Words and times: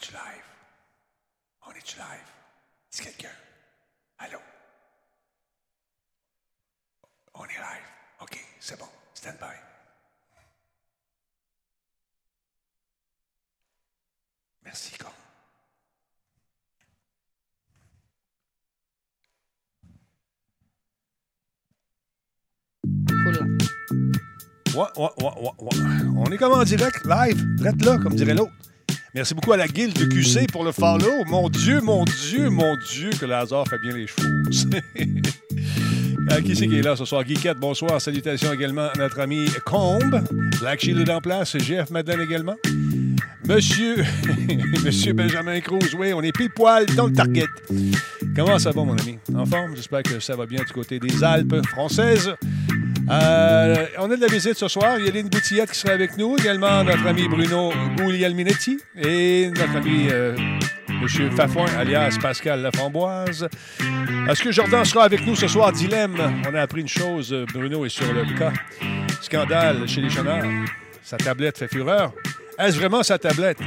est-tu 0.00 0.12
live? 0.12 0.44
On 1.66 1.72
est-tu 1.72 1.96
live? 1.98 2.28
Est-ce 2.92 3.02
quelqu'un? 3.02 3.28
Allô? 4.18 4.38
On 7.34 7.44
est 7.44 7.48
live. 7.48 7.86
OK, 8.22 8.38
c'est 8.58 8.78
bon. 8.78 8.88
Stand 9.14 9.36
by. 9.38 9.46
Merci, 14.64 14.96
con. 14.98 15.08
Ouais, 24.72 24.86
ouais, 24.96 25.10
ouais, 25.18 25.30
ouais, 25.36 25.50
ouais. 25.58 25.78
On 26.16 26.24
est 26.26 26.38
comme 26.38 26.52
en 26.52 26.62
direct, 26.62 27.04
live, 27.04 27.56
direct 27.56 27.84
là, 27.84 27.98
comme 27.98 28.14
dirait 28.14 28.34
l'autre. 28.34 28.52
Merci 29.14 29.34
beaucoup 29.34 29.52
à 29.52 29.56
la 29.56 29.66
guilde 29.66 29.98
de 29.98 30.04
QC 30.04 30.46
pour 30.52 30.64
le 30.64 30.70
follow. 30.70 31.24
Mon 31.26 31.48
Dieu, 31.48 31.80
mon 31.80 32.04
Dieu, 32.04 32.48
mon 32.48 32.76
Dieu, 32.76 33.10
que 33.18 33.26
le 33.26 33.34
hasard 33.34 33.66
fait 33.66 33.78
bien 33.78 33.96
les 33.96 34.06
choses. 34.06 34.68
Euh, 36.30 36.40
qui 36.42 36.54
c'est 36.54 36.68
qui 36.68 36.76
est 36.76 36.82
là 36.82 36.94
ce 36.94 37.04
soir? 37.04 37.24
Guiquette, 37.24 37.56
bonsoir. 37.58 38.00
Salutations 38.00 38.52
également 38.52 38.88
à 38.94 38.98
notre 38.98 39.18
ami 39.18 39.46
Combe. 39.64 40.22
Black 40.60 40.80
Shield 40.80 41.08
est 41.08 41.10
en 41.10 41.20
place. 41.20 41.56
GF 41.58 41.90
Madeleine 41.90 42.20
également. 42.20 42.54
Monsieur, 43.48 43.96
Monsieur 44.84 45.12
Benjamin 45.12 45.58
Cruz, 45.60 45.96
oui, 45.98 46.12
on 46.12 46.22
est 46.22 46.30
pile 46.30 46.50
poil 46.50 46.86
dans 46.94 47.06
le 47.06 47.12
target. 47.12 47.46
Comment 48.36 48.60
ça 48.60 48.70
va, 48.70 48.84
mon 48.84 48.96
ami? 48.96 49.18
En 49.34 49.44
forme? 49.44 49.74
J'espère 49.74 50.04
que 50.04 50.20
ça 50.20 50.36
va 50.36 50.46
bien 50.46 50.62
du 50.62 50.72
côté 50.72 51.00
des 51.00 51.24
Alpes 51.24 51.66
françaises. 51.66 52.32
Euh, 53.08 53.86
on 53.98 54.10
a 54.10 54.16
de 54.16 54.20
la 54.20 54.26
visite 54.26 54.54
ce 54.54 54.68
soir. 54.68 54.98
Il 54.98 55.06
y 55.06 55.08
a 55.08 55.12
Lynn 55.12 55.28
Boutillette 55.28 55.70
qui 55.70 55.78
sera 55.78 55.92
avec 55.92 56.16
nous. 56.16 56.36
Également 56.36 56.84
notre 56.84 57.06
ami 57.06 57.28
Bruno 57.28 57.72
Guglielminetti 57.96 58.78
et 58.96 59.50
notre 59.50 59.76
ami 59.76 60.08
euh, 60.10 60.36
M. 60.88 61.30
Fafouin, 61.36 61.66
alias 61.78 62.18
Pascal 62.20 62.62
Laframboise. 62.62 63.48
Est-ce 64.28 64.42
que 64.42 64.52
Jordan 64.52 64.84
sera 64.84 65.04
avec 65.04 65.26
nous 65.26 65.34
ce 65.34 65.48
soir? 65.48 65.72
Dilemme. 65.72 66.16
On 66.48 66.54
a 66.54 66.60
appris 66.60 66.82
une 66.82 66.88
chose. 66.88 67.34
Bruno 67.52 67.84
est 67.84 67.88
sur 67.88 68.12
le 68.12 68.24
cas. 68.38 68.52
Scandale 69.22 69.88
chez 69.88 70.00
les 70.00 70.10
chenards. 70.10 70.44
Sa 71.02 71.16
tablette 71.16 71.58
fait 71.58 71.68
fureur. 71.68 72.12
Est-ce 72.58 72.76
vraiment 72.76 73.02
sa 73.02 73.18
tablette? 73.18 73.58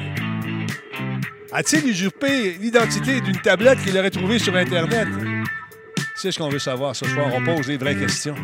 A-t-il 1.52 1.88
usurpé 1.88 2.58
l'identité 2.60 3.22
d'une 3.22 3.40
tablette 3.40 3.84
qu'il 3.84 3.98
aurait 3.98 4.10
trouvée 4.10 4.40
sur 4.40 4.56
Internet? 4.56 5.08
C'est 6.16 6.32
ce 6.32 6.40
qu'on 6.40 6.50
veut 6.50 6.60
savoir 6.60 6.96
ce 6.96 7.06
soir. 7.06 7.28
On 7.34 7.44
pose 7.44 7.68
les 7.68 7.78
vraies 7.78 7.96
questions. 7.96 8.36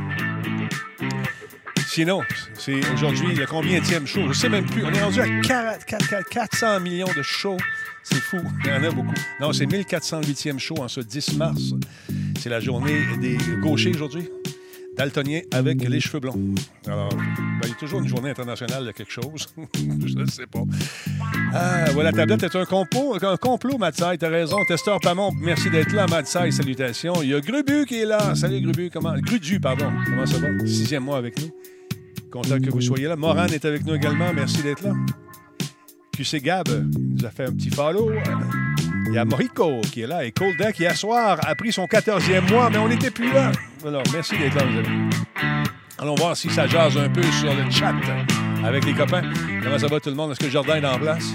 Sinon, 2.00 2.22
c'est 2.58 2.80
aujourd'hui 2.94 3.36
le 3.36 3.45
combienième 3.45 4.08
show? 4.08 4.22
Je 4.22 4.28
ne 4.28 4.33
sais 4.33 4.47
même 4.47 4.66
plus. 4.66 4.86
On 4.86 4.89
est 4.89 5.03
rendu 5.03 5.19
à 5.19 5.28
4, 5.42 5.86
4, 5.86 6.30
400 6.30 6.80
millions 6.80 7.11
de 7.14 7.22
shows. 7.22 7.58
C'est 8.03 8.22
fou. 8.22 8.38
Il 8.64 8.69
y 8.69 8.73
en 8.73 8.81
a 8.81 8.89
beaucoup. 8.89 9.14
Non, 9.42 9.52
c'est 9.52 9.66
1408e 9.66 10.59
show 10.59 10.75
en 10.80 10.88
ce 10.88 11.02
10 11.02 11.36
mars. 11.36 11.61
C'est 12.39 12.47
la 12.47 12.61
journée 12.61 13.02
des 13.20 13.36
gauchers 13.59 13.92
aujourd'hui. 13.94 14.30
Daltonien 14.95 15.42
avec 15.52 15.81
les 15.81 16.00
cheveux 16.00 16.22
blonds. 16.22 16.39
Alors, 16.88 17.09
ben, 17.09 17.64
il 17.64 17.70
y 17.70 17.71
a 17.73 17.76
toujours 17.76 17.99
une 17.99 18.08
journée 18.08 18.30
internationale 18.30 18.86
de 18.86 18.92
quelque 18.92 19.11
chose. 19.11 19.48
Je 19.76 20.15
ne 20.15 20.26
sais 20.26 20.48
pas. 20.48 20.64
Ah, 21.54 21.92
voilà, 21.92 22.11
la 22.11 22.17
tablette 22.17 22.43
est 22.43 22.55
un 22.55 22.64
complot, 22.64 23.17
un 23.21 23.36
complot, 23.36 23.77
Matsai. 23.77 24.17
T'as 24.17 24.30
raison. 24.30 24.64
Testeur 24.65 25.02
Pamon, 25.02 25.32
merci 25.38 25.70
d'être 25.70 25.92
là, 25.92 26.08
Matsai. 26.08 26.49
Salutations. 26.52 27.21
Il 27.23 27.32
y 27.32 27.33
a 27.33 27.42
Grubu 27.42 27.86
qui 27.86 27.99
est 27.99 28.05
là. 28.05 28.36
Salut, 28.36 28.61
Grubu. 28.61 28.89
Comment... 28.89 29.15
Grudu, 29.17 29.59
pardon. 29.59 29.92
Comment 30.05 30.26
ça 30.26 30.38
va? 30.38 30.48
Sixième 30.65 31.04
mois 31.04 31.17
avec 31.17 31.38
nous. 31.42 31.49
Content 32.32 32.60
que 32.60 32.70
vous 32.70 32.82
soyez 32.82 33.08
là. 33.08 33.16
Moran 33.16 33.45
est 33.48 33.66
avec 33.66 33.86
nous 33.86 33.95
également. 33.95 34.32
Merci 34.34 34.62
d'être 34.62 34.84
là. 34.84 34.94
QC 36.16 36.42
Gab 36.42 36.67
nous 36.67 37.26
a 37.26 37.30
fait 37.30 37.45
un 37.45 37.52
petit 37.52 37.70
follow. 37.70 38.12
Il 39.08 39.14
y 39.14 39.17
a 39.17 39.26
Moriko 39.26 39.82
qui 39.92 40.02
est 40.02 40.08
là 40.08 40.23
et 40.23 40.32
Colda 40.32 40.72
qui, 40.72 40.84
hier 40.84 40.95
soir, 40.95 41.39
a 41.42 41.56
pris 41.56 41.72
son 41.72 41.86
14e 41.86 42.52
mois, 42.52 42.70
mais 42.70 42.78
on 42.78 42.88
n'était 42.88 43.10
plus 43.10 43.32
là. 43.32 43.52
Alors, 43.84 44.04
merci 44.14 44.38
d'être 44.38 44.56
là, 44.56 44.66
mes 44.66 44.80
amis. 44.80 45.10
Allons 45.98 46.16
voir 46.16 46.38
si 46.38 46.50
ça 46.50 46.68
jase 46.68 46.98
un 46.98 47.10
peu 47.10 47.23
sur 47.23 47.54
le 47.54 47.70
chat 47.72 47.94
avec 48.64 48.86
les 48.86 48.94
copains. 48.94 49.23
Comment 49.64 49.80
ça 49.80 49.88
va 49.88 50.00
tout 50.00 50.10
le 50.10 50.16
monde? 50.16 50.32
Est-ce 50.32 50.39
que 50.39 50.50
Jordan 50.50 50.84
est 50.84 50.88
en 50.88 51.00
place? 51.00 51.34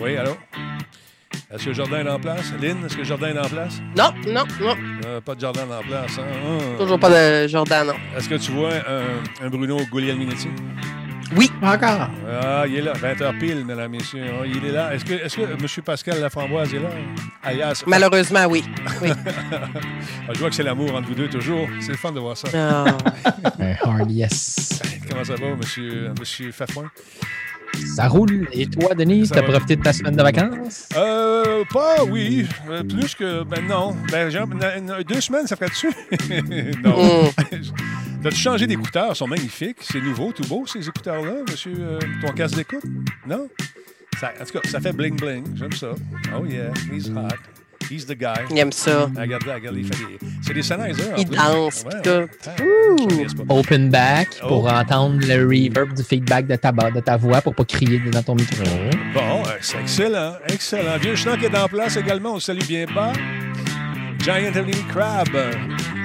Oui, 0.00 0.16
allô? 0.16 0.36
Est-ce 1.50 1.64
que 1.64 1.72
Jordan 1.72 2.06
est 2.06 2.10
en 2.10 2.20
place? 2.20 2.52
Lynn, 2.60 2.84
est-ce 2.84 2.94
que 2.94 3.04
Jordan 3.04 3.34
est 3.34 3.40
en 3.40 3.48
place? 3.48 3.80
Non, 3.96 4.12
non, 4.26 4.44
non. 4.60 4.76
Euh, 5.06 5.20
pas 5.22 5.34
de 5.34 5.40
Jordan 5.40 5.64
en 5.72 5.82
place. 5.82 6.18
Hein? 6.18 6.24
Ah. 6.44 6.78
Toujours 6.78 7.00
pas 7.00 7.08
de 7.08 7.48
Jordan, 7.48 7.86
non. 7.86 7.94
Est-ce 8.14 8.28
que 8.28 8.34
tu 8.34 8.52
vois 8.52 8.72
un, 8.86 9.46
un 9.46 9.48
Bruno 9.48 9.78
Guglielminetti? 9.90 10.48
Oui. 11.34 11.50
Encore? 11.62 12.10
Ah, 12.30 12.64
il 12.66 12.76
est 12.76 12.82
là. 12.82 12.92
20h 12.92 13.38
pile, 13.38 13.64
mesdames, 13.64 13.90
messieurs. 13.90 14.26
Ah, 14.30 14.44
il 14.46 14.62
est 14.62 14.72
là. 14.72 14.94
Est-ce 14.94 15.06
que, 15.06 15.14
est 15.14 15.34
que 15.34 15.40
M. 15.40 15.82
Pascal 15.84 16.20
Laframboise 16.20 16.74
est 16.74 16.80
là? 16.80 16.90
Alias. 17.42 17.82
Malheureusement, 17.86 18.44
oui. 18.44 18.62
oui. 19.02 19.10
Ah, 20.28 20.32
je 20.34 20.38
vois 20.38 20.50
que 20.50 20.54
c'est 20.54 20.62
l'amour 20.62 20.94
entre 20.94 21.08
vous 21.08 21.14
deux 21.14 21.28
toujours. 21.28 21.66
C'est 21.80 21.92
le 21.92 21.96
fun 21.98 22.12
de 22.12 22.20
voir 22.20 22.36
ça. 22.36 22.48
Non. 22.52 22.92
Un 23.58 23.74
hard 23.82 24.10
yes. 24.10 24.82
Comment 25.08 25.24
ça 25.24 25.34
va, 25.36 25.54
monsieur, 25.56 26.12
monsieur 26.18 26.52
Fafouin? 26.52 26.90
Ça 27.94 28.08
roule. 28.08 28.48
Et 28.52 28.66
toi, 28.66 28.94
Denis, 28.94 29.28
t'as 29.28 29.42
profité 29.42 29.76
de 29.76 29.82
ta 29.82 29.92
semaine 29.92 30.16
de 30.16 30.22
vacances? 30.22 30.88
Euh, 30.96 31.64
pas, 31.72 32.04
oui. 32.04 32.46
Euh, 32.70 32.82
plus 32.82 33.14
que. 33.14 33.42
Ben 33.44 33.66
non. 33.66 33.96
Ben, 34.10 34.30
genre, 34.30 34.46
deux 35.06 35.20
semaines, 35.20 35.46
ça 35.46 35.56
ferait 35.56 35.70
dessus? 35.70 35.92
non. 36.84 37.24
Mm. 37.24 37.28
T'as-tu 38.22 38.36
changé 38.36 38.66
d'écouteurs? 38.66 39.10
Ils 39.12 39.16
sont 39.16 39.26
magnifiques. 39.28 39.78
C'est 39.80 40.00
nouveau, 40.00 40.32
tout 40.32 40.46
beau, 40.48 40.66
ces 40.66 40.86
écouteurs-là, 40.88 41.34
monsieur. 41.48 41.74
euh, 41.78 41.98
ton 42.24 42.32
casque 42.32 42.56
d'écoute? 42.56 42.82
Non? 43.26 43.48
Ça, 44.18 44.32
en 44.40 44.44
tout 44.44 44.58
cas, 44.58 44.68
ça 44.68 44.80
fait 44.80 44.92
bling-bling. 44.92 45.44
J'aime 45.56 45.72
ça. 45.72 45.92
Oh 46.36 46.44
yeah, 46.44 46.72
he's 46.92 47.08
hot. 47.08 47.28
He's 47.90 48.04
the 48.04 48.14
guy. 48.14 48.44
Il 48.50 48.58
aime 48.58 48.70
ça. 48.72 49.10
Regardez, 49.16 49.50
regardez, 49.52 49.80
il 49.80 49.86
fait 49.86 50.04
des... 50.04 50.18
C'est 50.42 50.52
des 50.54 50.60
Il 51.18 51.28
danse, 51.30 51.84
Ouais, 51.84 52.00
pis 52.02 52.08
ouais. 52.10 52.26
tout. 52.26 53.44
Pas. 53.46 53.54
Open 53.54 53.88
back 53.90 54.28
pour 54.40 54.64
Oh. 54.64 54.68
entendre 54.68 55.20
le 55.26 55.44
reverb 55.46 55.94
du 55.94 56.02
feedback 56.02 56.46
de 56.46 56.56
ta, 56.56 56.70
ba- 56.72 56.90
de 56.90 57.00
ta 57.00 57.16
voix 57.16 57.40
pour 57.40 57.54
pas 57.54 57.64
crier 57.64 57.98
dans 58.10 58.22
ton 58.22 58.34
micro. 58.34 58.62
Bon, 59.14 59.42
euh, 59.46 59.56
c'est 59.60 59.80
excellent, 59.80 60.34
excellent. 60.48 60.98
Vieux 61.00 61.16
Schnock 61.16 61.42
est 61.42 61.56
en 61.56 61.66
place 61.68 61.96
également. 61.96 62.34
On 62.34 62.40
salue 62.40 62.62
bien 62.66 62.84
bas. 62.94 63.12
Giant 64.20 64.34
Evelyn 64.36 64.70
Crab, 64.90 65.28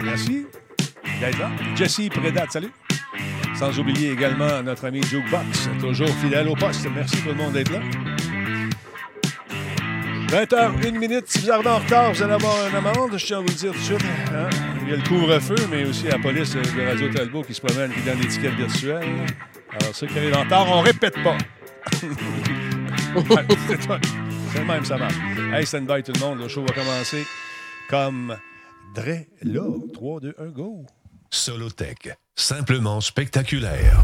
merci 0.03 0.45
d'être 1.19 1.39
là. 1.39 1.49
Jesse 1.75 2.01
Prédat, 2.09 2.45
salut. 2.49 2.71
Sans 3.55 3.77
oublier 3.79 4.11
également 4.11 4.61
notre 4.63 4.85
ami 4.85 5.01
Jukebox, 5.03 5.69
toujours 5.79 6.09
fidèle 6.21 6.47
au 6.47 6.55
poste. 6.55 6.87
Merci 6.95 7.17
tout 7.17 7.29
le 7.29 7.35
monde 7.35 7.53
d'être 7.53 7.71
là. 7.71 7.79
20h, 10.33 10.83
1 10.83 10.91
minute. 10.99 11.25
Si 11.27 11.39
vous 11.39 11.51
arrivez 11.51 11.69
en 11.69 11.77
retard, 11.77 12.11
vous 12.11 12.23
allez 12.23 12.33
avoir 12.33 12.67
une 12.67 12.75
amende. 12.75 13.15
Je 13.17 13.23
tiens 13.25 13.37
à 13.37 13.41
vous 13.41 13.47
le 13.49 13.53
dire 13.53 13.71
tout 13.71 13.77
de 13.77 13.83
suite. 13.83 14.01
hein. 14.33 14.49
Il 14.81 14.89
y 14.89 14.93
a 14.93 14.95
le 14.95 15.03
couvre-feu, 15.07 15.55
mais 15.69 15.85
aussi 15.85 16.05
la 16.07 16.17
police 16.17 16.55
de 16.55 16.87
Radio 16.87 17.07
Talbot 17.13 17.43
qui 17.43 17.53
se 17.53 17.61
promène 17.61 17.93
qui 17.93 18.01
donne 18.01 18.19
l'étiquette 18.19 18.55
virtuelle. 18.55 19.07
Alors, 19.79 19.93
ceux 19.95 20.07
qui 20.07 20.17
arrivent 20.17 20.35
en 20.35 20.41
retard, 20.41 20.65
on 20.69 20.81
répète 20.81 21.13
pas. 21.23 21.37
C'est 24.51 24.59
le 24.59 24.65
même, 24.65 24.83
ça 24.85 24.97
marche. 24.97 25.13
Hey, 25.53 25.67
stand 25.67 25.85
by 25.85 26.01
tout 26.01 26.13
le 26.13 26.19
monde. 26.19 26.39
Le 26.39 26.47
show 26.47 26.65
va 26.65 26.73
commencer 26.73 27.25
comme 27.87 28.35
Dre 28.95 29.25
là. 29.43 29.61
3, 29.93 30.19
2, 30.19 30.35
1, 30.39 30.45
go. 30.47 30.83
Solotech, 31.29 32.09
simplement 32.35 33.01
spectaculaire. 33.01 34.03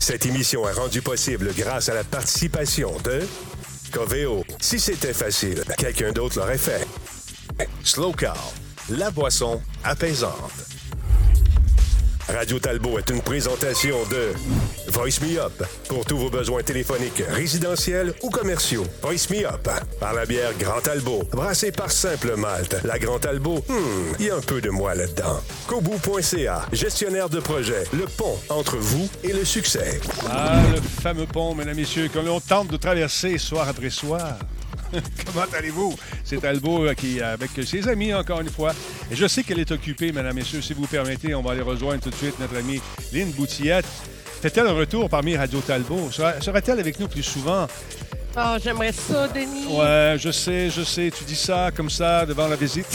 Cette 0.00 0.26
émission 0.26 0.68
est 0.68 0.72
rendue 0.72 1.02
possible 1.02 1.50
grâce 1.56 1.88
à 1.88 1.94
la 1.94 2.04
participation 2.04 2.92
de 3.04 3.20
Si 4.60 4.80
c'était 4.80 5.12
facile, 5.12 5.62
quelqu'un 5.76 6.12
d'autre 6.12 6.38
l'aurait 6.38 6.56
fait. 6.56 6.86
Slow 7.84 8.12
Car, 8.12 8.52
la 8.88 9.10
boisson 9.10 9.60
apaisante. 9.84 10.50
Radio 12.32 12.58
Talbot 12.58 12.98
est 12.98 13.10
une 13.10 13.20
présentation 13.20 13.96
de 14.10 14.32
Voice 14.90 15.20
Me 15.20 15.38
Up 15.38 15.52
pour 15.88 16.04
tous 16.04 16.16
vos 16.16 16.30
besoins 16.30 16.62
téléphoniques, 16.62 17.22
résidentiels 17.28 18.14
ou 18.22 18.30
commerciaux. 18.30 18.84
Voice 19.02 19.28
Me 19.30 19.46
Up 19.46 19.68
par 20.00 20.14
la 20.14 20.24
bière 20.24 20.52
Grand 20.58 20.80
Talbot, 20.80 21.24
brassée 21.30 21.72
par 21.72 21.90
Simple 21.90 22.36
Malte. 22.36 22.76
La 22.84 22.98
Grand 22.98 23.18
Talbot, 23.18 23.62
hmm, 23.68 24.14
il 24.18 24.26
y 24.26 24.30
a 24.30 24.36
un 24.36 24.40
peu 24.40 24.60
de 24.60 24.70
moi 24.70 24.94
là-dedans. 24.94 25.40
Kobu.ca, 25.66 26.66
gestionnaire 26.72 27.28
de 27.28 27.40
projet, 27.40 27.84
le 27.92 28.06
pont 28.06 28.38
entre 28.48 28.76
vous 28.76 29.08
et 29.22 29.32
le 29.32 29.44
succès. 29.44 30.00
Ah, 30.30 30.60
le 30.74 30.80
fameux 30.80 31.26
pont, 31.26 31.54
mesdames 31.54 31.74
et 31.74 31.80
messieurs, 31.82 32.08
que 32.08 32.18
l'on 32.18 32.40
tente 32.40 32.68
de 32.68 32.76
traverser 32.76 33.36
soir 33.36 33.68
après 33.68 33.90
soir. 33.90 34.38
Comment 35.26 35.46
allez-vous? 35.56 35.94
C'est 36.24 36.40
Talbot 36.40 36.86
euh, 36.86 36.94
qui 36.94 37.18
est 37.18 37.22
avec 37.22 37.50
ses 37.64 37.88
amis, 37.88 38.12
encore 38.14 38.40
une 38.40 38.50
fois. 38.50 38.72
Et 39.10 39.16
je 39.16 39.26
sais 39.26 39.42
qu'elle 39.42 39.58
est 39.58 39.70
occupée, 39.70 40.12
mesdames 40.12 40.34
messieurs. 40.34 40.60
Si 40.62 40.74
vous 40.74 40.86
permettez, 40.86 41.34
on 41.34 41.42
va 41.42 41.52
aller 41.52 41.62
rejoindre 41.62 42.02
tout 42.02 42.10
de 42.10 42.14
suite 42.14 42.38
notre 42.38 42.56
amie 42.56 42.80
Lynn 43.12 43.30
Boutillette. 43.32 43.86
Fait-elle 44.42 44.66
un 44.66 44.72
retour 44.72 45.08
parmi 45.08 45.36
Radio 45.36 45.60
Talbot? 45.60 46.10
Sera- 46.10 46.40
Sera-t-elle 46.40 46.80
avec 46.80 46.98
nous 46.98 47.08
plus 47.08 47.22
souvent? 47.22 47.66
Oh, 48.34 48.56
j'aimerais 48.62 48.92
ça, 48.92 49.28
Denis. 49.28 49.66
Ouais, 49.68 50.16
je 50.18 50.30
sais, 50.30 50.70
je 50.70 50.82
sais. 50.82 51.10
Tu 51.16 51.22
dis 51.24 51.36
ça 51.36 51.70
comme 51.74 51.90
ça 51.90 52.24
devant 52.24 52.48
la 52.48 52.56
visite. 52.56 52.86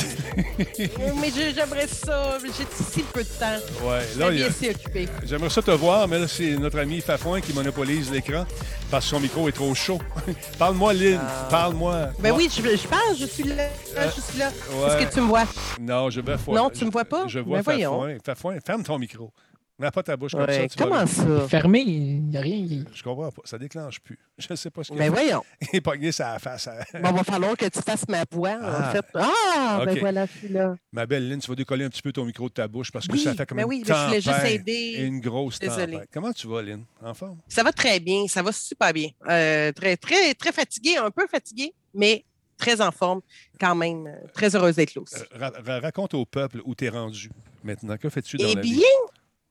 Mais 0.58 1.30
je- 1.30 1.54
j'aimerais 1.56 1.86
ça. 1.88 2.38
J'ai 2.44 2.66
si 2.92 3.04
peu 3.04 3.24
de 3.24 3.30
temps. 3.30 3.86
ouais, 3.88 4.02
là, 4.18 4.32
il 4.32 4.44
a-. 4.44 5.08
J'aimerais 5.24 5.50
ça 5.52 5.62
te 5.62 5.70
voir, 5.72 6.08
mais 6.08 6.18
là, 6.20 6.28
c'est 6.28 6.58
notre 6.58 6.80
ami 6.80 7.02
Fafouin 7.02 7.40
qui 7.40 7.54
monopolise 7.54 8.10
l'écran 8.12 8.46
parce 8.90 9.06
que 9.06 9.10
son 9.12 9.20
micro 9.20 9.48
est 9.48 9.52
trop 9.52 9.76
chaud. 9.76 10.00
Parle-moi, 10.58 10.94
Lynn. 10.94 11.20
Ah. 11.22 11.48
Parle-moi. 11.52 12.10
Ben 12.20 12.32
oui, 12.32 12.50
je, 12.52 12.62
je 12.76 12.88
parle, 12.88 13.16
je 13.20 13.26
suis 13.26 13.44
là. 13.44 13.64
Euh, 13.96 14.10
je 14.16 14.22
suis 14.22 14.40
là. 14.40 14.50
ouais. 14.74 14.88
Est-ce 14.88 15.06
que 15.08 15.14
tu 15.14 15.22
me 15.22 15.28
vois? 15.28 15.46
Non, 15.80 16.10
je 16.10 16.22
vais 16.22 16.36
Non, 16.48 16.70
tu 16.72 16.84
me 16.86 16.90
vois 16.90 17.06
pas? 17.06 17.28
Je 17.28 17.40
vois 17.40 17.58
Ben 17.58 17.64
voyons. 17.64 17.92
Fafouin. 17.92 18.18
Fafouin, 18.26 18.58
ferme 18.66 18.84
ton 18.84 18.98
micro. 18.98 19.32
Mets 19.80 19.92
pas 19.92 20.02
ta 20.02 20.18
bouche 20.18 20.32
comme 20.32 20.42
Ouais, 20.42 20.68
ça. 20.68 20.68
tu 20.68 20.78
vas 20.80 20.84
comment 20.86 21.06
ça? 21.06 21.48
Fermé, 21.48 21.82
il 21.82 22.24
n'y 22.24 22.38
a 22.38 22.42
rien. 22.42 22.84
Je 22.92 23.04
comprends 23.04 23.32
pas. 23.32 23.42
Ça 23.46 23.60
déclenche 23.60 24.00
plus. 24.00 24.18
Je 24.40 24.56
sais 24.56 24.72
pas 24.72 24.84
ce 24.84 24.90
qu'il 24.90 24.98
Ben 24.98 25.12
a 25.14 25.16
fait. 25.16 25.24
voyons. 25.24 25.44
Il 25.72 25.78
est 25.78 25.82
pogné 25.82 26.12
sa 26.12 26.40
face. 26.40 26.68
à- 26.68 26.84
Bon, 27.00 27.12
va 27.12 27.24
falloir 27.24 27.56
que 27.56 27.66
tu 27.68 27.80
fasses 27.82 28.08
ma 28.08 28.24
voix, 28.32 28.58
Ah. 28.60 28.90
en 28.90 28.92
fait. 28.92 29.06
Ah, 29.14 29.82
ben 29.86 30.00
voilà, 30.00 30.26
je 30.26 30.32
suis 30.38 30.48
là. 30.50 30.76
Ma 30.92 31.06
belle 31.06 31.30
Lynn, 31.30 31.40
tu 31.40 31.48
vas 31.48 31.56
décoller 31.56 31.86
un 31.86 31.90
petit 31.90 32.02
peu 32.02 32.12
ton 32.12 32.26
micro 32.26 32.50
de 32.50 32.54
ta 32.54 32.68
bouche 32.68 32.92
parce 32.92 33.08
que 33.08 33.14
Oui, 33.14 33.20
ça 33.20 33.36
fait 33.36 33.46
comme 33.46 33.58
ben 33.58 33.64
une 33.66 33.70
oui, 33.70 33.84
mais 33.88 33.94
je 33.94 34.06
voulais 34.06 34.22
juste 34.22 34.46
aider. 34.46 34.72
et 34.98 35.04
une 35.06 35.20
grosse 35.20 35.60
Désolée. 35.60 35.94
tempête. 35.94 36.10
Comment 36.12 36.34
tu 36.34 36.48
vas, 36.48 36.62
Lynn? 36.64 36.84
En 37.04 37.14
forme? 37.14 37.38
Ça 37.48 37.62
va 37.62 37.72
très 37.72 38.00
bien, 38.00 38.28
ça 38.28 38.42
va 38.42 38.52
super 38.52 38.92
bien. 38.94 39.10
Euh, 39.30 39.72
très, 39.74 39.96
très, 39.96 40.34
très 40.34 40.52
fatigué, 40.52 40.98
un 40.98 41.12
peu 41.12 41.28
fatigué, 41.28 41.74
mais 41.94 42.26
très 42.58 42.82
en 42.82 42.92
forme 42.92 43.22
quand 43.60 43.76
même. 43.76 44.08
Euh, 44.08 44.28
Très 44.34 44.56
heureuse 44.56 44.76
d'être 44.78 44.96
là 44.96 45.02
aussi. 45.04 45.16
Euh, 45.16 45.38
ra- 45.40 45.54
ra- 45.64 45.80
raconte 45.82 46.16
au 46.16 46.26
peuple 46.26 46.62
où 46.66 46.74
t'es 46.74 46.90
rendu 46.90 47.30
maintenant. 47.64 47.96
Que 47.98 48.10
fais-tu 48.10 48.38
dans 48.38 48.48
Eh 48.48 48.56
la 48.56 48.62
bien, 48.62 48.74
vie? 48.74 48.84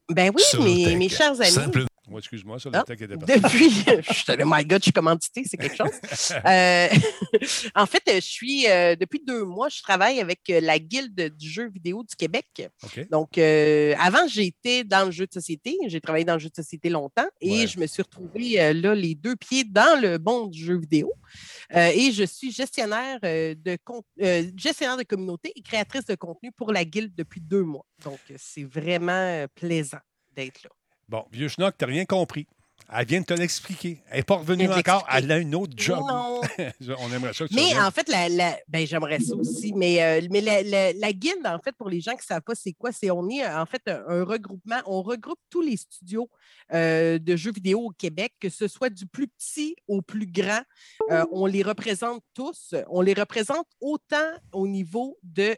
Ben 0.08 0.30
oui, 0.34 0.42
mes, 0.60 0.96
mes 0.96 1.08
chers 1.08 1.40
amis. 1.40 1.50
Simplement. 1.50 1.86
Ouais, 2.08 2.18
excuse-moi, 2.18 2.58
ça, 2.60 2.70
Ah, 2.72 2.84
le 2.88 2.96
tech 2.96 3.00
était 3.02 3.16
parti. 3.16 3.40
Depuis, 3.40 3.70
je 4.08 4.12
suis 4.14 4.30
allée, 4.32 4.44
my 4.46 4.64
God, 4.64 4.78
je 4.78 4.84
suis 4.84 4.92
commandité, 4.92 5.42
c'est 5.44 5.56
quelque 5.56 5.76
chose. 5.76 5.90
Euh, 6.46 6.88
en 7.74 7.86
fait, 7.86 8.02
je 8.06 8.20
suis, 8.20 8.68
euh, 8.68 8.94
depuis 8.94 9.20
deux 9.26 9.44
mois, 9.44 9.68
je 9.68 9.82
travaille 9.82 10.20
avec 10.20 10.40
euh, 10.50 10.60
la 10.60 10.78
Guilde 10.78 11.34
du 11.36 11.48
jeu 11.48 11.68
vidéo 11.68 12.04
du 12.04 12.14
Québec. 12.14 12.68
Donc, 13.10 13.38
euh, 13.38 13.94
avant, 13.98 14.26
j'étais 14.28 14.84
dans 14.84 15.06
le 15.06 15.10
jeu 15.10 15.26
de 15.26 15.32
société. 15.32 15.76
J'ai 15.88 16.00
travaillé 16.00 16.24
dans 16.24 16.34
le 16.34 16.38
jeu 16.38 16.48
de 16.48 16.54
société 16.54 16.88
longtemps 16.90 17.26
et 17.40 17.60
Ouais. 17.60 17.66
je 17.66 17.78
me 17.80 17.86
suis 17.86 18.02
retrouvée 18.02 18.72
là, 18.74 18.94
les 18.94 19.14
deux 19.14 19.34
pieds 19.36 19.64
dans 19.64 20.00
le 20.00 20.18
monde 20.18 20.50
du 20.50 20.64
jeu 20.64 20.78
vidéo. 20.78 21.12
Et 21.74 22.12
je 22.12 22.24
suis 22.24 22.52
gestionnaire, 22.52 23.18
de 23.22 23.78
gestionnaire 24.56 24.96
de 24.96 25.02
communauté 25.04 25.52
et 25.56 25.62
créatrice 25.62 26.04
de 26.04 26.14
contenu 26.14 26.52
pour 26.52 26.72
la 26.72 26.84
Guilde 26.84 27.14
depuis 27.14 27.40
deux 27.40 27.62
mois. 27.62 27.86
Donc, 28.04 28.20
c'est 28.36 28.64
vraiment 28.64 29.46
plaisant 29.54 29.98
d'être 30.34 30.62
là. 30.62 30.70
Bon, 31.08 31.24
vieux 31.32 31.48
schnock, 31.48 31.74
t'as 31.78 31.86
rien 31.86 32.04
compris. 32.04 32.46
Elle 32.92 33.04
vient 33.04 33.20
de 33.20 33.26
te 33.26 33.34
l'expliquer. 33.34 33.98
Elle 34.10 34.18
n'est 34.18 34.22
pas 34.22 34.36
revenue 34.36 34.70
encore. 34.70 35.04
Elle 35.12 35.32
a 35.32 35.38
une 35.38 35.56
autre 35.56 35.72
job. 35.76 35.98
Non. 36.06 36.40
On 37.00 37.12
aimerait 37.12 37.32
ça 37.32 37.44
que 37.44 37.48
tu 37.48 37.56
Mais 37.56 37.62
reviennes. 37.62 37.82
en 37.82 37.90
fait, 37.90 38.08
la, 38.08 38.28
la- 38.28 38.56
ben, 38.68 38.86
j'aimerais 38.86 39.18
ça 39.18 39.34
aussi. 39.34 39.72
Mais, 39.72 40.00
euh, 40.04 40.24
mais 40.30 40.40
la, 40.40 40.62
la- 40.62 40.92
la 40.92 41.12
guilde, 41.12 41.44
en 41.46 41.58
fait, 41.58 41.74
pour 41.76 41.88
les 41.88 42.00
gens 42.00 42.12
qui 42.12 42.18
ne 42.18 42.22
savent 42.22 42.42
pas 42.42 42.54
c'est 42.54 42.74
quoi, 42.74 42.92
c'est 42.92 43.10
on 43.10 43.28
est 43.28 43.44
euh, 43.44 43.60
en 43.60 43.66
fait 43.66 43.82
un, 43.88 44.04
un 44.06 44.22
regroupement. 44.24 44.80
On 44.86 45.02
regroupe 45.02 45.40
tous 45.50 45.62
les 45.62 45.76
studios 45.76 46.30
euh, 46.74 47.18
de 47.18 47.34
jeux 47.34 47.50
vidéo 47.50 47.80
au 47.86 47.90
Québec, 47.90 48.34
que 48.38 48.48
ce 48.50 48.68
soit 48.68 48.90
du 48.90 49.06
plus 49.06 49.26
petit 49.26 49.74
au 49.88 50.00
plus 50.00 50.26
grand. 50.30 50.62
Euh, 51.10 51.24
on 51.32 51.46
les 51.46 51.64
représente 51.64 52.22
tous. 52.34 52.72
On 52.88 53.00
les 53.00 53.14
représente 53.14 53.66
autant 53.80 54.30
au 54.52 54.68
niveau, 54.68 55.18
de, 55.24 55.56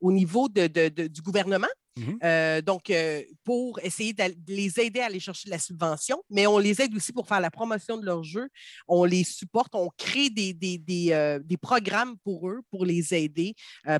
au 0.00 0.10
niveau 0.10 0.48
de- 0.48 0.66
de- 0.66 0.88
de- 0.88 1.06
du 1.06 1.22
gouvernement. 1.22 1.68
Mhm. 1.98 2.18
Euh, 2.22 2.62
donc, 2.62 2.90
euh, 2.90 3.22
pour 3.44 3.78
essayer 3.80 4.12
de 4.12 4.22
les 4.46 4.78
aider 4.80 5.00
à 5.00 5.06
aller 5.06 5.20
chercher 5.20 5.46
de 5.46 5.50
la 5.50 5.58
subvention, 5.58 6.22
mais 6.30 6.46
on 6.46 6.58
les 6.58 6.80
aide 6.80 6.94
aussi 6.94 7.12
pour 7.12 7.26
faire 7.26 7.40
la 7.40 7.50
promotion 7.50 7.98
de 7.98 8.04
leur 8.04 8.22
jeu 8.22 8.48
on 8.86 9.04
les 9.04 9.24
supporte, 9.24 9.74
on 9.74 9.90
crée 9.96 10.30
des, 10.30 10.52
des, 10.52 10.78
des, 10.78 11.12
euh, 11.12 11.40
programmes 11.60 12.16
pour 12.24 12.48
eux, 12.48 12.60
pour 12.70 12.84
les 12.84 13.12
aider. 13.14 13.54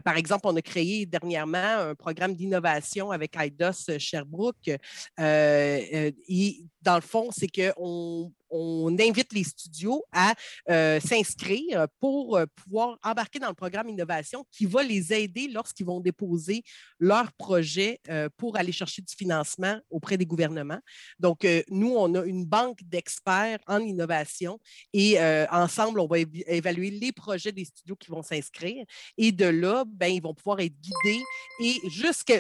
Par 0.05 0.17
exemple, 0.17 0.47
on 0.47 0.57
a 0.57 0.63
créé 0.63 1.07
dernièrement 1.07 1.59
un 1.59 1.95
programme 1.95 2.35
d'innovation 2.35 3.11
avec 3.11 3.35
IDOS 3.37 3.99
Sherbrooke. 3.99 4.71
Dans 5.17 6.95
le 6.95 7.01
fond, 7.01 7.31
c'est 7.33 7.49
qu'on 7.49 8.33
on 8.51 8.97
invite 8.99 9.33
les 9.33 9.45
studios 9.45 10.05
à 10.13 10.35
euh, 10.71 11.01
s'inscrire 11.01 11.87
pour 12.01 12.37
euh, 12.37 12.47
pouvoir 12.57 12.99
embarquer 13.03 13.39
dans 13.39 13.49
le 13.49 13.55
programme 13.55 13.89
innovation 13.89 14.45
qui 14.51 14.67
va 14.67 14.83
les 14.83 15.13
aider 15.13 15.49
lorsqu'ils 15.49 15.87
vont 15.87 16.01
déposer 16.01 16.63
leur 16.99 17.33
projet 17.33 18.01
euh, 18.09 18.29
pour 18.37 18.57
aller 18.57 18.73
chercher 18.73 19.03
du 19.03 19.15
financement 19.15 19.79
auprès 19.91 20.17
des 20.17 20.27
gouvernements. 20.27 20.81
Donc, 21.19 21.45
euh, 21.45 21.63
nous, 21.69 21.95
on 21.95 22.15
a 22.15 22.25
une 22.25 22.45
banque 22.45 22.79
d'experts 22.83 23.59
en 23.67 23.81
innovation 23.81 24.59
et 24.93 25.19
ensemble, 25.51 26.01
on 26.01 26.07
va 26.07 26.19
évaluer 26.19 26.91
les 26.91 27.13
projets 27.13 27.53
des 27.53 27.65
studios 27.65 27.97
qui 27.97 28.11
vont 28.11 28.23
s'inscrire. 28.23 28.85
Et 29.17 29.33
de 29.33 29.45
là, 29.47 29.85
ben, 29.87 30.09
ils 30.09 30.23
vont 30.23 30.35
pouvoir 30.35 30.61
être 30.61 30.75
guidés 30.81 31.23
et 31.61 31.77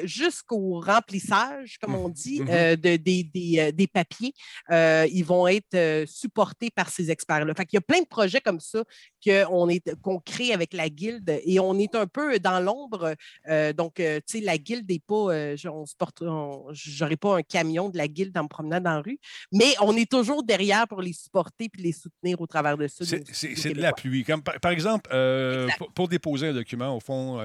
jusqu'au 0.04 0.80
remplissage, 0.80 1.78
comme 1.78 1.94
on 1.94 2.08
dit, 2.08 2.40
de- 2.40 2.74
des, 2.96 3.24
des, 3.24 3.72
des 3.72 3.86
papiers, 3.86 4.32
ils 4.70 5.24
vont 5.24 5.46
être 5.46 5.97
euh, 6.02 6.06
supportés 6.06 6.70
par 6.70 6.88
ces 6.88 7.10
experts-là. 7.10 7.54
Qu'il 7.54 7.74
y 7.74 7.76
a 7.76 7.80
plein 7.80 8.00
de 8.00 8.06
projets 8.06 8.40
comme 8.40 8.60
ça 8.60 8.84
qu'on 9.24 9.68
qu'on 10.02 10.18
crée 10.20 10.52
avec 10.52 10.72
la 10.74 10.88
guilde 10.88 11.40
et 11.44 11.60
on 11.60 11.78
est 11.78 11.94
un 11.94 12.06
peu 12.06 12.38
dans 12.38 12.60
l'ombre. 12.60 13.14
Euh, 13.48 13.72
donc, 13.72 14.00
euh, 14.00 14.20
tu 14.26 14.38
sais, 14.38 14.44
la 14.44 14.58
guilde 14.58 14.88
n'est 14.88 14.98
pas, 15.00 15.14
euh, 15.32 15.56
je- 15.56 15.68
on 15.68 15.86
se 15.86 15.94
porte, 15.96 16.22
on- 16.22 16.66
j'aurais 16.72 17.16
pas 17.16 17.36
un 17.38 17.42
camion 17.42 17.88
de 17.88 17.96
la 17.98 18.08
guilde 18.08 18.36
en 18.38 18.44
me 18.44 18.48
promenant 18.48 18.80
dans 18.80 18.94
la 18.94 19.00
rue, 19.00 19.18
mais 19.52 19.74
on 19.80 19.96
est 19.96 20.10
toujours 20.10 20.42
derrière 20.42 20.86
pour 20.88 21.02
les 21.02 21.12
supporter 21.12 21.68
puis 21.68 21.82
les 21.82 21.92
soutenir 21.92 22.40
au 22.40 22.46
travers 22.46 22.76
de 22.76 22.86
ça. 22.88 23.04
C'est- 23.04 23.18
de 23.48 23.62
québécois. 23.62 23.82
l'appui. 23.82 24.24
Comme 24.24 24.42
par, 24.42 24.58
par 24.60 24.70
exemple, 24.72 25.10
euh, 25.12 25.68
pour, 25.78 25.92
pour 25.92 26.08
déposer 26.08 26.48
un 26.48 26.52
document 26.54 26.96
au 26.96 27.00
fond 27.00 27.38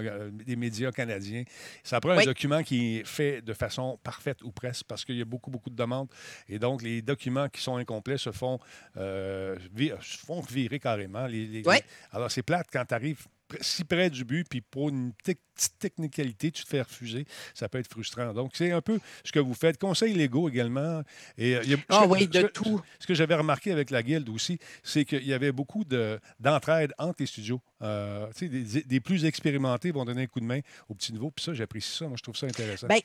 des 0.45 0.55
médias 0.55 0.91
canadiens, 0.91 1.43
ça 1.83 1.99
prend 1.99 2.11
un 2.11 2.17
document 2.25 2.63
qui 2.63 2.97
est 2.97 3.07
fait 3.07 3.41
de 3.41 3.53
façon 3.53 3.99
parfaite 4.03 4.41
ou 4.43 4.51
presque 4.51 4.85
parce 4.87 5.03
qu'il 5.05 5.17
y 5.17 5.21
a 5.21 5.25
beaucoup, 5.25 5.49
beaucoup 5.51 5.69
de 5.69 5.75
demandes. 5.75 6.07
Et 6.47 6.59
donc, 6.59 6.81
les 6.81 7.01
documents 7.01 7.49
qui 7.49 7.61
sont 7.61 7.77
incomplets 7.77 8.17
se 8.17 8.31
font, 8.31 8.59
se 8.95 10.17
font 10.25 10.41
virer 10.41 10.79
carrément. 10.79 11.25
Les, 11.27 11.45
les- 11.47 11.62
Alors, 12.11 12.31
c'est 12.31 12.43
plate 12.43 12.67
quand 12.71 12.85
tu 12.85 12.93
arrives 12.93 13.25
si 13.61 13.83
près 13.83 14.09
du 14.09 14.25
but, 14.25 14.47
puis 14.49 14.61
pour 14.61 14.89
une 14.89 15.13
petite 15.13 15.39
technicalité, 15.77 16.49
tu 16.51 16.63
te 16.63 16.67
fais 16.69 16.81
refuser. 16.81 17.25
Ça 17.53 17.69
peut 17.69 17.77
être 17.77 17.87
frustrant. 17.91 18.33
Donc, 18.33 18.51
c'est 18.55 18.71
un 18.71 18.81
peu 18.81 18.99
ce 19.23 19.31
que 19.31 19.37
vous 19.39 19.53
faites. 19.53 19.77
Conseils 19.77 20.13
légaux 20.13 20.49
également. 20.49 21.03
Et, 21.37 21.55
euh, 21.57 21.61
il 21.63 21.69
y 21.69 21.73
a- 21.75 21.77
Ah 21.89 21.99
ce 22.01 22.05
que- 22.05 22.09
oui, 22.09 22.19
ce 22.21 22.25
de 22.29 22.41
que- 22.43 22.47
tout. 22.51 22.81
ce 22.99 23.05
que 23.05 23.13
j'avais 23.13 23.35
remarqué 23.35 23.71
avec 23.71 23.91
la 23.91 24.01
Guilde 24.01 24.27
aussi, 24.29 24.57
c'est 24.81 25.05
qu'il 25.05 25.23
y 25.27 25.33
avait 25.33 25.51
beaucoup 25.51 25.83
de- 25.83 26.19
d'entraide 26.39 26.93
entre 26.97 27.17
les 27.19 27.27
studios. 27.27 27.61
Euh, 27.83 28.25
des, 28.41 28.81
des 28.83 28.99
plus 28.99 29.23
expérimentés 29.25 29.91
vont 29.91 30.05
donner 30.05 30.23
un 30.23 30.27
coup 30.27 30.39
de 30.39 30.45
main 30.45 30.61
au 30.89 30.95
petit 30.95 31.13
niveau. 31.13 31.29
Puis 31.29 31.45
ça, 31.45 31.53
j'apprécie 31.53 31.95
ça. 31.95 32.07
Moi, 32.07 32.15
je 32.17 32.23
trouve 32.23 32.37
ça 32.37 32.47
intéressant. 32.47 32.87
Ben, 32.87 33.01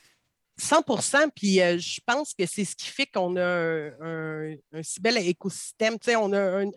100% 0.58 1.28
Puis 1.34 1.60
euh, 1.60 1.78
je 1.78 2.00
pense 2.04 2.34
que 2.34 2.44
c'est 2.46 2.64
ce 2.64 2.74
qui 2.76 2.86
fait 2.88 3.06
qu'on 3.06 3.36
a 3.36 3.42
un, 3.44 3.92
un- 4.02 4.56
un 4.72 4.82
si 4.82 5.00
bel 5.00 5.16
écosystème. 5.18 5.98
Tu 5.98 6.06
sais, 6.10 6.16
on 6.16 6.32
a 6.32 6.62
un, 6.64 6.70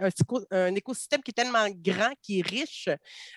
un 0.51 0.75
écosystème 0.75 1.21
qui 1.23 1.31
est 1.31 1.33
tellement 1.33 1.67
grand, 1.69 2.11
qui 2.21 2.39
est 2.39 2.47
riche, 2.47 2.89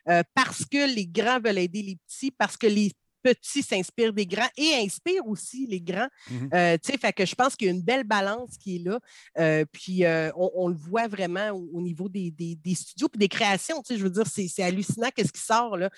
euh, 0.08 0.22
parce 0.34 0.64
que 0.64 0.94
les 0.94 1.06
grands 1.06 1.40
veulent 1.40 1.58
aider 1.58 1.82
les 1.82 1.96
petits, 1.96 2.30
parce 2.30 2.56
que 2.56 2.66
les 2.66 2.92
petits 3.24 3.62
s'inspirent 3.62 4.12
des 4.12 4.26
grands 4.26 4.48
et 4.56 4.74
inspirent 4.84 5.26
aussi 5.26 5.66
les 5.66 5.80
grands. 5.80 6.08
Mhm. 6.30 6.50
Euh, 6.52 6.76
tu 6.82 6.92
sais, 6.92 6.98
fait 6.98 7.12
que 7.12 7.24
je 7.24 7.34
pense 7.34 7.56
qu'il 7.56 7.66
y 7.66 7.70
a 7.70 7.72
une 7.72 7.82
belle 7.82 8.04
balance 8.04 8.56
qui 8.58 8.76
est 8.76 8.78
là. 8.80 9.00
Euh, 9.38 9.64
puis 9.72 10.04
euh, 10.04 10.30
on, 10.36 10.50
on 10.54 10.68
le 10.68 10.76
voit 10.76 11.08
vraiment 11.08 11.48
au, 11.50 11.68
au 11.78 11.80
niveau 11.82 12.08
des, 12.08 12.30
des- 12.30 12.54
des 12.56 12.74
studios 12.74 13.08
puis 13.08 13.18
des 13.18 13.28
créations. 13.28 13.80
Tu 13.82 13.94
sais, 13.94 13.98
je 13.98 14.04
veux 14.04 14.10
dire, 14.10 14.24
c'est 14.26 14.62
hallucinant 14.62 15.08
qu'est-ce 15.14 15.32
qui 15.32 15.40
sort. 15.40 15.76
Là. 15.76 15.90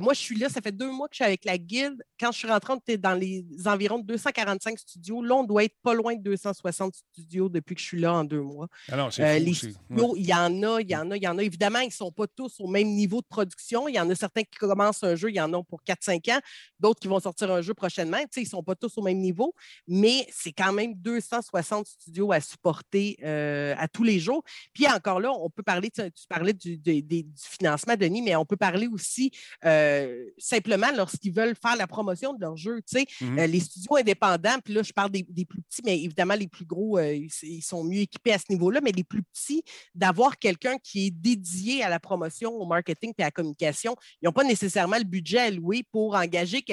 Moi, 0.00 0.12
je 0.14 0.20
suis 0.20 0.36
là, 0.36 0.48
ça 0.48 0.60
fait 0.60 0.72
deux 0.72 0.90
mois 0.90 1.08
que 1.08 1.14
je 1.14 1.18
suis 1.18 1.24
avec 1.24 1.44
la 1.44 1.56
guilde. 1.58 2.02
Quand 2.18 2.32
je 2.32 2.38
suis 2.38 2.48
rentrée, 2.48 2.72
on 2.72 2.76
était 2.78 2.98
dans 2.98 3.14
les 3.14 3.44
environs 3.66 3.98
de 3.98 4.06
245 4.06 4.78
studios. 4.78 5.22
Là, 5.22 5.36
on 5.36 5.44
doit 5.44 5.64
être 5.64 5.76
pas 5.82 5.94
loin 5.94 6.14
de 6.16 6.22
260 6.22 6.94
studios 7.12 7.48
depuis 7.48 7.74
que 7.74 7.80
je 7.80 7.86
suis 7.86 8.00
là 8.00 8.12
en 8.14 8.24
deux 8.24 8.40
mois. 8.42 8.66
Ah 8.90 8.96
non, 8.96 9.10
c'est 9.10 9.22
les 9.38 9.54
studios, 9.54 10.14
il 10.16 10.26
y 10.26 10.34
en 10.34 10.62
a, 10.62 10.80
il 10.80 10.90
y 10.90 10.96
en 10.96 11.10
a, 11.10 11.16
il 11.16 11.22
y 11.22 11.28
en 11.28 11.38
a. 11.38 11.42
Évidemment, 11.42 11.78
ils 11.80 11.86
ne 11.88 11.92
sont 11.92 12.10
pas 12.12 12.26
tous 12.26 12.58
au 12.60 12.66
même 12.66 12.88
niveau 12.88 13.20
de 13.20 13.26
production. 13.26 13.86
Il 13.88 13.94
y 13.94 14.00
en 14.00 14.08
a 14.10 14.14
certains 14.14 14.42
qui 14.42 14.58
commencent 14.58 15.02
un 15.04 15.14
jeu, 15.14 15.30
il 15.30 15.36
y 15.36 15.40
en 15.40 15.52
a 15.52 15.62
pour 15.62 15.80
4-5 15.86 16.32
ans, 16.32 16.40
d'autres 16.82 17.00
qui 17.00 17.08
vont 17.08 17.20
sortir 17.20 17.50
un 17.52 17.62
jeu 17.62 17.72
prochainement. 17.74 18.18
Tu 18.18 18.26
sais, 18.32 18.40
ils 18.42 18.44
ne 18.44 18.48
sont 18.50 18.62
pas 18.62 18.74
tous 18.74 18.98
au 18.98 19.02
même 19.02 19.18
niveau, 19.18 19.54
mais 19.88 20.26
c'est 20.30 20.52
quand 20.52 20.72
même 20.72 20.94
260 20.94 21.86
studios 21.86 22.32
à 22.32 22.40
supporter 22.40 23.16
euh, 23.22 23.74
à 23.78 23.88
tous 23.88 24.02
les 24.02 24.18
jours. 24.18 24.42
Puis 24.74 24.86
encore 24.88 25.20
là, 25.20 25.32
on 25.32 25.48
peut 25.48 25.62
parler, 25.62 25.90
tu, 25.90 26.02
tu 26.12 26.26
parlais 26.28 26.52
du, 26.52 26.76
des- 26.76 27.00
des- 27.02 27.22
du 27.22 27.32
financement, 27.42 27.94
Denis, 27.96 28.20
mais 28.22 28.34
on 28.36 28.44
peut 28.44 28.56
parler 28.56 28.88
aussi 28.88 29.30
euh, 29.64 30.26
simplement 30.38 30.88
lorsqu'ils 30.96 31.32
veulent 31.32 31.54
faire 31.54 31.76
la 31.76 31.86
promotion 31.86 32.34
de 32.34 32.40
leur 32.40 32.56
jeu. 32.56 32.80
Tu 32.82 32.98
sais, 32.98 33.06
Mhm. 33.24 33.38
euh, 33.38 33.46
les 33.46 33.60
studios 33.60 33.96
indépendants, 33.96 34.58
puis 34.64 34.74
là, 34.74 34.82
je 34.82 34.92
parle 34.92 35.10
des, 35.10 35.24
des 35.28 35.44
plus 35.44 35.62
petits, 35.62 35.82
mais 35.84 36.00
évidemment, 36.02 36.34
les 36.34 36.48
plus 36.48 36.64
gros, 36.64 36.98
ils, 36.98 37.28
ils 37.42 37.62
sont 37.62 37.84
mieux 37.84 38.00
équipés 38.00 38.32
à 38.32 38.38
ce 38.38 38.46
niveau-là, 38.50 38.80
mais 38.82 38.90
les 38.92 39.04
plus 39.04 39.22
petits, 39.22 39.62
d'avoir 39.94 40.38
quelqu'un 40.38 40.76
qui 40.82 41.06
est 41.06 41.10
dédié 41.10 41.82
à 41.84 41.88
la 41.88 42.00
promotion, 42.00 42.52
au 42.54 42.66
marketing 42.66 43.12
et 43.18 43.22
à 43.22 43.26
la 43.26 43.30
communication, 43.30 43.94
ils 44.20 44.26
n'ont 44.26 44.32
pas 44.32 44.44
nécessairement 44.44 44.98
le 44.98 45.04
budget 45.04 45.38
alloué 45.38 45.84
pour 45.92 46.16
engager 46.16 46.62
quelqu'un 46.62 46.71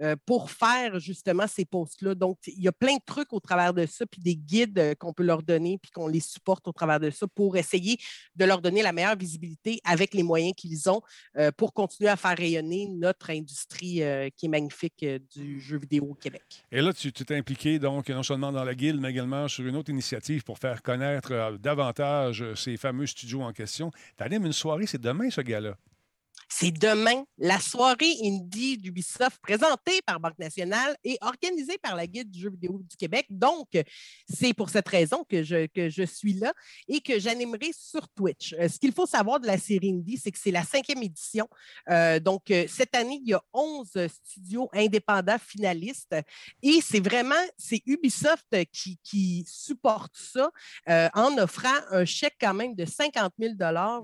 euh, 0.00 0.16
pour 0.26 0.50
faire 0.50 0.98
justement 0.98 1.46
ces 1.46 1.64
posts-là. 1.64 2.16
Donc, 2.16 2.38
il 2.48 2.60
y 2.60 2.66
a 2.66 2.72
plein 2.72 2.94
de 2.94 3.02
trucs 3.06 3.32
au 3.32 3.38
travers 3.38 3.72
de 3.72 3.86
ça, 3.86 4.04
puis 4.04 4.20
des 4.20 4.34
guides 4.34 4.76
euh, 4.76 4.94
qu'on 4.96 5.12
peut 5.12 5.22
leur 5.22 5.40
donner, 5.44 5.78
puis 5.80 5.92
qu'on 5.92 6.08
les 6.08 6.18
supporte 6.18 6.66
au 6.66 6.72
travers 6.72 6.98
de 6.98 7.10
ça 7.10 7.28
pour 7.28 7.56
essayer 7.56 7.96
de 8.34 8.44
leur 8.44 8.60
donner 8.60 8.82
la 8.82 8.90
meilleure 8.90 9.14
visibilité 9.14 9.78
avec 9.84 10.12
les 10.12 10.24
moyens 10.24 10.52
qu'ils 10.56 10.90
ont 10.90 11.00
euh, 11.36 11.52
pour 11.56 11.72
continuer 11.72 12.10
à 12.10 12.16
faire 12.16 12.36
rayonner 12.36 12.88
notre 12.88 13.30
industrie 13.30 14.02
qui 14.36 14.46
est 14.46 14.48
magnifique 14.48 15.04
du 15.32 15.60
jeu 15.60 15.78
vidéo 15.78 16.08
au 16.10 16.14
Québec. 16.14 16.42
Et 16.72 16.80
là, 16.80 16.92
tu 16.92 17.12
t'es 17.12 17.36
impliqué 17.36 17.78
donc 17.78 18.08
non 18.08 18.24
seulement 18.24 18.50
dans 18.50 18.64
la 18.64 18.74
guilde, 18.74 19.00
mais 19.00 19.10
également 19.10 19.46
sur 19.46 19.64
une 19.64 19.76
autre 19.76 19.90
initiative 19.90 20.42
pour 20.42 20.58
faire 20.58 20.82
connaître 20.82 21.56
davantage 21.60 22.44
ces 22.54 22.76
fameux 22.76 23.06
studios 23.06 23.42
en 23.42 23.52
question. 23.52 23.92
Tu 24.16 24.24
animes 24.24 24.46
une 24.46 24.52
soirée, 24.52 24.86
c'est 24.86 25.00
demain 25.00 25.30
ce 25.30 25.40
gars-là. 25.40 25.76
C'est 26.64 26.70
demain, 26.70 27.24
la 27.36 27.60
soirée 27.60 28.14
indie 28.22 28.78
d'Ubisoft 28.78 29.38
présentée 29.42 30.00
par 30.06 30.18
Banque 30.18 30.38
Nationale 30.38 30.96
et 31.04 31.18
organisée 31.20 31.76
par 31.76 31.94
la 31.94 32.06
Guide 32.06 32.30
du 32.30 32.40
jeu 32.40 32.48
vidéo 32.48 32.80
du 32.88 32.96
Québec. 32.96 33.26
Donc, 33.28 33.68
c'est 34.32 34.54
pour 34.54 34.70
cette 34.70 34.88
raison 34.88 35.26
que 35.28 35.42
je, 35.42 35.66
que 35.66 35.90
je 35.90 36.04
suis 36.04 36.32
là 36.32 36.54
et 36.88 37.02
que 37.02 37.18
j'animerai 37.18 37.70
sur 37.78 38.08
Twitch. 38.08 38.54
Euh, 38.54 38.66
ce 38.70 38.78
qu'il 38.78 38.92
faut 38.92 39.04
savoir 39.04 39.40
de 39.40 39.46
la 39.46 39.58
série 39.58 39.90
indie, 39.90 40.16
c'est 40.16 40.30
que 40.30 40.38
c'est 40.38 40.50
la 40.50 40.62
cinquième 40.62 41.02
édition. 41.02 41.46
Euh, 41.90 42.18
donc, 42.18 42.50
euh, 42.50 42.64
cette 42.66 42.94
année, 42.94 43.20
il 43.22 43.28
y 43.28 43.34
a 43.34 43.42
11 43.52 43.90
studios 44.24 44.70
indépendants 44.72 45.36
finalistes 45.38 46.16
et 46.62 46.80
c'est 46.80 47.04
vraiment, 47.06 47.34
c'est 47.58 47.82
Ubisoft 47.84 48.64
qui, 48.72 48.98
qui 49.04 49.44
supporte 49.46 50.14
ça 50.14 50.50
en 51.14 51.36
offrant 51.36 51.68
un 51.90 52.06
chèque 52.06 52.36
quand 52.40 52.54
même 52.54 52.74
de 52.74 52.86
50 52.86 53.34
000 53.38 53.54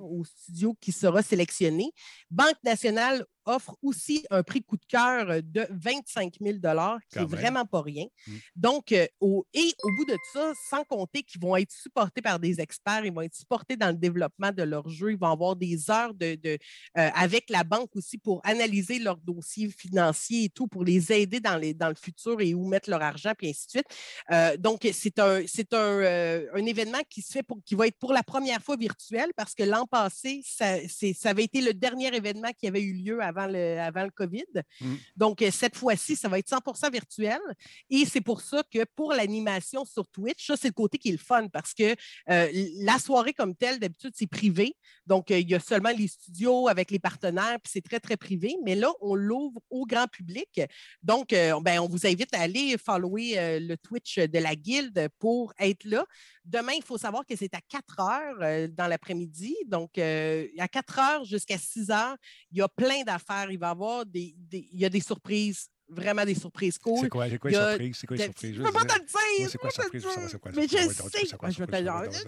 au 0.02 0.24
studio 0.24 0.76
qui 0.78 0.92
sera 0.92 1.22
sélectionné. 1.22 1.90
Banque 2.30 2.49
nationale 2.62 3.24
offre 3.50 3.76
aussi 3.82 4.24
un 4.30 4.42
prix 4.42 4.62
coup 4.62 4.76
de 4.76 4.84
cœur 4.86 5.42
de 5.42 5.66
25 5.70 6.34
000 6.40 6.54
qui 6.54 6.60
Quand 6.62 6.98
est 7.14 7.18
même. 7.18 7.26
vraiment 7.26 7.64
pas 7.66 7.82
rien. 7.82 8.06
Mm. 8.26 8.32
Donc, 8.56 8.92
euh, 8.92 9.06
au, 9.20 9.46
et 9.54 9.72
au 9.82 9.88
bout 9.96 10.04
de 10.06 10.16
ça, 10.32 10.52
sans 10.70 10.84
compter 10.84 11.22
qu'ils 11.22 11.40
vont 11.40 11.56
être 11.56 11.72
supportés 11.72 12.22
par 12.22 12.38
des 12.38 12.60
experts, 12.60 13.04
ils 13.04 13.12
vont 13.12 13.22
être 13.22 13.34
supportés 13.34 13.76
dans 13.76 13.88
le 13.88 13.94
développement 13.96 14.52
de 14.52 14.62
leur 14.62 14.88
jeu, 14.88 15.12
ils 15.12 15.18
vont 15.18 15.30
avoir 15.32 15.56
des 15.56 15.90
heures 15.90 16.14
de, 16.14 16.34
de, 16.36 16.58
euh, 16.98 17.10
avec 17.14 17.50
la 17.50 17.64
banque 17.64 17.94
aussi 17.96 18.18
pour 18.18 18.40
analyser 18.44 18.98
leurs 18.98 19.18
dossiers 19.18 19.68
financiers 19.70 20.44
et 20.44 20.48
tout, 20.48 20.66
pour 20.66 20.84
les 20.84 21.12
aider 21.12 21.40
dans, 21.40 21.56
les, 21.56 21.74
dans 21.74 21.88
le 21.88 21.94
futur 21.94 22.40
et 22.40 22.54
où 22.54 22.66
mettre 22.66 22.88
leur 22.90 23.02
argent, 23.02 23.32
puis 23.36 23.48
ainsi 23.50 23.66
de 23.66 23.70
suite. 23.70 23.86
Euh, 24.32 24.56
donc, 24.56 24.88
c'est 24.92 25.18
un, 25.18 25.42
c'est 25.46 25.72
un, 25.74 25.78
euh, 25.78 26.46
un 26.54 26.64
événement 26.66 27.00
qui 27.08 27.22
se 27.22 27.32
fait 27.32 27.42
pour, 27.42 27.58
qui 27.64 27.74
va 27.74 27.86
être 27.86 27.98
pour 27.98 28.12
la 28.12 28.22
première 28.22 28.62
fois 28.62 28.76
virtuel 28.76 29.30
parce 29.36 29.54
que 29.54 29.62
l'an 29.62 29.86
passé, 29.86 30.42
ça, 30.44 30.76
c'est- 30.88 31.12
ça 31.14 31.30
avait 31.30 31.44
été 31.44 31.60
le 31.60 31.74
dernier 31.74 32.14
événement 32.14 32.50
qui 32.58 32.66
avait 32.66 32.82
eu 32.82 32.92
lieu 32.94 33.22
avant 33.22 33.39
le, 33.46 33.78
avant 33.78 34.04
le 34.04 34.10
COVID. 34.10 34.44
Mm. 34.80 34.94
Donc, 35.16 35.42
euh, 35.42 35.50
cette 35.50 35.76
fois-ci, 35.76 36.16
ça 36.16 36.28
va 36.28 36.38
être 36.38 36.48
100% 36.48 36.90
virtuel. 36.90 37.40
Et 37.88 38.04
c'est 38.04 38.20
pour 38.20 38.40
ça 38.40 38.62
que 38.72 38.84
pour 38.96 39.12
l'animation 39.12 39.84
sur 39.84 40.08
Twitch, 40.08 40.46
ça, 40.46 40.56
c'est 40.56 40.68
le 40.68 40.74
côté 40.74 40.98
qui 40.98 41.08
est 41.08 41.12
le 41.12 41.18
fun 41.18 41.48
parce 41.48 41.74
que 41.74 41.94
euh, 42.30 42.48
la 42.80 42.98
soirée 42.98 43.32
comme 43.32 43.54
telle, 43.54 43.78
d'habitude, 43.78 44.12
c'est 44.14 44.26
privé. 44.26 44.76
Donc, 45.06 45.30
euh, 45.30 45.38
il 45.38 45.48
y 45.48 45.54
a 45.54 45.60
seulement 45.60 45.90
les 45.90 46.08
studios 46.08 46.68
avec 46.68 46.90
les 46.90 46.98
partenaires, 46.98 47.58
puis 47.62 47.72
c'est 47.72 47.80
très, 47.80 48.00
très 48.00 48.16
privé. 48.16 48.56
Mais 48.64 48.74
là, 48.74 48.90
on 49.00 49.14
l'ouvre 49.14 49.60
au 49.70 49.86
grand 49.86 50.06
public. 50.06 50.60
Donc, 51.02 51.32
euh, 51.32 51.60
ben, 51.60 51.80
on 51.80 51.88
vous 51.88 52.06
invite 52.06 52.34
à 52.34 52.40
aller 52.40 52.76
follower 52.78 53.58
le 53.60 53.76
Twitch 53.76 54.18
de 54.18 54.38
la 54.38 54.54
Guilde 54.54 55.08
pour 55.18 55.52
être 55.58 55.84
là. 55.84 56.04
Demain, 56.50 56.72
il 56.76 56.82
faut 56.82 56.98
savoir 56.98 57.24
que 57.24 57.36
c'est 57.36 57.54
à 57.54 57.60
4 57.60 58.00
heures 58.00 58.36
euh, 58.42 58.66
dans 58.68 58.88
l'après-midi. 58.88 59.54
Donc, 59.66 59.96
euh, 59.98 60.48
à 60.58 60.66
4 60.66 60.98
heures 60.98 61.24
jusqu'à 61.24 61.56
6 61.58 61.90
heures, 61.90 62.16
il 62.50 62.58
y 62.58 62.62
a 62.62 62.68
plein 62.68 63.02
d'affaires. 63.04 63.48
Il 63.50 63.58
va 63.58 63.68
y 63.68 63.70
avoir 63.70 64.04
des, 64.04 64.34
des- 64.36 64.68
il 64.72 64.80
y 64.80 64.84
a 64.84 64.88
des 64.88 64.98
surprises, 65.00 65.68
vraiment 65.88 66.24
des 66.24 66.34
surprises 66.34 66.76
cool. 66.78 67.08
quoi, 67.08 67.28
c'est 67.30 67.38
quoi 67.38 67.50
y 67.50 67.54
les 67.54 67.60
surprises? 67.60 67.96
C'est 68.00 68.06
quoi 68.08 68.16
les 68.16 68.22
Je 68.22 68.26
surprises? 68.28 68.58
ne 68.58 68.64
peux 68.64 68.72
pas 68.72 68.84
te 68.84 68.98
le 68.98 69.04
dire. 69.38 69.50
C'est 69.50 69.58
quoi 69.58 69.70
je 69.70 69.76
peux 69.76 69.82
surprise? 69.82 70.02
pas 70.02 70.08
Je 70.08 70.08
te 70.08 70.14
sais 70.14 70.22
le 70.22 70.28
c'est 70.28 70.38
quoi 70.40 70.50
dire. 70.52 70.60
Mais 70.60 70.66
je 70.68 70.76
sais. 71.28 71.36
quoi 71.36 71.50
Je 71.50 71.58
vais 71.60 71.66
te 71.66 71.76
le? 71.76 72.10
Je 72.10 72.18
je. 72.18 72.24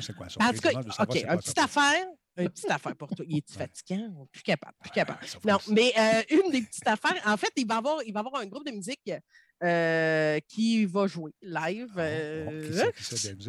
Je 0.00 0.12
quoi 0.12 0.26
En 0.40 0.52
tout 0.52 0.60
cas, 0.60 0.70
OK, 0.70 1.06
quoi 1.06 1.16
une 1.34 1.38
petite 1.38 1.58
affaire. 1.58 2.06
Une 2.36 2.48
petite 2.48 2.70
affaire 2.70 2.96
pour 2.96 3.08
toi. 3.14 3.24
Il 3.28 3.38
est-tu 3.38 3.54
fatigant? 3.54 4.26
Plus 4.32 4.42
capable, 4.42 4.74
plus 4.80 4.90
capable. 4.90 5.20
Non, 5.44 5.58
mais 5.68 5.92
euh, 5.96 6.22
une 6.30 6.50
des 6.50 6.62
petites 6.62 6.86
affaires, 6.88 7.20
en 7.26 7.36
fait, 7.36 7.50
il 7.56 7.66
va 7.66 7.76
y 7.76 7.78
avoir, 7.78 8.02
il 8.02 8.12
va 8.12 8.20
y 8.20 8.24
avoir 8.26 8.42
un 8.42 8.46
groupe 8.46 8.66
de 8.66 8.72
musique 8.72 9.12
euh, 9.64 10.38
qui 10.48 10.84
va 10.84 11.06
jouer 11.06 11.32
live. 11.42 11.88
Ah, 11.96 12.00
euh? 12.00 12.90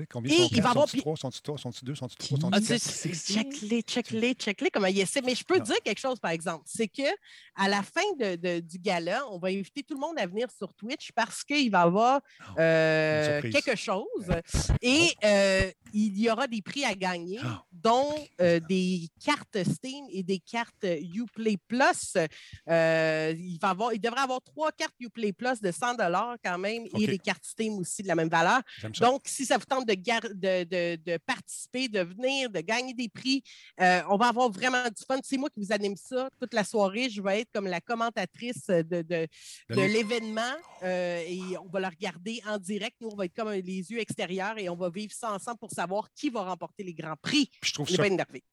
Combien 0.10 0.34
et 0.34 0.38
sont 0.38 0.50
il 0.52 0.62
va 0.62 0.70
avoir- 0.70 0.88
Sont-tu 0.88 1.02
trois? 1.02 1.16
Sont-tu 1.18 1.42
trois? 1.42 1.58
Sont-tu 1.58 1.86
deux? 1.86 1.96
Sont-tu 1.96 2.16
trois? 2.16 2.38
Ah, 2.54 2.62
sais, 2.62 2.80
Check-les, 2.80 3.82
check-les, 3.82 4.34
check-les, 4.34 4.70
comment 4.70 4.88
il 4.88 5.00
essaie. 5.00 5.22
Mais 5.22 5.36
je 5.36 5.44
peux 5.44 5.58
Non. 5.58 5.64
dire 5.64 5.78
quelque 5.84 6.00
chose, 6.00 6.20
par 6.20 6.32
exemple. 6.32 6.64
C'est 6.66 6.88
que 6.88 7.04
à 7.56 7.68
la 7.68 7.84
fin 7.84 8.02
de- 8.20 8.36
de- 8.36 8.60
du 8.60 8.80
gala, 8.80 9.24
on 9.32 9.38
va 9.38 9.50
inviter 9.50 9.84
tout 9.84 9.94
le 9.96 10.00
monde 10.00 10.18
à 10.18 10.26
venir 10.26 10.48
sur 10.58 10.74
Twitch 10.74 11.12
parce 11.14 11.44
qu'il 11.44 11.70
va 11.72 11.80
y 11.80 11.84
avoir 11.84 12.22
euh, 12.58 13.38
Une 13.38 13.42
surprise. 13.52 13.64
quelque 13.64 13.78
chose. 13.78 14.30
Et 14.82 15.10
euh, 15.24 15.72
il 15.98 16.20
y 16.20 16.30
aura 16.30 16.46
des 16.46 16.62
prix 16.62 16.84
à 16.84 16.94
gagner, 16.94 17.40
Ah, 17.42 17.64
dont 17.72 18.14
euh, 18.42 18.60
des 18.68 19.08
cartes 19.24 19.64
Steam 19.64 20.06
et 20.12 20.24
des 20.24 20.40
cartes 20.40 20.86
Uplay 21.14 21.56
Plus. 21.70 22.18
Euh, 22.70 23.34
il, 23.38 23.58
va 23.62 23.70
avoir, 23.70 23.94
il 23.94 24.02
devrait 24.02 24.20
avoir 24.20 24.42
trois 24.42 24.74
cartes 24.74 24.96
Uplay 25.00 25.32
Plus 25.32 25.62
de 25.62 25.72
100 25.72 25.96
quand 26.44 26.58
même 26.58 26.84
et 27.00 27.08
des 27.08 27.18
cartes 27.18 27.46
Steam 27.46 27.78
aussi 27.78 28.04
de 28.04 28.10
la 28.10 28.16
même 28.16 28.28
valeur. 28.28 28.60
Donc, 29.00 29.22
si 29.26 29.46
ça 29.46 29.58
vous 29.58 29.64
tente 29.64 29.88
de, 29.88 29.94
de, 29.96 30.64
de- 30.66 30.96
de 31.02 31.18
participer, 31.26 31.88
de 31.88 32.02
venir, 32.02 32.50
de 32.50 32.60
gagner 32.60 32.94
des 32.94 33.08
prix, 33.08 33.42
euh, 33.80 34.02
on 34.10 34.18
va 34.18 34.28
avoir 34.28 34.50
vraiment 34.50 34.84
du 34.84 35.02
fun. 35.08 35.20
C'est 35.24 35.38
moi 35.38 35.50
qui 35.50 35.62
vous 35.62 35.72
anime 35.72 35.96
ça 35.96 36.30
toute 36.42 36.54
la 36.54 36.66
soirée. 36.66 37.10
Je 37.10 37.22
vais 37.22 37.42
être 37.42 37.52
comme 37.54 37.68
la 37.68 37.80
commentatrice 37.80 38.68
de, 38.68 39.28
l'événement 39.70 40.42
et 40.84 41.40
on 41.64 41.70
va 41.70 41.80
le 41.80 41.88
regarder 41.88 42.42
en 42.46 42.58
direct. 42.58 42.98
Nous, 43.00 43.10
on 43.14 43.16
va 43.16 43.26
être 43.26 43.34
comme 43.34 43.52
les 43.52 43.62
yeux 43.92 44.00
extérieurs 44.00 44.58
et 44.58 44.68
on 44.68 44.76
va 44.76 44.90
vivre 44.90 45.14
ça 45.14 45.32
ensemble 45.32 45.58
pour 45.60 45.72
savoir 45.72 45.85
qui 46.16 46.30
va 46.30 46.44
remporter 46.44 46.84
les 46.84 46.94
grands 46.94 47.16
prix. 47.22 47.50
Puis 47.62 47.70
je 47.70 47.74
trouve 47.74 47.90
ça 47.90 48.04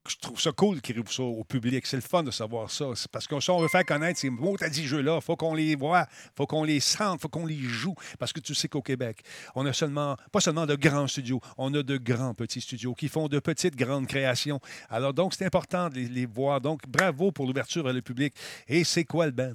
je 0.08 0.16
trouve 0.16 0.40
ça 0.40 0.52
cool 0.52 0.80
qu'ils 0.80 0.98
ouvrent 0.98 1.12
ça 1.12 1.22
au 1.22 1.44
public. 1.44 1.86
C'est 1.86 1.96
le 1.96 2.02
fun 2.02 2.22
de 2.22 2.30
savoir 2.30 2.70
ça. 2.70 2.86
C'est 2.94 3.10
parce 3.10 3.26
que 3.26 3.38
si 3.40 3.50
on 3.50 3.60
veut 3.60 3.68
faire 3.68 3.84
connaître 3.84 4.18
ces 4.18 4.30
mots, 4.30 4.56
t'as 4.56 4.68
dit 4.68 4.86
jeux-là, 4.86 5.20
faut 5.20 5.36
qu'on 5.36 5.54
les 5.54 5.74
voit, 5.74 6.06
faut 6.36 6.46
qu'on 6.46 6.64
les 6.64 6.80
sente, 6.80 7.20
faut 7.20 7.28
qu'on 7.28 7.46
les 7.46 7.60
joue. 7.60 7.94
Parce 8.18 8.32
que 8.32 8.40
tu 8.40 8.54
sais 8.54 8.68
qu'au 8.68 8.82
Québec, 8.82 9.22
on 9.54 9.66
a 9.66 9.72
seulement, 9.72 10.16
pas 10.30 10.40
seulement 10.40 10.66
de 10.66 10.74
grands 10.74 11.06
studios, 11.06 11.40
on 11.58 11.72
a 11.74 11.82
de 11.82 11.96
grands 11.96 12.34
petits 12.34 12.60
studios 12.60 12.94
qui 12.94 13.08
font 13.08 13.28
de 13.28 13.38
petites 13.38 13.76
grandes 13.76 14.06
créations. 14.06 14.60
Alors 14.88 15.14
donc, 15.14 15.34
c'est 15.34 15.46
important 15.46 15.88
de 15.88 15.96
les, 15.96 16.08
les 16.08 16.26
voir. 16.26 16.60
Donc, 16.60 16.86
bravo 16.88 17.32
pour 17.32 17.46
l'ouverture 17.46 17.86
à 17.86 17.92
le 17.92 18.02
public. 18.02 18.34
Et 18.68 18.84
c'est 18.84 19.04
quoi 19.04 19.26
le 19.26 19.32
band? 19.32 19.54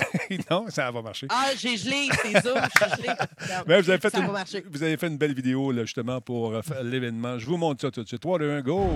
non, 0.50 0.66
ça 0.68 0.90
va 0.90 1.02
marcher. 1.02 1.26
Ah, 1.30 1.48
j'ai 1.56 1.76
gelé, 1.76 2.08
c'est 2.22 2.40
Zoom, 2.42 2.54
j'ai 2.80 2.96
gelé. 3.02 3.08
Non, 3.48 3.62
Mais 3.66 3.80
vous, 3.80 3.90
avez 3.90 3.98
fait 4.00 4.10
ça 4.10 4.18
une, 4.18 4.26
va 4.26 4.32
marcher. 4.32 4.64
vous 4.70 4.82
avez 4.82 4.96
fait 4.96 5.06
une 5.06 5.16
belle 5.16 5.34
vidéo 5.34 5.72
là, 5.72 5.82
justement 5.84 6.20
pour 6.20 6.52
euh, 6.54 6.62
faire 6.62 6.82
l'événement. 6.82 7.38
Je 7.38 7.46
vous 7.46 7.56
montre 7.56 7.80
ça 7.82 7.90
tout 7.90 8.02
de 8.02 8.08
suite. 8.08 8.20
3, 8.20 8.38
2, 8.38 8.50
1, 8.58 8.60
go! 8.62 8.90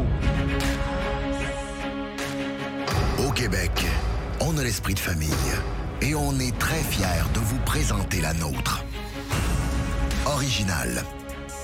Au 3.26 3.30
Québec, 3.32 3.70
on 4.40 4.56
a 4.58 4.62
l'esprit 4.62 4.94
de 4.94 4.98
famille 4.98 5.28
et 6.00 6.14
on 6.14 6.38
est 6.38 6.56
très 6.58 6.80
fiers 6.82 7.06
de 7.34 7.40
vous 7.40 7.58
présenter 7.60 8.20
la 8.20 8.34
nôtre. 8.34 8.84
Originale, 10.26 11.02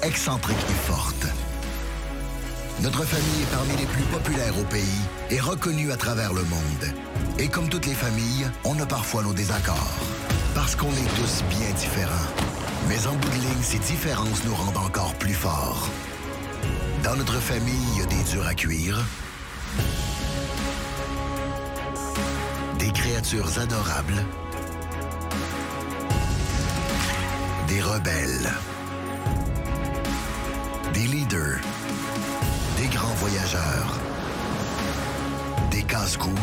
excentrique 0.02 0.56
et 0.56 0.90
forte. 0.90 1.26
Notre 2.80 3.04
famille 3.04 3.42
est 3.42 3.50
parmi 3.50 3.76
les 3.76 3.86
plus 3.86 4.04
populaires 4.04 4.56
au 4.56 4.62
pays 4.64 5.00
et 5.30 5.40
reconnue 5.40 5.90
à 5.90 5.96
travers 5.96 6.32
le 6.32 6.42
monde. 6.44 6.94
Et 7.38 7.48
comme 7.48 7.68
toutes 7.68 7.86
les 7.86 7.94
familles, 7.94 8.46
on 8.64 8.78
a 8.78 8.86
parfois 8.86 9.24
nos 9.24 9.32
désaccords. 9.32 9.98
Parce 10.54 10.76
qu'on 10.76 10.92
est 10.92 11.16
tous 11.16 11.42
bien 11.50 11.70
différents. 11.76 12.28
Mais 12.88 13.04
en 13.08 13.14
bout 13.14 13.28
de 13.30 13.34
ligne, 13.34 13.62
ces 13.62 13.80
différences 13.80 14.44
nous 14.44 14.54
rendent 14.54 14.76
encore 14.76 15.12
plus 15.14 15.34
forts. 15.34 15.88
Dans 17.02 17.16
notre 17.16 17.40
famille, 17.40 17.74
il 17.94 17.98
y 17.98 18.02
a 18.02 18.06
des 18.06 18.30
durs 18.30 18.46
à 18.46 18.54
cuire, 18.54 19.04
des 22.78 22.90
créatures 22.90 23.58
adorables, 23.58 24.24
des 27.66 27.82
rebelles, 27.82 28.52
des 30.94 31.06
leaders, 31.06 31.60
voyageurs, 33.18 33.98
des 35.70 35.82
casse-coups, 35.82 36.40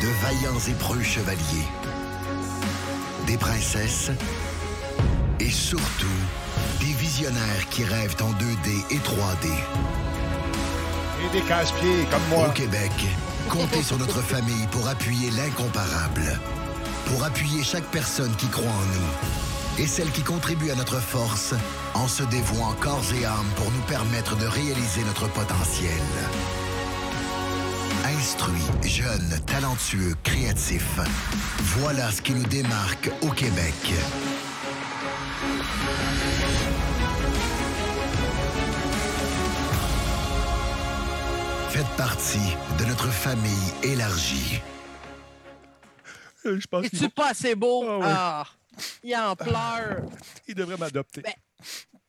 de 0.00 0.08
vaillants 0.22 0.60
et 0.68 0.74
preux 0.74 1.02
chevaliers, 1.02 1.68
des 3.26 3.36
princesses 3.36 4.10
et 5.40 5.50
surtout 5.50 6.06
des 6.80 6.92
visionnaires 6.92 7.68
qui 7.70 7.84
rêvent 7.84 8.16
en 8.22 8.30
2D 8.30 8.84
et 8.90 8.98
3D. 8.98 9.48
Et 11.24 11.38
des 11.38 11.44
casse-pieds 11.46 12.06
comme 12.10 12.26
moi. 12.28 12.48
Au 12.48 12.52
Québec, 12.52 12.92
comptez 13.48 13.82
sur 13.82 13.98
notre 13.98 14.22
famille 14.22 14.66
pour 14.70 14.88
appuyer 14.88 15.30
l'incomparable. 15.32 16.38
Pour 17.06 17.24
appuyer 17.24 17.64
chaque 17.64 17.90
personne 17.90 18.34
qui 18.36 18.46
croit 18.46 18.70
en 18.70 18.86
nous. 18.94 19.49
Et 19.80 19.86
celle 19.86 20.10
qui 20.10 20.22
contribue 20.22 20.70
à 20.70 20.74
notre 20.74 21.00
force 21.00 21.54
en 21.94 22.06
se 22.06 22.22
dévouant 22.24 22.74
corps 22.74 23.02
et 23.18 23.24
âme 23.24 23.48
pour 23.56 23.70
nous 23.72 23.80
permettre 23.88 24.36
de 24.36 24.46
réaliser 24.46 25.02
notre 25.04 25.26
potentiel. 25.32 25.90
instruit, 28.04 28.60
jeune, 28.84 29.40
talentueux, 29.46 30.14
créatif. 30.22 30.84
Voilà 31.78 32.10
ce 32.12 32.20
qui 32.20 32.34
nous 32.34 32.44
démarque 32.46 33.10
au 33.22 33.30
Québec. 33.30 33.94
Faites 41.70 41.96
partie 41.96 42.56
de 42.78 42.84
notre 42.84 43.08
famille 43.08 43.72
élargie. 43.82 44.60
Euh, 46.44 46.58
Je 46.58 46.66
pense 46.66 46.88
qu'il 46.88 46.98
Es-tu 46.98 47.08
pas 47.10 47.30
assez 47.30 47.54
beau? 47.54 47.84
Ah 47.88 47.98
ouais. 47.98 48.04
Ah, 48.06 48.44
il 49.02 49.16
en 49.16 49.36
pleure. 49.36 50.02
il 50.48 50.54
devrait 50.54 50.76
m'adopter. 50.76 51.22
Ben, 51.22 51.32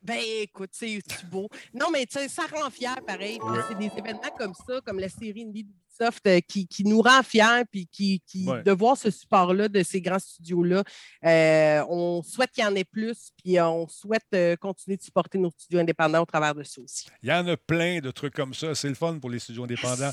Ben 0.02 0.20
écoute, 0.42 0.72
c'est 0.74 1.00
beau? 1.26 1.48
Non, 1.74 1.88
mais 1.92 2.08
ça 2.10 2.44
rend 2.54 2.70
fier 2.70 2.96
pareil. 3.06 3.40
Ouais. 3.42 3.60
C'est 3.68 3.78
des 3.78 3.92
événements 3.98 4.36
comme 4.38 4.54
ça, 4.54 4.82
comme 4.82 5.00
la 5.00 5.10
série 5.10 5.44
Indie 5.44 5.64
d'Ubisoft, 5.64 5.81
euh, 6.28 6.40
qui, 6.48 6.68
qui 6.68 6.84
nous 6.84 7.02
rend 7.02 7.22
fiers, 7.24 7.64
puis 7.72 7.88
qui, 7.92 8.22
qui- 8.26 8.48
Ouais. 8.48 8.64
de 8.64 8.72
voir 8.72 8.98
ce 8.98 9.12
support-là 9.12 9.68
de 9.68 9.84
ces 9.84 10.02
grands 10.02 10.20
studios-là. 10.20 10.84
Euh, 11.26 11.84
on 11.90 12.24
souhaite 12.24 12.52
qu'il 12.52 12.64
y 12.64 12.68
en 12.68 12.76
ait 12.76 12.84
plus, 12.84 13.30
puis 13.44 13.58
euh, 13.60 13.68
on 13.68 13.88
souhaite 13.88 14.26
euh, 14.34 14.56
continuer 14.56 14.98
de 14.98 15.04
supporter 15.04 15.38
nos 15.38 15.52
studios 15.52 15.80
indépendants 15.80 16.22
au 16.22 16.26
travers 16.26 16.56
de 16.56 16.64
ça 16.64 16.82
aussi. 16.82 17.06
Il 17.22 17.30
y 17.30 17.34
en 17.34 17.48
a 17.48 17.56
plein 17.58 18.00
de 18.00 18.10
trucs 18.12 18.34
comme 18.34 18.54
ça. 18.54 18.74
C'est 18.76 18.90
le 18.90 18.96
fun 18.96 19.20
pour 19.20 19.30
les 19.30 19.40
studios 19.40 19.64
indépendants. 19.64 20.10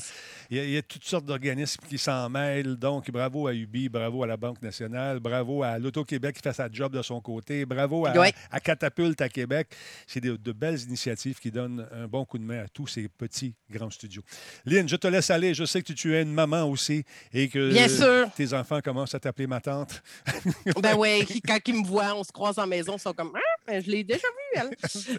Il 0.49 0.57
y 0.57 0.59
a, 0.59 0.63
il 0.63 0.71
y 0.71 0.77
a 0.77 0.81
toutes 0.81 1.03
sortes 1.05 1.25
d'organismes 1.25 1.81
qui 1.87 1.97
s'en 1.97 2.29
mêlent. 2.29 2.75
Donc, 2.75 3.09
bravo 3.11 3.47
à 3.47 3.53
Ubi, 3.53 3.89
bravo 3.89 4.23
à 4.23 4.27
la 4.27 4.37
Banque 4.37 4.61
nationale, 4.61 5.19
bravo 5.19 5.63
à 5.63 5.79
l'Auto-Québec 5.79 6.35
qui 6.35 6.41
fait 6.41 6.53
sa 6.53 6.69
job 6.71 6.95
de 6.95 7.01
son 7.01 7.19
côté, 7.21 7.65
bravo 7.65 8.05
à, 8.05 8.13
Ouais. 8.17 8.33
à 8.51 8.59
Catapulte 8.59 9.21
à 9.21 9.29
Québec. 9.29 9.69
C'est 10.07 10.21
de, 10.21 10.35
de 10.35 10.51
belles 10.51 10.79
initiatives 10.81 11.39
qui 11.39 11.51
donnent 11.51 11.87
un 11.91 12.07
bon 12.07 12.25
coup 12.25 12.37
de 12.37 12.43
main 12.43 12.63
à 12.63 12.67
tous 12.67 12.87
ces 12.87 13.07
petits, 13.07 13.55
grands 13.71 13.89
studios. 13.89 14.21
Lynn, 14.65 14.87
je 14.87 14.95
te 14.95 15.07
laisse 15.07 15.29
aller. 15.29 15.53
Je 15.53 15.65
sais 15.69 15.81
que 15.81 15.93
tu 15.93 16.15
es 16.15 16.21
une 16.21 16.33
maman 16.33 16.63
aussi 16.63 17.03
et 17.33 17.47
que 17.49 17.71
Bien 17.71 17.87
sûr. 17.87 18.29
tes 18.35 18.53
enfants 18.53 18.81
commencent 18.81 19.15
à 19.15 19.19
t'appeler 19.19 19.47
ma 19.47 19.61
tante. 19.61 20.01
Ben 20.81 20.95
ouais, 20.95 21.25
qui- 21.25 21.41
quand 21.47 21.59
ils 21.67 21.75
me 21.75 21.85
voient, 21.85 22.15
on 22.15 22.23
se 22.23 22.31
croise 22.31 22.57
en 22.59 22.67
maison, 22.67 22.95
ils 22.97 22.99
sont 23.01 23.13
comme 23.13 23.31
Ah, 23.35 23.39
ben, 23.67 23.83
je 23.83 23.89
l'ai 23.91 24.03
déjà 24.03 24.27
vu, 24.27 24.59
elle. 24.59 24.69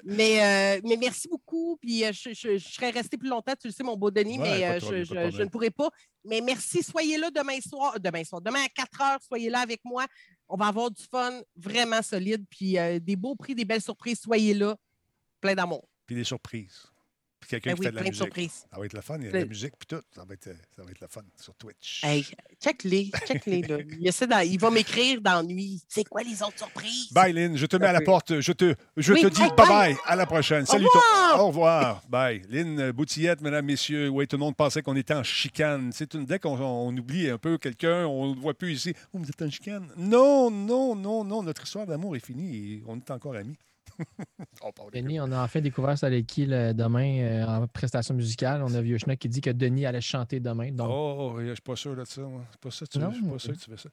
mais, 0.04 0.76
euh, 0.76 0.80
mais 0.84 0.96
merci 0.96 1.28
beaucoup. 1.28 1.76
Puis 1.80 2.04
euh, 2.04 2.12
je, 2.12 2.30
je- 2.32 2.58
je 2.58 2.68
serais 2.68 2.90
restée 2.90 3.16
plus 3.16 3.28
longtemps, 3.28 3.54
tu 3.60 3.68
le 3.68 3.72
sais, 3.72 3.82
mon 3.82 3.96
beau 3.96 4.10
Denis, 4.10 4.38
Ouais, 4.38 4.50
mais 4.50 4.58
de 4.60 4.64
euh, 4.64 4.78
problème, 4.80 5.04
je, 5.04 5.14
de 5.14 5.30
je- 5.30 5.36
je 5.36 5.42
ne 5.42 5.48
pourrai 5.48 5.70
pas. 5.70 5.88
Mais 6.24 6.40
merci, 6.40 6.82
soyez 6.82 7.16
là 7.18 7.30
demain 7.30 7.58
soir. 7.66 7.98
Demain 8.00 8.24
soir, 8.24 8.40
demain 8.42 8.64
à 8.64 8.68
4 8.68 9.00
heures, 9.00 9.18
soyez 9.26 9.48
là 9.50 9.60
avec 9.60 9.80
moi. 9.84 10.06
On 10.48 10.56
va 10.56 10.66
avoir 10.66 10.90
du 10.90 11.02
fun 11.10 11.40
vraiment 11.56 12.02
solide. 12.02 12.44
Puis 12.50 12.76
euh, 12.78 12.98
des 12.98 13.16
beaux 13.16 13.34
prix, 13.36 13.54
des 13.54 13.64
belles 13.64 13.80
surprises. 13.82 14.20
Soyez 14.20 14.52
là. 14.54 14.76
Plein 15.40 15.54
d'amour. 15.54 15.88
Puis 16.06 16.16
des 16.16 16.24
surprises. 16.24 16.89
Puis 17.40 17.50
quelqu'un 17.50 17.70
Ben 17.70 17.74
qui 17.76 17.80
oui, 17.80 17.86
fait 17.86 17.90
de 17.92 17.96
la 17.96 18.02
musique. 18.02 18.14
surprises. 18.16 18.66
Ça 18.70 18.78
va 18.78 18.84
être 18.86 18.92
le 18.92 19.00
fun. 19.00 19.16
Il 19.18 19.24
y 19.24 19.28
a 19.28 19.32
de 19.32 19.38
la 19.38 19.44
musique 19.46 19.72
puis 19.78 19.86
tout. 19.86 20.02
Ça 20.14 20.24
va 20.24 20.34
être, 20.34 20.44
ça 20.76 20.82
va 20.82 20.90
être 20.90 21.00
le 21.00 21.06
fun 21.08 21.22
sur 21.40 21.54
Twitch. 21.54 22.04
Hey, 22.04 22.26
check-les, 22.62 23.10
check-les. 23.26 23.62
là. 23.62 23.78
Il, 24.44 24.58
va 24.60 24.70
m'écrire 24.70 25.20
d'ennui. 25.20 25.80
C'est 25.88 26.04
quoi 26.04 26.22
les 26.22 26.42
autres 26.42 26.58
surprises? 26.58 27.12
Bye, 27.12 27.32
Lynn. 27.32 27.56
Je 27.56 27.66
te 27.66 27.76
mets 27.76 27.86
à 27.86 27.92
la 27.92 28.00
porte. 28.02 28.40
Je 28.40 28.52
te, 28.52 28.74
je 28.96 29.12
Oui, 29.12 29.22
te 29.22 29.28
dis 29.28 29.40
bye, 29.40 29.50
bye-bye. 29.56 29.96
À 30.06 30.16
la 30.16 30.26
prochaine. 30.26 30.66
Salut. 30.66 30.86
toi. 30.92 31.00
revoir. 31.00 31.40
Au 31.40 31.46
revoir. 31.48 32.02
Bye. 32.08 32.42
Lynn 32.48 32.92
Boutillette, 32.92 33.40
mesdames, 33.40 33.64
messieurs. 33.64 34.08
Oui, 34.08 34.26
tout 34.26 34.36
le 34.36 34.40
monde 34.40 34.56
pensait 34.56 34.82
qu'on 34.82 34.96
était 34.96 35.14
en 35.14 35.22
chicane. 35.22 35.90
C'est 35.92 36.14
une, 36.14 36.26
dès 36.26 36.38
qu'on 36.38 36.58
on 36.60 36.96
oublie 36.96 37.28
un 37.30 37.38
peu 37.38 37.58
quelqu'un, 37.58 38.06
on 38.06 38.30
ne 38.30 38.34
le 38.34 38.40
voit 38.40 38.54
plus 38.54 38.72
ici. 38.72 38.94
Oh, 39.12 39.18
vous 39.18 39.28
êtes 39.28 39.40
en 39.42 39.50
chicane? 39.50 39.88
Non, 39.96 40.50
non, 40.50 40.94
non, 40.94 41.24
non. 41.24 41.42
Notre 41.42 41.64
histoire 41.64 41.86
d'amour 41.86 42.16
est 42.16 42.24
finie 42.24 42.74
et 42.74 42.82
on 42.86 42.96
est 42.96 43.10
encore 43.10 43.34
amis. 43.34 43.56
on 44.62 44.70
Denis, 44.92 45.20
on 45.20 45.30
a 45.32 45.44
enfin 45.44 45.60
découvert 45.60 45.96
ça 45.98 46.06
avec 46.06 46.26
qui 46.26 46.46
le- 46.46 46.72
demain 46.72 47.18
euh, 47.20 47.46
en 47.46 47.66
prestation 47.66 48.14
musicale. 48.14 48.62
On 48.62 48.72
a 48.74 48.80
Vieux 48.80 48.98
Schnock 48.98 49.18
qui 49.18 49.28
dit 49.28 49.40
que 49.40 49.50
Denis 49.50 49.84
allait 49.86 50.00
chanter 50.00 50.40
demain. 50.40 50.70
Donc, 50.72 50.88
Oh, 50.90 51.34
je 51.38 51.42
ne 51.44 51.54
suis 51.54 51.62
pas 51.62 51.76
sûr 51.76 51.94
de 51.96 52.04
ça. 52.04 52.22
moi. 52.22 52.42
C'est 52.50 52.60
pas 52.60 52.70
ça. 52.70 52.86
que 52.86 52.90
Tu 52.92 52.98
veux. 52.98 53.04
Non, 53.04 53.10
Je 53.12 53.16
suis 53.16 53.26
pas 53.30 53.38
sûr 53.38 53.52
que 53.54 53.58
tu 53.58 53.70
veux 53.70 53.76
ça. 53.76 53.88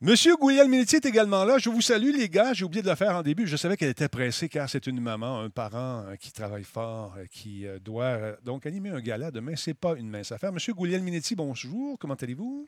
Monsieur 0.00 0.36
Gouliel 0.36 0.68
Minetti 0.68 0.96
est 0.96 1.06
également 1.06 1.44
là. 1.44 1.56
Je 1.58 1.70
vous 1.70 1.80
salue, 1.80 2.10
les 2.14 2.28
gars. 2.28 2.52
J'ai 2.52 2.64
oublié 2.64 2.82
de 2.82 2.88
le 2.90 2.96
faire 2.96 3.16
en 3.16 3.22
début. 3.22 3.46
Je 3.46 3.56
savais 3.56 3.76
qu'elle 3.76 3.90
était 3.90 4.08
pressée 4.08 4.48
car 4.48 4.68
c'est 4.68 4.86
une 4.88 5.00
maman, 5.00 5.40
un 5.40 5.50
parent 5.50 6.02
euh, 6.08 6.16
qui 6.16 6.32
travaille 6.32 6.64
fort, 6.64 7.14
euh, 7.16 7.24
qui 7.30 7.64
euh, 7.66 7.78
doit 7.78 8.32
donc 8.44 8.66
animer 8.66 8.90
un 8.90 9.00
gala 9.00 9.30
demain. 9.30 9.52
C'est 9.56 9.72
pas 9.72 9.94
une 9.96 10.10
mince 10.10 10.32
affaire. 10.32 10.52
Monsieur 10.52 10.74
Gouliel 10.74 11.00
Minetti, 11.00 11.36
bonjour. 11.36 11.96
Comment 11.98 12.14
allez-vous? 12.14 12.66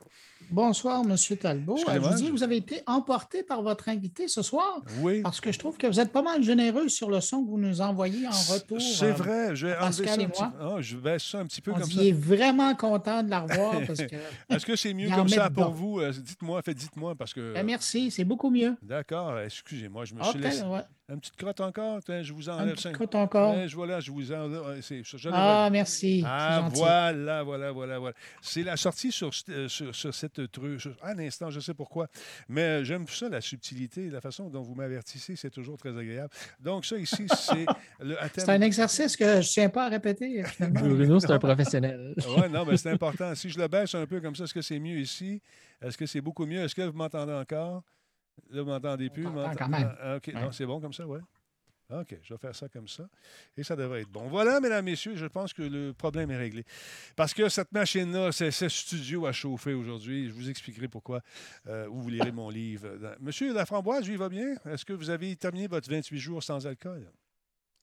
Bonsoir, 0.51 1.05
Monsieur 1.05 1.37
Talbot. 1.37 1.77
Je 1.77 1.99
vous 1.99 2.15
dis, 2.15 2.31
vous 2.31 2.45
avez 2.45 2.57
été 2.59 2.81
emporté 2.87 3.43
par 3.43 3.61
votre 3.61 3.89
invité 3.89 4.29
ce 4.29 4.41
soir 4.41 4.81
Oui. 5.01 5.21
parce 5.21 5.41
que 5.41 5.51
je 5.51 5.59
trouve 5.59 5.77
que 5.77 5.89
vous 5.89 5.99
êtes 5.99 6.12
pas 6.12 6.23
mal 6.23 6.43
généreux 6.45 6.89
sur 6.89 7.11
le 7.11 7.21
son 7.21 7.45
que 7.45 7.51
vous 7.51 7.59
nous 7.59 7.81
envoyez 7.81 8.27
en 8.29 8.53
retour. 8.53 8.81
C'est 8.81 9.11
vrai. 9.11 9.55
Je 9.57 9.67
vais 9.67 9.75
Pascal 9.75 10.07
ça 10.09 10.21
et 10.21 10.25
un 10.25 10.29
petit 10.29 10.43
moi. 10.43 10.53
peu. 10.57 10.65
Ah, 10.65 10.77
je 10.81 11.19
ça 11.19 11.39
un 11.41 11.47
petit 11.47 11.61
peu 11.61 11.73
On 11.73 11.81
comme 11.81 11.91
ça. 11.91 12.03
est 12.03 12.12
vraiment 12.12 12.75
content 12.77 13.23
de 13.25 13.31
la 13.31 13.41
revoir. 13.41 13.75
Est-ce 14.49 14.65
que 14.65 14.77
c'est 14.77 14.95
mieux 14.95 15.11
comme 15.11 15.29
ça 15.29 15.49
dedans. 15.51 15.65
pour 15.65 15.75
vous? 15.75 16.01
Dites-moi, 16.12 16.62
faites 16.62 16.77
dites-moi 16.79 17.15
parce 17.27 17.35
que. 17.35 17.55
Ben, 17.55 17.67
merci, 17.67 18.12
c'est 18.12 18.25
beaucoup 18.25 18.51
mieux. 18.51 18.77
D'accord, 18.83 19.41
excusez-moi, 19.41 20.05
je 20.05 20.15
me 20.15 20.21
Ok, 20.21 20.27
suis 20.31 20.39
laissé. 20.39 20.62
ouais. 20.62 20.83
Une 21.09 21.21
petite 21.21 21.37
crotte 21.37 21.61
encore? 21.61 22.03
Tiens, 22.03 22.21
je 22.25 22.33
vous 22.33 22.49
enlève 22.49 22.75
petit 22.75 22.83
ça. 22.83 22.90
crotte 22.90 23.14
encore. 23.14 23.55
Ouais, 23.55 23.69
je, 23.69 23.77
voilà, 23.77 24.01
je 24.01 24.11
vous 24.11 24.33
enlève. 24.33 24.81
c'est- 24.83 25.05
je- 25.05 25.16
je 25.16 25.29
Ah, 25.33 25.69
merci. 25.71 26.25
Ah, 26.27 26.69
voilà, 26.73 27.45
voilà, 27.45 27.71
voilà, 27.71 27.99
voilà. 28.01 28.16
C'est 28.42 28.64
la 28.64 28.77
sortie 28.77 29.12
sur, 29.12 29.31
euh, 29.51 29.69
sur, 29.69 29.95
sur 29.95 30.12
cette 30.12 30.51
truc. 30.51 30.81
À 31.03 31.11
un 31.11 31.19
instant, 31.21 31.49
je 31.49 31.61
sais 31.61 31.75
pourquoi. 31.75 32.09
Mais 32.49 32.62
euh, 32.62 32.85
j'aime 32.85 33.07
ça, 33.07 33.29
la 33.29 33.40
subtilité, 33.40 34.11
la 34.11 34.21
façon 34.21 34.49
dont 34.51 34.62
vous 34.62 34.75
m'avertissez, 34.75 35.37
c'est 35.37 35.51
toujours 35.51 35.77
très 35.79 35.97
agréable. 35.97 36.31
Donc, 36.59 36.85
ça 36.85 36.97
ici, 36.97 37.27
c'est 37.38 37.66
le 38.01 38.16
C'est 38.35 38.49
un 38.49 38.61
exercice 38.62 39.16
que 39.16 39.25
je 39.25 39.37
ne 39.37 39.42
tiens 39.42 39.69
pas 39.69 39.87
à 39.87 39.88
répéter. 39.90 40.42
Bruno, 40.59 41.21
c'est 41.21 41.31
un 41.31 41.38
professionnel. 41.38 42.14
Oui, 42.37 42.51
non, 42.51 42.64
mais 42.64 42.77
c'est 42.77 42.90
important. 42.90 43.33
Si 43.37 43.49
je 43.49 43.59
le 43.61 43.69
baisse 43.69 43.95
un 43.95 44.07
peu 44.07 44.21
comme 44.21 44.35
ça, 44.35 44.42
est-ce 44.45 44.55
que 44.55 44.61
c'est 44.62 44.81
mieux 44.81 44.99
ici? 44.99 45.40
Est-ce 45.81 45.97
que 45.97 46.07
c'est 46.07 46.21
beaucoup 46.21 46.47
mieux? 46.47 46.61
Est-ce 46.62 46.75
que 46.75 46.83
vous 46.83 46.97
m'entendez 46.99 47.33
encore? 47.33 47.83
Là, 48.51 48.62
vous 48.62 48.68
m'entendez 48.70 49.11
plus? 49.11 49.27
On 49.27 49.55
quand 49.55 49.68
même. 49.68 49.88
Ah, 49.99 50.12
ah, 50.12 50.16
OK, 50.16 50.27
Ouais. 50.29 50.40
non, 50.40 50.53
c'est 50.53 50.66
bon 50.66 50.81
comme 50.81 50.92
ça, 50.92 51.07
oui. 51.07 51.18
OK, 51.88 52.16
je 52.20 52.35
vais 52.35 52.38
faire 52.38 52.55
ça 52.55 52.68
comme 52.68 52.88
ça. 52.88 53.09
Et 53.57 53.62
ça 53.62 53.77
devrait 53.77 54.01
être 54.01 54.11
bon. 54.11 54.27
Voilà, 54.27 54.59
mesdames, 54.59 54.85
messieurs, 54.85 55.14
je 55.14 55.27
pense 55.27 55.53
que 55.53 55.62
le 55.62 55.92
problème 55.92 56.33
est 56.33 56.37
réglé. 56.37 56.64
Parce 57.14 57.33
que 57.33 57.49
cette 57.49 57.70
machine-là, 57.70 58.33
c'est 58.33 58.51
ce 58.51 58.68
studio 58.68 59.25
à 59.27 59.31
chauffer 59.33 59.72
aujourd'hui. 59.72 60.27
Je 60.29 60.33
vous 60.33 60.51
expliquerai 60.51 60.88
pourquoi. 60.88 61.20
euh, 61.68 61.87
ou 61.88 62.01
vous 62.03 62.09
lirez 62.09 62.33
mon 62.33 62.51
livre. 62.51 62.88
Monsieur 63.20 63.55
Laframboise, 63.55 64.09
lui, 64.09 64.16
va 64.16 64.29
bien? 64.29 64.57
Est-ce 64.64 64.85
que 64.85 64.94
vous 64.94 65.11
avez 65.11 65.37
terminé 65.37 65.68
votre 65.68 65.88
28 65.88 66.18
jours 66.18 66.42
sans 66.42 66.66
alcool? 66.66 67.09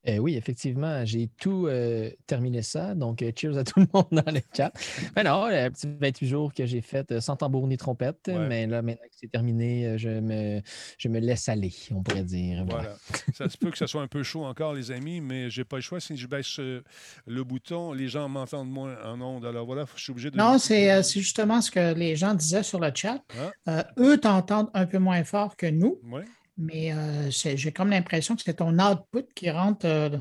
Euh, 0.07 0.17
oui, 0.17 0.35
effectivement, 0.35 1.05
j'ai 1.05 1.29
tout 1.39 1.67
euh, 1.67 2.09
terminé 2.27 2.61
ça. 2.61 2.93
Donc, 2.93 3.21
euh, 3.21 3.31
cheers 3.35 3.57
à 3.57 3.63
tout 3.63 3.79
le 3.79 3.87
monde 3.93 4.07
dans 4.11 4.31
le 4.31 4.41
chat. 4.55 4.71
Mais 5.15 5.23
non, 5.23 5.47
le 5.47 5.69
petit 5.69 5.87
28 5.99 6.27
jours 6.27 6.53
que 6.53 6.65
j'ai 6.65 6.81
fait 6.81 7.09
euh, 7.11 7.21
sans 7.21 7.35
tambour 7.37 7.67
ni 7.67 7.77
trompette. 7.77 8.19
Ouais. 8.27 8.47
Mais 8.47 8.67
là, 8.67 8.81
maintenant 8.81 9.05
que 9.05 9.15
c'est 9.19 9.31
terminé, 9.31 9.87
euh, 9.87 9.97
je 9.97 10.09
me, 10.09 10.61
je 10.97 11.07
me 11.07 11.19
laisse 11.19 11.47
aller, 11.47 11.73
on 11.91 12.03
pourrait 12.03 12.23
dire. 12.23 12.65
Voilà. 12.65 12.83
Voilà. 12.83 12.97
ça 13.33 13.49
se 13.49 13.57
peut 13.57 13.71
que 13.71 13.77
ça 13.77 13.87
soit 13.87 14.01
un 14.01 14.07
peu 14.07 14.23
chaud 14.23 14.43
encore, 14.43 14.73
les 14.73 14.91
amis, 14.91 15.21
mais 15.21 15.49
j'ai 15.49 15.63
pas 15.63 15.77
le 15.77 15.81
choix. 15.81 15.99
Si 15.99 16.17
je 16.17 16.27
baisse 16.27 16.59
euh, 16.59 16.83
le 17.25 17.43
bouton, 17.43 17.93
les 17.93 18.07
gens 18.09 18.27
m'entendent 18.27 18.69
moins 18.71 18.95
en 19.05 19.21
ondes. 19.21 19.45
Alors 19.45 19.65
voilà, 19.65 19.85
je 19.95 20.03
suis 20.03 20.11
obligé 20.11 20.31
de. 20.31 20.37
Non, 20.37 20.57
c'est 20.57 20.91
euh, 20.91 21.01
c'est 21.01 21.21
justement 21.21 21.61
ce 21.61 21.71
que 21.71 21.93
les 21.93 22.15
gens 22.15 22.33
disaient 22.33 22.63
sur 22.63 22.79
le 22.79 22.91
chat. 22.93 23.23
Euh, 23.67 23.83
eux 23.97 24.17
t'entendent 24.17 24.69
un 24.73 24.85
peu 24.85 24.97
moins 24.97 25.23
fort 25.23 25.55
que 25.55 25.67
nous, 25.67 25.99
Ouais. 26.11 26.25
Mais 26.57 26.93
euh, 26.93 27.29
j'ai 27.31 27.71
comme 27.71 27.89
l'impression 27.89 28.35
que 28.35 28.41
c'est 28.43 28.55
ton 28.55 28.77
output 28.79 29.27
qui 29.35 29.49
rentre 29.49 29.85
euh, 29.85 30.17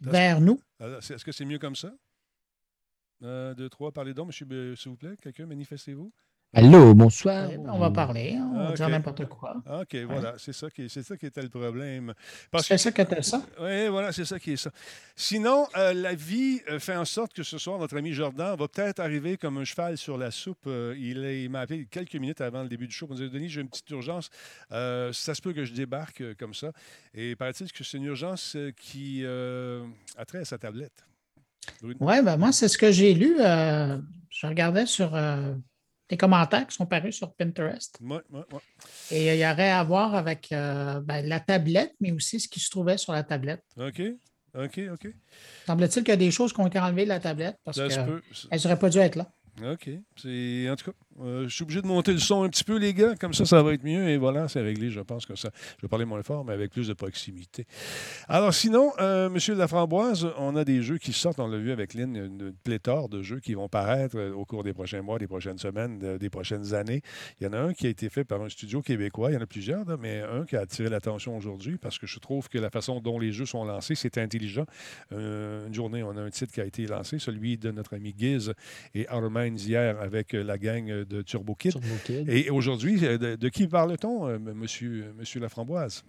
vers 0.00 0.40
nous. 0.40 0.60
Est-ce 0.80 1.24
que 1.24 1.32
c'est 1.32 1.44
mieux 1.44 1.58
comme 1.58 1.76
ça? 1.76 1.92
Un, 3.22 3.54
deux, 3.54 3.68
trois, 3.68 3.92
parlez 3.92 4.14
donc, 4.14 4.28
monsieur, 4.28 4.46
euh, 4.50 4.74
s'il 4.74 4.90
vous 4.90 4.96
plaît. 4.96 5.16
Quelqu'un, 5.22 5.46
manifestez-vous. 5.46 6.12
Allô, 6.54 6.92
bonsoir. 6.94 7.48
On 7.66 7.78
va 7.78 7.90
parler, 7.90 8.36
on 8.38 8.58
va 8.58 8.68
Ah, 8.68 8.72
dire 8.74 8.88
n'importe 8.90 9.24
quoi. 9.24 9.56
OK, 9.80 9.96
voilà, 10.06 10.34
c'est 10.36 10.52
ça, 10.52 10.68
qui, 10.68 10.86
c'est 10.90 11.02
ça 11.02 11.16
qui 11.16 11.24
était 11.24 11.40
le 11.40 11.48
problème. 11.48 12.12
Parce 12.50 12.66
C'est 12.66 12.76
ça 12.76 12.92
que 12.92 13.00
tu 13.02 13.22
ça? 13.22 13.42
Oui, 13.58 13.88
voilà, 13.88 14.12
c'est 14.12 14.26
ça 14.26 14.38
qui 14.38 14.52
est 14.52 14.56
ça. 14.56 14.70
Sinon, 15.16 15.66
euh, 15.78 15.94
la 15.94 16.14
vie 16.14 16.60
euh, 16.68 16.78
fait 16.78 16.94
en 16.94 17.06
sorte 17.06 17.32
que 17.32 17.42
ce 17.42 17.56
soir, 17.56 17.78
notre 17.78 17.96
ami 17.96 18.12
Jordan 18.12 18.54
va 18.54 18.68
peut-être 18.68 19.00
arriver 19.00 19.38
comme 19.38 19.56
un 19.56 19.64
cheval 19.64 19.96
sur 19.96 20.18
la 20.18 20.30
soupe. 20.30 20.66
Euh, 20.66 20.94
il 20.98 21.24
est- 21.24 21.44
il 21.44 21.48
m'a 21.50 21.60
appelé 21.60 21.86
quelques 21.90 22.16
minutes 22.16 22.42
avant 22.42 22.62
le 22.62 22.68
début 22.68 22.86
du 22.86 22.92
show 22.92 23.06
pour 23.06 23.16
me 23.16 23.20
dire 23.22 23.30
Denis, 23.30 23.48
j'ai 23.48 23.62
une 23.62 23.68
petite 23.70 23.88
urgence. 23.88 24.28
Euh, 24.72 25.10
ça 25.14 25.34
se 25.34 25.40
peut 25.40 25.54
que 25.54 25.64
je 25.64 25.72
débarque 25.72 26.22
comme 26.36 26.52
ça. 26.52 26.72
Et 27.14 27.34
paraît-il 27.34 27.72
que 27.72 27.82
c'est 27.82 27.96
une 27.96 28.04
urgence 28.04 28.58
qui 28.76 29.22
euh, 29.24 29.86
a 30.18 30.26
trait 30.26 30.40
à 30.40 30.44
sa 30.44 30.58
tablette. 30.58 31.06
Oui, 31.82 31.94
ben 32.22 32.36
moi, 32.36 32.52
c'est 32.52 32.68
ce 32.68 32.76
que 32.76 32.90
j'ai 32.92 33.14
lu. 33.14 33.36
euh, 33.40 33.96
je 34.28 34.46
regardais 34.46 34.84
sur 34.84 35.14
les 36.12 36.18
commentaires 36.18 36.66
qui 36.66 36.76
sont 36.76 36.84
parus 36.84 37.16
sur 37.16 37.32
Pinterest. 37.32 37.98
Ouais, 38.02 38.20
ouais, 38.30 38.40
ouais. 38.52 38.60
Et 39.10 39.30
euh, 39.30 39.34
il 39.34 39.40
y 39.40 39.46
aurait 39.46 39.70
à 39.70 39.82
voir 39.82 40.14
avec 40.14 40.52
euh, 40.52 41.00
ben, 41.00 41.26
la 41.26 41.40
tablette, 41.40 41.94
mais 42.00 42.12
aussi 42.12 42.38
ce 42.38 42.48
qui 42.48 42.60
se 42.60 42.68
trouvait 42.68 42.98
sur 42.98 43.14
la 43.14 43.22
tablette. 43.22 43.64
OK, 43.78 44.02
OK, 44.54 44.80
OK. 44.92 45.08
Semble-t-il 45.66 46.04
qu'il 46.04 46.12
y 46.12 46.12
a 46.12 46.16
des 46.16 46.30
choses 46.30 46.52
qui 46.52 46.60
ont 46.60 46.66
été 46.66 46.78
enlevées 46.78 47.04
de 47.04 47.08
la 47.08 47.18
tablette 47.18 47.56
parce 47.64 47.78
qu'elles 47.78 48.60
n'auraient 48.62 48.78
pas 48.78 48.90
dû 48.90 48.98
être 48.98 49.16
là. 49.16 49.32
OK. 49.60 49.88
En 49.88 50.76
tout 50.76 50.84
cas, 50.90 50.96
Euh, 51.20 51.46
je 51.46 51.54
suis 51.54 51.62
obligé 51.62 51.82
de 51.82 51.86
monter 51.86 52.10
le 52.14 52.18
son 52.18 52.42
un 52.42 52.48
petit 52.48 52.64
peu, 52.64 52.78
les 52.78 52.94
gars. 52.94 53.14
Comme 53.16 53.34
ça, 53.34 53.44
ça 53.44 53.62
va 53.62 53.74
être 53.74 53.84
mieux. 53.84 54.08
Et 54.08 54.16
voilà, 54.16 54.48
c'est 54.48 54.62
réglé. 54.62 54.88
Je 54.88 55.00
pense 55.00 55.26
que 55.26 55.36
ça. 55.36 55.50
Je 55.76 55.82
vais 55.82 55.88
parler 55.88 56.06
moins 56.06 56.22
fort, 56.22 56.42
mais 56.42 56.54
avec 56.54 56.70
plus 56.72 56.88
de 56.88 56.94
proximité. 56.94 57.66
Alors, 58.28 58.54
sinon, 58.54 58.92
euh, 58.98 59.28
Monsieur 59.28 59.54
Laframboise, 59.54 60.26
on 60.38 60.56
a 60.56 60.64
des 60.64 60.80
jeux 60.80 60.96
qui 60.96 61.12
sortent. 61.12 61.38
On 61.38 61.48
l'a 61.48 61.58
vu 61.58 61.70
avec 61.70 61.92
Lynn, 61.92 62.16
une, 62.16 62.54
pléthore 62.64 63.10
de 63.10 63.22
jeux 63.22 63.40
qui 63.40 63.52
vont 63.52 63.68
paraître 63.68 64.16
euh, 64.16 64.32
au 64.32 64.46
cours 64.46 64.64
des 64.64 64.72
prochains 64.72 65.02
mois, 65.02 65.18
des 65.18 65.26
prochaines 65.26 65.58
semaines, 65.58 65.98
de- 65.98 66.16
des 66.16 66.30
prochaines 66.30 66.72
années. 66.72 67.02
Il 67.38 67.44
y 67.44 67.46
en 67.46 67.52
a 67.52 67.58
un 67.58 67.74
qui 67.74 67.86
a 67.86 67.90
été 67.90 68.08
fait 68.08 68.24
par 68.24 68.40
un 68.40 68.48
studio 68.48 68.80
québécois. 68.80 69.32
Il 69.32 69.34
y 69.34 69.36
en 69.36 69.42
a 69.42 69.46
plusieurs, 69.46 69.84
mais 69.98 70.22
un 70.22 70.46
qui 70.46 70.56
a 70.56 70.60
attiré 70.60 70.88
l'attention 70.88 71.36
aujourd'hui 71.36 71.76
parce 71.76 71.98
que 71.98 72.06
je 72.06 72.18
trouve 72.20 72.48
que 72.48 72.56
la 72.56 72.70
façon 72.70 73.00
dont 73.00 73.18
les 73.18 73.32
jeux 73.32 73.44
sont 73.44 73.64
lancés, 73.66 73.96
c'est 73.96 74.16
intelligent. 74.16 74.64
Euh, 75.12 75.66
une 75.66 75.74
journée, 75.74 76.02
on 76.02 76.16
a 76.16 76.22
un 76.22 76.30
titre 76.30 76.54
qui 76.54 76.62
a 76.62 76.64
été 76.64 76.86
lancé, 76.86 77.18
celui 77.18 77.58
de 77.58 77.70
notre 77.70 77.94
ami 77.96 78.14
Giz 78.16 78.54
et 78.94 79.06
Outer 79.12 79.28
Hier 79.46 80.00
avec 80.00 80.34
euh, 80.34 80.42
la 80.42 80.58
gang 80.58 80.90
euh, 80.90 81.04
de 81.04 81.22
Turbo 81.22 81.54
Kid. 81.54 81.72
Turbo 81.72 81.94
Kid. 82.04 82.28
Et 82.28 82.50
aujourd'hui, 82.50 83.04
euh, 83.06 83.18
de, 83.18 83.36
de 83.36 83.48
qui 83.48 83.66
parle-t-on, 83.66 84.38
monsieur, 84.38 85.12
monsieur 85.18 85.40
Laframboise? 85.40 86.04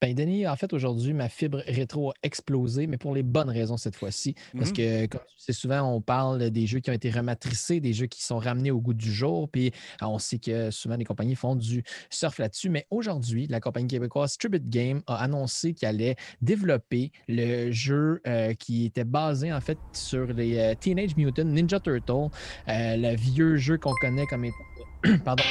Ben, 0.00 0.14
Denis, 0.14 0.46
en 0.46 0.54
fait, 0.54 0.72
aujourd'hui, 0.72 1.12
ma 1.12 1.28
fibre 1.28 1.60
rétro 1.66 2.10
a 2.10 2.14
explosé, 2.22 2.86
mais 2.86 2.98
pour 2.98 3.14
les 3.14 3.24
bonnes 3.24 3.50
raisons 3.50 3.76
cette 3.76 3.96
fois-ci. 3.96 4.34
Parce 4.56 4.70
Mhm. 4.70 4.76
que, 4.76 5.06
comme 5.06 5.20
tu 5.36 5.42
sais, 5.44 5.52
souvent, 5.52 5.82
on 5.92 6.00
parle 6.00 6.50
des 6.50 6.66
jeux 6.68 6.78
qui 6.78 6.90
ont 6.90 6.94
été 6.94 7.10
rematricés, 7.10 7.80
des 7.80 7.92
jeux 7.92 8.06
qui 8.06 8.22
sont 8.22 8.38
ramenés 8.38 8.70
au 8.70 8.80
goût 8.80 8.94
du 8.94 9.12
jour. 9.12 9.48
Puis 9.50 9.72
euh, 10.02 10.06
on 10.06 10.18
sait 10.20 10.38
que 10.38 10.70
souvent, 10.70 10.94
les 10.96 11.04
compagnies 11.04 11.34
font 11.34 11.56
du 11.56 11.82
surf 12.10 12.38
là-dessus. 12.38 12.70
Mais 12.70 12.86
aujourd'hui, 12.90 13.48
la 13.48 13.58
compagnie 13.60 13.88
québécoise 13.88 14.38
Tribute 14.38 14.68
Game 14.70 15.02
a 15.08 15.16
annoncé 15.16 15.74
qu'elle 15.74 15.96
allait 15.96 16.16
développer 16.42 17.10
le 17.26 17.72
jeu 17.72 18.20
euh, 18.28 18.54
qui 18.54 18.84
était 18.84 19.02
basé, 19.04 19.52
en 19.52 19.60
fait, 19.60 19.80
sur 19.92 20.26
les 20.26 20.58
euh, 20.58 20.74
Teenage 20.76 21.16
Mutant 21.16 21.44
Ninja 21.44 21.80
Turtle, 21.80 22.28
euh, 22.68 22.96
le 22.96 23.16
vieux 23.16 23.56
jeu 23.56 23.78
qu'on 23.78 23.94
connaît 24.00 24.26
comme 24.26 24.44
étant. 24.44 24.54
Pardon, 25.24 25.42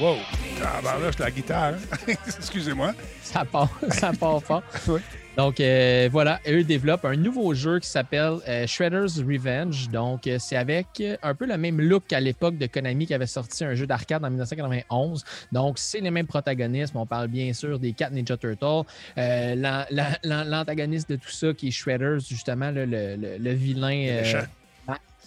Wow! 0.00 0.16
Ah, 0.64 0.80
ben 0.82 0.98
là, 0.98 1.10
c'est 1.12 1.20
la 1.20 1.30
guitare. 1.30 1.74
hein? 1.74 2.12
Excusez-moi. 2.38 2.92
ça 3.22 3.44
part, 3.44 3.68
ça 3.90 4.12
part 4.18 4.42
fort. 4.42 4.62
Oui. 4.88 5.00
Donc 5.36 5.60
euh, 5.60 6.08
voilà, 6.10 6.40
eux 6.48 6.64
développent 6.64 7.04
un 7.04 7.14
nouveau 7.16 7.54
jeu 7.54 7.78
qui 7.78 7.88
s'appelle 7.88 8.38
euh, 8.48 8.66
Shredder's 8.66 9.18
Revenge. 9.20 9.88
Donc 9.88 10.26
euh, 10.26 10.38
c'est 10.40 10.56
avec 10.56 10.86
un 11.22 11.34
peu 11.34 11.46
le 11.46 11.56
même 11.56 11.80
look 11.80 12.02
qu'à 12.08 12.18
l'époque 12.18 12.58
de 12.58 12.66
Konami 12.66 13.06
qui 13.06 13.14
avait 13.14 13.26
sorti 13.26 13.64
un 13.64 13.74
jeu 13.74 13.86
d'arcade 13.86 14.24
en 14.24 14.28
1991. 14.28 15.24
Donc 15.52 15.78
c'est 15.78 16.00
les 16.00 16.10
mêmes 16.10 16.26
protagonistes. 16.26 16.92
On 16.96 17.06
parle 17.06 17.28
bien 17.28 17.52
sûr 17.52 17.78
des 17.78 17.92
quatre 17.92 18.12
Ninja 18.12 18.36
Turtles. 18.36 18.84
L'an- 19.16 19.84
l'an- 19.90 20.16
l'an- 20.24 20.44
L'antagoniste 20.46 21.08
de 21.10 21.16
tout 21.16 21.30
ça 21.30 21.54
qui 21.54 21.68
est 21.68 21.70
Shredders, 21.70 22.20
justement, 22.28 22.70
le, 22.72 22.84
le- 22.84 23.16
le 23.38 23.52
vilain. 23.52 24.22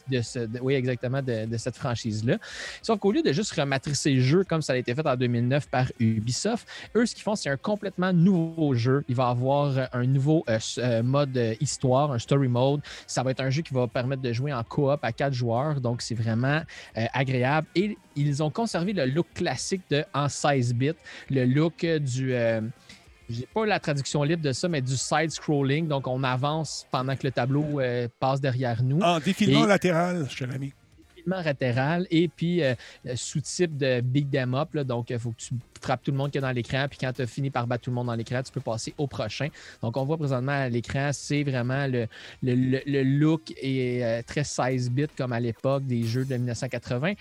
De 0.10 0.22
oui, 0.62 0.74
exactement, 0.74 1.22
de, 1.22 1.58
cette 1.58 1.76
franchise-là. 1.76 2.38
Sauf 2.82 3.00
qu'au 3.00 3.12
lieu 3.12 3.22
de 3.22 3.32
juste 3.32 3.54
rematricer 3.54 4.14
le 4.14 4.22
jeu 4.22 4.44
comme 4.44 4.62
ça 4.62 4.74
a 4.74 4.78
été 4.78 4.94
fait 4.94 5.06
en 5.06 5.16
2009 5.16 5.70
par 5.70 5.92
Ubisoft, 6.00 6.68
eux, 6.96 7.06
ce 7.06 7.16
qu'ils 7.16 7.24
font, 7.24 7.36
c'est 7.36 7.50
un 7.50 7.58
complètement 7.58 8.12
nouveau 8.12 8.74
jeu. 8.74 9.04
Il 9.08 9.16
va 9.16 9.30
avoir 9.30 9.78
euh, 9.78 9.86
un 9.94 10.06
nouveau 10.06 10.44
euh, 10.50 10.60
euh, 10.80 11.04
mode 11.04 11.40
histoire, 11.60 12.12
un 12.12 12.20
story 12.20 12.48
mode. 12.48 12.82
Ça 13.08 13.24
va 13.24 13.32
être 13.32 13.42
un 13.42 13.50
jeu 13.50 13.62
qui 13.62 13.74
va 13.74 13.88
permettre 13.88 14.22
de 14.22 14.34
jouer 14.34 14.54
en 14.54 14.64
coop 14.64 15.00
à 15.02 15.12
quatre 15.12 15.34
joueurs. 15.34 15.80
Donc, 15.80 16.02
c'est 16.02 16.16
vraiment 16.16 16.62
agréable. 16.96 17.68
Et 17.76 17.98
ils 18.16 18.44
ont 18.44 18.50
conservé 18.50 18.94
le 18.94 19.06
look 19.06 19.28
classique 19.34 19.82
de 19.90 20.04
en 20.14 20.30
16 20.30 20.74
bits, 20.74 20.92
le 21.30 21.46
look 21.46 21.86
du. 21.86 22.34
J'ai 23.30 23.48
pas 23.54 23.66
la 23.66 23.80
traduction 23.80 24.24
libre 24.24 24.44
de 24.44 24.52
ça, 24.52 24.68
mais 24.68 24.82
du 24.82 24.96
side-scrolling. 24.98 25.88
Donc, 25.88 26.08
on 26.08 26.24
avance 26.24 26.86
pendant 26.92 27.16
que 27.16 27.26
le 27.26 27.32
tableau 27.32 27.80
euh, 27.80 28.08
passe 28.20 28.42
derrière 28.42 28.84
nous 28.84 29.00
En 29.02 29.20
défilement 29.20 29.66
Et- 29.66 29.68
latéral, 29.68 30.30
cher 30.30 30.50
ami. 30.52 30.74
défilement 31.16 31.42
latéral 31.42 32.06
et 32.12 32.28
puis 32.28 32.62
euh, 32.64 32.76
euh, 33.08 33.14
sous-type 33.16 33.78
de 33.78 34.02
Big 34.02 34.30
Them 34.30 34.54
Up. 34.56 34.74
là. 34.74 34.84
donc, 34.84 35.10
il 35.10 35.18
faut 35.20 35.32
que 35.32 35.38
tu 35.38 35.54
frappes 35.82 36.04
tout 36.04 36.12
le 36.12 36.18
monde 36.18 36.32
qui 36.32 36.38
est 36.38 36.42
dans 36.42 36.52
l'écran. 36.52 36.86
Puis 36.90 36.98
quand 37.00 37.12
tu 37.14 37.22
as 37.22 37.28
fini 37.28 37.50
par 37.50 37.66
battre 37.68 37.84
tout 37.84 37.90
le 37.90 37.96
monde 37.96 38.08
dans 38.08 38.16
l'écran, 38.16 38.42
tu 38.44 38.52
peux 38.52 38.62
passer 38.62 38.94
au 38.98 39.08
prochain. 39.08 39.48
Donc, 39.82 39.96
on 39.98 40.04
voit 40.06 40.18
présentement 40.18 40.52
à 40.52 40.70
l'écran, 40.70 41.12
c'est 41.14 41.44
vraiment 41.44 41.88
le, 41.88 42.08
le, 42.42 42.56
le- 42.56 42.82
le 42.86 43.04
look 43.04 43.52
est 43.62 44.04
euh, 44.04 44.22
très 44.26 44.44
16 44.44 44.90
bits 44.92 45.08
comme 45.18 45.32
à 45.34 45.40
l'époque 45.40 45.86
des 45.86 46.04
jeux 46.04 46.26
de 46.26 46.36
1980. 46.36 47.14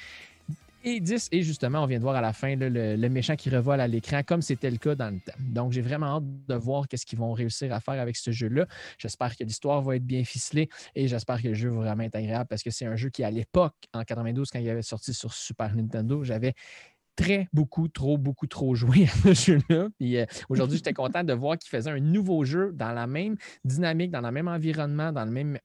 Et 0.85 1.01
10, 1.01 1.29
et 1.31 1.43
justement, 1.43 1.85
on 1.85 1.87
vient 1.87 1.99
de 1.99 2.03
voir 2.03 2.17
à 2.17 2.21
la 2.21 2.33
fin 2.33 2.57
le, 2.57 3.09
méchant 3.09 3.37
qui 3.37 3.51
revole 3.51 3.81
à 3.81 3.87
l'écran, 3.87 4.23
comme 4.27 4.43
c'était 4.43 4.71
le 4.71 4.79
cas 4.79 4.97
dans 4.97 5.15
le 5.15 5.21
temps. 5.21 5.39
Donc, 5.39 5.73
j'ai 5.73 5.81
vraiment 5.81 6.17
hâte 6.17 6.25
de 6.49 6.55
voir 6.55 6.89
qu'est-ce 6.89 7.07
qu'ils 7.07 7.19
vont 7.19 7.33
réussir 7.33 7.73
à 7.73 7.81
faire 7.81 8.01
avec 8.01 8.17
ce 8.17 8.33
jeu-là. 8.33 8.67
J'espère 8.99 9.37
que 9.37 9.45
l'histoire 9.45 9.81
va 9.83 9.97
être 9.97 10.05
bien 10.05 10.25
ficelée 10.25 10.69
et 10.97 11.07
j'espère 11.07 11.41
que 11.41 11.49
le 11.49 11.55
jeu 11.55 11.69
va 11.69 11.83
vraiment 11.83 12.03
être 12.03 12.17
agréable 12.17 12.47
parce 12.49 12.65
que 12.65 12.71
c'est 12.71 12.87
un 12.87 12.97
jeu 12.97 13.11
qui, 13.11 13.23
à 13.23 13.31
l'époque, 13.31 13.75
en 13.93 14.03
92, 14.03 14.51
quand 14.51 14.59
il 14.59 14.69
avait 14.69 14.83
sorti 14.83 15.15
sur 15.15 15.33
Super 15.33 15.75
Nintendo, 15.77 16.25
j'avais 16.25 16.55
très 17.15 17.49
beaucoup, 17.53 17.89
trop, 17.89 18.19
beaucoup, 18.19 18.47
trop 18.47 18.75
joué 18.75 19.05
à 19.05 19.35
ce 19.35 19.53
jeu-là. 19.53 19.89
Euh, 20.03 20.27
aujourd'hui, 20.49 20.79
j'étais 20.79 20.93
content 20.93 21.23
de 21.23 21.33
voir 21.33 21.59
qu'il 21.59 21.71
faisait 21.71 21.91
un 21.91 22.01
nouveau 22.01 22.45
jeu 22.45 22.73
dans 22.73 22.93
la 22.93 23.07
même 23.07 23.37
dynamique, 23.65 24.11
dans 24.11 24.21
le 24.21 24.33
même 24.33 24.49
environnement, 24.49 25.13
dans 25.13 25.25
le 25.25 25.31
même 25.31 25.59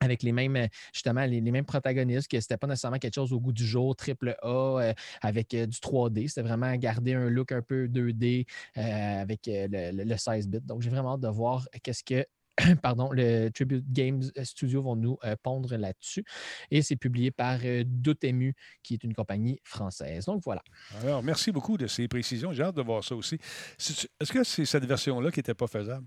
avec 0.00 0.22
les 0.22 0.32
mêmes, 0.32 0.56
euh, 0.56 0.66
justement, 0.92 1.24
les, 1.26 1.40
mêmes 1.40 1.64
protagonistes, 1.64 2.28
que 2.28 2.40
c'était 2.40 2.56
pas 2.56 2.66
nécessairement 2.66 2.98
quelque 2.98 3.14
chose 3.14 3.32
au 3.32 3.40
goût 3.40 3.52
du 3.52 3.66
jour, 3.66 3.94
triple 3.94 4.34
A, 4.42 4.48
euh, 4.48 4.94
avec 5.20 5.54
euh, 5.54 5.66
du 5.66 5.78
3D. 5.78 6.28
C'était 6.28 6.42
vraiment 6.42 6.74
garder 6.76 7.14
un 7.14 7.28
look 7.28 7.52
un 7.52 7.62
peu 7.62 7.86
2D 7.86 8.46
euh, 8.76 9.22
avec 9.22 9.42
le, 9.46 9.90
le- 9.92 10.04
le 10.04 10.16
16 10.16 10.48
bits. 10.48 10.60
Donc, 10.60 10.82
j'ai 10.82 10.90
vraiment 10.90 11.14
hâte 11.14 11.20
de 11.20 11.28
voir 11.28 11.68
qu'est-ce 11.82 12.02
que 12.02 12.26
pardon, 12.82 13.10
le 13.12 13.48
Tribute 13.50 13.84
Games 13.90 14.22
Studio 14.42 14.82
vont 14.82 14.96
nous 14.96 15.18
pondre 15.42 15.74
là-dessus. 15.76 16.24
Et 16.70 16.82
c'est 16.82 16.96
publié 16.96 17.30
par 17.30 17.58
euh, 17.64 17.84
Dotemu, 17.86 18.54
qui 18.82 18.94
est 18.94 19.04
une 19.04 19.14
compagnie 19.14 19.60
française. 19.64 20.26
Donc, 20.26 20.42
voilà. 20.44 20.62
Alors, 21.02 21.22
merci 21.22 21.52
beaucoup 21.52 21.78
de 21.78 21.86
ces 21.86 22.08
précisions. 22.08 22.52
J'ai 22.52 22.62
hâte 22.62 22.76
de 22.76 22.82
voir 22.82 23.04
ça 23.04 23.14
aussi. 23.14 23.38
Est-ce 23.78 24.32
que 24.32 24.44
c'est 24.44 24.64
cette 24.64 24.84
version-là 24.84 25.30
qui 25.30 25.38
n'était 25.38 25.54
pas 25.54 25.68
faisable? 25.68 26.06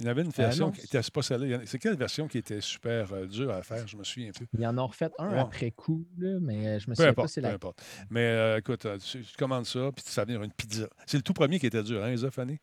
Il 0.00 0.06
y 0.06 0.08
en 0.08 0.12
avait 0.12 0.22
une 0.22 0.30
version 0.30 0.66
non. 0.66 0.72
qui 0.72 0.80
était 0.80 1.00
pas 1.12 1.20
celle-là. 1.20 1.58
C'est 1.66 1.78
quelle 1.78 1.96
version 1.96 2.26
qui 2.26 2.38
était 2.38 2.62
super 2.62 3.12
euh, 3.12 3.26
dure 3.26 3.50
à 3.50 3.62
faire? 3.62 3.86
Je 3.86 3.98
me 3.98 4.04
souviens 4.04 4.30
plus. 4.32 4.46
Il 4.54 4.60
y 4.60 4.66
en 4.66 4.78
a 4.78 4.82
refait 4.82 5.10
un 5.18 5.30
Ouais. 5.30 5.38
après 5.38 5.70
coup, 5.70 6.06
là, 6.18 6.38
mais 6.40 6.80
je 6.80 6.90
me 6.90 6.94
Peu 6.94 7.02
souviens 7.02 7.12
pas 7.12 7.22
importe, 7.22 7.34
peu 7.34 7.40
la 7.42 7.52
importe. 7.52 7.82
Mais 8.08 8.20
euh, 8.24 8.58
écoute, 8.58 8.86
euh, 8.86 8.98
tu, 8.98 9.20
tu 9.22 9.36
commandes 9.36 9.66
ça, 9.66 9.90
puis 9.94 10.02
ça 10.06 10.22
va 10.22 10.24
venir 10.24 10.42
une 10.42 10.52
pizza. 10.52 10.88
C'est 11.06 11.18
le 11.18 11.22
tout 11.22 11.34
premier 11.34 11.60
qui 11.60 11.66
était 11.66 11.82
dur, 11.82 12.02
hein, 12.02 12.10
les 12.10 12.30
Fanny? 12.30 12.58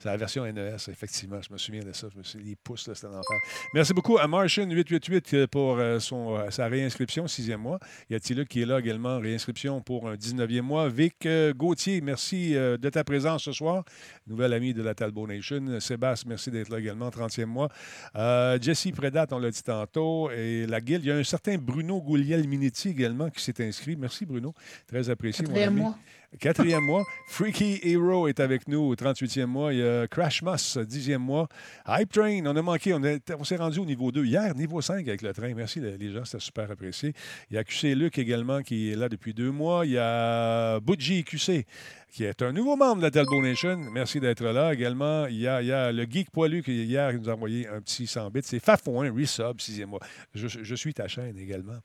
C'est 0.00 0.08
la 0.08 0.16
version 0.16 0.44
NES, 0.44 0.76
effectivement. 0.88 1.40
Je 1.40 1.52
me 1.52 1.58
souviens 1.58 1.82
de 1.82 1.92
ça. 1.92 2.08
Je 2.12 2.18
me 2.18 2.24
souviens, 2.24 2.46
les 2.46 2.56
pouces, 2.56 2.90
c'était 2.92 3.06
l'enfer. 3.06 3.38
Merci 3.72 3.94
beaucoup 3.94 4.18
à 4.18 4.26
Martian888 4.26 5.34
euh, 5.34 5.46
pour 5.46 5.78
son, 6.00 6.50
sa 6.50 6.66
réinscription, 6.66 7.28
sixième 7.28 7.60
mois. 7.60 7.78
Il 8.08 8.14
y 8.14 8.16
a 8.16 8.20
Tila 8.20 8.44
qui 8.44 8.62
est 8.62 8.66
là 8.66 8.80
également, 8.80 9.20
réinscription 9.20 9.80
pour 9.80 10.08
un 10.08 10.16
19e 10.16 10.62
mois. 10.62 10.88
Vic 10.88 11.28
Gauthier, 11.54 12.00
merci 12.00 12.54
de 12.54 12.88
ta 12.88 13.04
présence 13.04 13.44
ce 13.44 13.52
soir. 13.52 13.84
Nouvelle 14.26 14.52
amie 14.52 14.74
de 14.74 14.82
la 14.82 14.94
Talbot 14.94 15.26
Nation. 15.28 15.78
Sébastien, 15.78 16.28
merci 16.28 16.50
d'être 16.50 16.68
là 16.68 16.79
également, 16.80 17.08
30e 17.08 17.46
mois. 17.46 17.68
Euh, 18.16 18.58
Jesse 18.60 18.90
Prédat, 18.94 19.26
on 19.30 19.38
l'a 19.38 19.50
dit 19.50 19.62
tantôt. 19.62 20.30
Et 20.30 20.66
la 20.66 20.80
guilde, 20.80 21.04
il 21.04 21.08
y 21.08 21.12
a 21.12 21.16
un 21.16 21.24
certain 21.24 21.56
Bruno 21.56 22.00
Gouliel-Minetti 22.00 22.88
également 22.88 23.30
qui 23.30 23.42
s'est 23.42 23.64
inscrit. 23.66 23.96
Merci 23.96 24.26
Bruno, 24.26 24.54
très 24.86 25.08
apprécié. 25.10 25.46
mon 25.46 25.54
ami. 25.54 25.80
mois. 25.80 25.96
Quatrième 26.38 26.84
mois. 26.84 27.04
Freaky 27.26 27.80
Hero 27.82 28.28
est 28.28 28.38
avec 28.38 28.68
nous 28.68 28.78
au 28.78 28.94
38e 28.94 29.46
mois. 29.46 29.72
Il 29.74 29.80
y 29.80 29.82
a 29.82 30.06
Crash 30.06 30.42
Moss, 30.42 30.76
10e 30.78 31.18
mois. 31.18 31.48
Hype 31.88 32.12
Train, 32.12 32.42
on 32.46 32.54
a 32.54 32.62
manqué. 32.62 32.94
On, 32.94 33.02
est- 33.02 33.32
on 33.36 33.42
s'est 33.42 33.56
rendu 33.56 33.80
au 33.80 33.84
niveau 33.84 34.12
2 34.12 34.24
hier, 34.24 34.54
niveau 34.54 34.80
5 34.80 35.06
avec 35.08 35.22
le 35.22 35.32
train. 35.32 35.52
Merci 35.54 35.80
les 35.80 36.12
gens, 36.12 36.24
c'était 36.24 36.38
super 36.42 36.70
apprécié. 36.70 37.14
Il 37.50 37.56
y 37.56 37.58
a 37.58 37.64
QC 37.64 37.96
Luc 37.96 38.16
également 38.18 38.62
qui 38.62 38.92
est 38.92 38.96
là 38.96 39.08
depuis 39.08 39.34
deux 39.34 39.50
mois. 39.50 39.84
Il 39.84 39.92
y 39.92 39.98
a 39.98 40.78
Budgie 40.78 41.24
QC 41.24 41.66
qui 42.12 42.24
est 42.24 42.42
un 42.42 42.52
nouveau 42.52 42.76
membre 42.76 42.98
de 42.98 43.02
la 43.02 43.10
Talbot 43.10 43.42
Nation. 43.42 43.76
Merci 43.92 44.20
d'être 44.20 44.44
là. 44.44 44.72
Également, 44.72 45.26
il 45.26 45.36
y, 45.40 45.48
a, 45.48 45.90
le 45.92 46.04
Geek 46.08 46.30
Poilu 46.30 46.62
qui, 46.62 46.84
hier, 46.84 47.12
nous 47.12 47.28
a 47.28 47.34
envoyé 47.34 47.66
un 47.66 47.80
petit 47.80 48.06
100 48.06 48.30
bits. 48.30 48.40
C'est 48.44 48.60
Fafouin, 48.60 49.12
Resub, 49.12 49.60
sixième 49.60 49.90
mois. 49.90 50.00
Je, 50.34 50.46
je 50.46 50.74
suis 50.76 50.94
ta 50.94 51.08
chaîne 51.08 51.36
également. 51.38 51.78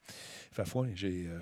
Fafouin, 0.52 0.90
j'ai, 0.96 1.26
euh, 1.28 1.40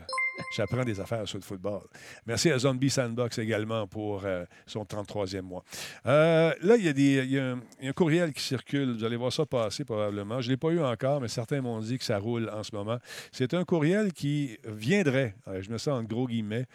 j'apprends 0.56 0.84
des 0.84 1.00
affaires 1.00 1.28
sur 1.28 1.38
le 1.38 1.44
football. 1.44 1.82
Merci 2.26 2.52
à 2.52 2.58
Zombie 2.58 2.90
Sandbox 2.90 3.38
également 3.40 3.88
pour 3.88 4.24
euh, 4.26 4.46
son 4.66 4.84
33e 4.84 5.42
mois. 5.42 5.64
Euh, 6.06 6.54
là, 6.62 6.76
il 6.78 7.00
y, 7.00 7.40
a 7.40 7.56
un, 7.82 7.94
courriel 7.94 8.34
qui 8.34 8.44
circule. 8.44 8.94
Vous 8.94 9.04
allez 9.04 9.16
voir 9.16 9.34
ça 9.34 9.46
passer 9.46 9.84
probablement. 9.84 10.42
Je 10.42 10.48
ne 10.48 10.54
l'ai 10.54 10.58
pas 10.58 10.70
eu 10.70 10.80
encore, 10.80 11.22
mais 11.22 11.28
certains 11.28 11.62
m'ont 11.62 11.80
dit 11.80 11.98
que 11.98 12.04
ça 12.04 12.18
roule 12.18 12.50
en 12.50 12.64
ce 12.64 12.76
moment. 12.76 13.00
C'est 13.32 13.54
un 13.54 13.64
courriel 13.66 14.14
qui 14.14 14.58
viendrait, 14.66 15.36
euh, 15.48 15.62
je 15.62 15.70
mets 15.72 15.78
ça 15.78 15.94
en 15.96 16.04
gros 16.04 16.28
guillemets, 16.28 16.66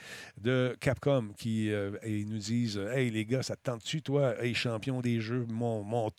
de 0.41 0.77
Capcom 0.81 1.29
qui 1.37 1.71
nous 2.27 2.39
disent 2.39 2.81
Hey 2.93 3.11
les 3.11 3.25
gars, 3.25 3.43
ça 3.43 3.57
te 3.57 3.63
tente-tu, 3.63 4.03
toi, 4.03 4.35
champion 4.59 5.01
des 5.01 5.21
jeux, 5.21 5.47
mon, 5.49 5.83
mon 5.83 6.11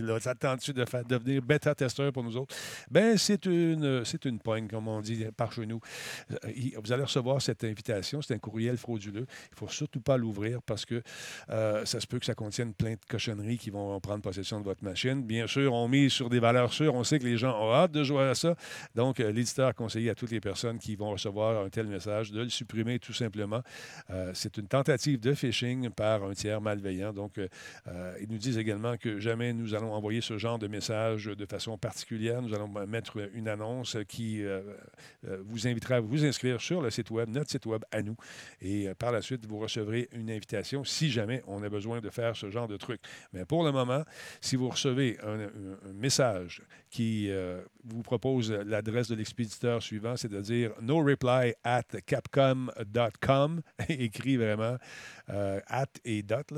là, 0.00 0.20
ça 0.20 0.34
te 0.34 0.40
tente-tu 0.40 0.72
de 0.72 0.84
faire, 0.84 1.04
devenir 1.04 1.42
bêta-testeur 1.42 2.12
pour 2.12 2.24
nous 2.24 2.36
autres? 2.36 2.54
Ben, 2.90 3.16
c'est 3.16 3.46
une, 3.46 4.04
c'est 4.04 4.24
une 4.24 4.38
comme 4.68 4.88
on 4.88 5.00
dit 5.00 5.24
par 5.36 5.52
chez 5.52 5.66
nous. 5.66 5.80
Vous 6.82 6.92
allez 6.92 7.02
recevoir 7.02 7.40
cette 7.40 7.64
invitation. 7.64 8.22
C'est 8.22 8.34
un 8.34 8.38
courriel 8.38 8.76
frauduleux. 8.76 9.26
Il 9.28 9.54
ne 9.54 9.56
faut 9.56 9.68
surtout 9.68 10.00
pas 10.00 10.16
l'ouvrir 10.16 10.62
parce 10.62 10.84
que 10.84 11.02
euh, 11.50 11.84
ça 11.84 12.00
se 12.00 12.06
peut 12.06 12.18
que 12.18 12.26
ça 12.26 12.34
contienne 12.34 12.74
plein 12.74 12.92
de 12.92 13.04
cochonneries 13.08 13.58
qui 13.58 13.70
vont 13.70 13.98
prendre 14.00 14.22
possession 14.22 14.60
de 14.60 14.64
votre 14.64 14.84
machine. 14.84 15.22
Bien 15.22 15.46
sûr, 15.46 15.72
on 15.72 15.88
mise 15.88 16.12
sur 16.12 16.28
des 16.28 16.40
valeurs 16.40 16.72
sûres. 16.72 16.94
On 16.94 17.04
sait 17.04 17.18
que 17.18 17.24
les 17.24 17.36
gens 17.36 17.58
ont 17.60 17.72
hâte 17.72 17.92
de 17.92 18.04
jouer 18.04 18.24
à 18.24 18.34
ça. 18.34 18.54
Donc, 18.94 19.20
euh, 19.20 19.30
l'éditeur 19.30 19.68
a 19.68 19.72
conseillé 19.72 20.10
à 20.10 20.14
toutes 20.14 20.30
les 20.30 20.40
personnes 20.40 20.78
qui 20.78 20.96
vont 20.96 21.10
recevoir 21.10 21.64
un 21.64 21.68
tel 21.68 21.86
message 21.86 22.32
de 22.32 22.42
le 22.42 22.48
supprimer 22.48 22.98
tout 22.98 23.12
simplement. 23.12 23.62
Euh, 24.10 24.32
c'est 24.34 24.56
une 24.56 24.68
tentative 24.68 25.20
de 25.20 25.34
phishing 25.34 25.90
par 25.90 26.24
un 26.24 26.32
tiers 26.32 26.60
malveillant. 26.60 27.12
Donc, 27.12 27.38
ils 28.20 28.28
nous 28.28 28.38
disent 28.38 28.58
également 28.58 28.96
que 28.96 29.18
jamais 29.18 29.52
nous 29.52 29.74
allons 29.74 29.92
envoyer 29.92 30.20
ce 30.20 30.38
genre 30.38 30.58
de 30.58 30.66
message 30.66 31.26
de 31.26 31.46
façon 31.46 31.76
particulière. 31.78 32.42
Nous 32.42 32.54
allons 32.54 32.68
mettre 32.86 33.18
une 33.34 33.48
annonce 33.48 33.96
qui 34.08 34.42
vous 35.22 35.66
invitera 35.66 35.96
à 35.96 36.00
vous 36.00 36.24
inscrire 36.24 36.60
sur 36.60 36.71
le 36.80 36.90
site 36.90 37.10
Web, 37.10 37.28
notre 37.28 37.50
site 37.50 37.66
Web 37.66 37.84
à 37.90 38.02
nous. 38.02 38.16
Et 38.60 38.88
par 38.98 39.12
la 39.12 39.22
suite, 39.22 39.46
vous 39.46 39.58
recevrez 39.58 40.08
une 40.12 40.30
invitation 40.30 40.84
si 40.84 41.10
jamais 41.10 41.42
on 41.46 41.62
a 41.62 41.68
besoin 41.68 42.00
de 42.00 42.10
faire 42.10 42.36
ce 42.36 42.50
genre 42.50 42.68
de 42.68 42.76
truc. 42.76 43.00
Mais 43.32 43.44
pour 43.44 43.64
le 43.64 43.72
moment, 43.72 44.04
si 44.40 44.56
vous 44.56 44.68
recevez 44.68 45.18
un, 45.22 45.50
message 45.92 46.62
qui 46.90 47.30
euh, 47.30 47.62
vous 47.84 48.02
propose 48.02 48.50
l'adresse 48.50 49.08
de 49.08 49.14
l'expéditeur 49.14 49.82
suivant, 49.82 50.16
c'est-à-dire 50.16 50.72
no 50.80 50.98
reply 50.98 51.54
at 51.64 51.82
capcom.com, 52.06 53.62
écrit 53.88 54.36
vraiment 54.36 54.76
euh, 55.30 55.60
at 55.66 55.86
et 56.04 56.22
dot, 56.22 56.52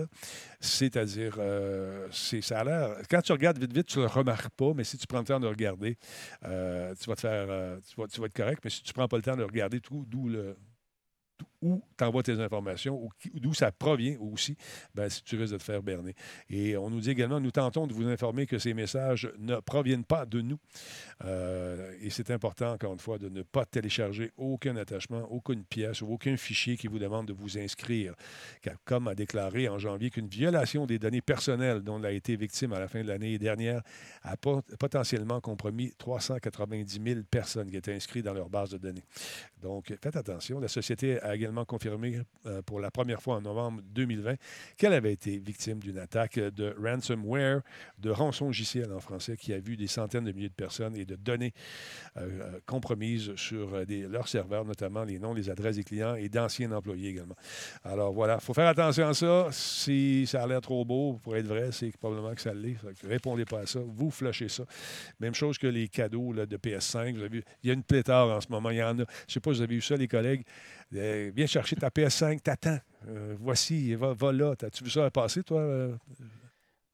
c'est-à-dire, 0.60 1.37
euh, 1.38 2.08
ça 2.10 2.60
a 2.60 2.64
l'air, 2.64 2.96
quand 3.10 3.22
tu 3.22 3.32
regardes 3.32 3.58
vite, 3.58 3.72
vite, 3.72 3.87
tu 3.87 3.98
ne 3.98 4.04
le 4.04 4.10
remarques 4.10 4.50
pas, 4.50 4.72
mais 4.74 4.84
si 4.84 4.98
tu 4.98 5.06
prends 5.06 5.20
le 5.20 5.24
temps 5.24 5.40
de 5.40 5.46
regarder, 5.46 5.96
tu 6.42 7.08
vas 7.08 7.16
faire, 7.16 7.78
tu 7.88 8.00
vas, 8.00 8.06
tu 8.06 8.20
vas 8.20 8.26
être 8.26 8.37
correct, 8.37 8.60
mais 8.64 8.70
si 8.70 8.82
tu 8.82 8.90
ne 8.90 8.94
prends 8.94 9.08
pas 9.08 9.16
le 9.16 9.22
temps 9.22 9.37
de 9.37 9.44
regarder 9.44 9.80
d'où 9.80 10.28
le 10.28 10.56
où 11.64 11.83
tu 11.96 12.05
envoies 12.05 12.22
tes 12.22 12.38
informations, 12.40 13.09
d'où 13.35 13.55
ça 13.55 13.72
provient 13.72 14.18
aussi, 14.20 14.57
ben, 14.94 15.09
si 15.09 15.22
tu 15.24 15.37
risques 15.37 15.55
de 15.55 15.59
te 15.59 15.62
faire 15.62 15.83
berner. 15.83 16.14
Et 16.50 16.77
on 16.77 16.90
nous 16.90 17.00
dit 17.00 17.11
également, 17.11 17.40
nous 17.40 17.50
tentons 17.50 17.87
de 17.87 17.94
vous 17.94 18.07
informer 18.07 18.46
que 18.46 18.59
ces 18.59 18.74
messages 18.74 19.33
ne 19.38 19.57
proviennent 19.57 20.05
pas 20.05 20.27
de 20.27 20.42
nous. 20.42 20.59
Euh, 21.24 21.94
et 22.03 22.11
c'est 22.11 22.31
important, 22.31 22.72
encore 22.72 22.92
une 22.92 23.00
fois, 23.00 23.16
de 23.16 23.31
ne 23.31 23.40
pas 23.42 23.64
télécharger 23.64 24.31
aucun 24.37 24.77
attachement, 24.77 25.27
aucune 25.31 25.64
pièce 25.64 26.03
ou 26.03 26.09
aucun 26.09 26.37
fichier 26.37 26.77
qui 26.77 26.87
vous 26.87 26.98
demande 26.98 27.27
de 27.29 27.33
vous 27.33 27.57
inscrire. 27.59 28.14
Capcom 28.61 29.07
a 29.07 29.14
déclaré 29.14 29.66
en 29.68 29.79
janvier 29.79 30.11
qu'une 30.11 30.29
violation 30.29 30.85
des 30.85 30.98
données 30.98 31.22
personnelles 31.22 31.81
dont 31.81 31.98
elle 31.98 32.07
a 32.07 32.12
été 32.12 32.37
victime 32.37 32.74
à 32.74 32.79
la 32.79 32.88
fin 32.88 33.03
de 33.03 33.09
l'année 33.09 33.38
dernière 33.38 33.81
a 34.22 34.37
potentiellement 34.37 35.40
compromis 35.40 35.92
390 35.96 37.00
000 37.03 37.20
personnes 37.31 37.70
qui 37.70 37.77
étaient 37.77 37.94
inscrites 37.94 38.24
dans 38.24 38.35
leur 38.35 38.50
base 38.50 38.70
de 38.70 38.79
données. 38.79 39.05
Donc, 39.62 39.94
faites 40.03 40.16
attention. 40.16 40.61
La 40.61 40.68
société 40.68 41.18
a 41.22 41.35
également 41.35 41.54
confirmé 41.64 42.21
euh, 42.47 42.62
pour 42.62 42.81
la 42.81 42.90
première 42.90 43.23
fois 43.23 43.37
en 43.37 43.40
novembre 43.40 43.81
2020 43.95 44.35
qu'elle 44.77 44.93
avait 44.93 45.12
été 45.12 45.38
victime 45.38 45.79
d'une 45.79 45.99
attaque 45.99 46.38
de 46.38 46.75
ransomware, 46.83 47.61
de 47.99 48.11
rançon 48.11 48.51
JCL 48.51 48.93
en 48.93 49.01
français, 49.01 49.37
qui 49.37 49.53
a 49.53 49.61
vu 49.61 49.77
des 49.77 49.87
centaines 49.87 50.25
de 50.25 50.33
milliers 50.33 50.49
de 50.49 50.55
personnes 50.55 50.97
et 50.97 51.05
de 51.05 51.14
données 51.14 51.53
euh, 52.17 52.23
euh, 52.40 52.61
compromises 52.67 53.35
sur 53.37 53.77
leurs 53.87 54.29
serveurs, 54.29 54.64
notamment 54.64 55.05
les 55.05 55.19
noms, 55.19 55.35
les 55.35 55.51
adresses 55.51 55.77
des 55.77 55.85
clients 55.85 56.14
et 56.14 56.29
d'anciens 56.29 56.73
employés 56.73 57.11
également. 57.11 57.37
Alors 57.85 58.12
voilà, 58.12 58.38
il 58.40 58.45
faut 58.45 58.55
faire 58.55 58.69
attention 58.69 59.09
à 59.09 59.14
ça. 59.14 59.49
Si 59.53 60.27
ça 60.27 60.43
a 60.43 60.47
l'air 60.47 60.61
trop 60.61 60.85
beau 60.85 61.21
pour 61.23 61.37
être 61.37 61.47
vrai, 61.47 61.71
c'est 61.71 61.97
probablement 61.97 62.35
que 62.35 62.40
ça 62.40 62.55
l'est. 62.55 62.77
Répondez 63.05 63.45
pas 63.45 63.61
à 63.61 63.67
ça. 63.67 63.81
Vous 63.85 64.11
flushez 64.11 64.49
ça. 64.49 64.64
Même 65.21 65.35
chose 65.35 65.59
que 65.59 65.67
les 65.67 65.88
cadeaux 65.88 66.33
de 66.33 66.57
PS5. 66.57 67.14
Vous 67.14 67.21
avez 67.21 67.29
vu, 67.29 67.45
il 67.62 67.69
y 67.69 67.71
a 67.71 67.75
une 67.75 67.83
pléthore 67.83 68.31
en 68.31 68.40
ce 68.40 68.49
moment. 68.49 68.71
Il 68.71 68.79
y 68.79 68.83
en 68.83 68.90
a. 68.90 68.95
Je 68.95 69.01
ne 69.03 69.07
sais 69.29 69.40
pas 69.40 69.51
si 69.51 69.57
vous 69.59 69.62
avez 69.62 69.75
vu 69.75 69.83
ça, 69.83 69.97
les 69.97 70.09
collègues. 70.09 70.45
Euh, 70.95 71.31
chercher 71.46 71.76
ta 71.76 71.88
PS5, 71.88 72.40
t'attends. 72.40 72.78
Euh, 73.09 73.35
voici, 73.38 73.94
va, 73.94 74.12
va 74.12 74.33
là. 74.33 74.54
As-tu 74.62 74.85
vu 74.85 74.90
ça 74.90 75.11
passer, 75.11 75.42
toi? 75.42 75.61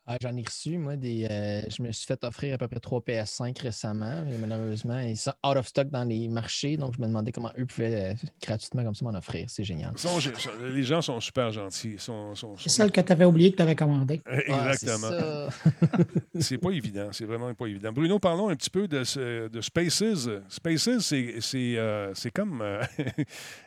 Ah, 0.06 0.16
j'en 0.20 0.34
ai 0.36 0.42
reçu, 0.42 0.78
moi, 0.78 0.96
des. 0.96 1.26
Euh, 1.30 1.60
je 1.68 1.82
me 1.82 1.92
suis 1.92 2.06
fait 2.06 2.24
offrir 2.24 2.54
à 2.54 2.58
peu 2.58 2.66
près 2.66 2.80
3 2.80 3.00
PS5 3.00 3.60
récemment, 3.62 4.24
mais 4.26 4.38
malheureusement, 4.38 4.98
ils 4.98 5.16
sont 5.16 5.32
out 5.46 5.56
of 5.56 5.68
stock 5.68 5.88
dans 5.88 6.04
les 6.04 6.26
marchés, 6.26 6.76
donc 6.76 6.94
je 6.96 7.00
me 7.00 7.06
demandais 7.06 7.32
comment 7.32 7.52
eux 7.58 7.66
pouvaient 7.66 8.12
euh, 8.12 8.14
gratuitement 8.42 8.82
comme 8.82 8.94
ça 8.94 9.04
m'en 9.04 9.16
offrir. 9.16 9.44
C'est 9.48 9.62
génial. 9.62 9.92
les 10.62 10.82
gens 10.82 11.02
sont 11.02 11.20
super 11.20 11.52
gentils. 11.52 11.96
c'est 11.98 12.68
celle 12.68 12.90
que 12.90 13.00
tu 13.00 13.12
avais 13.12 13.26
oublié 13.26 13.52
que 13.52 13.56
tu 13.56 13.62
avais 13.62 13.76
commandé. 13.76 14.22
Exactement. 14.30 15.10
c'est 16.40 16.58
pas 16.58 16.70
évident. 16.70 17.10
C'est 17.12 17.26
vraiment 17.26 17.54
pas 17.54 17.66
évident. 17.66 17.92
Bruno, 17.92 18.18
parlons 18.18 18.48
un 18.48 18.56
petit 18.56 18.70
peu 18.70 18.88
de, 18.88 19.48
de 19.48 19.60
Spaces. 19.60 20.28
Spaces, 20.48 20.98
c'est 21.00 21.76
euh, 21.76 22.12
comme. 22.34 22.64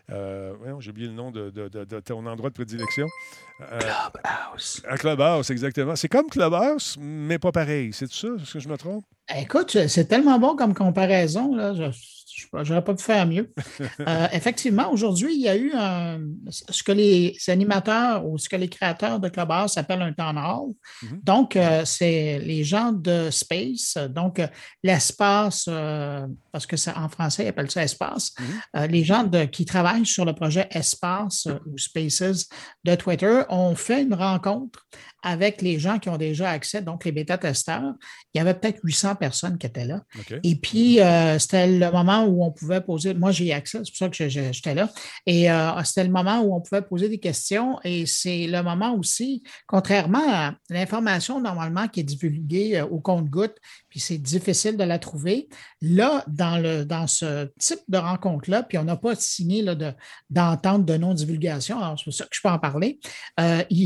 J'ai 0.10 0.90
oublié 0.90 1.08
le 1.08 1.14
nom 1.14 1.32
de, 1.32 1.52
de, 1.52 2.00
ton 2.00 2.26
endroit 2.26 2.50
de 2.50 2.56
prédilection. 2.56 3.08
Clubhouse. 3.58 4.82
Un 4.90 4.96
Clubhouse, 4.96 5.50
exactement. 5.50 5.96
C'est 5.96 6.10
comme 6.10 6.28
Clubhouse, 6.30 6.98
mais 7.00 7.40
pas 7.40 7.52
pareil. 7.52 7.92
C'est 7.94 8.12
ça? 8.12 8.28
Est-ce 8.42 8.54
que 8.54 8.60
je 8.60 8.68
me 8.68 8.78
trompe? 8.78 9.06
Écoute, 9.36 9.78
c'est 9.88 10.06
tellement 10.06 10.40
bon 10.40 10.56
comme 10.56 10.74
comparaison. 10.74 11.56
Là. 11.56 11.74
Je 11.74 11.92
n'aurais 12.54 12.84
pas 12.84 12.94
pu 12.94 13.04
faire 13.04 13.26
mieux. 13.26 13.52
Euh, 14.00 14.28
effectivement, 14.34 14.92
aujourd'hui, 14.92 15.36
il 15.36 15.42
y 15.42 15.48
a 15.48 15.56
eu 15.56 15.72
ce 16.50 16.84
que 16.84 16.92
les 16.92 17.38
animateurs 17.48 18.26
ou 18.26 18.38
ce 18.38 18.50
que 18.50 18.56
les 18.56 18.68
créateurs 18.68 19.20
de 19.20 19.30
Clubhouse 19.30 19.78
appellent 19.78 20.02
un 20.02 20.14
town 20.14 20.38
hall. 20.38 20.74
Mhm. 21.04 21.20
Donc, 21.24 21.56
euh, 21.56 21.86
c'est 21.86 22.40
les 22.40 22.64
gens 22.64 22.92
de 22.92 23.30
Space, 23.30 23.98
donc 24.10 24.40
euh, 24.40 24.48
l'espace, 24.84 25.66
parce 26.52 26.66
que 26.66 26.76
en 26.98 27.08
français, 27.08 27.46
ils 27.46 27.48
appellent 27.50 27.72
ça 27.72 27.84
espace. 27.84 28.34
Mhm. 28.40 28.86
les 28.88 29.04
gens 29.04 29.24
de, 29.24 29.46
qui 29.46 29.66
travaillent 29.66 30.06
sur 30.06 30.26
le 30.26 30.34
projet 30.34 30.68
Espace 30.72 31.48
ou 31.66 31.78
Spaces 31.78 32.48
de 32.84 32.96
Twitter 32.96 33.42
ont 33.50 33.76
fait 33.76 34.02
une 34.02 34.16
rencontre 34.16 34.86
avec 35.24 35.62
les 35.62 35.80
gens 35.80 36.00
qui 36.00 36.10
ont 36.10 36.18
déjà 36.18 36.50
accès, 36.50 36.82
donc 36.82 37.06
les 37.06 37.14
bêta-testeurs. 37.14 37.94
Il 38.34 38.38
y 38.38 38.42
avait 38.42 38.54
peut-être 38.54 38.80
800 38.84 39.16
personnes 39.16 39.58
qui 39.58 39.66
étaient 39.66 39.86
là. 39.86 40.02
Et 40.44 40.56
puis, 40.56 41.00
euh, 41.00 41.40
c'était 41.40 41.68
le 41.68 41.92
moment 41.92 42.26
où 42.26 42.44
on 42.44 42.52
pouvait 42.52 42.82
poser, 42.82 43.14
moi 43.14 43.32
j'ai 43.32 43.54
accès, 43.54 43.80
c'est 43.84 43.92
pour 43.92 43.98
ça 43.98 44.10
que 44.10 44.30
j'étais 44.30 44.76
là, 44.76 44.90
et 45.26 45.50
euh, 45.50 45.82
c'était 45.84 46.04
le 46.04 46.10
moment 46.10 46.42
où 46.42 46.54
on 46.54 46.62
pouvait 46.62 46.82
poser 46.82 47.08
des 47.08 47.20
questions 47.20 47.80
et 47.84 48.06
c'est 48.06 48.48
le 48.48 48.62
moment 48.62 48.94
aussi, 48.96 49.44
contrairement 49.66 50.24
à 50.28 50.56
l'information 50.70 51.40
normalement 51.40 51.88
qui 51.88 52.02
est 52.02 52.04
divulguée 52.04 52.78
euh, 52.78 52.86
au 52.86 53.00
compte-goutte, 53.00 53.56
puis 53.90 54.00
c'est 54.00 54.18
difficile 54.18 54.76
de 54.76 54.84
la 54.84 55.00
trouver. 55.00 55.48
Là, 55.82 56.24
dans, 56.28 56.58
le, 56.58 56.84
dans 56.84 57.08
ce 57.08 57.50
type 57.60 57.82
de 57.88 57.98
rencontre-là, 57.98 58.64
puis 58.64 58.78
on 58.78 58.84
n'a 58.84 58.98
pas 58.98 59.16
signé 59.16 59.64
d'entente 60.30 60.86
de, 60.86 60.98
non-divulgation, 60.98 61.78
alors 61.80 61.98
c'est 61.98 62.06
pour 62.06 62.14
ça 62.14 62.26
que 62.26 62.36
je 62.36 62.42
peux 62.42 62.50
en 62.50 62.60
parler, 62.60 63.00
il, 63.70 63.84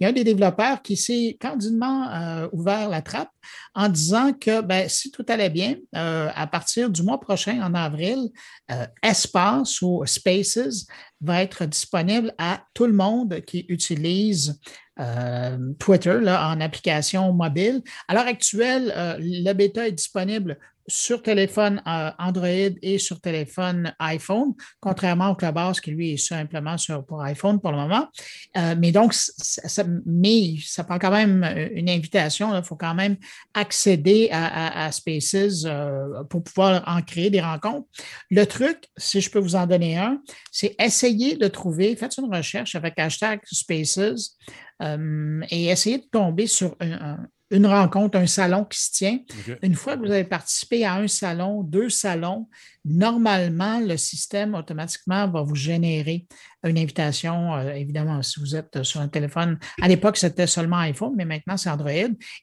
y 0.00 0.04
a, 0.04 0.08
un 0.08 0.12
des 0.12 0.24
développeurs 0.24 0.59
qui 0.82 0.96
s'est 0.96 1.36
candidement 1.40 2.48
ouvert 2.52 2.88
la 2.88 3.02
trappe 3.02 3.30
en 3.74 3.88
disant 3.88 4.32
que 4.32 4.60
ben, 4.60 4.88
si 4.88 5.10
tout 5.10 5.24
allait 5.28 5.50
bien, 5.50 5.76
euh, 5.96 6.28
à 6.34 6.46
partir 6.46 6.90
du 6.90 7.02
mois 7.02 7.20
prochain, 7.20 7.60
en 7.62 7.74
avril, 7.74 8.28
euh, 8.70 8.86
Espace 9.02 9.80
ou 9.82 10.04
Spaces 10.06 10.86
va 11.20 11.42
être 11.42 11.64
disponible 11.66 12.34
à 12.38 12.62
tout 12.74 12.86
le 12.86 12.92
monde 12.92 13.40
qui 13.42 13.66
utilise 13.68 14.58
euh, 14.98 15.56
Twitter 15.78 16.18
en 16.28 16.60
application 16.60 17.32
mobile. 17.32 17.82
À 18.08 18.14
l'heure 18.14 18.26
actuelle, 18.26 18.92
le 19.18 19.52
bêta 19.52 19.86
est 19.86 19.92
disponible 19.92 20.58
sur 20.86 21.22
téléphone 21.22 21.82
euh, 21.86 22.10
Android 22.18 22.46
et 22.82 22.98
sur 22.98 23.20
téléphone 23.20 23.94
iPhone, 23.98 24.54
contrairement 24.80 25.30
au 25.30 25.34
Clubhouse 25.34 25.80
qui, 25.80 25.90
lui, 25.90 26.12
est 26.12 26.16
simplement 26.16 26.76
pour 27.06 27.22
iPhone 27.22 27.60
pour 27.60 27.70
le 27.70 27.78
moment. 27.78 28.08
Euh, 28.56 28.74
mais 28.78 28.92
donc, 28.92 29.14
ça, 29.14 29.84
mais 30.06 30.56
ça 30.64 30.84
prend 30.84 30.98
quand 30.98 31.10
même 31.10 31.44
euh, 31.44 31.68
une 31.74 31.88
invitation. 31.88 32.56
Il 32.56 32.62
faut 32.62 32.76
quand 32.76 32.94
même 32.94 33.16
accéder 33.54 34.28
à, 34.32 34.90
Spaces 34.92 35.66
pour 36.28 36.42
pouvoir 36.42 36.82
en 36.86 37.02
créer 37.02 37.30
des 37.30 37.40
rencontres. 37.40 37.86
Le 38.30 38.44
truc, 38.44 38.88
si 38.96 39.20
je 39.20 39.30
peux 39.30 39.38
vous 39.38 39.54
en 39.54 39.66
donner 39.66 39.96
un, 39.98 40.20
c'est 40.50 40.74
essayer 40.80 41.36
de 41.36 41.48
trouver, 41.48 41.94
faites 41.96 42.16
une 42.18 42.34
recherche 42.34 42.74
avec 42.74 42.98
hashtag 42.98 43.40
Spaces 43.44 44.36
et 44.80 45.66
essayer 45.66 45.98
de 45.98 46.06
tomber 46.10 46.46
sur 46.46 46.76
un 46.80 47.18
une 47.50 47.66
rencontre, 47.66 48.16
un 48.16 48.26
salon 48.26 48.64
qui 48.64 48.80
se 48.80 48.92
tient. 48.92 49.18
Une 49.62 49.74
fois 49.74 49.96
que 49.96 50.06
vous 50.06 50.12
avez 50.12 50.24
participé 50.24 50.84
à 50.84 50.94
un 50.94 51.08
salon, 51.08 51.62
deux 51.62 51.88
salons, 51.88 52.48
normalement, 52.84 53.80
le 53.80 53.96
système 53.96 54.54
automatiquement 54.54 55.28
va 55.28 55.42
vous 55.42 55.56
générer 55.56 56.26
une 56.62 56.78
invitation. 56.78 57.54
Euh, 57.54 57.72
évidemment, 57.72 58.22
si 58.22 58.38
vous 58.40 58.54
êtes 58.54 58.82
sur 58.84 59.00
un 59.00 59.08
téléphone, 59.08 59.58
à 59.82 59.88
l'époque, 59.88 60.16
c'était 60.16 60.46
seulement 60.46 60.78
iPhone, 60.78 61.12
mais 61.16 61.24
maintenant, 61.24 61.56
c'est 61.56 61.70
Android. 61.70 61.90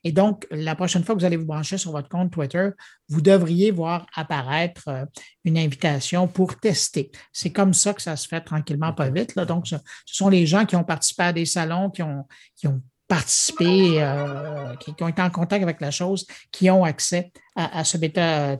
Et 0.04 0.12
donc, 0.12 0.46
la 0.52 0.76
prochaine 0.76 1.04
fois 1.04 1.16
que 1.16 1.22
vous 1.22 1.26
allez 1.26 1.38
vous 1.38 1.46
brancher 1.46 1.78
sur 1.78 1.92
votre 1.92 2.10
compte 2.10 2.32
Twitter, 2.32 2.70
vous 3.08 3.22
devriez 3.22 3.72
voir 3.72 4.06
apparaître 4.16 4.84
euh, 4.90 5.06
une 5.46 5.58
invitation 5.58 6.28
pour 6.28 6.60
tester. 6.60 7.12
C'est 7.32 7.52
comme 7.52 7.74
ça 7.74 7.94
que 7.94 8.02
ça 8.02 8.16
se 8.18 8.28
fait 8.28 8.42
tranquillement, 8.42 8.94
pas 8.94 9.10
vite. 9.10 9.36
Là. 9.36 9.46
Donc, 9.46 9.68
ce, 9.68 9.78
sont 10.06 10.30
les 10.30 10.46
gens 10.46 10.66
qui 10.66 10.76
ont 10.76 10.84
participé 10.84 11.24
à 11.24 11.34
des 11.34 11.46
salons, 11.46 11.90
qui 11.90 12.04
ont, 12.04 12.26
qui 12.56 12.68
ont 12.68 12.82
participé, 13.08 14.02
euh, 14.02 14.76
qui, 14.76 14.94
ont 15.02 15.08
été 15.08 15.22
en 15.22 15.30
contact 15.30 15.64
avec 15.64 15.82
la 15.82 15.92
chose, 15.92 16.28
qui 16.52 16.70
ont 16.70 16.84
accès 16.84 17.32
à, 17.56 17.84
ce 17.84 17.98
bêta 17.98 18.60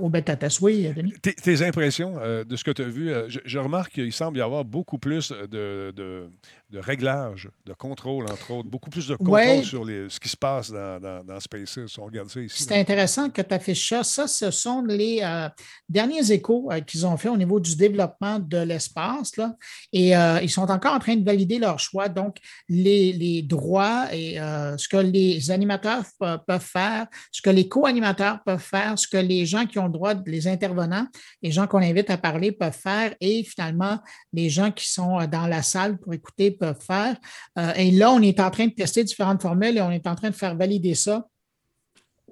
au 0.00 0.08
bêta 0.08 0.36
test. 0.36 0.60
Oui, 0.60 0.92
Denis? 0.94 1.14
Tes, 1.22 1.62
impressions 1.62 2.16
euh, 2.18 2.44
de 2.44 2.56
ce 2.56 2.64
que 2.64 2.70
tu 2.70 2.82
as 2.82 2.88
vu, 2.88 3.10
euh, 3.10 3.28
je, 3.28 3.58
remarque 3.58 3.92
qu'il 3.92 4.12
semble 4.12 4.38
y 4.38 4.40
avoir 4.40 4.64
beaucoup 4.64 4.98
plus 4.98 5.32
de, 5.32 6.28
de 6.70 6.78
réglages, 6.78 7.48
de 7.64 7.72
contrôle, 7.72 8.24
entre 8.30 8.50
autres, 8.50 8.68
beaucoup 8.68 8.90
plus 8.90 9.08
de 9.08 9.14
contrôle 9.16 9.34
Ouais. 9.34 9.62
sur 9.62 9.84
les, 9.86 10.10
ce 10.10 10.20
qui 10.20 10.28
se 10.28 10.36
passe 10.36 10.70
dans, 10.70 11.00
dans, 11.00 11.24
dans 11.24 11.40
Spaces. 11.40 11.78
On 11.98 12.04
regarde 12.04 12.28
ça 12.28 12.40
ici. 12.40 12.62
C'est 12.62 12.78
intéressant 12.78 13.30
que 13.30 13.40
tu 13.40 13.54
affiches 13.54 13.88
ça. 13.88 14.04
Ça, 14.04 14.26
ce 14.26 14.50
sont 14.50 14.82
les 14.84 15.20
euh, 15.22 15.48
derniers 15.88 16.30
échos 16.30 16.68
euh, 16.70 16.80
qu'ils 16.80 17.06
ont 17.06 17.16
fait 17.16 17.30
au 17.30 17.36
niveau 17.38 17.58
du 17.58 17.74
développement 17.74 18.38
de 18.38 18.58
l'espace. 18.58 19.36
là. 19.38 19.56
Et 19.94 20.14
euh, 20.14 20.40
ils 20.42 20.50
sont 20.50 20.70
encore 20.70 20.92
en 20.94 20.98
train 20.98 21.16
de 21.16 21.24
valider 21.24 21.58
leur 21.58 21.78
choix. 21.78 22.08
Donc, 22.10 22.36
les, 22.68 23.12
les 23.14 23.40
droits 23.42 24.06
et 24.12 24.34
ce 24.76 24.88
que 24.88 24.98
les 24.98 25.50
animateurs 25.50 26.02
pe- 26.20 26.36
peuvent 26.46 26.60
faire, 26.60 27.06
ce 27.32 27.40
que 27.40 27.50
les 27.50 27.66
co-animateurs 27.68 28.42
peuvent 28.44 28.58
faire, 28.62 28.98
ce 28.98 29.08
que 29.08 29.16
les 29.16 29.46
gens 29.46 29.64
qui 29.64 29.78
ont 29.78 29.86
le 29.86 29.92
droit, 29.92 30.12
les 30.26 30.46
intervenants, 30.46 31.06
les 31.42 31.50
gens 31.50 31.66
qu'on 31.66 31.78
invite 31.82 32.10
à 32.10 32.18
parler 32.18 32.52
peuvent 32.52 32.76
faire 32.76 33.14
et 33.20 33.42
finalement, 33.44 33.98
les 34.32 34.50
gens 34.50 34.70
qui 34.70 34.86
sont 34.90 35.24
dans 35.26 35.46
la 35.46 35.62
salle 35.62 35.98
pour 35.98 36.12
écouter 36.12 36.50
peuvent 36.58 36.80
faire. 36.80 37.16
Euh, 37.58 37.72
et 37.76 37.90
là, 37.90 38.10
on 38.10 38.20
est 38.20 38.40
en 38.40 38.50
train 38.50 38.66
de 38.66 38.72
tester 38.72 39.04
différentes 39.04 39.42
formules 39.42 39.76
et 39.78 39.82
on 39.82 39.90
est 39.90 40.06
en 40.06 40.14
train 40.14 40.30
de 40.30 40.34
faire 40.34 40.56
valider 40.56 40.94
ça 40.94 41.26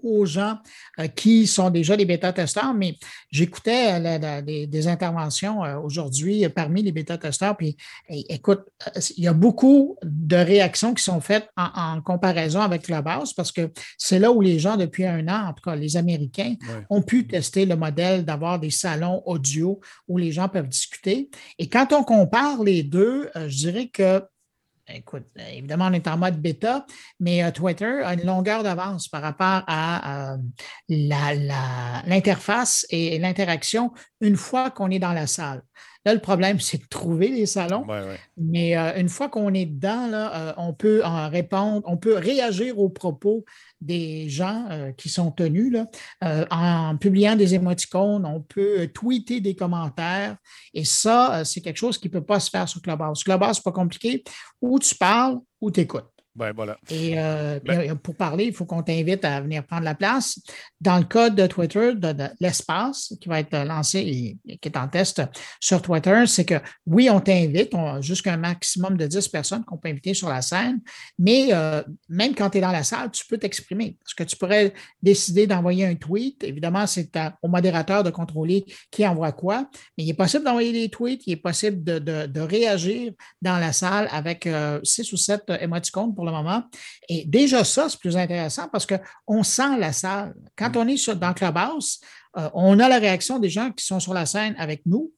aux 0.03 0.27
gens 0.27 0.59
euh, 0.99 1.07
qui 1.09 1.47
sont 1.47 1.71
déjà 1.71 1.97
des 1.97 2.05
bêta-testeurs, 2.05 2.75
mais 2.75 2.97
j'écoutais 3.31 3.95
euh, 3.95 3.99
la- 3.99 4.19
la- 4.19 4.43
des, 4.43 4.89
interventions 4.89 5.65
euh, 5.65 5.77
aujourd'hui 5.79 6.49
parmi 6.49 6.83
les 6.83 6.93
bêta-testeurs, 6.93 7.57
puis 7.57 7.77
écoute, 8.09 8.61
il 9.17 9.25
y 9.25 9.29
a 9.29 9.33
beaucoup 9.33 9.97
de 10.05 10.37
réactions 10.37 10.95
qui 10.95 11.03
sont 11.03 11.21
faites 11.21 11.49
en, 11.57 11.97
en 11.97 12.03
comparaison 12.03 12.61
avec 12.61 12.83
Clubhouse 12.83 13.33
parce 13.33 13.51
que 13.53 13.71
c'est 13.99 14.19
là 14.19 14.31
où 14.31 14.41
les 14.41 14.59
gens, 14.59 14.77
depuis 14.77 15.05
un 15.07 15.27
an, 15.29 15.49
en 15.49 15.53
tout 15.53 15.63
cas 15.65 15.77
les 15.77 15.97
Américains, 15.97 16.55
Ouais. 16.67 16.85
ont 16.91 17.03
pu 17.03 17.27
tester 17.27 17.67
le 17.67 17.77
modèle 17.77 18.25
d'avoir 18.25 18.59
des 18.59 18.71
salons 18.71 19.23
audio 19.27 19.81
où 20.09 20.19
les 20.19 20.33
gens 20.33 20.49
peuvent 20.49 20.69
discuter. 20.69 21.29
Et 21.59 21.69
quand 21.69 21.93
on 21.93 22.03
compare 22.05 22.63
les 22.63 22.83
deux, 22.83 23.29
je 23.35 23.57
dirais 23.57 23.89
que 23.89 24.23
Écoute, 24.89 25.25
euh, 25.39 25.49
évidemment, 25.53 25.87
on 25.87 25.93
est 25.93 26.07
en 26.07 26.17
mode 26.17 26.41
bêta, 26.41 26.87
mais 27.19 27.43
euh, 27.43 27.51
Twitter 27.51 28.03
a 28.05 28.15
une 28.15 28.25
longueur 28.25 28.63
d'avance 28.63 29.09
par 29.09 29.21
rapport 29.21 29.63
à 29.67 30.33
euh, 30.35 30.37
l'interface 30.89 32.87
et 32.91 33.19
l'interaction 33.19 33.93
une 34.21 34.37
fois 34.37 34.71
qu'on 34.71 34.91
est 34.91 35.01
dans 35.01 35.13
la 35.13 35.27
salle. 35.27 35.63
Là, 36.07 36.15
le 36.15 36.21
problème, 36.21 36.61
c'est 36.61 36.79
de 36.79 36.87
trouver 36.89 37.27
les 37.29 37.47
salons, 37.47 37.85
Ouais, 37.85 38.01
ouais. 38.01 38.21
mais 38.37 38.77
euh, 38.79 38.93
une 38.97 39.09
fois 39.09 39.29
qu'on 39.29 39.53
est 39.53 39.67
dedans, 39.67 40.07
là, 40.07 40.51
euh, 40.51 40.53
on 40.57 40.73
peut 40.73 41.05
en 41.05 41.29
répondre, 41.29 41.83
on 41.85 41.97
peut 41.97 42.17
réagir 42.17 42.79
aux 42.79 42.89
propos 42.89 43.45
des 43.81 44.29
gens 44.29 44.67
euh, 44.71 44.93
qui 44.93 45.09
sont 45.09 45.33
tenus 45.33 45.73
là, 45.73 46.47
en 46.53 46.97
publiant 46.97 47.35
des 47.35 47.55
émoticônes, 47.57 48.25
on 48.25 48.41
peut 48.41 48.89
tweeter 48.95 49.41
des 49.41 49.57
commentaires. 49.57 50.37
Et 50.73 50.85
ça, 50.85 51.45
c'est 51.45 51.61
quelque 51.61 51.77
chose 51.77 51.99
qui 51.99 52.07
ne 52.07 52.13
peut 52.13 52.25
pas 52.25 52.39
se 52.39 52.51
faire 52.51 52.69
sur 52.69 52.81
Clubhouse. 52.81 53.25
Clubhouse, 53.25 53.57
c'est 53.57 53.65
pas 53.65 53.73
compliqué. 53.73 54.23
Ou 54.63 54.79
tu 54.79 54.95
parles 54.95 55.41
ou 55.61 55.73
tu 55.73 55.81
écoutes. 55.81 56.16
Ben, 56.37 56.53
voilà. 56.55 56.77
Et 56.91 57.15
euh, 57.19 57.59
Ben- 57.65 57.91
euh, 57.91 57.95
pour 57.95 58.15
parler, 58.15 58.45
il 58.45 58.53
faut 58.55 58.67
qu'on 58.67 58.83
t'invite 58.83 59.25
à 59.25 59.41
venir 59.41 59.65
prendre 59.65 59.85
la 59.85 59.95
place. 59.95 60.39
Dans 60.81 60.99
le 60.99 61.05
cas 61.05 61.31
de 61.31 61.47
Twitter, 61.47 61.95
de, 61.95 62.13
de 62.13 62.29
l'espace 62.41 63.15
qui 63.21 63.29
va 63.29 63.41
être 63.41 63.57
lancé 63.65 63.99
et, 64.01 64.37
et 64.53 64.59
qui 64.59 64.69
est 64.69 64.77
en 64.77 64.87
test 64.89 65.23
sur 65.61 65.81
Twitter, 65.81 66.25
c'est 66.27 66.45
que 66.45 66.57
oui, 66.87 67.09
on 67.11 67.21
t'invite, 67.21 67.75
on 67.75 67.87
a 67.95 68.01
jusqu'à 68.01 68.35
un 68.35 68.37
maximum 68.37 68.97
de 68.97 69.07
10 69.07 69.29
personnes 69.29 69.65
qu'on 69.65 69.79
peut 69.79 69.89
inviter 69.89 70.13
sur 70.13 70.29
la 70.29 70.43
scène, 70.43 70.81
mais 71.19 71.49
euh, 71.53 71.83
même 72.09 72.35
quand 72.35 72.51
tu 72.51 72.59
es 72.59 72.61
dans 72.61 72.71
la 72.73 72.83
salle, 72.85 73.11
tu 73.11 73.25
peux 73.27 73.39
t'exprimer. 73.39 73.97
Parce 74.03 74.15
que 74.15 74.25
tu 74.25 74.37
pourrais 74.37 74.75
décider 75.03 75.47
d'envoyer 75.47 75.87
un 75.87 75.95
tweet. 75.95 76.45
Évidemment, 76.45 76.87
c'est 76.87 77.11
au 77.43 77.49
modérateur 77.49 78.05
de 78.05 78.11
contrôler 78.11 78.65
qui 78.91 79.07
envoie 79.07 79.33
quoi, 79.33 79.69
mais 79.97 80.05
il 80.05 80.11
est 80.11 80.15
possible 80.15 80.45
d'envoyer 80.45 80.73
des 80.73 80.89
tweets, 80.91 81.23
il 81.27 81.33
est 81.33 81.37
possible 81.37 81.83
de, 81.83 81.99
de- 81.99 82.27
de 82.27 82.41
réagir 82.41 83.13
dans 83.41 83.59
la 83.59 83.73
salle 83.73 84.09
avec 84.13 84.47
euh, 84.47 84.81
six 84.83 85.11
ou 85.13 85.17
sept 85.17 85.45
euh, 85.49 85.57
émoticônes 85.61 86.15
pour 86.15 86.26
le 86.27 86.33
moment. 86.33 86.63
Et 87.09 87.25
déjà 87.27 87.65
ça, 87.65 87.89
c'est 87.89 88.01
plus 88.01 88.17
intéressant 88.17 88.69
parce 88.69 88.87
qu'on 88.87 89.43
sent 89.43 89.79
la 89.79 89.93
salle. 89.93 90.35
Quand 90.57 90.77
on 90.77 90.87
est 90.89 90.97
sur, 90.97 91.17
dans 91.17 91.33
Clubhouse, 91.33 92.01
euh, 92.37 92.51
on 92.55 92.79
a 92.81 92.89
la 92.89 92.99
réaction 92.99 93.39
des 93.39 93.49
gens 93.49 93.71
qui 93.71 93.85
sont 93.85 94.01
sur 94.01 94.15
la 94.15 94.27
scène 94.27 94.55
avec 94.59 94.83
nous, 94.87 95.13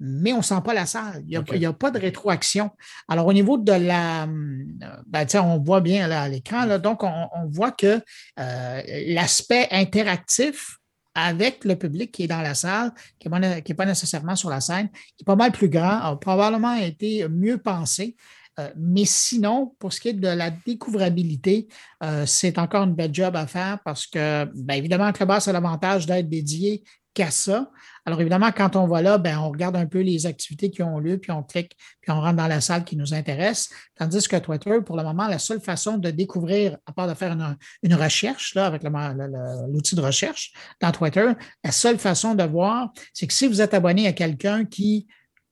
mais 0.00 0.32
on 0.32 0.38
ne 0.38 0.42
sent 0.42 0.60
pas 0.64 0.74
la 0.74 0.86
salle. 0.86 1.24
Il 1.26 1.58
n'y 1.58 1.66
a, 1.66 1.72
pas 1.72 1.90
de 1.90 1.98
rétroaction. 1.98 2.70
Alors, 3.08 3.26
au 3.26 3.32
niveau 3.32 3.58
de 3.58 3.72
la. 3.72 4.24
hum, 4.24 4.66
ben, 5.06 5.26
on 5.34 5.58
voit 5.58 5.80
bien 5.80 6.06
là, 6.08 6.22
à 6.22 6.28
l'écran, 6.28 6.64
là, 6.66 6.78
donc 6.78 7.02
on, 7.02 7.28
on 7.34 7.46
voit 7.48 7.72
que 7.72 8.00
euh, 8.38 8.82
l'aspect 9.08 9.68
interactif 9.70 10.78
avec 11.14 11.64
le 11.64 11.74
public 11.74 12.12
qui 12.12 12.24
est 12.24 12.28
dans 12.28 12.42
la 12.42 12.54
salle, 12.54 12.92
qui 13.18 13.28
n'est 13.28 13.40
pas, 13.40 13.60
qui 13.60 13.74
pas 13.74 13.86
nécessairement 13.86 14.36
sur 14.36 14.50
la 14.50 14.60
scène, 14.60 14.88
est 15.20 15.24
pas 15.24 15.34
mal 15.34 15.50
plus 15.50 15.68
grand, 15.68 16.00
a 16.00 16.16
probablement 16.16 16.74
été 16.74 17.28
mieux 17.28 17.58
pensé. 17.58 18.14
Euh, 18.58 18.70
mais 18.76 19.04
sinon, 19.04 19.74
pour 19.78 19.92
ce 19.92 20.00
qui 20.00 20.08
est 20.08 20.14
de 20.14 20.28
la 20.28 20.50
découvrabilité, 20.50 21.68
euh, 22.02 22.26
c'est 22.26 22.58
encore 22.58 22.84
une 22.84 22.94
belle 22.94 23.14
job 23.14 23.36
à 23.36 23.46
faire 23.46 23.78
parce 23.84 24.06
que, 24.06 24.44
bien 24.54 24.76
évidemment, 24.76 25.12
Clubhouse 25.12 25.48
a 25.48 25.52
l'avantage 25.52 26.06
d'être 26.06 26.28
dédié 26.28 26.82
qu'à 27.14 27.30
ça. 27.30 27.70
Alors, 28.04 28.20
évidemment, 28.20 28.50
quand 28.52 28.76
on 28.76 28.86
va 28.86 29.02
là, 29.02 29.18
ben, 29.18 29.38
on 29.38 29.50
regarde 29.50 29.76
un 29.76 29.86
peu 29.86 30.00
les 30.00 30.26
activités 30.26 30.70
qui 30.70 30.82
ont 30.82 30.98
lieu, 30.98 31.18
puis 31.18 31.32
on 31.32 31.42
clique, 31.42 31.76
puis 32.00 32.10
on 32.10 32.20
rentre 32.20 32.36
dans 32.36 32.46
la 32.46 32.60
salle 32.60 32.84
qui 32.84 32.96
nous 32.96 33.12
intéresse. 33.14 33.70
Tandis 33.96 34.26
que 34.28 34.36
Twitter, 34.36 34.78
pour 34.84 34.96
le 34.96 35.02
moment, 35.02 35.26
la 35.26 35.38
seule 35.38 35.60
façon 35.60 35.98
de 35.98 36.10
découvrir, 36.10 36.78
à 36.86 36.92
part 36.92 37.08
de 37.08 37.14
faire 37.14 37.32
une, 37.32 37.56
une 37.82 37.94
recherche, 37.94 38.54
là, 38.54 38.66
avec 38.66 38.82
l'outil 38.82 39.94
de 39.94 40.00
recherche 40.00 40.52
dans 40.80 40.92
Twitter, 40.92 41.32
la 41.64 41.72
seule 41.72 41.98
façon 41.98 42.34
de 42.34 42.44
voir, 42.44 42.92
c'est 43.12 43.26
que 43.26 43.34
si 43.34 43.46
vous 43.46 43.60
êtes 43.60 43.74
abonné 43.74 44.06
à 44.06 44.12
quelqu'un 44.12 44.64
qui 44.64 45.06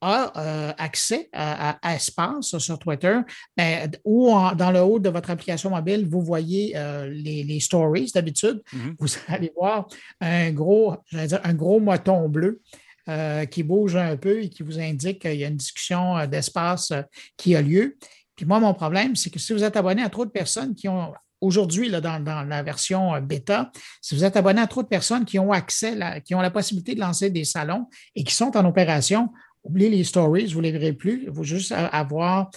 a 0.06 0.32
euh, 0.36 0.72
accès 0.78 1.28
à, 1.32 1.70
à- 1.70 1.78
à 1.82 1.94
Espace 1.96 2.56
sur 2.58 2.78
Twitter, 2.78 3.18
ben, 3.56 3.90
ou 4.04 4.30
en- 4.32 4.54
dans 4.54 4.70
le 4.70 4.80
haut 4.80 4.98
de 4.98 5.08
votre 5.08 5.30
application 5.30 5.70
mobile, 5.70 6.06
vous 6.08 6.20
voyez 6.22 6.74
euh, 6.76 7.08
les, 7.08 7.42
les 7.44 7.60
stories 7.60 8.10
d'habitude. 8.14 8.62
Mhm. 8.72 8.96
Vous 8.98 9.08
allez 9.28 9.52
voir 9.56 9.88
un 10.20 10.50
gros, 10.52 10.96
j'allais 11.10 11.26
dire, 11.28 11.40
un 11.44 11.54
gros 11.54 11.80
moton 11.80 12.28
bleu 12.28 12.60
euh, 13.08 13.44
qui 13.46 13.62
bouge 13.62 13.96
un 13.96 14.16
peu 14.16 14.42
et 14.42 14.48
qui 14.48 14.62
vous 14.62 14.78
indique 14.78 15.20
qu'il 15.22 15.34
y 15.36 15.44
a 15.44 15.48
une 15.48 15.56
discussion 15.56 16.26
d'espace 16.26 16.92
qui 17.36 17.54
a 17.56 17.62
lieu. 17.62 17.96
Puis 18.36 18.46
moi, 18.46 18.60
mon 18.60 18.74
problème, 18.74 19.16
c'est 19.16 19.30
que 19.30 19.38
si 19.38 19.52
vous 19.52 19.64
êtes 19.64 19.76
abonné 19.76 20.02
à 20.02 20.08
trop 20.10 20.24
de 20.26 20.30
personnes 20.30 20.74
qui 20.74 20.88
ont 20.88 21.12
aujourd'hui, 21.40 21.90
dans, 21.90 22.18
dans 22.22 22.42
la 22.42 22.62
version 22.62 23.20
bêta, 23.20 23.70
si 24.00 24.14
vous 24.14 24.24
êtes 24.24 24.36
abonné 24.36 24.60
à 24.60 24.66
trop 24.66 24.82
de 24.82 24.88
personnes 24.88 25.24
qui 25.24 25.38
ont 25.38 25.52
accès, 25.52 25.96
qui 26.24 26.34
ont 26.34 26.40
la 26.40 26.50
possibilité 26.50 26.94
de 26.94 27.00
lancer 27.00 27.30
des 27.30 27.44
salons 27.44 27.86
et 28.14 28.24
qui 28.24 28.34
sont 28.34 28.56
en 28.56 28.64
opération, 28.64 29.28
oubliez 29.66 29.90
les 29.90 30.04
stories, 30.04 30.52
vous 30.52 30.60
ne 30.60 30.66
les 30.66 30.72
verrez 30.72 30.92
plus. 30.92 31.24
Il 31.26 31.34
faut 31.34 31.42
juste 31.42 31.72
avoir 31.72 32.50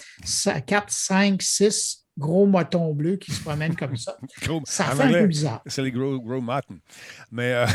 4, 0.66 0.90
5, 0.90 1.42
6 1.42 1.99
gros 2.18 2.44
motons 2.46 2.92
bleus 2.92 3.16
qui 3.16 3.32
se 3.32 3.40
promènent 3.40 3.76
comme 3.76 3.96
ça. 3.96 4.16
Gros- 4.42 4.60
Ça 4.66 4.84
fait 4.86 5.02
un 5.04 5.12
peu 5.12 5.26
bizarre. 5.26 5.62
C'est 5.66 5.82
les 5.82 5.90
gros, 5.92 6.20
gros 6.20 6.40
mutton. 6.40 6.78
Mais, 7.32 7.52
euh, 7.54 7.66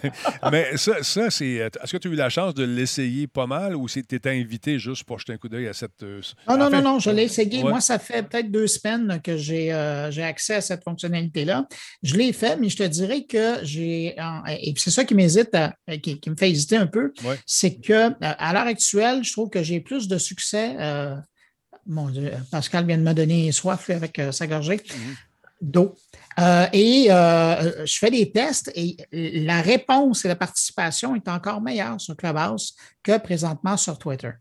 mais 0.52 0.76
ça, 0.76 1.02
ça 1.02 1.30
c'est. 1.30 1.60
euh, 1.62 1.68
Est-ce 1.82 1.92
que 1.92 1.96
tu 1.98 2.08
as 2.08 2.10
eu 2.10 2.14
la 2.14 2.28
chance 2.28 2.54
de 2.54 2.64
l'essayer 2.64 3.26
pas 3.26 3.46
mal 3.46 3.74
ou 3.76 3.88
tu 3.88 3.98
étais 4.00 4.30
invité 4.30 4.78
juste 4.78 5.04
pour 5.04 5.18
jeter 5.18 5.32
un 5.32 5.38
coup 5.38 5.48
d'œil 5.48 5.68
à 5.68 5.72
cette. 5.72 6.02
euh, 6.02 6.20
Non, 6.48 6.56
non, 6.58 6.70
fait- 6.70 6.76
non, 6.76 6.82
non, 6.82 6.98
je 6.98 7.10
l'ai 7.10 7.22
essayé. 7.24 7.62
Ouais. 7.62 7.70
Moi, 7.70 7.80
ça 7.80 7.98
fait 7.98 8.22
peut-être 8.22 8.50
deux 8.50 8.66
semaines 8.66 9.20
que 9.22 9.36
j'ai 9.36 9.72
euh, 9.72 10.10
accès 10.22 10.56
à 10.56 10.60
cette 10.60 10.84
fonctionnalité-là. 10.84 11.66
Je 12.02 12.16
l'ai 12.16 12.32
fait, 12.32 12.56
mais 12.56 12.68
je 12.68 12.76
te 12.76 12.82
dirais 12.82 13.24
que 13.24 13.56
j'ai. 13.62 14.16
Et 14.60 14.72
puis 14.72 14.82
c'est 14.82 14.90
ça 14.90 15.04
qui 15.04 15.14
m'hésite, 15.14 15.56
qui, 16.02 16.20
qui 16.20 16.30
me 16.30 16.36
fait 16.36 16.50
hésiter 16.50 16.76
un 16.76 16.86
peu, 16.86 17.12
Ouais. 17.24 17.38
c'est 17.46 17.76
que 17.80 18.12
à 18.20 18.52
l'heure 18.52 18.66
actuelle, 18.66 19.24
je 19.24 19.32
trouve 19.32 19.48
que 19.48 19.62
j'ai 19.62 19.80
plus 19.80 20.08
de 20.08 20.18
succès. 20.18 20.76
Mon 21.86 22.08
Dieu, 22.08 22.32
Pascal 22.50 22.86
vient 22.86 22.98
de 22.98 23.02
me 23.02 23.12
donner 23.14 23.52
soif 23.52 23.90
avec 23.90 24.18
euh, 24.18 24.32
sa 24.32 24.46
gorgée 24.46 24.80
d'eau. 25.60 25.94
Euh, 26.38 26.66
et 26.72 27.06
euh, 27.10 27.86
je 27.86 27.98
fais 27.98 28.10
des 28.10 28.30
tests 28.30 28.70
et 28.74 28.96
la 29.12 29.62
réponse 29.62 30.24
et 30.24 30.28
la 30.28 30.36
participation 30.36 31.14
est 31.14 31.28
encore 31.28 31.60
meilleure 31.62 32.00
sur 32.00 32.14
Clubhouse 32.16 32.74
que 33.02 33.18
présentement 33.18 33.76
sur 33.76 33.98
Twitter. 33.98 34.32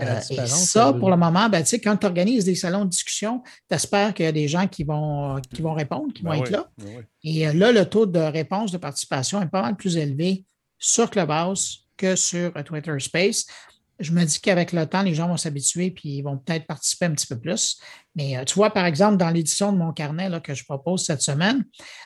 Et 0.00 0.04
Euh, 0.04 0.46
ça, 0.46 0.92
pour 0.92 1.10
le 1.10 1.16
moment, 1.16 1.48
ben, 1.48 1.64
quand 1.82 1.96
tu 1.96 2.06
organises 2.06 2.44
des 2.44 2.54
salons 2.54 2.84
de 2.84 2.90
discussion, 2.90 3.42
tu 3.68 3.74
espères 3.74 4.14
qu'il 4.14 4.26
y 4.26 4.28
a 4.28 4.32
des 4.32 4.46
gens 4.48 4.66
qui 4.68 4.84
vont, 4.84 5.40
qui 5.52 5.60
vont 5.62 5.74
répondre, 5.74 6.12
qui 6.12 6.22
Ben 6.22 6.30
vont 6.30 6.44
être 6.44 6.46
oui, 6.46 6.52
là. 6.52 6.68
ben 6.78 6.86
oui. 6.98 7.04
Et 7.24 7.52
là, 7.52 7.72
le 7.72 7.84
taux 7.84 8.06
de 8.06 8.18
réponse 8.18 8.70
de 8.70 8.78
participation 8.78 9.42
est 9.42 9.48
pas 9.48 9.62
mal 9.62 9.76
plus 9.76 9.96
élevé 9.96 10.44
sur 10.78 11.10
Clubhouse 11.10 11.86
que 11.96 12.14
sur 12.14 12.52
Twitter 12.64 12.94
Space. 13.00 13.46
Je 13.98 14.12
me 14.12 14.24
dis 14.24 14.40
qu'avec 14.40 14.72
le 14.72 14.86
temps, 14.86 15.02
les 15.02 15.14
gens 15.14 15.28
vont 15.28 15.36
s'habituer 15.36 15.90
puis 15.90 16.18
ils 16.18 16.22
vont 16.22 16.38
peut-être 16.38 16.66
participer 16.66 17.06
un 17.06 17.12
petit 17.12 17.26
peu 17.26 17.38
plus. 17.38 17.78
Mais 18.14 18.36
euh, 18.36 18.44
tu 18.44 18.54
vois, 18.54 18.70
par 18.70 18.86
exemple, 18.86 19.16
dans 19.16 19.30
l'édition 19.30 19.72
de 19.72 19.78
mon 19.78 19.92
carnet 19.92 20.30
que 20.42 20.54
je 20.54 20.64
propose 20.64 21.04
cette 21.04 21.22
semaine, 21.22 21.64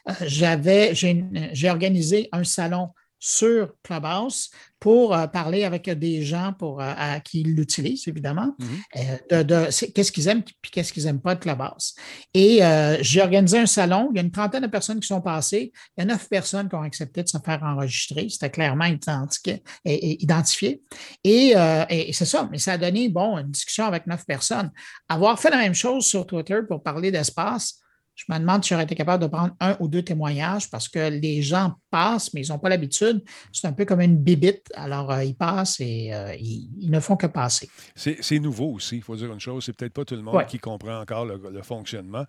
euh, 0.08 0.12
j'avais, 0.22 0.94
j'ai 0.94 1.70
organisé 1.70 2.28
un 2.32 2.44
salon 2.44 2.88
sur 3.24 3.72
Clubhouse 3.84 4.50
pour 4.80 5.14
euh, 5.14 5.28
parler 5.28 5.62
avec 5.62 5.88
des 5.88 6.22
gens 6.24 6.52
pour, 6.58 6.80
euh, 6.80 6.92
à, 6.96 7.20
qui 7.20 7.44
l'utilisent, 7.44 8.08
évidemment, 8.08 8.52
Mhm. 8.58 9.18
euh, 9.30 9.42
de, 9.44 9.92
qu'est-ce 9.92 10.10
qu'ils 10.10 10.26
aiment 10.26 10.42
puis 10.42 10.72
qu'est-ce 10.72 10.92
qu'ils 10.92 11.04
n'aiment 11.04 11.20
pas 11.20 11.36
de 11.36 11.40
Clubhouse. 11.40 11.94
Et 12.34 12.58
j'ai 13.00 13.22
organisé 13.22 13.58
un 13.60 13.66
salon. 13.66 14.08
Il 14.12 14.16
y 14.16 14.18
a 14.18 14.24
une 14.24 14.32
trentaine 14.32 14.62
de 14.62 14.66
personnes 14.66 14.98
qui 14.98 15.06
sont 15.06 15.20
passées. 15.20 15.70
Il 15.96 16.00
y 16.00 16.02
a 16.02 16.04
neuf 16.06 16.28
personnes 16.28 16.68
qui 16.68 16.74
ont 16.74 16.82
accepté 16.82 17.22
de 17.22 17.28
se 17.28 17.38
faire 17.38 17.62
enregistrer. 17.62 18.28
C'était 18.28 18.50
clairement 18.50 18.86
identifié. 18.86 19.62
Et, 19.84 19.94
et- 19.94 20.22
identifié. 20.24 20.82
Et, 21.22 21.54
et- 21.90 22.08
et 22.08 22.12
c'est 22.12 22.24
ça. 22.24 22.48
Mais 22.50 22.58
ça 22.58 22.72
a 22.72 22.78
donné, 22.78 23.08
bon, 23.08 23.38
une 23.38 23.52
discussion 23.52 23.84
avec 23.84 24.08
neuf 24.08 24.26
personnes. 24.26 24.72
Avoir 25.08 25.38
fait 25.38 25.50
la 25.50 25.58
même 25.58 25.74
chose 25.74 26.04
sur 26.06 26.26
Twitter 26.26 26.58
pour 26.68 26.82
parler 26.82 27.12
d'espace, 27.12 27.78
je 28.14 28.24
me 28.28 28.38
demande 28.38 28.62
si 28.62 28.70
j'aurais 28.70 28.84
été 28.84 28.94
capable 28.94 29.22
de 29.22 29.28
prendre 29.28 29.54
un 29.60 29.76
ou 29.80 29.88
deux 29.88 30.02
témoignages 30.02 30.70
parce 30.70 30.88
que 30.88 31.08
les 31.10 31.42
gens 31.42 31.74
passent, 31.90 32.32
mais 32.34 32.42
ils 32.44 32.50
n'ont 32.52 32.58
pas 32.58 32.68
l'habitude. 32.68 33.22
C'est 33.52 33.66
un 33.66 33.72
peu 33.72 33.84
comme 33.84 34.00
une 34.00 34.16
bibite. 34.16 34.66
Alors, 34.74 35.10
euh, 35.10 35.24
ils 35.24 35.34
passent 35.34 35.80
et 35.80 36.12
euh, 36.12 36.34
ils, 36.34 36.70
ils 36.78 36.90
ne 36.90 37.00
font 37.00 37.16
que 37.16 37.26
passer. 37.26 37.68
C'est 37.94 38.38
nouveau 38.38 38.72
aussi, 38.74 38.96
il 38.96 39.02
faut 39.02 39.16
dire 39.16 39.32
une 39.32 39.40
chose. 39.40 39.64
C'est 39.64 39.72
peut-être 39.72 39.94
pas 39.94 40.04
tout 40.04 40.14
le 40.14 40.22
monde 40.22 40.36
Ouais. 40.36 40.46
qui 40.46 40.58
comprend 40.58 41.00
encore 41.00 41.24
le, 41.24 41.40
le 41.50 41.62
fonctionnement. 41.62 42.24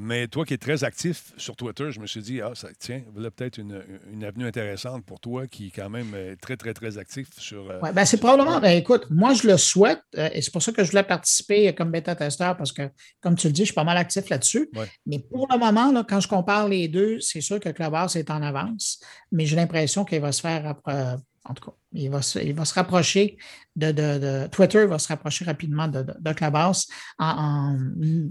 Mais 0.00 0.26
toi 0.26 0.44
qui 0.44 0.54
es 0.54 0.58
très 0.58 0.82
actif 0.82 1.32
sur 1.36 1.54
Twitter, 1.54 1.92
je 1.92 2.00
me 2.00 2.06
suis 2.06 2.20
dit, 2.20 2.40
ah, 2.40 2.50
ça, 2.54 2.68
tiens, 2.78 3.02
voilà 3.12 3.30
peut-être 3.30 3.58
une, 3.58 3.82
une 4.12 4.24
avenue 4.24 4.44
intéressante 4.46 5.04
pour 5.04 5.20
toi 5.20 5.46
qui 5.46 5.68
est 5.68 5.70
quand 5.70 5.88
même 5.88 6.12
euh, 6.14 6.34
très, 6.40 6.56
très, 6.56 6.74
très 6.74 6.98
actif 6.98 7.28
sur. 7.38 7.70
euh, 7.70 7.78
Ouais, 7.80 7.92
ben, 7.92 8.04
c'est 8.04 8.16
probablement, 8.18 8.60
ben, 8.60 8.76
écoute, 8.76 9.06
moi, 9.10 9.34
je 9.34 9.46
le 9.46 9.56
souhaite 9.56 10.00
euh, 10.16 10.28
et 10.32 10.42
c'est 10.42 10.50
pour 10.52 10.62
ça 10.62 10.72
que 10.72 10.82
je 10.82 10.90
voulais 10.90 11.04
participer 11.04 11.72
comme 11.74 11.90
bêta-testeur 11.92 12.56
parce 12.56 12.72
que, 12.72 12.82
comme 13.20 13.36
tu 13.36 13.46
le 13.46 13.52
dis, 13.52 13.62
je 13.62 13.66
suis 13.66 13.74
pas 13.74 13.84
mal 13.84 13.96
actif 13.96 14.28
là-dessus. 14.28 14.68
Ouais. 14.74 14.86
Mais 15.06 15.20
pour 15.20 15.46
le 15.50 15.58
moment, 15.58 15.92
là, 15.92 16.04
quand 16.08 16.20
je 16.20 16.28
compare 16.28 16.68
les 16.68 16.88
deux, 16.88 17.20
c'est 17.20 17.40
sûr 17.40 17.60
que 17.60 17.68
Clubhouse 17.68 18.16
est 18.16 18.30
en 18.30 18.42
avance, 18.42 19.00
mais 19.30 19.46
j'ai 19.46 19.56
l'impression 19.56 20.04
qu'il 20.04 20.20
va 20.20 20.32
se 20.32 20.40
faire, 20.40 20.64
appro- 20.74 21.18
en 21.44 21.54
tout 21.54 21.70
cas, 21.70 21.76
il 21.94 22.10
va 22.10 22.20
se, 22.22 22.38
il 22.38 22.54
va 22.54 22.64
se 22.64 22.74
rapprocher 22.74 23.36
de, 23.76 23.92
de- 23.92 24.18
de- 24.18 24.46
Twitter 24.48 24.84
va 24.86 24.98
se 24.98 25.08
rapprocher 25.08 25.44
rapidement 25.44 25.88
de, 25.88 26.02
de, 26.02 26.14
de 26.18 26.32
Clubhouse 26.32 26.86
en- 27.18 27.26
en- 27.26 27.78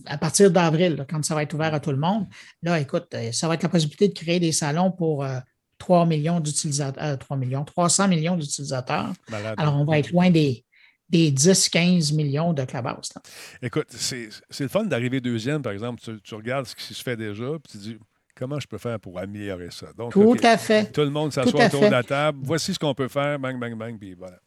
à 0.05 0.17
partir 0.17 0.51
d'avril, 0.51 1.05
quand 1.09 1.23
ça 1.23 1.33
va 1.35 1.43
être 1.43 1.53
ouvert 1.53 1.73
à 1.73 1.79
tout 1.79 1.91
le 1.91 1.97
monde. 1.97 2.27
Là, 2.61 2.79
écoute, 2.79 3.07
euh, 3.13 3.31
ça 3.31 3.47
va 3.47 3.55
être 3.55 3.63
la 3.63 3.69
possibilité 3.69 4.07
de 4.09 4.13
créer 4.13 4.39
des 4.39 4.51
salons 4.51 4.91
pour 4.91 5.23
euh, 5.23 5.39
3 5.79 6.05
millions 6.05 6.39
d'utilisateurs, 6.39 7.03
euh, 7.03 7.17
3 7.17 7.37
millions, 7.37 7.63
300 7.65 8.07
millions 8.07 8.37
d'utilisateurs. 8.37 9.11
Alors, 9.57 9.75
on 9.77 9.85
va 9.85 9.99
être 9.99 10.11
loin 10.11 10.29
des, 10.29 10.63
des 11.09 11.31
10-15 11.31 12.13
millions 12.15 12.53
de 12.53 12.63
Clubhouse. 12.63 13.09
là. 13.15 13.21
Écoute, 13.61 13.87
c'est 13.89 14.29
c'est 14.49 14.63
le 14.63 14.69
fun 14.69 14.85
d'arriver 14.85 15.19
deuxième, 15.21 15.61
par 15.61 15.73
exemple. 15.73 16.01
Tu, 16.01 16.21
tu 16.21 16.35
regardes 16.35 16.65
ce 16.67 16.75
qui 16.75 16.93
se 16.93 17.03
fait 17.03 17.17
déjà, 17.17 17.45
puis 17.63 17.71
tu 17.71 17.77
dis, 17.77 17.97
comment 18.35 18.59
je 18.59 18.67
peux 18.67 18.77
faire 18.77 18.99
pour 18.99 19.19
améliorer 19.19 19.69
ça? 19.71 19.87
Donc, 19.97 20.13
Tout 20.13 20.37
à 20.43 20.57
fait. 20.57 20.91
Tout 20.91 21.01
le 21.01 21.09
monde 21.09 21.31
s'assoit 21.33 21.65
autour 21.65 21.81
de 21.81 21.87
la 21.87 22.03
table. 22.03 22.39
Voici 22.41 22.73
ce 22.73 22.79
qu'on 22.79 22.93
peut 22.93 23.07
faire. 23.07 23.39
Bang, 23.39 23.59
bang, 23.59 23.75
bang, 23.75 23.97
puis 23.99 24.13
voilà. 24.13 24.37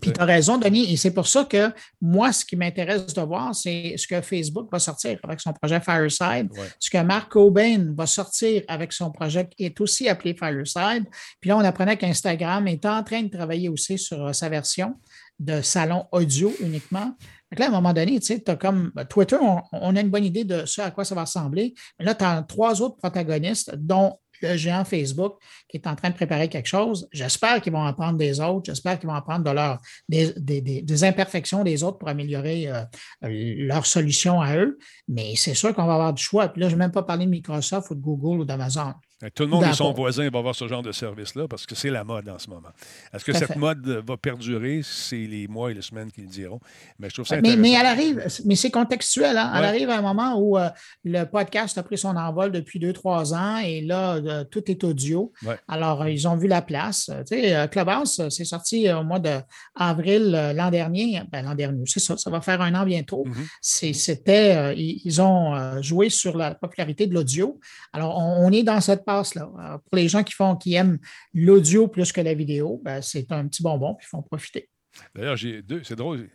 Puis 0.00 0.12
tu 0.12 0.20
as 0.20 0.24
raison, 0.24 0.58
Denis, 0.58 0.92
et 0.92 0.96
c'est 0.96 1.10
pour 1.12 1.26
ça 1.26 1.44
que 1.44 1.72
moi, 2.00 2.32
ce 2.32 2.44
qui 2.44 2.54
m'intéresse 2.54 3.06
de 3.12 3.20
voir, 3.22 3.52
c'est 3.52 3.94
ce 3.96 4.06
que 4.06 4.20
Facebook 4.20 4.68
va 4.70 4.78
sortir 4.78 5.18
avec 5.24 5.40
son 5.40 5.52
projet 5.52 5.80
Fireside, 5.80 6.48
Ouais. 6.52 6.68
ce 6.78 6.88
que 6.88 6.98
Mark 7.02 7.32
Cobain 7.32 7.92
va 7.96 8.06
sortir 8.06 8.62
avec 8.68 8.92
son 8.92 9.10
projet 9.10 9.48
qui 9.48 9.64
est 9.64 9.80
aussi 9.80 10.08
appelé 10.08 10.34
Fireside. 10.34 11.04
Puis 11.40 11.48
là, 11.48 11.56
on 11.56 11.64
apprenait 11.64 11.96
qu'Instagram 11.96 12.68
est 12.68 12.86
en 12.86 13.02
train 13.02 13.22
de 13.22 13.28
travailler 13.28 13.68
aussi 13.68 13.98
sur 13.98 14.24
euh, 14.26 14.32
sa 14.32 14.48
version 14.48 14.94
de 15.40 15.62
salon 15.62 16.06
audio 16.12 16.52
uniquement. 16.60 17.16
Donc 17.50 17.58
là, 17.60 17.66
à 17.66 17.68
un 17.68 17.72
moment 17.72 17.92
donné, 17.92 18.20
tu 18.20 18.26
sais, 18.26 18.50
as 18.50 18.56
comme 18.56 18.90
ben, 18.94 19.04
Twitter, 19.04 19.36
on, 19.72 19.96
a 19.96 20.00
une 20.00 20.10
bonne 20.10 20.24
idée 20.24 20.44
de 20.44 20.66
ce 20.66 20.80
à 20.82 20.90
quoi 20.90 21.04
ça 21.04 21.14
va 21.14 21.22
ressembler. 21.22 21.74
Mais 21.98 22.04
là, 22.04 22.14
tu 22.14 22.24
as 22.24 22.42
trois 22.42 22.82
autres 22.82 22.96
protagonistes, 22.96 23.74
dont 23.76 24.18
le 24.40 24.56
géant 24.56 24.84
Facebook 24.84 25.34
qui 25.68 25.78
est 25.78 25.86
en 25.88 25.96
train 25.96 26.10
de 26.10 26.14
préparer 26.14 26.48
quelque 26.48 26.68
chose. 26.68 27.08
J'espère 27.10 27.60
qu'ils 27.60 27.72
vont 27.72 27.82
apprendre 27.82 28.16
des 28.18 28.38
autres. 28.38 28.66
J'espère 28.66 28.98
qu'ils 28.98 29.08
vont 29.08 29.14
apprendre 29.16 29.42
de 29.44 29.50
leur, 29.50 29.80
des, 30.08 30.32
des- 30.36 30.60
des- 30.60 30.82
des 30.82 31.04
imperfections 31.04 31.64
des 31.64 31.82
autres 31.82 31.98
pour 31.98 32.08
améliorer 32.08 32.68
euh, 32.68 32.84
leur 33.22 33.84
solution 33.84 34.40
à 34.40 34.56
eux. 34.56 34.78
Mais 35.08 35.34
c'est 35.34 35.54
sûr 35.54 35.74
qu'on 35.74 35.86
va 35.86 35.94
avoir 35.94 36.14
du 36.14 36.22
choix. 36.22 36.48
Puis 36.48 36.60
là, 36.62 36.68
je 36.68 36.74
n'ai 36.74 36.78
même 36.78 36.92
pas 36.92 37.02
parlé 37.02 37.24
de 37.24 37.30
Microsoft 37.30 37.90
ou 37.90 37.94
de 37.96 38.00
Google 38.00 38.40
ou 38.42 38.44
d'Amazon. 38.44 38.92
Et 39.24 39.32
Tout 39.32 39.42
le 39.42 39.48
monde 39.48 39.64
et 39.64 39.72
son 39.72 39.92
voisin 39.92 40.30
va 40.30 40.38
avoir 40.38 40.54
ce 40.54 40.68
genre 40.68 40.82
de 40.82 40.92
service-là 40.92 41.48
parce 41.48 41.66
que 41.66 41.74
c'est 41.74 41.90
la 41.90 42.04
mode 42.04 42.28
en 42.28 42.38
ce 42.38 42.48
moment. 42.48 42.68
Est-ce 43.12 43.24
que 43.24 43.32
cette 43.32 43.56
mode 43.56 43.84
va 44.06 44.16
perdurer? 44.16 44.80
C'est 44.84 45.16
les 45.26 45.48
mois 45.48 45.72
et 45.72 45.74
les 45.74 45.82
semaines 45.82 46.12
qui 46.12 46.20
le 46.20 46.28
diront. 46.28 46.60
Mais 47.00 47.08
je 47.08 47.14
trouve 47.14 47.26
ça 47.26 47.34
Mais, 47.40 47.50
intéressant. 47.50 47.62
mais 47.62 47.72
elle 47.72 47.86
arrive, 47.86 48.26
mais 48.44 48.54
c'est 48.54 48.70
contextuel. 48.70 49.36
hein. 49.36 49.52
Elle 49.56 49.64
arrive 49.64 49.90
à 49.90 49.98
un 49.98 50.02
moment 50.02 50.38
où 50.38 50.56
euh, 50.56 50.68
le 51.02 51.24
podcast 51.24 51.76
a 51.78 51.82
pris 51.82 51.98
son 51.98 52.14
envol 52.16 52.52
depuis 52.52 52.78
deux, 52.78 52.92
trois 52.92 53.34
ans 53.34 53.56
et 53.58 53.80
là, 53.80 54.14
euh, 54.16 54.44
tout 54.44 54.70
est 54.70 54.84
audio. 54.84 55.32
Ouais. 55.44 55.58
Alors, 55.66 56.02
euh, 56.02 56.10
ils 56.10 56.28
ont 56.28 56.36
vu 56.36 56.46
la 56.46 56.62
place. 56.62 57.10
Tu 57.28 57.40
sais, 57.40 57.68
Clubhouse, 57.72 58.22
c'est 58.30 58.44
sorti 58.44 58.88
au 58.92 59.02
mois 59.02 59.18
d'avril 59.18 60.52
l'an 60.54 60.70
dernier. 60.70 61.22
Ben, 61.32 61.44
l'an 61.44 61.56
dernier, 61.56 61.82
c'est 61.86 61.98
ça, 62.00 62.16
ça 62.16 62.30
va 62.30 62.40
faire 62.40 62.60
un 62.62 62.72
an 62.76 62.84
bientôt. 62.84 63.24
Mhm. 63.26 63.46
C'est- 63.60 63.92
C'était, 63.94 64.76
ils, 64.76 65.00
ils 65.04 65.20
ont 65.20 65.82
joué 65.82 66.08
sur 66.08 66.36
la 66.36 66.54
popularité 66.54 67.06
de 67.08 67.14
l'audio. 67.14 67.58
Alors, 67.92 68.16
on, 68.18 68.46
on 68.46 68.52
est 68.52 68.62
dans 68.62 68.80
cette 68.80 69.04
Alors, 69.08 69.80
pour 69.80 69.96
les 69.96 70.08
gens 70.08 70.22
qui 70.22 70.34
font, 70.34 70.56
qui 70.56 70.74
aiment 70.74 70.98
l'audio 71.34 71.88
plus 71.88 72.12
que 72.12 72.20
la 72.20 72.34
vidéo, 72.34 72.80
ben, 72.84 73.02
c'est 73.02 73.30
un 73.32 73.48
petit 73.48 73.62
bonbon, 73.62 73.94
puis 73.94 74.06
ils 74.06 74.10
font 74.10 74.22
profiter. 74.22 74.68
D'ailleurs, 75.14 75.36
j'ai 75.36 75.62
deux. 75.62 75.82
C'est 75.82 75.96
drôle. 75.96 76.28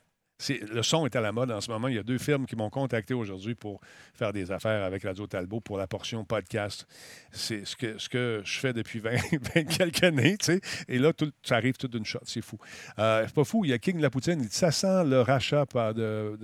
Le 0.49 0.81
son 0.81 1.05
est 1.05 1.15
à 1.15 1.21
la 1.21 1.31
mode 1.31 1.51
en 1.51 1.61
ce 1.61 1.71
moment. 1.71 1.87
Il 1.87 1.95
y 1.95 1.99
a 1.99 2.03
deux 2.03 2.17
firmes 2.17 2.45
qui 2.45 2.55
m'ont 2.55 2.69
contacté 2.69 3.13
aujourd'hui 3.13 3.55
pour 3.55 3.79
faire 4.13 4.33
des 4.33 4.51
affaires 4.51 4.83
avec 4.83 5.03
Radio 5.03 5.25
Talbot 5.27 5.61
pour 5.61 5.77
la 5.77 5.87
portion 5.87 6.25
podcast. 6.25 6.85
C'est 7.31 7.65
ce 7.65 7.75
que, 7.75 7.97
ce 7.97 8.09
que 8.09 8.41
je 8.43 8.59
fais 8.59 8.73
depuis 8.73 8.99
20, 8.99 9.11
20 9.55 9.63
quelques 9.77 10.03
années, 10.03 10.37
tu 10.37 10.45
sais. 10.45 10.61
Et 10.89 10.97
là, 10.97 11.13
tout, 11.13 11.31
ça 11.43 11.55
arrive 11.55 11.77
tout 11.77 11.87
d'une 11.87 12.05
shot. 12.05 12.19
C'est 12.25 12.41
fou. 12.41 12.57
Euh, 12.99 13.23
c'est 13.25 13.33
pas 13.33 13.43
fou. 13.43 13.63
Il 13.63 13.71
y 13.71 13.73
a 13.73 13.77
King 13.77 14.01
Lapoutine. 14.01 14.39
Il 14.41 14.47
dit 14.47 14.55
ça 14.55 14.71
sent 14.71 15.05
le 15.05 15.21
rachat 15.21 15.65
par 15.65 15.93
de, 15.93 16.37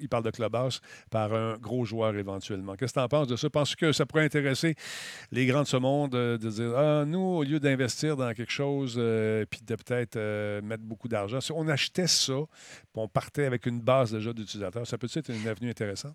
il 0.00 0.08
parle 0.08 0.24
de 0.24 0.30
Clubhouse 0.30 0.80
par 1.10 1.32
un 1.32 1.56
gros 1.58 1.84
joueur 1.84 2.16
éventuellement. 2.16 2.74
Qu'est-ce 2.74 2.94
que 2.94 2.98
tu 2.98 3.04
en 3.04 3.08
penses 3.08 3.28
de 3.28 3.36
ça? 3.36 3.50
Penses-tu 3.50 3.76
que 3.76 3.92
ça 3.92 4.06
pourrait 4.06 4.24
intéresser 4.24 4.74
les 5.30 5.46
grands 5.46 5.62
de 5.62 5.68
ce 5.68 5.76
monde 5.76 6.14
euh, 6.14 6.38
de 6.38 6.50
dire 6.50 6.76
Ah, 6.76 7.04
nous, 7.06 7.20
au 7.20 7.42
lieu 7.44 7.60
d'investir 7.60 8.16
dans 8.16 8.32
quelque 8.32 8.52
chose 8.52 8.96
euh, 8.98 9.44
puis 9.48 9.60
de 9.62 9.76
peut-être 9.76 10.60
mettre 10.62 10.82
beaucoup 10.82 11.08
d'argent, 11.08 11.38
on 11.54 11.68
achetait 11.68 12.06
ça, 12.06 12.34
on 12.94 13.08
partait 13.08 13.43
avec 13.44 13.66
une 13.66 13.80
base 13.80 14.12
déjà 14.12 14.32
d'utilisateurs, 14.32 14.86
ça 14.86 14.98
peut 14.98 15.08
être 15.14 15.28
une 15.30 15.46
avenue 15.48 15.70
intéressante? 15.70 16.14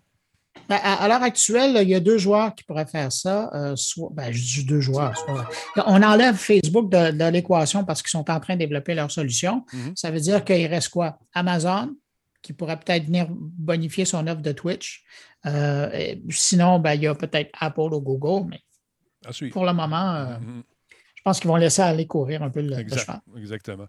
Ben, 0.68 0.78
à, 0.82 1.04
à 1.04 1.08
l'heure 1.08 1.22
actuelle, 1.22 1.78
il 1.82 1.88
y 1.88 1.94
a 1.94 2.00
deux 2.00 2.18
joueurs 2.18 2.54
qui 2.54 2.64
pourraient 2.64 2.86
faire 2.86 3.12
ça. 3.12 3.50
euh, 3.54 3.76
soit, 3.76 4.10
ben, 4.12 4.32
je 4.32 4.42
dis 4.42 4.64
deux 4.64 4.80
joueurs. 4.80 5.16
soit- 5.16 5.48
on 5.86 6.02
enlève 6.02 6.34
Facebook 6.36 6.90
de, 6.90 7.12
de 7.12 7.24
l'équation 7.30 7.84
parce 7.84 8.02
qu'ils 8.02 8.10
sont 8.10 8.28
en 8.30 8.40
train 8.40 8.54
de 8.54 8.58
développer 8.60 8.94
leur 8.94 9.10
solution. 9.10 9.64
Mhm. 9.72 9.92
Ça 9.96 10.10
veut 10.10 10.18
dire 10.20 10.44
qu'il 10.44 10.66
reste 10.66 10.88
quoi? 10.88 11.18
Amazon, 11.34 11.94
qui 12.42 12.52
pourrait 12.52 12.78
peut-être 12.80 13.04
venir 13.04 13.26
bonifier 13.30 14.04
son 14.04 14.26
offre 14.26 14.42
de 14.42 14.52
Twitch. 14.52 15.04
Euh, 15.46 15.88
et 15.92 16.22
sinon, 16.30 16.80
ben, 16.80 16.94
il 16.94 17.02
y 17.02 17.06
a 17.06 17.14
peut-être 17.14 17.50
Apple 17.60 17.80
ou 17.94 18.00
Google, 18.00 18.48
mais 18.50 18.60
pour 19.50 19.64
le 19.66 19.72
moment, 19.72 20.14
euh, 20.16 20.38
Mhm. 20.38 20.62
je 21.14 21.22
pense 21.22 21.38
qu'ils 21.38 21.48
vont 21.48 21.56
laisser 21.56 21.82
aller 21.82 22.06
courir 22.06 22.42
un 22.42 22.50
peu 22.50 22.60
le, 22.60 22.70
le 22.70 22.78
Exact- 22.80 23.00
cheval. 23.00 23.20
exactement. 23.36 23.86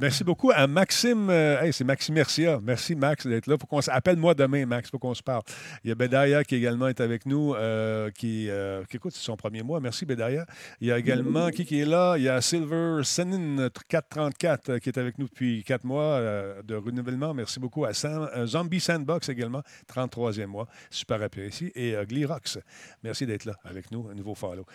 Merci 0.00 0.24
beaucoup 0.24 0.50
à 0.52 0.66
Maxime. 0.66 1.30
euh, 1.30 1.60
hey, 1.62 1.72
c'est 1.72 1.84
Maxime 1.84 2.16
Mercia. 2.16 2.58
Merci, 2.60 2.96
Max, 2.96 3.28
d'être 3.28 3.46
là. 3.46 3.56
Qu'on 3.56 3.78
Appelle-moi 3.78 4.34
demain, 4.34 4.66
Max, 4.66 4.90
pour 4.90 4.98
qu'on 4.98 5.14
se 5.14 5.22
parle. 5.22 5.42
Il 5.84 5.88
y 5.88 5.92
a 5.92 5.94
Bedaya 5.94 6.42
qui 6.42 6.56
également 6.56 6.88
est 6.88 7.00
avec 7.00 7.26
nous, 7.26 7.54
euh, 7.54 8.10
qui, 8.10 8.50
euh, 8.50 8.82
qui 8.90 8.96
écoute, 8.96 9.12
c'est 9.14 9.22
son 9.22 9.36
premier 9.36 9.62
mois. 9.62 9.78
Merci, 9.78 10.04
Bedaya. 10.04 10.46
Il 10.80 10.88
y 10.88 10.92
a 10.92 10.98
également 10.98 11.48
qui, 11.50 11.64
qui 11.64 11.78
est 11.80 11.84
là? 11.84 12.16
Il 12.16 12.24
y 12.24 12.28
a 12.28 12.40
Silver 12.40 13.02
Senin 13.04 13.68
434 13.88 14.68
euh, 14.70 14.78
qui 14.80 14.88
est 14.88 14.98
avec 14.98 15.16
nous 15.16 15.26
depuis 15.28 15.62
quatre 15.62 15.84
mois 15.84 16.18
de 16.64 16.74
renouvellement. 16.74 17.32
Merci 17.32 17.60
beaucoup 17.60 17.84
à 17.84 17.94
Sam- 17.94 18.28
Zombie 18.46 18.80
Sandbox 18.80 19.28
également, 19.28 19.62
33e 19.94 20.46
mois. 20.46 20.66
Super 20.90 21.22
apprécié. 21.22 21.70
Et 21.76 21.94
Glirox, 22.04 22.58
merci 23.04 23.26
d'être 23.26 23.44
là 23.44 23.54
avec 23.64 23.92
nous, 23.92 24.08
un 24.10 24.14
nouveau 24.14 24.34
follow. 24.34 24.66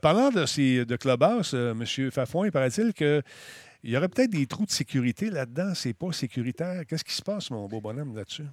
Parlant 0.00 0.30
de, 0.30 0.84
de 0.84 0.96
Clubhouse, 0.96 1.52
M. 1.52 1.84
Fafouin, 2.10 2.46
il 2.46 2.52
paraît-il 2.52 2.94
que 2.94 3.20
il 3.82 3.90
y 3.90 3.96
aurait 3.96 4.08
peut-être 4.08 4.30
des 4.30 4.46
trous 4.46 4.66
de 4.66 4.70
sécurité 4.70 5.30
là-dedans. 5.30 5.72
C'est 5.74 5.94
pas 5.94 6.12
sécuritaire. 6.12 6.82
Qu'est-ce 6.88 7.04
qui 7.04 7.14
se 7.14 7.22
passe, 7.22 7.50
mon 7.50 7.66
beau 7.68 7.80
bonhomme, 7.80 8.14
là-dessus? 8.16 8.44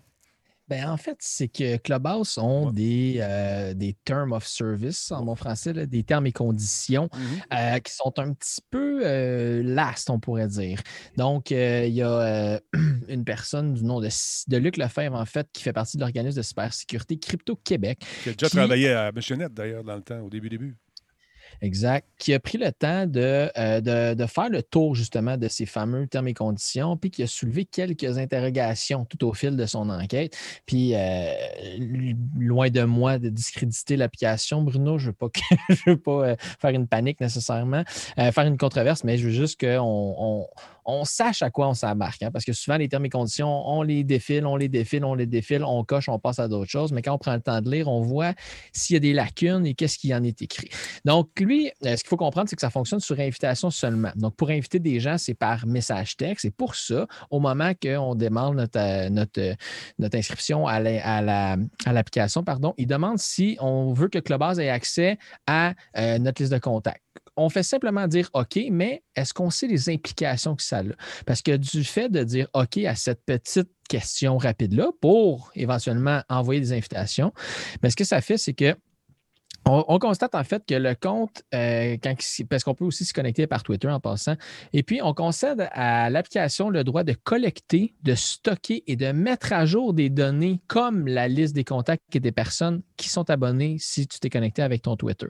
Ben, 0.68 0.88
en 0.88 0.98
fait, 0.98 1.16
c'est 1.20 1.48
que 1.48 1.78
Clubhouse 1.78 2.38
ont 2.38 2.68
Ouais. 2.68 2.74
des, 2.74 3.16
euh, 3.22 3.74
des 3.74 3.96
terms 4.06 4.34
of 4.34 4.46
service, 4.46 5.12
en 5.12 5.26
bon 5.26 5.34
français, 5.34 5.74
là, 5.74 5.88
des 5.88 6.04
termes 6.04 6.28
et 6.28 6.32
conditions 6.32 7.10
euh, 7.52 7.80
qui 7.80 7.92
sont 7.92 8.14
un 8.20 8.34
petit 8.34 8.62
peu 8.70 9.02
euh, 9.04 9.64
lastes, 9.64 10.12
on 10.12 10.20
pourrait 10.20 10.48
dire. 10.48 10.80
Donc, 11.18 11.52
euh, 11.52 11.86
il 11.88 11.96
y 11.96 12.04
a 12.04 12.60
une 13.08 13.24
personne 13.26 13.74
du 13.74 13.84
nom 13.84 14.00
de, 14.00 14.10
de 14.48 14.58
Luc 14.58 14.78
Lefebvre, 14.78 15.16
en 15.16 15.26
fait, 15.26 15.48
qui 15.52 15.64
fait 15.64 15.74
partie 15.74 15.98
de 15.98 16.02
l'organisme 16.02 16.38
de 16.38 16.44
cybersécurité 16.44 17.18
Crypto 17.18 17.56
Québec. 17.56 18.06
Qui 18.22 18.30
a 18.30 18.34
déjà 18.34 18.48
Qui- 18.50 18.58
travaillé 18.58 18.92
à 18.92 19.12
Missionnette, 19.12 19.56
d'ailleurs, 19.56 19.84
dans 19.84 19.96
le 19.96 20.04
temps, 20.04 20.20
au 20.20 20.30
début, 20.30 20.50
début. 20.50 20.78
Exact. 21.62 22.08
Qui 22.18 22.34
a 22.34 22.40
pris 22.40 22.58
le 22.58 22.72
temps 22.72 23.06
de, 23.06 23.50
euh, 23.58 23.82
de, 23.82 24.14
de 24.14 24.26
faire 24.26 24.50
le 24.50 24.64
tour 24.64 24.96
justement 24.96 25.38
de 25.38 25.48
ces 25.48 25.66
fameux 25.66 26.08
termes 26.08 26.28
et 26.28 26.34
conditions, 26.34 26.96
puis 26.96 27.12
qui 27.12 27.24
a 27.24 27.28
soulevé 27.28 27.66
quelques 27.66 28.18
interrogations 28.18 29.06
tout 29.06 29.26
au 29.26 29.34
fil 29.34 29.56
de 29.56 29.66
son 29.66 29.90
enquête. 29.90 30.36
Puis, 30.66 30.94
euh, 30.96 31.34
loin 32.38 32.70
de 32.70 32.84
moi 32.84 33.20
de 33.20 33.30
discréditer 33.30 33.98
l'application, 33.98 34.62
Bruno, 34.62 34.98
je 34.98 35.08
ne 35.08 35.12
veux 35.12 35.14
pas, 35.14 35.28
je 35.70 35.90
veux 35.92 35.98
pas 35.98 36.30
euh, 36.30 36.36
faire 36.40 36.72
une 36.72 36.88
panique 36.88 37.20
nécessairement, 37.20 37.84
euh, 38.18 38.32
faire 38.32 38.46
une 38.46 38.58
controverse, 38.58 39.04
mais 39.04 39.18
je 39.18 39.26
veux 39.26 39.34
juste 39.34 39.60
qu'on 39.60 40.16
on, 40.18 40.48
on 40.90 41.06
sache 41.06 41.42
à 41.42 41.50
quoi 41.50 41.70
on 41.70 41.74
s'embarque. 41.74 42.24
Hein, 42.24 42.32
parce 42.32 42.46
que 42.46 42.54
souvent, 42.54 42.78
les 42.78 42.90
termes 42.90 43.06
et 43.06 43.10
conditions, 43.10 43.68
on 43.68 43.84
les 43.84 44.04
défile, 44.04 44.46
on 44.46 44.56
les 44.56 44.70
défile, 44.70 45.06
on 45.06 45.14
les 45.14 45.26
défile, 45.26 45.64
on 45.64 45.84
coche, 45.84 46.10
on 46.10 46.20
passe 46.20 46.40
à 46.40 46.48
d'autres 46.48 46.70
choses. 46.70 46.92
Mais 46.92 47.02
quand 47.02 47.14
on 47.14 47.18
prend 47.18 47.34
le 47.34 47.42
temps 47.42 47.62
de 47.62 47.70
lire, 47.70 47.88
on 47.88 48.02
voit 48.02 48.34
s'il 48.74 48.96
y 48.96 48.98
a 48.98 49.00
des 49.00 49.14
lacunes 49.14 49.66
et 49.66 49.74
qu'est-ce 49.74 49.98
qui 49.98 50.14
en 50.14 50.24
est 50.24 50.42
écrit. 50.42 50.70
Donc, 51.06 51.30
lui, 51.40 51.72
euh, 51.86 51.96
ce 51.96 52.04
qu'il 52.04 52.10
faut 52.10 52.18
comprendre, 52.18 52.50
c'est 52.50 52.56
que 52.56 52.62
ça 52.62 52.70
fonctionne 52.70 53.00
sur 53.00 53.20
invitation 53.20 53.70
seulement. 53.70 54.12
Donc, 54.16 54.36
pour 54.36 54.50
inviter 54.50 54.80
des 54.80 55.00
gens, 55.00 55.18
c'est 55.18 55.34
par 55.34 55.66
message 55.66 56.18
texte. 56.18 56.46
Et 56.46 56.52
pour 56.52 56.76
ça, 56.76 57.08
au 57.30 57.40
moment 57.40 57.72
qu'on 57.82 58.16
demande 58.16 58.56
notre, 58.56 58.80
euh, 58.80 59.26
euh, 59.38 60.10
inscription 60.14 60.68
à 60.68 60.80
l'application, 60.80 62.44
pardon, 62.44 62.74
il 62.78 62.88
demande 62.88 63.20
si 63.20 63.58
on 63.60 63.94
veut 63.94 64.10
que 64.10 64.20
Clubhouse 64.20 64.60
ait 64.60 64.70
accès 64.70 65.18
à 65.48 65.74
notre 66.20 66.42
liste 66.42 66.54
de 66.54 66.58
contacts 66.58 67.04
on 67.40 67.50
fait 67.50 67.64
simplement 67.64 68.08
dire 68.08 68.30
OK, 68.34 68.60
mais 68.70 69.04
est-ce 69.16 69.34
qu'on 69.34 69.50
sait 69.50 69.68
les 69.68 69.90
implications 69.90 70.56
que 70.56 70.64
ça 70.64 70.80
a? 70.80 70.84
Parce 71.26 71.42
que 71.42 71.56
du 71.56 71.84
fait 71.84 72.10
de 72.10 72.24
dire 72.24 72.48
OK 72.54 72.78
à 72.80 72.96
cette 72.96 73.24
petite 73.26 73.70
question 73.88 74.38
rapide-là 74.38 74.92
pour 75.02 75.52
éventuellement 75.56 76.22
envoyer 76.30 76.60
des 76.62 76.74
invitations, 76.74 77.34
mais 77.82 77.90
ce 77.90 77.96
que 77.96 78.04
ça 78.04 78.22
fait, 78.22 78.38
c'est 78.38 78.54
que 78.54 78.76
on, 79.66 80.00
constate 80.00 80.36
en 80.36 80.44
fait 80.44 80.64
que 80.66 80.74
le 80.74 80.96
compte, 80.96 81.44
euh, 81.54 81.98
parce 82.50 82.64
qu'on 82.64 82.74
peut 82.74 82.86
aussi 82.86 83.06
se 83.06 83.14
connecter 83.14 83.46
par 83.46 83.62
Twitter 83.62 83.90
en 83.90 84.00
passant, 84.00 84.36
et 84.74 84.84
puis 84.84 85.02
on 85.04 85.14
concède 85.14 85.70
à 85.74 86.10
l'application 86.10 86.70
le 86.70 86.84
droit 86.84 87.04
de 87.04 87.14
collecter, 87.14 87.94
de 88.04 88.16
stocker 88.16 88.84
et 88.88 88.96
de 88.96 89.12
mettre 89.12 89.54
à 89.54 89.66
jour 89.66 89.94
des 89.94 90.10
données 90.10 90.60
comme 90.68 91.08
la 91.08 91.28
liste 91.28 91.54
des 91.54 91.66
contacts 91.66 92.16
et 92.16 92.20
des 92.20 92.32
personnes 92.32 92.82
qui 92.98 93.10
sont 93.10 93.30
abonnées 93.30 93.78
si 93.80 94.08
tu 94.08 94.20
t'es 94.20 94.30
connecté 94.30 94.62
avec 94.62 94.82
ton 94.82 94.96
Twitter. 94.96 95.28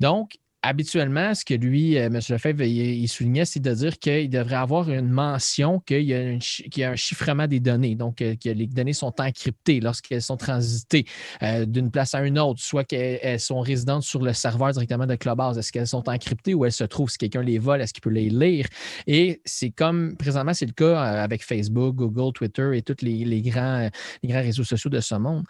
Donc, 0.00 0.38
habituellement, 0.62 1.34
ce 1.34 1.44
que 1.44 1.54
lui, 1.54 1.96
euh, 1.96 2.06
M. 2.06 2.20
Lefebvre, 2.28 2.62
il, 2.62 3.08
soulignait, 3.08 3.44
c'est 3.44 3.60
de 3.60 3.72
dire 3.72 3.98
qu'il 3.98 4.28
devrait 4.28 4.56
avoir 4.56 4.90
une 4.90 5.08
mention 5.08 5.80
qu'il 5.80 6.02
y, 6.02 6.14
a 6.14 6.90
un 6.90 6.96
chiffrement 6.96 7.46
des 7.46 7.60
données, 7.60 7.94
donc 7.94 8.20
euh, 8.20 8.34
que 8.34 8.48
les 8.48 8.66
données 8.66 8.92
sont 8.92 9.14
encryptées 9.20 9.80
lorsqu'elles 9.80 10.22
sont 10.22 10.36
transitées 10.36 11.06
euh, 11.42 11.64
d'une 11.64 11.90
place 11.90 12.14
à 12.14 12.22
une 12.22 12.38
autre, 12.38 12.60
soit 12.60 12.84
qu'elles 12.84 13.40
sont 13.40 13.60
résidentes 13.60 14.02
sur 14.02 14.22
le 14.22 14.32
serveur 14.32 14.72
directement 14.72 15.06
de 15.06 15.14
Clubhouse. 15.14 15.58
Est-ce 15.58 15.70
qu'elles 15.70 15.86
sont 15.86 16.08
encryptées 16.08 16.54
ou 16.54 16.64
elles 16.64 16.72
se 16.72 16.84
trouvent? 16.84 17.10
Si 17.10 17.18
quelqu'un 17.18 17.42
les 17.42 17.58
vole? 17.58 17.80
Est-ce 17.80 17.94
qu'il 17.94 18.02
peut 18.02 18.10
les 18.10 18.28
lire? 18.28 18.66
Et 19.06 19.40
c'est 19.44 19.70
comme, 19.70 20.16
présentement, 20.16 20.54
c'est 20.54 20.66
le 20.66 20.72
cas 20.72 21.00
avec 21.00 21.44
Facebook, 21.44 21.94
Google, 21.94 22.32
Twitter 22.32 22.76
et 22.76 22.82
tous 22.82 23.02
les, 23.02 23.42
grands, 23.42 23.88
les 24.22 24.28
grands 24.28 24.42
réseaux 24.42 24.64
sociaux 24.64 24.90
de 24.90 25.00
ce 25.00 25.14
monde. 25.14 25.44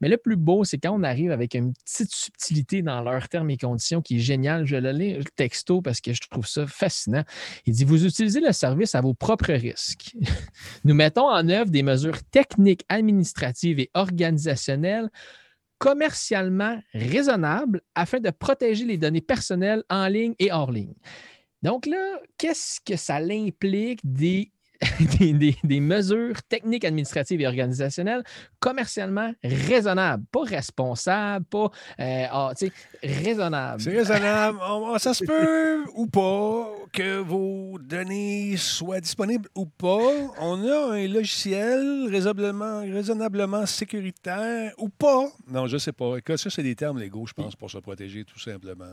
Mais 0.00 0.08
le 0.08 0.16
plus 0.16 0.36
beau, 0.36 0.64
c'est 0.64 0.78
quand 0.78 0.92
on 0.92 1.02
arrive 1.02 1.30
avec 1.30 1.54
une 1.54 1.72
petite 1.72 2.12
subtilité 2.14 2.82
dans 2.82 3.00
leurs 3.02 3.28
termes 3.28 3.50
et 3.50 3.56
conditions 3.56 4.02
qui 4.02 4.16
est 4.16 4.20
géniale. 4.20 4.53
Je 4.64 4.76
le 4.76 4.92
lis 4.92 5.14
le 5.14 5.24
texto 5.24 5.82
parce 5.82 6.00
que 6.00 6.12
je 6.12 6.20
trouve 6.30 6.46
ça 6.46 6.66
fascinant. 6.66 7.24
Il 7.66 7.74
dit 7.74 7.84
Vous 7.84 8.04
utilisez 8.04 8.40
le 8.40 8.52
service 8.52 8.94
à 8.94 9.00
vos 9.00 9.14
propres 9.14 9.52
risques. 9.52 10.14
Nous 10.84 10.94
mettons 10.94 11.28
en 11.28 11.48
œuvre 11.48 11.70
des 11.70 11.82
mesures 11.82 12.22
techniques, 12.30 12.84
administratives 12.88 13.80
et 13.80 13.90
organisationnelles 13.94 15.10
commercialement 15.78 16.80
raisonnables 16.94 17.82
afin 17.94 18.20
de 18.20 18.30
protéger 18.30 18.84
les 18.84 18.96
données 18.96 19.20
personnelles 19.20 19.82
en 19.90 20.06
ligne 20.06 20.34
et 20.38 20.52
hors 20.52 20.70
ligne. 20.70 20.94
Donc 21.62 21.86
là, 21.86 22.20
qu'est-ce 22.38 22.80
que 22.80 22.96
ça 22.96 23.16
implique 23.16 24.00
des 24.04 24.50
des, 25.64 25.80
mesures 25.80 26.42
techniques, 26.48 26.84
administratives 26.84 27.40
et 27.40 27.46
organisationnelles 27.46 28.22
commercialement 28.58 29.32
raisonnables. 29.42 30.24
Pas 30.30 30.42
responsables, 30.42 31.44
pas 31.46 31.70
euh, 32.00 32.26
ah, 32.30 32.52
raisonnables. 33.02 33.80
C'est 33.80 33.96
raisonnable. 33.96 34.58
ça 34.98 35.14
se 35.14 35.24
peut 35.24 35.84
ou 35.94 36.06
pas 36.06 36.70
que 36.92 37.18
vos 37.18 37.78
données 37.78 38.56
soient 38.56 39.00
disponibles 39.00 39.48
ou 39.54 39.66
pas. 39.66 40.10
On 40.40 40.66
a 40.66 40.94
un 40.94 41.08
logiciel 41.08 42.08
raisonnablement, 42.10 42.80
raisonnablement 42.80 43.66
sécuritaire 43.66 44.72
ou 44.78 44.88
pas. 44.88 45.28
Non, 45.48 45.66
je 45.66 45.78
sais 45.78 45.92
pas. 45.92 46.16
ça, 46.36 46.50
c'est 46.50 46.62
des 46.62 46.76
termes 46.76 46.98
légaux, 46.98 47.26
je 47.26 47.34
pense, 47.34 47.56
pour 47.56 47.70
se 47.70 47.78
protéger 47.78 48.24
tout 48.24 48.38
simplement. 48.38 48.92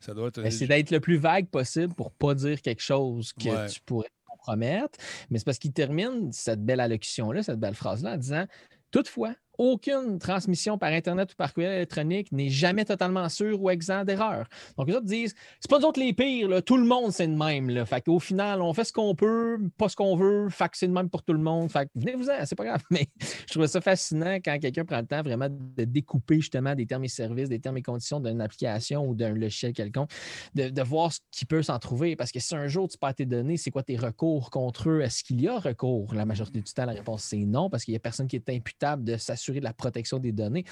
Ça 0.00 0.14
doit 0.14 0.28
être... 0.28 0.50
C'est 0.50 0.66
d'être 0.66 0.90
le 0.90 1.00
plus 1.00 1.16
vague 1.16 1.48
possible 1.48 1.94
pour 1.94 2.10
pas 2.12 2.34
dire 2.34 2.60
quelque 2.62 2.82
chose 2.82 3.32
que 3.32 3.72
tu 3.72 3.80
pourrais 3.84 4.08
compromettre. 4.46 4.98
Mais 5.30 5.38
c'est 5.38 5.44
parce 5.44 5.58
qu'il 5.58 5.72
termine 5.72 6.32
cette 6.32 6.64
belle 6.64 6.80
allocution-là, 6.80 7.42
cette 7.42 7.60
belle 7.60 7.74
phrase-là, 7.74 8.12
en 8.12 8.16
disant 8.16 8.46
Toutefois, 8.90 9.34
aucune 9.58 10.18
transmission 10.18 10.78
par 10.78 10.92
Internet 10.92 11.32
ou 11.32 11.36
par 11.36 11.52
courriel 11.52 11.74
électronique 11.74 12.32
n'est 12.32 12.48
jamais 12.48 12.84
totalement 12.84 13.28
sûre 13.28 13.62
ou 13.62 13.70
exempt 13.70 14.04
d'erreur. 14.04 14.46
Donc, 14.76 14.88
les 14.88 14.94
autres 14.94 15.06
disent 15.06 15.34
c'est 15.60 15.70
pas 15.70 15.78
nous 15.78 15.86
autres 15.86 16.00
les 16.00 16.12
pires, 16.12 16.62
tout 16.64 16.76
le 16.76 16.84
monde 16.84 17.12
c'est 17.12 17.26
le 17.26 17.36
même. 17.36 17.84
Fait 17.86 18.00
qu'au 18.00 18.18
final, 18.18 18.62
on 18.62 18.72
fait 18.72 18.84
ce 18.84 18.92
qu'on 18.92 19.14
peut, 19.14 19.58
pas 19.76 19.88
ce 19.88 19.96
qu'on 19.96 20.16
veut, 20.16 20.48
fait 20.50 20.68
que 20.68 20.76
c'est 20.76 20.86
le 20.86 20.92
même 20.92 21.10
pour 21.10 21.22
tout 21.22 21.32
le 21.32 21.38
monde. 21.38 21.70
Fait 21.70 21.88
venez-vous-en, 21.94 22.44
c'est 22.44 22.54
pas 22.54 22.64
grave. 22.64 22.82
Mais 22.90 23.08
je 23.20 23.52
trouve 23.52 23.66
ça 23.66 23.80
fascinant 23.80 24.36
quand 24.36 24.58
quelqu'un 24.58 24.84
prend 24.84 25.00
le 25.00 25.06
temps 25.06 25.22
vraiment 25.22 25.48
de 25.50 25.84
découper 25.84 26.36
justement 26.36 26.74
des 26.74 26.86
termes 26.86 27.04
et 27.04 27.08
services, 27.08 27.48
des 27.48 27.60
termes 27.60 27.76
et 27.76 27.82
conditions 27.82 28.20
d'une 28.20 28.40
application 28.40 29.06
ou 29.06 29.14
d'un 29.14 29.30
logiciel 29.30 29.72
quelconque, 29.72 30.10
de, 30.54 30.82
voir 30.82 31.12
ce 31.12 31.20
qui 31.30 31.46
peut 31.46 31.62
s'en 31.62 31.78
trouver. 31.78 32.16
Parce 32.16 32.30
que 32.30 32.40
si 32.40 32.54
un 32.54 32.68
jour 32.68 32.88
tu 32.88 32.98
perds 32.98 33.14
tes 33.14 33.26
données, 33.26 33.56
c'est 33.56 33.70
quoi 33.70 33.82
tes 33.82 33.96
recours 33.96 34.50
contre 34.50 34.90
eux? 34.90 35.00
Est-ce 35.00 35.24
qu'il 35.24 35.40
y 35.40 35.48
a 35.48 35.58
recours? 35.58 36.14
La 36.14 36.24
majorité 36.24 36.60
du 36.60 36.72
temps, 36.72 36.84
la 36.84 36.92
réponse 36.92 37.24
c'est 37.24 37.36
non, 37.38 37.70
parce 37.70 37.84
qu'il 37.84 37.92
n'y 37.92 37.96
a 37.96 38.00
personne 38.00 38.28
qui 38.28 38.36
est 38.36 38.48
imputable 38.50 39.04
de 39.04 39.16
s'assurer 39.16 39.45
de 39.52 39.60
la 39.60 39.72
protection 39.72 40.18
des 40.18 40.32
données. 40.32 40.64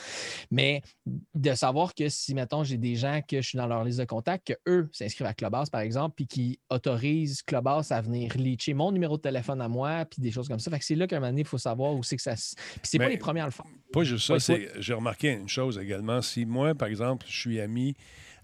Mais 0.51 0.83
de 1.35 1.55
savoir 1.55 1.95
que 1.95 2.09
si, 2.09 2.35
mettons, 2.35 2.65
j'ai 2.65 2.79
des 2.79 2.97
gens 2.97 3.21
que 3.27 3.41
je 3.41 3.49
suis 3.49 3.59
dans 3.59 3.67
leur 3.67 3.85
liste 3.85 3.99
de 3.99 4.05
contacts, 4.05 4.55
qu'eux 4.55 4.89
s'inscrivent 4.93 5.27
à 5.27 5.35
Clubhouse, 5.35 5.71
par 5.71 5.81
exemple, 5.81 6.15
puis 6.17 6.27
qui 6.27 6.61
autorisent 6.71 7.43
Clubhouse 7.43 7.93
à 7.93 8.01
venir 8.01 8.37
leacher 8.37 8.75
mon 8.75 8.93
numéro 8.93 9.17
de 9.17 9.23
téléphone 9.23 9.61
à 9.61 9.69
moi, 9.69 10.05
puis 10.05 10.21
des 10.21 10.31
choses 10.31 10.49
comme 10.49 10.61
ça. 10.61 10.71
Fait 10.71 10.79
que 10.79 10.85
c'est 10.85 10.95
là 10.95 11.07
qu'à 11.07 11.17
un 11.17 11.21
moment 11.21 11.31
donné, 11.31 11.43
il 11.43 11.47
faut 11.47 11.59
savoir 11.59 11.95
où 11.95 12.03
c'est 12.03 12.17
que 12.17 12.23
ça. 12.23 12.35
Puis 12.35 12.81
c'est 12.83 12.99
pas 12.99 13.09
les 13.09 13.19
premiers 13.19 13.41
à 13.41 13.47
le 13.47 13.51
faire. 13.51 13.67
Pas 13.93 14.05
juste 14.05 14.39
ça. 14.39 14.55
J'ai 14.79 14.95
remarqué 14.95 15.33
une 15.33 15.49
chose 15.49 15.79
également. 15.79 16.21
Si 16.23 16.45
moi, 16.47 16.75
par 16.75 16.89
exemple, 16.89 17.27
je 17.29 17.39
suis 17.39 17.61
ami 17.61 17.95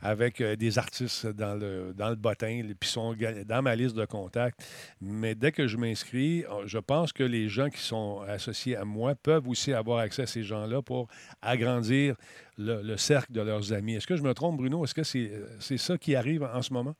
avec 0.02 0.40
euh, 0.40 0.56
des 0.56 0.78
artistes 0.78 1.26
dans 1.26 1.54
le, 1.54 1.92
dans 1.94 2.10
le 2.10 2.16
bottin, 2.16 2.62
puis 2.78 2.88
sont 2.88 3.16
dans 3.46 3.62
ma 3.62 3.76
liste 3.76 3.96
de 3.96 4.04
contacts. 4.04 4.60
Mais 5.00 5.34
dès 5.34 5.52
que 5.52 5.66
je 5.66 5.76
m'inscris, 5.76 6.44
euh, 6.44 6.66
je 6.66 6.78
pense 6.78 7.12
que 7.12 7.22
les 7.22 7.48
gens 7.48 7.68
qui 7.68 7.80
sont 7.80 8.20
associés 8.28 8.76
à 8.76 8.84
moi 8.84 9.14
peuvent 9.14 9.48
aussi 9.48 9.72
avoir 9.72 9.98
accès 9.98 10.22
à 10.22 10.26
ces 10.26 10.42
gens-là 10.42 10.82
pour 10.82 11.08
agrandir 11.42 12.16
le, 12.58 12.96
cercle 12.96 13.32
de 13.32 13.40
leurs 13.40 13.72
amis. 13.72 13.94
Est-ce 13.94 14.06
que 14.06 14.16
je 14.16 14.22
me 14.22 14.34
trompe, 14.34 14.58
Bruno? 14.58 14.84
Est-ce 14.84 14.94
que 14.94 15.02
c'est 15.02 15.32
c'est 15.58 15.78
ça 15.78 15.96
qui 15.96 16.14
arrive 16.14 16.42
en 16.42 16.60
ce 16.60 16.72
moment? 16.72 16.94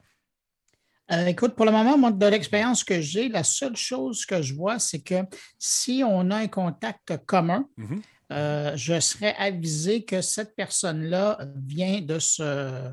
Euh, 1.13 1.27
écoute, 1.27 1.55
pour 1.55 1.67
le 1.67 1.73
moment, 1.73 1.99
moi, 1.99 2.13
de 2.13 2.27
l'expérience 2.27 2.85
que 2.85 3.01
j'ai, 3.01 3.29
la 3.29 3.43
seule 3.43 3.77
chose 3.77 4.25
que 4.25 4.43
je 4.43 4.55
vois, 4.55 4.79
c'est 4.79 5.01
que 5.01 5.23
si 5.59 6.03
on 6.07 6.31
a 6.31 6.37
un 6.37 6.47
contact 6.47 7.17
commun, 7.27 7.69
mm-hmm. 7.79 8.01
Euh, 8.31 8.77
je 8.77 9.01
serais 9.01 9.35
avisé 9.37 10.05
que 10.05 10.21
cette 10.21 10.55
personne-là 10.55 11.39
vient 11.67 12.01
de 12.01 12.19
se 12.19 12.93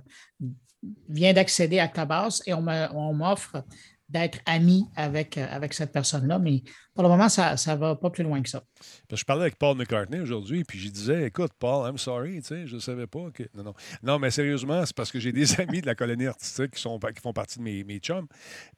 vient 1.09 1.33
d'accéder 1.33 1.79
à 1.79 1.87
Clubhouse 1.87 2.41
et 2.45 2.53
on 2.53 3.13
m'offre 3.13 3.63
d'être 4.09 4.39
ami 4.45 4.85
avec, 4.95 5.37
avec 5.37 5.73
cette 5.73 5.91
personne-là, 5.91 6.39
mais 6.39 6.63
pour 6.93 7.03
le 7.03 7.09
moment, 7.09 7.27
ça 7.27 7.55
ne 7.55 7.75
va 7.75 7.95
pas 7.95 8.09
plus 8.09 8.23
loin 8.23 8.41
que 8.41 8.49
ça. 8.49 8.63
je 9.11 9.23
parlais 9.25 9.43
avec 9.43 9.57
Paul 9.57 9.77
McCartney 9.77 10.19
aujourd'hui, 10.21 10.63
puis 10.63 10.79
je 10.79 10.89
disais, 10.89 11.27
écoute, 11.27 11.51
Paul, 11.59 11.89
I'm 11.89 11.97
sorry, 11.97 12.41
tu 12.41 12.47
sais, 12.47 12.67
je 12.67 12.75
ne 12.75 12.79
savais 12.79 13.05
pas 13.05 13.29
que. 13.33 13.43
Non, 13.53 13.63
non. 13.63 13.73
Non, 14.01 14.17
mais 14.17 14.31
sérieusement, 14.31 14.85
c'est 14.85 14.95
parce 14.95 15.11
que 15.11 15.19
j'ai 15.19 15.33
des 15.33 15.59
amis 15.61 15.81
de 15.81 15.85
la 15.85 15.95
colonie 15.95 16.27
artistique 16.27 16.71
qui, 16.71 16.81
sont, 16.81 16.97
qui 16.99 17.21
font 17.21 17.33
partie 17.33 17.59
de 17.59 17.63
mes, 17.63 17.83
mes 17.83 17.99
chums. 17.99 18.27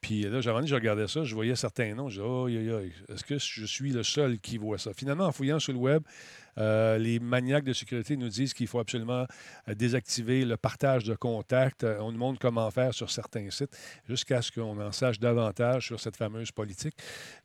Puis 0.02 0.24
là, 0.24 0.42
j'avais 0.42 0.66
je 0.66 0.76
regardais 0.76 1.08
ça, 1.08 1.24
je 1.24 1.36
voyais 1.36 1.56
certains 1.56 1.94
noms, 1.94 2.10
je 2.10 2.22
disais, 2.22 2.72
oh, 2.74 3.12
est-ce 3.14 3.24
que 3.24 3.38
je 3.38 3.66
suis 3.66 3.92
le 3.92 4.04
seul 4.04 4.40
qui 4.40 4.58
voit 4.58 4.80
ça? 4.80 4.94
Finalement, 4.94 5.26
en 5.26 5.32
fouillant 5.32 5.60
sur 5.60 5.74
le 5.74 5.80
web, 5.80 6.02
euh, 6.60 6.98
les 6.98 7.20
maniaques 7.20 7.64
de 7.64 7.74
sécurité 7.74 8.18
nous 8.18 8.30
disent 8.30 8.54
qu'il 8.54 8.68
faut 8.68 8.80
absolument 8.80 9.26
euh, 9.68 9.76
désactiver 9.76 10.46
le 10.46 10.58
partage 10.58 11.04
de 11.04 11.16
contacts. 11.16 11.84
Euh, 11.84 12.00
on 12.02 12.12
nous 12.12 12.18
montre 12.18 12.40
comment 12.40 12.70
faire 12.72 12.94
sur 12.94 13.10
certains 13.10 13.50
sites 13.50 13.76
jusqu'à 14.08 14.42
ce 14.42 14.52
qu'on 14.52 14.80
en 14.80 14.92
sache 14.92 15.20
davantage 15.20 15.88
sur 15.88 16.00
cette 16.00 16.18
fameuse 16.18 16.52
politique. 16.52 16.96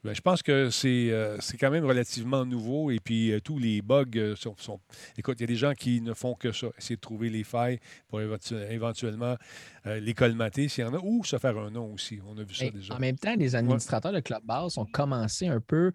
Ben, 0.02 0.14
je 0.14 0.20
pense 0.20 0.42
que 0.42 0.70
c'est 0.70 1.10
quand 1.58 1.70
même 1.70 1.84
relativement 1.84 2.44
nouveau 2.44 2.90
et 2.90 2.98
puis 2.98 3.32
tous 3.42 3.58
les 3.58 3.82
bugs 3.82 4.34
sont, 4.36 4.80
Écoute, 5.16 5.38
il 5.38 5.42
y 5.42 5.44
a 5.44 5.48
des 5.48 5.56
gens 5.56 5.74
qui 5.74 6.00
ne 6.00 6.14
font 6.14 6.34
que 6.34 6.52
ça, 6.52 6.68
essayer 6.78 6.96
de 6.96 7.00
trouver 7.00 7.30
les 7.30 7.44
failles 7.44 7.78
pour 8.08 8.20
éventuellement 8.20 9.36
les 9.84 10.14
colmater 10.14 10.68
s'il 10.68 10.84
y 10.84 10.86
en 10.86 10.94
a 10.94 10.98
ou 10.98 11.24
se 11.24 11.38
faire 11.38 11.56
un 11.58 11.70
nom 11.70 11.92
aussi. 11.92 12.20
On 12.26 12.36
a 12.38 12.42
vu 12.42 12.54
ça 12.54 12.70
déjà. 12.70 12.94
En 12.94 12.98
même 12.98 13.16
temps, 13.16 13.34
les 13.36 13.54
administrateurs 13.54 14.12
de 14.12 14.20
Clubhouse 14.20 14.78
ont 14.78 14.86
commencé 14.86 15.46
un 15.46 15.60
peu 15.60 15.92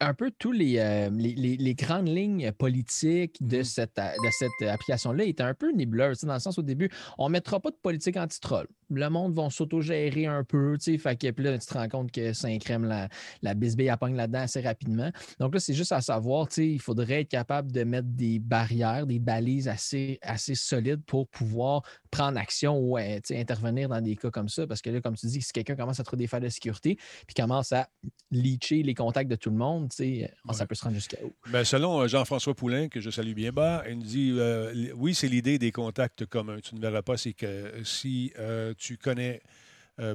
un 0.00 0.14
peu 0.14 0.30
tous 0.38 0.52
les, 0.52 0.78
euh, 0.78 1.10
les, 1.10 1.34
les- 1.34 1.56
les 1.56 1.74
grandes 1.74 2.08
lignes 2.08 2.52
politiques 2.52 3.36
de 3.40 3.58
Mhm. 3.58 3.64
cette, 3.64 3.98
a- 3.98 4.12
de 4.12 4.30
cette 4.30 4.68
application-là 4.68 5.24
étaient 5.24 5.42
un 5.42 5.54
peu 5.54 5.72
nébuleuses. 5.72 6.20
Dans 6.20 6.34
le 6.34 6.40
sens, 6.40 6.58
au 6.58 6.62
début, 6.62 6.90
on 7.18 7.28
ne 7.28 7.32
mettra 7.32 7.60
pas 7.60 7.70
de 7.70 7.76
politique 7.76 8.16
anti-troll. 8.16 8.66
Le 8.90 9.08
monde 9.10 9.34
va 9.34 9.50
s'autogérer 9.50 10.26
un 10.26 10.44
peu. 10.44 10.76
tu 10.78 10.92
sais, 10.92 10.98
Fait 10.98 11.16
que 11.16 11.30
puis 11.30 11.44
là, 11.44 11.58
tu 11.58 11.66
te 11.66 11.74
rends 11.74 11.88
compte 11.88 12.10
que 12.10 12.32
Saint-Crème, 12.32 12.84
la, 12.84 13.08
la 13.42 13.54
bisbille, 13.54 13.88
elle 13.88 13.96
pogne 13.98 14.16
là-dedans 14.16 14.40
assez 14.40 14.60
rapidement. 14.60 15.10
Donc 15.38 15.54
là, 15.54 15.60
c'est 15.60 15.74
juste 15.74 15.92
à 15.92 16.00
savoir, 16.00 16.48
tu 16.48 16.54
sais, 16.54 16.68
il 16.68 16.80
faudrait 16.80 17.20
être 17.22 17.28
capable 17.28 17.70
de 17.72 17.84
mettre 17.84 18.08
des 18.08 18.38
barrières, 18.38 19.06
des 19.06 19.18
balises 19.18 19.68
assez, 19.68 20.18
assez 20.22 20.54
solides 20.54 21.02
pour 21.06 21.28
pouvoir 21.28 21.82
prendre 22.10 22.38
action 22.38 22.78
ou 22.78 22.98
euh, 22.98 23.18
intervenir 23.30 23.88
dans 23.88 24.00
des 24.00 24.16
cas 24.16 24.30
comme 24.30 24.48
ça. 24.48 24.66
Parce 24.66 24.82
que 24.82 24.90
là, 24.90 25.00
comme 25.00 25.16
tu 25.16 25.26
dis, 25.26 25.40
si 25.42 25.52
quelqu'un 25.52 25.76
commence 25.76 26.00
à 26.00 26.04
trouver 26.04 26.22
des 26.24 26.26
failles 26.26 26.40
de 26.42 26.48
sécurité, 26.48 26.96
puis 27.26 27.34
commence 27.34 27.72
à 27.72 27.88
leacher 28.30 28.82
les 28.82 28.94
contacts 28.94 29.30
de 29.30 29.36
tout 29.36 29.50
le 29.50 29.56
monde, 29.56 29.90
euh, 30.00 30.26
ça 30.52 30.62
Ouais. 30.62 30.66
peut 30.66 30.74
se 30.74 30.82
rendre 30.84 30.94
jusqu'à 30.96 31.18
où? 31.24 31.32
Ben, 31.50 31.64
selon 31.64 32.00
euh, 32.00 32.08
Jean-François 32.08 32.54
Poulain, 32.54 32.88
que 32.88 33.00
je 33.00 33.10
salue 33.10 33.32
bien 33.34 33.52
bas, 33.52 33.84
il 33.88 33.96
nous 33.98 34.04
dit 34.04 34.32
euh, 34.36 34.92
oui, 34.96 35.14
c'est 35.14 35.28
l'idée 35.28 35.58
des 35.58 35.72
contacts 35.72 36.26
communs. 36.26 36.58
Tu 36.60 36.74
ne 36.74 36.80
verras 36.80 37.02
pas, 37.02 37.16
c'est 37.16 37.32
que 37.34 37.72
si 37.84 38.32
euh, 38.38 38.74
tu 38.76 38.96
connais 38.98 39.40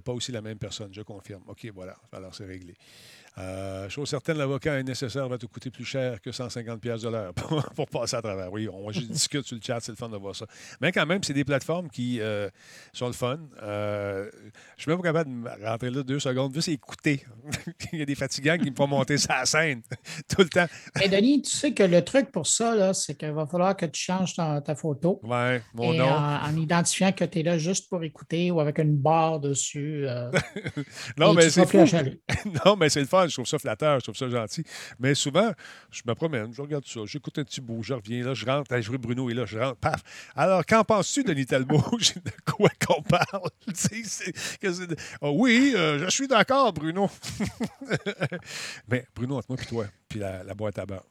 pas 0.05 0.13
aussi 0.13 0.31
la 0.31 0.41
même 0.41 0.57
personne, 0.57 0.93
je 0.93 1.01
confirme. 1.01 1.43
OK, 1.47 1.67
voilà. 1.75 1.97
Alors, 2.13 2.33
c'est 2.33 2.45
réglé. 2.45 2.73
Euh, 3.39 3.89
chose 3.89 4.09
certaine, 4.09 4.37
l'avocat 4.37 4.79
est 4.79 4.83
nécessaire 4.83 5.27
va 5.27 5.37
te 5.39 5.47
coûter 5.47 5.71
plus 5.71 5.85
cher 5.85 6.21
que 6.21 6.31
150 6.31 6.79
pièces 6.79 7.01
de 7.01 7.09
l'heure 7.09 7.33
pour, 7.35 7.63
pour 7.75 7.87
passer 7.87 8.15
à 8.15 8.21
travers. 8.21 8.51
Oui, 8.51 8.69
on 8.71 8.91
juste 8.91 9.09
discute 9.11 9.45
sur 9.45 9.55
le 9.55 9.61
chat, 9.65 9.79
c'est 9.79 9.91
le 9.91 9.95
fun 9.95 10.09
de 10.09 10.17
voir 10.17 10.35
ça. 10.35 10.45
Mais 10.81 10.91
quand 10.91 11.05
même, 11.05 11.23
c'est 11.23 11.33
des 11.33 11.43
plateformes 11.43 11.89
qui 11.89 12.19
euh, 12.21 12.49
sont 12.93 13.07
le 13.07 13.13
fun. 13.13 13.39
Euh, 13.63 14.29
je 14.77 14.83
suis 14.83 14.89
même 14.91 14.99
pas 14.99 15.07
capable 15.07 15.31
de 15.31 15.65
rentrer 15.65 15.89
là 15.89 16.03
deux 16.03 16.19
secondes, 16.19 16.53
juste 16.53 16.67
écouter. 16.67 17.25
Il 17.93 17.99
y 17.99 18.01
a 18.03 18.05
des 18.05 18.15
fatigants 18.15 18.57
qui 18.57 18.69
me 18.69 18.75
font 18.75 18.87
monter 18.87 19.17
sa 19.17 19.45
scène 19.45 19.81
tout 20.29 20.41
le 20.41 20.49
temps. 20.49 20.67
Mais 20.99 21.09
Denis, 21.09 21.41
tu 21.41 21.51
sais 21.51 21.73
que 21.73 21.83
le 21.83 22.03
truc 22.03 22.31
pour 22.31 22.45
ça, 22.45 22.93
c'est 22.93 23.17
qu'il 23.17 23.31
va 23.31 23.47
falloir 23.47 23.75
que 23.75 23.87
tu 23.87 23.99
changes 23.99 24.35
ta, 24.35 24.61
ta 24.61 24.75
photo. 24.75 25.19
Ouais, 25.23 25.61
mon 25.73 25.93
et 25.93 25.97
nom. 25.97 26.05
en, 26.05 26.43
en 26.43 26.55
identifiant 26.55 27.11
que 27.11 27.25
tu 27.25 27.39
es 27.39 27.43
là 27.43 27.57
juste 27.57 27.89
pour 27.89 28.03
écouter 28.03 28.51
ou 28.51 28.59
avec 28.59 28.77
une 28.77 28.95
barre 28.95 29.39
dessus. 29.39 30.05
euh, 30.07 30.31
mais 31.17 31.49
c'est 31.49 31.63
non, 32.65 32.75
mais 32.75 32.89
c'est 32.89 33.01
le 33.01 33.07
fun. 33.07 33.22
Je 33.29 33.33
trouve 33.35 33.47
ça 33.47 33.59
flatteur. 33.59 33.99
Je 33.99 34.03
trouve 34.03 34.15
ça 34.15 34.29
gentil. 34.29 34.63
Mais 34.99 35.15
souvent, 35.15 35.51
je 35.91 36.01
me 36.05 36.13
promène, 36.15 36.53
je 36.53 36.61
regarde 36.61 36.85
ça, 36.85 37.01
j'écoute 37.05 37.37
un 37.39 37.43
petit 37.43 37.61
bout, 37.61 37.83
je 37.83 37.93
reviens 37.93 38.23
là, 38.23 38.33
je 38.33 38.45
rentre, 38.45 38.79
je 38.79 38.89
vois 38.89 38.97
Bruno 38.97 39.29
est 39.29 39.33
là, 39.33 39.45
je 39.45 39.57
rentre, 39.57 39.77
paf. 39.77 40.01
Alors, 40.35 40.65
qu'en 40.65 40.83
penses-tu, 40.83 41.23
Denis 41.23 41.45
Talbot? 41.45 41.77
De 42.15 42.51
quoi 42.51 42.69
qu'on 42.85 43.01
parle? 43.01 43.49
De- 43.67 44.95
Ah 45.21 45.31
oui, 45.31 45.73
euh, 45.75 45.99
je 46.05 46.09
suis 46.09 46.27
d'accord, 46.27 46.73
Bruno. 46.73 47.09
mais 48.87 49.05
Bruno, 49.15 49.37
entre 49.37 49.47
moi 49.49 49.57
et 49.61 49.65
toi, 49.65 49.85
puis 50.09 50.19
la, 50.19 50.43
la 50.43 50.53
boîte 50.53 50.79
à 50.79 50.85
beurre, 50.85 51.05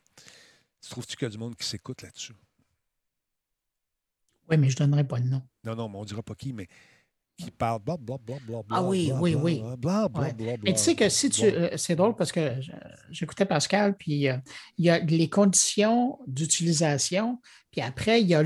tu 0.83 0.91
trouves-tu 0.91 1.17
qu'il 1.17 1.27
y 1.27 1.31
a 1.31 1.33
du 1.33 1.39
monde 1.39 1.57
qui 1.57 1.67
s'écoute 1.67 2.03
là-dessus? 2.03 2.35
Oui, 4.51 4.57
mais 4.57 4.69
je 4.69 4.75
ne 4.75 4.87
donnerai 4.87 5.05
pas 5.05 5.19
le 5.19 5.29
nom. 5.29 5.43
Non, 5.65 5.75
non, 5.77 5.89
mais 5.89 5.99
on 5.99 6.05
dira 6.05 6.23
pas 6.23 6.35
qui, 6.35 6.53
mais 6.53 6.67
qui 7.45 7.51
parle 7.51 7.81
bla 7.83 7.97
bla 7.97 8.17
bla 8.19 8.37
bla 8.47 8.63
bla. 8.63 8.77
Ah 8.79 8.83
oui, 8.83 9.09
bla, 9.09 9.21
oui, 9.21 9.33
bla, 9.35 9.43
oui. 9.43 9.61
Bla 9.61 9.77
bla 9.77 10.09
bla 10.09 10.23
Ouais. 10.23 10.33
bla. 10.33 10.53
Mais 10.63 10.73
tu 10.73 10.79
sais 10.79 10.95
que 10.95 11.09
si 11.09 11.31
tu. 11.31 11.45
euh, 11.45 11.71
C'est 11.77 11.97
drôle 11.97 12.15
parce 12.15 12.33
que 12.33 12.53
j'écoutais 13.11 13.45
Pascal, 13.47 13.97
puis 13.97 14.29
euh, 14.29 14.37
il 14.79 14.85
y 14.87 14.91
a 14.91 14.99
les 14.99 15.29
conditions 15.29 16.19
d'utilisation, 16.27 17.41
puis 17.71 17.81
après, 17.81 18.21
il 18.21 18.29
y 18.29 18.35
a 18.35 18.43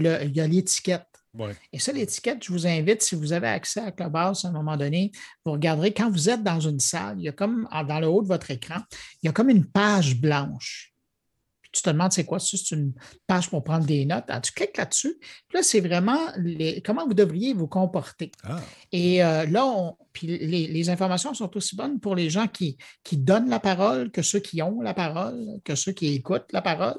l'étiquette. 0.46 1.06
Ouais. 1.34 1.54
Et 1.72 1.78
ça, 1.78 1.92
l'étiquette, 1.92 2.42
je 2.42 2.50
vous 2.50 2.66
invite, 2.66 3.02
si 3.02 3.14
vous 3.14 3.32
avez 3.32 3.48
accès 3.48 3.80
à 3.80 3.92
Clubhouse 3.92 4.44
à 4.44 4.48
un 4.48 4.52
moment 4.52 4.76
donné, 4.76 5.12
vous 5.44 5.52
regarderez, 5.52 5.92
quand 5.92 6.10
vous 6.10 6.30
êtes 6.30 6.42
dans 6.42 6.60
une 6.60 6.80
salle, 6.80 7.16
il 7.18 7.24
y 7.24 7.28
a 7.28 7.32
comme, 7.32 7.68
dans 7.86 8.00
le 8.00 8.06
haut 8.06 8.22
de 8.22 8.26
votre 8.28 8.50
écran, 8.50 8.78
il 9.22 9.26
y 9.26 9.28
a 9.28 9.32
comme 9.32 9.50
une 9.50 9.66
page 9.66 10.16
blanche. 10.18 10.94
Tu 11.76 11.82
te 11.82 11.90
demandes 11.90 12.12
c'est 12.12 12.24
quoi, 12.24 12.38
ça, 12.38 12.56
c'est 12.56 12.74
une 12.74 12.92
page 13.26 13.50
pour 13.50 13.62
prendre 13.62 13.84
des 13.84 14.06
notes. 14.06 14.24
Alors, 14.28 14.40
tu 14.40 14.52
cliques 14.52 14.76
là-dessus. 14.78 15.16
Puis 15.20 15.56
là, 15.58 15.62
c'est 15.62 15.80
vraiment 15.80 16.18
les- 16.38 16.80
comment 16.80 17.06
vous 17.06 17.12
devriez 17.14 17.52
vous 17.52 17.66
comporter. 17.68 18.32
Ah, 18.44 18.60
Et 18.92 19.22
euh, 19.22 19.44
là, 19.46 19.66
on- 19.66 19.96
puis 20.12 20.26
les, 20.26 20.66
les 20.68 20.88
informations 20.90 21.34
sont 21.34 21.54
aussi 21.56 21.76
bonnes 21.76 22.00
pour 22.00 22.14
les 22.16 22.30
gens 22.30 22.46
qui, 22.48 22.78
qui 23.04 23.18
donnent 23.18 23.50
la 23.50 23.60
parole 23.60 24.10
que 24.10 24.22
ceux 24.22 24.40
qui 24.40 24.62
ont 24.62 24.80
la 24.80 24.94
parole, 24.94 25.60
que 25.64 25.74
ceux 25.74 25.92
qui 25.92 26.14
écoutent 26.14 26.50
la 26.52 26.62
parole. 26.62 26.98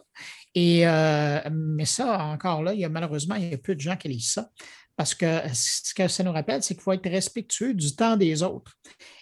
Et, 0.54 0.88
euh, 0.88 1.40
mais 1.52 1.86
ça, 1.86 2.24
encore 2.26 2.62
là, 2.62 2.74
il 2.74 2.80
y 2.80 2.86
a 2.86 2.90
malheureusement, 2.90 3.36
il 3.36 3.50
y 3.50 3.54
a 3.54 3.58
peu 3.58 3.74
de 3.74 3.80
gens 3.82 3.96
qui 3.98 4.10
lisent 4.10 4.32
ça. 4.34 4.50
Parce 4.96 5.14
que 5.14 5.26
ce 5.54 5.94
que 5.94 6.08
ça 6.08 6.24
nous 6.24 6.32
rappelle, 6.32 6.64
c'est 6.64 6.74
qu'il 6.74 6.82
faut 6.84 6.92
être 6.92 7.10
respectueux 7.10 7.74
du 7.76 7.96
temps 7.96 8.18
des 8.18 8.42
autres. 8.42 8.74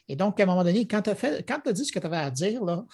Et 0.08 0.16
donc, 0.16 0.40
à 0.40 0.44
un 0.44 0.46
moment 0.46 0.64
donné, 0.64 0.88
quand 0.88 1.02
tu 1.02 1.10
as, 1.10 1.16
as 1.66 1.74
dit 1.74 1.86
ce 1.86 1.92
que 1.92 2.00
tu 2.00 2.06
avais 2.06 2.18
à 2.18 2.32
dire, 2.32 2.64
là, 2.64 2.86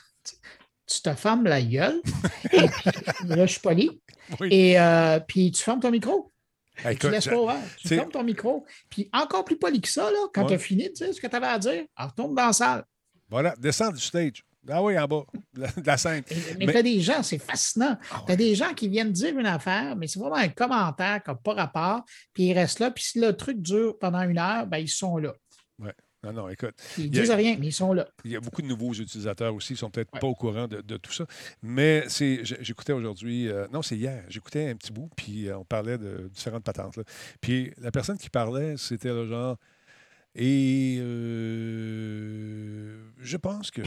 tu, 0.94 1.02
te 1.02 1.14
fermes 1.14 1.46
la 1.46 1.62
gueule. 1.62 2.02
et 2.52 2.68
puis, 2.68 2.92
là, 3.28 3.46
je 3.46 3.52
suis 3.52 3.60
poli. 3.60 4.02
Oui. 4.40 4.48
Et 4.52 4.80
euh, 4.80 5.20
puis, 5.20 5.52
tu 5.52 5.62
fermes 5.64 5.80
ton 5.80 5.92
micro. 5.92 6.32
Tu 7.00 7.10
laisses 7.10 7.28
pas 7.28 7.40
ouvert. 7.40 7.62
Tu 7.78 7.90
fermes 7.90 8.10
ton 8.12 8.24
micro. 8.24 8.66
Puis 8.90 9.10
encore 9.14 9.46
plus 9.46 9.58
poli 9.58 9.82
que 9.82 9.90
ça, 9.90 10.10
là, 10.10 10.28
quand 10.34 10.42
Ouais. 10.42 10.48
tu 10.48 10.54
as 10.54 10.60
fini 10.60 10.90
de 10.90 10.94
dire 10.94 11.14
ce 11.14 11.22
que 11.22 11.28
tu 11.28 11.36
avais 11.36 11.48
à 11.48 11.60
dire, 11.60 11.84
alors 11.96 12.12
retourne 12.12 12.36
dans 12.36 12.48
la 12.48 12.54
salle. 12.54 12.84
Voilà, 13.30 13.54
descends 13.58 13.92
du 13.92 14.02
stage. 14.02 14.44
Ah 14.70 14.82
oui, 14.84 14.98
en 14.98 15.08
bas, 15.08 15.24
de 15.54 15.66
la, 15.86 15.98
scène. 15.98 16.24
Mais, 16.60 16.66
Mais- 16.66 16.72
tu 16.72 16.78
as 16.78 16.84
des 16.84 17.00
gens, 17.02 17.24
c'est 17.24 17.40
fascinant. 17.40 17.98
Ah 18.12 18.24
Tu 18.28 18.32
as 18.34 18.36
des 18.36 18.54
gens 18.54 18.74
qui 18.76 18.88
viennent 18.88 19.12
dire 19.12 19.38
une 19.38 19.48
affaire, 19.48 19.96
mais 19.96 20.08
c'est 20.08 20.20
vraiment 20.20 20.36
un 20.36 20.50
commentaire 20.50 21.24
qui 21.24 21.32
n'a 21.32 21.36
pas 21.36 21.54
rapport, 21.54 22.04
puis 22.34 22.46
ils 22.46 22.54
restent 22.54 22.80
là. 22.80 22.92
Puis 22.92 23.04
si 23.04 23.20
le 23.20 23.36
truc 23.36 23.60
dure 23.60 23.98
pendant 23.98 24.22
une 24.22 24.38
heure, 24.38 24.68
ben, 24.68 24.78
ils 24.78 24.90
sont 24.90 25.18
là. 25.18 25.34
Non, 26.24 26.34
non, 26.34 26.50
écoute, 26.50 26.76
Ils 27.00 27.06
a- 27.06 27.08
disent 27.22 27.32
rien, 27.32 27.58
mais 27.60 27.68
ils 27.68 27.72
sont 27.74 27.94
là. 27.94 28.08
il 28.26 28.32
y 28.32 28.36
a 28.36 28.40
beaucoup 28.40 28.62
de 28.62 28.68
nouveaux 28.68 28.94
utilisateurs 28.94 29.56
aussi, 29.56 29.74
ils 29.74 29.78
sont 29.78 29.90
peut-être 29.90 30.14
Ouais. 30.14 30.20
pas 30.20 30.28
au 30.28 30.36
courant 30.36 30.68
de, 30.68 30.82
de 30.82 30.98
tout 30.98 31.12
ça. 31.12 31.26
Mais 31.64 32.04
c'est, 32.10 32.42
j'écoutais 32.44 32.94
aujourd'hui, 32.94 33.48
euh, 33.50 33.66
non, 33.74 33.82
c'est 33.82 33.98
hier, 33.98 34.24
j'écoutais 34.30 34.70
un 34.70 34.76
petit 34.76 34.92
bout, 34.92 35.10
puis 35.16 35.48
euh, 35.50 35.58
on 35.58 35.66
parlait 35.66 35.98
de 35.98 36.30
différentes 36.32 36.64
patentes. 36.64 36.98
là. 36.98 37.04
Puis 37.42 37.74
la 37.80 37.90
personne 37.92 38.20
qui 38.20 38.30
parlait, 38.30 38.76
c'était 38.78 39.10
le 39.10 39.26
genre. 39.26 39.58
Et 40.36 41.00
euh, 41.02 42.98
je 43.20 43.38
pense 43.38 43.72
que 43.72 43.82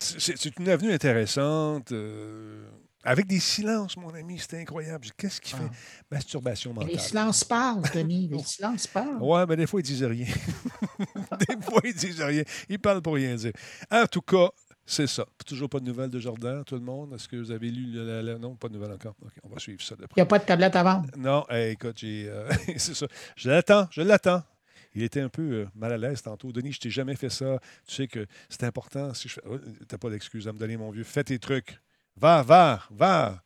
c'est, 0.00 0.36
c'est 0.36 0.58
une 0.58 0.68
avenue 0.68 0.92
intéressante. 0.92 1.92
Avec 3.04 3.26
des 3.26 3.38
silences, 3.40 3.96
mon 3.96 4.12
ami, 4.14 4.38
c'était 4.38 4.60
incroyable. 4.60 5.06
Qu'est-ce 5.16 5.40
qui 5.40 5.50
fait 5.52 5.58
Ah. 5.70 5.74
masturbation 6.10 6.72
mentale? 6.72 6.90
les 6.90 6.98
silences 6.98 7.44
parlent, 7.44 7.82
Denis. 7.94 8.28
Les 8.28 8.38
silences 8.44 8.86
parlent. 8.86 9.22
Ouais, 9.22 9.44
mais 9.46 9.56
des 9.56 9.66
fois, 9.66 9.80
ils 9.80 9.84
disent 9.84 10.04
rien. 10.04 10.26
des 11.48 11.62
fois, 11.62 11.80
ils 11.84 11.94
disent 11.94 12.20
rien. 12.22 12.42
Ils 12.68 12.78
parlent 12.78 13.02
pour 13.02 13.14
rien 13.14 13.34
dire. 13.34 13.52
En 13.90 14.06
tout 14.06 14.22
cas, 14.22 14.48
c'est 14.86 15.06
ça. 15.06 15.24
Toujours 15.46 15.68
pas 15.68 15.80
de 15.80 15.84
nouvelles 15.86 16.10
de 16.10 16.18
Jordan, 16.20 16.62
tout 16.64 16.74
le 16.74 16.80
monde. 16.82 17.14
Est-ce 17.14 17.28
que 17.28 17.36
vous 17.36 17.50
avez 17.50 17.70
lu 17.70 17.86
le- 17.92 18.06
la- 18.06 18.22
la- 18.22 18.38
Non, 18.38 18.54
pas 18.56 18.68
de 18.68 18.74
nouvelles 18.74 18.92
encore. 18.92 19.14
OK, 19.22 19.32
on 19.42 19.48
va 19.48 19.58
suivre 19.58 19.82
ça 19.82 19.96
de 19.96 20.02
Il 20.02 20.08
près. 20.08 20.20
n'y 20.20 20.22
a 20.22 20.26
pas 20.26 20.38
de 20.38 20.44
tablette 20.44 20.76
à 20.76 20.82
vendre. 20.82 21.08
Non, 21.16 21.44
hey, 21.48 21.72
écoute, 21.72 21.96
j'ai. 21.98 22.26
euh, 22.28 22.48
c'est 22.76 22.94
ça. 22.94 23.06
Je 23.36 23.48
l'attends, 23.50 23.86
je 23.90 24.02
l'attends. 24.02 24.42
Il 24.96 25.02
était 25.02 25.20
un 25.20 25.28
peu 25.28 25.42
euh, 25.42 25.66
mal 25.74 25.92
à 25.92 25.98
l'aise 25.98 26.22
tantôt. 26.22 26.52
Denis, 26.52 26.72
je 26.72 26.80
t'ai 26.80 26.90
jamais 26.90 27.16
fait 27.16 27.30
ça. 27.30 27.58
Tu 27.86 27.94
sais 27.94 28.06
que 28.06 28.26
c'est 28.48 28.62
important. 28.62 29.12
Si 29.12 29.28
je 29.28 29.34
fais... 29.34 29.40
Oh, 29.48 29.58
T'as 29.88 29.98
pas 29.98 30.08
d'excuse 30.08 30.46
à 30.46 30.52
me 30.52 30.58
donner, 30.58 30.76
mon 30.76 30.90
vieux. 30.90 31.02
Fais 31.02 31.24
tes 31.24 31.38
trucs. 31.40 31.80
Va, 32.16 32.42
va, 32.42 32.82
va. 32.90 33.40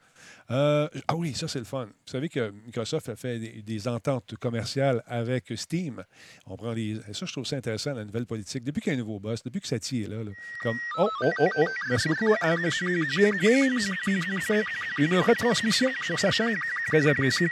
Euh, 0.51 0.89
ah 1.07 1.15
oui, 1.15 1.35
ça, 1.35 1.47
c'est 1.47 1.59
le 1.59 1.67
fun. 1.67 1.85
Vous 1.85 2.11
savez 2.11 2.29
que 2.29 2.51
Microsoft 2.65 3.09
a 3.11 3.17
fait 3.17 3.39
des, 3.39 3.89
ententes 3.89 4.35
commerciales 4.37 5.03
avec 5.07 5.53
Steam. 5.57 6.03
On 6.47 6.57
prend 6.57 6.73
les... 6.73 6.97
ça, 7.13 7.27
je 7.27 7.33
trouve 7.33 7.45
ça 7.45 7.57
intéressant, 7.57 7.93
la 7.93 8.05
nouvelle 8.05 8.25
politique. 8.25 8.65
Depuis 8.65 8.81
qu'il 8.81 8.93
y 8.93 8.97
a 8.97 8.99
un 8.99 9.01
nouveau 9.01 9.21
boss, 9.21 9.43
depuis 9.43 9.61
que 9.61 9.69
Satie 9.69 10.05
est 10.05 10.09
là, 10.09 10.25
là, 10.25 10.31
comme 10.63 10.77
Oh, 10.99 11.09
oh, 11.23 11.31
oh, 11.41 11.49
oh. 11.59 11.65
Merci 11.91 12.09
beaucoup 12.09 12.33
à 12.41 12.55
M. 12.55 12.69
GM 12.71 13.37
Games 13.37 13.81
qui 14.05 14.21
nous 14.31 14.41
fait 14.41 14.65
une 14.99 15.17
retransmission 15.19 15.91
sur 16.03 16.19
sa 16.19 16.31
chaîne. 16.31 16.57
Très 16.87 17.07
apprécié. 17.07 17.49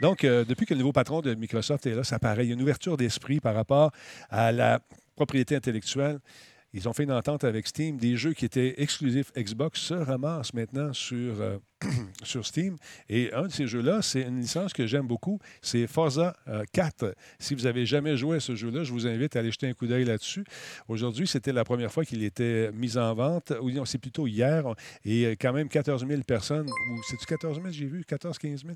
Donc, 0.00 0.24
euh, 0.24 0.44
depuis 0.44 0.66
que 0.66 0.74
le 0.74 0.80
nouveau 0.80 0.92
patron 0.92 1.20
de 1.20 1.34
Microsoft 1.34 1.86
est 1.86 1.94
là, 1.94 2.04
ça 2.04 2.18
paraît, 2.18 2.44
il 2.44 2.48
y 2.48 2.50
a 2.50 2.54
une 2.54 2.62
ouverture 2.62 2.96
d'esprit 2.96 3.40
par 3.40 3.54
rapport 3.54 3.92
à 4.30 4.52
la 4.52 4.80
propriété 5.14 5.54
intellectuelle. 5.54 6.18
Ils 6.76 6.90
ont 6.90 6.92
fait 6.92 7.04
une 7.04 7.12
entente 7.12 7.42
avec 7.44 7.66
Steam. 7.66 7.96
Des 7.96 8.18
jeux 8.18 8.34
qui 8.34 8.44
étaient 8.44 8.82
exclusifs 8.82 9.32
Xbox 9.34 9.80
se 9.80 9.94
ramassent 9.94 10.52
maintenant 10.52 10.92
sur, 10.92 11.40
euh, 11.40 11.56
sur 12.22 12.46
Steam. 12.46 12.76
Et 13.08 13.32
un 13.32 13.46
de 13.46 13.52
ces 13.52 13.66
jeux-là, 13.66 14.02
c'est 14.02 14.22
une 14.22 14.40
licence 14.40 14.72
que 14.72 14.86
j'aime 14.86 15.06
beaucoup. 15.06 15.38
C'est 15.62 15.86
Forza 15.86 16.36
euh, 16.48 16.64
4. 16.72 17.14
Si 17.38 17.54
vous 17.54 17.66
avez 17.66 17.86
jamais 17.86 18.16
joué 18.16 18.36
à 18.36 18.40
ce 18.40 18.54
jeu-là, 18.54 18.84
je 18.84 18.92
vous 18.92 19.06
invite 19.06 19.36
à 19.36 19.40
aller 19.40 19.50
jeter 19.50 19.68
un 19.68 19.72
coup 19.72 19.86
d'œil 19.86 20.04
là-dessus. 20.04 20.44
Aujourd'hui, 20.88 21.26
c'était 21.26 21.52
la 21.52 21.64
première 21.64 21.92
fois 21.92 22.04
qu'il 22.04 22.22
était 22.22 22.70
mis 22.72 22.96
en 22.96 23.14
vente. 23.14 23.52
Ou 23.60 23.70
non, 23.70 23.84
c'est 23.84 23.98
plutôt 23.98 24.26
hier. 24.26 24.64
Et 25.04 25.26
euh, 25.26 25.34
quand 25.38 25.52
même 25.52 25.68
14 25.68 26.06
000 26.06 26.22
personnes. 26.22 26.66
Ou 26.66 27.02
c'est-tu 27.08 27.26
14 27.26 27.56
000, 27.56 27.70
j'ai 27.70 27.86
vu? 27.86 28.04
14 28.04 28.38
15 28.38 28.64
000? 28.64 28.74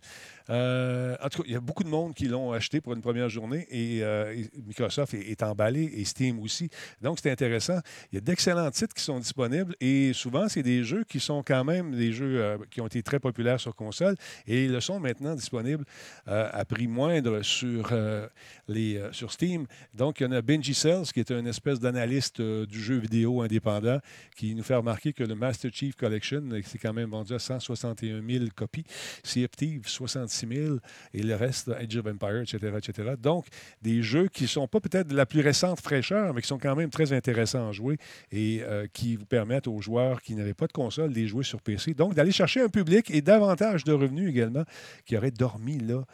Euh, 0.51 1.17
en 1.23 1.29
tout 1.29 1.43
cas, 1.43 1.49
il 1.49 1.53
y 1.53 1.57
a 1.57 1.61
beaucoup 1.61 1.85
de 1.85 1.89
monde 1.89 2.15
qui 2.15 2.27
l'ont 2.27 2.53
acheté 2.53 2.81
pour 2.81 2.93
une 2.93 3.01
première 3.01 3.29
journée. 3.29 3.67
Et, 3.71 4.03
euh, 4.03 4.35
Microsoft 4.67 5.15
est, 5.15 5.43
emballé 5.43 5.91
et 5.95 6.05
Steam 6.05 6.39
aussi. 6.41 6.69
Donc, 7.01 7.19
c'est 7.23 7.31
intéressant. 7.31 7.79
Il 8.13 8.17
y 8.17 8.19
a 8.19 8.21
d'excellents 8.21 8.71
titres 8.71 8.95
qui 8.95 9.03
sont 9.03 9.19
disponibles. 9.19 9.75
Et 9.81 10.13
souvent, 10.13 10.49
c'est 10.49 10.63
des 10.63 10.85
jeux 10.85 11.05
qui 11.05 11.21
sont 11.21 11.43
quand 11.43 11.65
même 11.65 11.95
des 11.95 12.13
jeux 12.13 12.41
euh, 12.41 12.59
qui 12.71 12.81
ont 12.81 12.87
été 12.87 13.00
très 13.03 13.19
populaire 13.19 13.61
sur 13.61 13.75
console. 13.75 14.17
Et 14.47 14.65
ils 14.65 14.73
le 14.73 14.81
sont 14.81 15.01
maintenant 15.01 15.35
disponibles 15.35 15.85
euh, 16.29 16.49
à 16.53 16.65
prix 16.65 16.87
moindre 16.87 17.43
sur, 17.43 17.89
euh, 17.93 18.27
les, 18.69 18.97
euh, 18.97 19.13
sur 19.13 19.33
Steam. 19.33 19.67
Donc, 19.95 20.21
il 20.21 20.25
y 20.25 20.27
en 20.27 20.33
a 20.33 20.43
Benji 20.43 20.75
Cells, 20.75 21.07
qui 21.13 21.21
est 21.21 21.31
une 21.31 21.47
espèce 21.47 21.81
d'analyste 21.81 22.41
du 22.41 22.81
jeu 22.81 22.97
vidéo 22.97 23.43
indépendant, 23.43 23.99
qui 24.37 24.55
nous 24.55 24.63
fait 24.63 24.75
remarquer 24.75 25.13
que 25.13 25.25
le 25.25 25.35
Master 25.35 25.71
Chief 25.73 25.97
Collection, 25.97 26.43
c'est 26.65 26.79
quand 26.79 26.93
même 26.93 27.11
vendu 27.11 27.35
à 27.35 27.39
161 27.39 28.23
000 28.27 28.45
copies. 28.55 28.85
Sea 29.23 29.45
of 29.45 29.51
Thieves, 29.53 29.89
66 29.89 30.47
000. 30.47 30.77
Et 31.15 31.23
le 31.23 31.35
reste, 31.35 31.69
Age 31.69 31.97
of 31.97 32.07
Empire, 32.07 32.43
etc., 32.43 32.73
etc. 32.77 33.15
Donc, 33.19 33.47
des 33.83 34.03
jeux 34.03 34.29
qui 34.29 34.45
ne 34.45 34.49
sont 34.49 34.69
pas 34.69 34.81
peut-être 34.81 35.09
de 35.09 35.17
la 35.17 35.27
plus 35.27 35.41
récente 35.41 35.81
fraîcheur, 35.81 36.35
mais 36.35 36.43
qui 36.43 36.49
sont 36.49 36.59
quand 36.59 36.77
même 36.77 36.91
très 36.91 37.13
intéressants 37.13 37.69
à 37.69 37.73
jouer 37.73 37.99
et 38.33 38.63
qui 38.93 39.17
vous 39.17 39.27
permettent 39.27 39.67
aux 39.67 39.81
joueurs 39.81 40.23
qui 40.23 40.35
n'avaient 40.35 40.55
pas 40.55 40.67
de 40.67 40.73
console 40.73 41.11
de 41.11 41.15
les 41.15 41.27
jouer 41.27 41.45
sur 41.45 41.61
PC. 41.61 41.95
Donc, 41.95 42.15
d'aller 42.15 42.33
chercher 42.33 42.61
un 42.63 42.69
et 43.11 43.23
davantage 43.23 43.85
de 43.85 43.93
revenus 43.93 44.29
également 44.29 44.65
qui 45.05 45.17
auraient 45.17 45.31
dormi 45.31 45.79
là, 45.79 46.05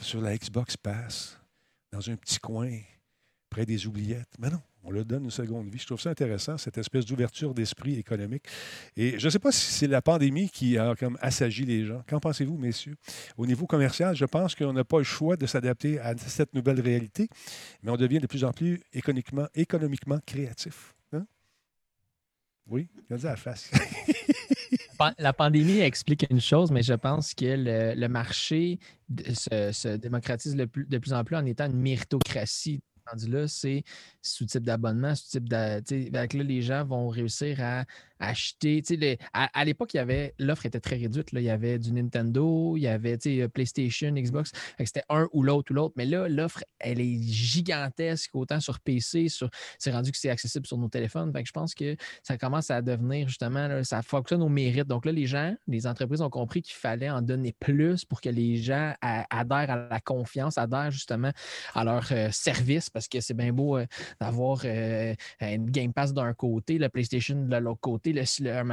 sur 0.00 0.20
la 0.20 0.36
Xbox 0.36 0.76
Pass, 0.76 1.38
dans 1.92 2.10
un 2.10 2.16
petit 2.16 2.38
coin, 2.38 2.70
près 3.50 3.66
des 3.66 3.86
oubliettes. 3.86 4.34
Mais 4.38 4.50
non, 4.50 4.60
on 4.84 4.90
leur 4.90 5.04
donne 5.04 5.24
une 5.24 5.30
seconde 5.30 5.68
vie. 5.68 5.78
Je 5.78 5.86
trouve 5.86 6.00
ça 6.00 6.10
intéressant, 6.10 6.58
cette 6.58 6.78
espèce 6.78 7.04
d'ouverture 7.04 7.54
d'esprit 7.54 7.98
économique. 7.98 8.44
Et 8.96 9.18
je 9.18 9.26
ne 9.26 9.30
sais 9.30 9.38
pas 9.38 9.52
si 9.52 9.72
c'est 9.72 9.86
la 9.86 10.02
pandémie 10.02 10.50
qui 10.50 10.78
a 10.78 10.94
comme 10.96 11.18
assagi 11.20 11.64
les 11.64 11.84
gens. 11.84 12.02
Qu'en 12.08 12.18
pensez-vous, 12.18 12.56
messieurs? 12.56 12.96
Au 13.36 13.46
niveau 13.46 13.66
commercial, 13.66 14.16
je 14.16 14.24
pense 14.24 14.54
qu'on 14.54 14.72
n'a 14.72 14.84
pas 14.84 14.98
le 14.98 15.04
choix 15.04 15.36
de 15.36 15.46
s'adapter 15.46 16.00
à 16.00 16.16
cette 16.16 16.54
nouvelle 16.54 16.80
réalité, 16.80 17.28
mais 17.82 17.90
on 17.90 17.96
devient 17.96 18.18
de 18.18 18.26
plus 18.26 18.44
en 18.44 18.52
plus 18.52 18.80
économiquement, 18.92 19.46
économiquement 19.54 20.18
créatif. 20.26 20.94
Hein? 21.12 21.26
Oui, 22.66 22.88
regardez 23.08 23.28
la 23.28 23.36
face. 23.36 23.70
La 25.18 25.32
pandémie 25.32 25.80
explique 25.80 26.26
une 26.30 26.40
chose, 26.40 26.70
mais 26.70 26.82
je 26.82 26.94
pense 26.94 27.34
que 27.34 27.44
le, 27.46 28.08
marché 28.08 28.78
se, 29.34 29.72
se 29.72 29.96
démocratise 29.96 30.54
de 30.56 30.64
plus 30.98 31.12
en 31.12 31.24
plus 31.24 31.36
en 31.36 31.44
étant 31.46 31.66
une 31.66 31.80
méritocratie. 31.80 32.82
C'est 33.46 33.84
sous 34.22 34.46
type 34.46 34.62
d'abonnement, 34.62 35.14
sous 35.14 35.28
type 35.30 35.48
de. 35.48 36.12
là, 36.12 36.26
les 36.26 36.62
gens 36.62 36.84
vont 36.84 37.08
réussir 37.08 37.60
à 37.60 37.84
acheter. 38.22 38.82
à 39.32 39.50
à 39.52 39.64
l'époque, 39.64 39.94
il 39.94 39.98
y 39.98 40.00
avait 40.00 40.34
l'offre 40.38 40.66
était 40.66 40.80
très 40.80 40.96
réduite. 40.96 41.32
Là. 41.32 41.40
Il 41.40 41.44
y 41.44 41.50
avait 41.50 41.78
du 41.78 41.92
Nintendo, 41.92 42.76
il 42.76 42.82
y 42.82 42.88
avait 42.88 43.18
sais, 43.20 43.48
PlayStation, 43.48 44.10
Xbox. 44.12 44.52
C'était 44.78 45.04
un 45.08 45.28
ou 45.32 45.42
l'autre 45.42 45.70
ou 45.72 45.74
l'autre. 45.74 45.94
Mais 45.96 46.06
là, 46.06 46.28
l'offre, 46.28 46.64
elle 46.78 47.00
est 47.00 47.22
gigantesque, 47.22 48.30
autant 48.34 48.60
sur 48.60 48.80
PC, 48.80 49.28
sur, 49.28 49.48
c'est 49.78 49.90
rendu 49.90 50.10
que 50.10 50.18
c'est 50.18 50.30
accessible 50.30 50.66
sur 50.66 50.78
nos 50.78 50.88
téléphones. 50.88 51.32
Je 51.44 51.52
pense 51.52 51.74
que 51.74 51.96
ça 52.22 52.38
commence 52.38 52.70
à 52.70 52.82
devenir 52.82 53.28
justement, 53.28 53.82
ça 53.84 54.02
fonctionne 54.02 54.42
au 54.42 54.48
mérite. 54.48 54.86
Donc 54.86 55.04
là, 55.04 55.12
les 55.12 55.26
gens, 55.26 55.54
les 55.66 55.86
entreprises 55.86 56.20
ont 56.20 56.30
compris 56.30 56.62
qu'il 56.62 56.74
fallait 56.74 57.10
en 57.10 57.22
donner 57.22 57.52
plus 57.58 58.04
pour 58.04 58.20
que 58.20 58.28
les 58.28 58.56
gens 58.56 58.94
adhèrent 59.00 59.70
à 59.70 59.88
la 59.90 60.00
confiance, 60.00 60.58
adhèrent 60.58 60.90
justement 60.90 61.30
à 61.74 61.84
leur 61.84 62.06
euh, 62.12 62.30
service 62.30 62.90
parce 62.90 63.08
que 63.08 63.20
c'est 63.20 63.34
bien 63.34 63.52
beau 63.52 63.76
euh, 63.78 63.86
d'avoir 64.20 64.62
euh, 64.64 65.14
une 65.40 65.70
Game 65.70 65.92
Pass 65.92 66.12
d'un 66.12 66.32
côté, 66.34 66.78
la 66.78 66.88
PlayStation 66.88 67.46
de 67.46 67.56
l'autre 67.56 67.80
côté. 67.80 68.11
Le, 68.12 68.22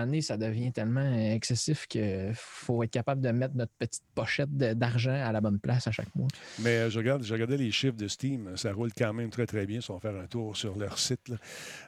donné, 0.09 0.21
ça 0.21 0.37
devient 0.37 0.71
tellement 0.71 1.01
euh, 1.01 1.33
excessif 1.35 1.87
qu'il 1.87 2.31
faut 2.35 2.83
être 2.83 2.91
capable 2.91 3.21
de 3.21 3.29
mettre 3.31 3.55
notre 3.55 3.71
petite 3.77 4.03
pochette 4.15 4.55
de- 4.55 4.73
d'argent 4.73 5.11
à 5.13 5.31
la 5.31 5.41
bonne 5.41 5.59
place 5.59 5.87
à 5.87 5.91
chaque 5.91 6.13
mois. 6.15 6.27
Mais 6.59 6.77
euh, 6.77 6.89
je, 6.89 6.97
regarde, 6.99 7.23
je 7.23 7.33
regardais 7.33 7.57
les 7.57 7.71
chiffres 7.71 7.95
de 7.97 8.07
Steam. 8.07 8.55
Ça 8.57 8.73
roule 8.73 8.91
quand 8.97 9.13
même 9.13 9.29
très, 9.29 9.45
très 9.45 9.65
bien. 9.65 9.81
Si 9.81 9.91
on 9.91 9.95
va 9.95 9.99
faire 10.11 10.19
un 10.19 10.27
tour 10.27 10.55
sur 10.57 10.77
leur 10.77 10.97
site. 10.97 11.31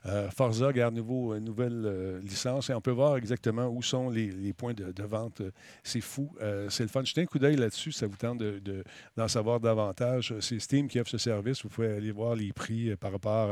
Euh, 0.05 0.29
Forza 0.31 0.71
garde 0.73 0.95
nouveau, 0.95 1.35
une 1.35 1.45
nouvelle 1.45 1.83
euh, 1.85 2.21
licence 2.21 2.69
et 2.69 2.73
on 2.73 2.81
peut 2.81 2.91
voir 2.91 3.17
exactement 3.17 3.67
où 3.67 3.81
sont 3.81 4.09
les, 4.09 4.53
points 4.53 4.73
de, 4.73 4.91
de 4.91 5.03
vente. 5.03 5.41
Euh, 5.41 5.51
C'est 5.83 6.01
fou. 6.01 6.31
Euh, 6.41 6.69
c'est 6.69 6.83
le 6.83 6.89
fun. 6.89 7.03
Jetez 7.03 7.21
un 7.21 7.25
coup 7.25 7.39
d'œil 7.39 7.55
là-dessus. 7.55 7.91
Ça 7.91 8.07
vous 8.07 8.17
tente 8.17 8.39
de- 8.39 8.59
de- 8.59 8.83
d'en 9.17 9.27
savoir 9.27 9.59
davantage. 9.59 10.33
C'est 10.39 10.59
Steam 10.59 10.87
qui 10.87 10.99
offre 10.99 11.09
ce 11.11 11.17
service. 11.17 11.63
Vous 11.63 11.69
pouvez 11.69 11.87
aller 11.93 12.11
voir 12.11 12.35
les 12.35 12.53
prix 12.53 12.89
euh, 12.91 12.97
par 12.97 13.11
rapport 13.11 13.51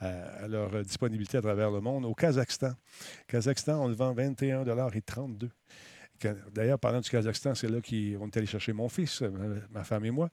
à, 0.00 0.46
leur 0.48 0.74
euh, 0.74 0.82
disponibilité 0.82 1.38
à 1.38 1.42
travers 1.42 1.70
le 1.70 1.80
monde. 1.80 2.04
Au 2.04 2.14
Kazakhstan, 2.14 2.72
Kazakhstan, 3.30 3.80
on 3.82 3.88
le 3.88 3.94
vend 3.94 4.12
21,32 4.14 5.48
Ka- 6.18 6.34
D'ailleurs, 6.52 6.78
parlant 6.78 7.00
du 7.00 7.08
Kazakhstan, 7.08 7.54
c'est 7.54 7.68
là 7.68 7.78
qu'on 7.80 8.26
est 8.26 8.36
allé 8.36 8.46
chercher 8.46 8.72
mon 8.74 8.88
fils, 8.88 9.22
euh, 9.22 9.30
ma, 9.30 9.46
ma 9.78 9.84
femme 9.84 10.04
et 10.04 10.10
moi. 10.10 10.28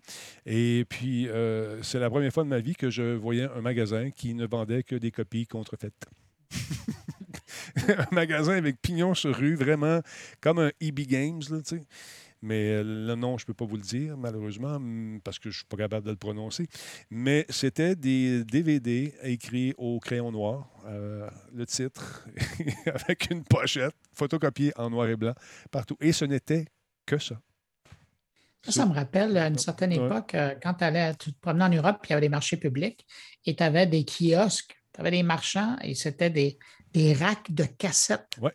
Et 0.45 0.83
puis, 0.89 1.29
euh, 1.29 1.81
c'est 1.83 1.99
la 1.99 2.09
première 2.09 2.33
fois 2.33 2.43
de 2.43 2.49
ma 2.49 2.59
vie 2.59 2.75
que 2.75 2.89
je 2.89 3.15
voyais 3.15 3.47
un 3.55 3.61
magasin 3.61 4.09
qui 4.11 4.33
ne 4.33 4.45
vendait 4.45 4.83
que 4.83 4.95
des 4.95 5.11
copies 5.11 5.47
contrefaites. 5.47 6.05
un 7.87 8.05
magasin 8.15 8.53
avec 8.57 8.81
pignon 8.81 9.13
sur 9.13 9.35
rue, 9.35 9.55
vraiment 9.55 10.01
comme 10.41 10.59
un 10.59 10.71
EB 10.81 11.01
Games, 11.01 11.41
là, 11.49 11.57
tu 11.61 11.77
sais. 11.77 11.81
Mais 12.41 12.69
euh, 12.69 12.83
le 12.83 13.15
nom, 13.15 13.37
je 13.37 13.43
ne 13.43 13.47
peux 13.47 13.53
pas 13.53 13.65
vous 13.65 13.77
le 13.77 13.81
dire, 13.81 14.17
malheureusement, 14.17 14.79
parce 15.23 15.39
que 15.39 15.45
je 15.49 15.55
ne 15.55 15.57
suis 15.59 15.65
pas 15.65 15.77
capable 15.77 16.05
de 16.05 16.11
le 16.11 16.17
prononcer. 16.17 16.67
Mais 17.09 17.45
c'était 17.49 17.95
des 17.95 18.43
DVD 18.43 19.13
écrits 19.23 19.73
au 19.77 19.99
crayon 19.99 20.31
noir, 20.31 20.69
euh, 20.85 21.29
le 21.53 21.65
titre, 21.65 22.27
avec 22.85 23.29
une 23.31 23.43
pochette, 23.43 23.95
photocopiée 24.13 24.71
en 24.77 24.89
noir 24.89 25.07
et 25.09 25.15
blanc, 25.15 25.33
partout. 25.71 25.97
Et 25.99 26.11
ce 26.11 26.25
n'était 26.25 26.65
que 27.05 27.17
ça. 27.17 27.41
Ça, 28.63 28.71
ça 28.71 28.85
me 28.85 28.93
rappelle 28.93 29.37
à 29.37 29.47
une 29.47 29.57
certaine 29.57 29.91
Ouais. 29.91 30.05
époque, 30.05 30.35
euh, 30.35 30.55
quand 30.61 30.73
tu 30.75 30.83
allais, 30.83 31.15
tu 31.15 31.31
te 31.33 31.39
promenais 31.39 31.65
en 31.65 31.69
Europe, 31.81 31.99
puis 32.01 32.09
il 32.09 32.11
y 32.11 32.13
avait 32.13 32.21
des 32.25 32.29
marchés 32.29 32.57
publics, 32.57 33.05
et 33.45 33.55
tu 33.55 33.63
avais 33.63 33.87
des 33.87 34.03
kiosques, 34.03 34.75
tu 34.93 34.99
avais 34.99 35.11
des 35.11 35.23
marchands, 35.23 35.77
et 35.81 35.95
c'était 35.95 36.29
des, 36.29 36.57
des 36.91 37.13
racks 37.13 37.51
de 37.51 37.63
cassettes. 37.63 38.35
Ouais. 38.41 38.51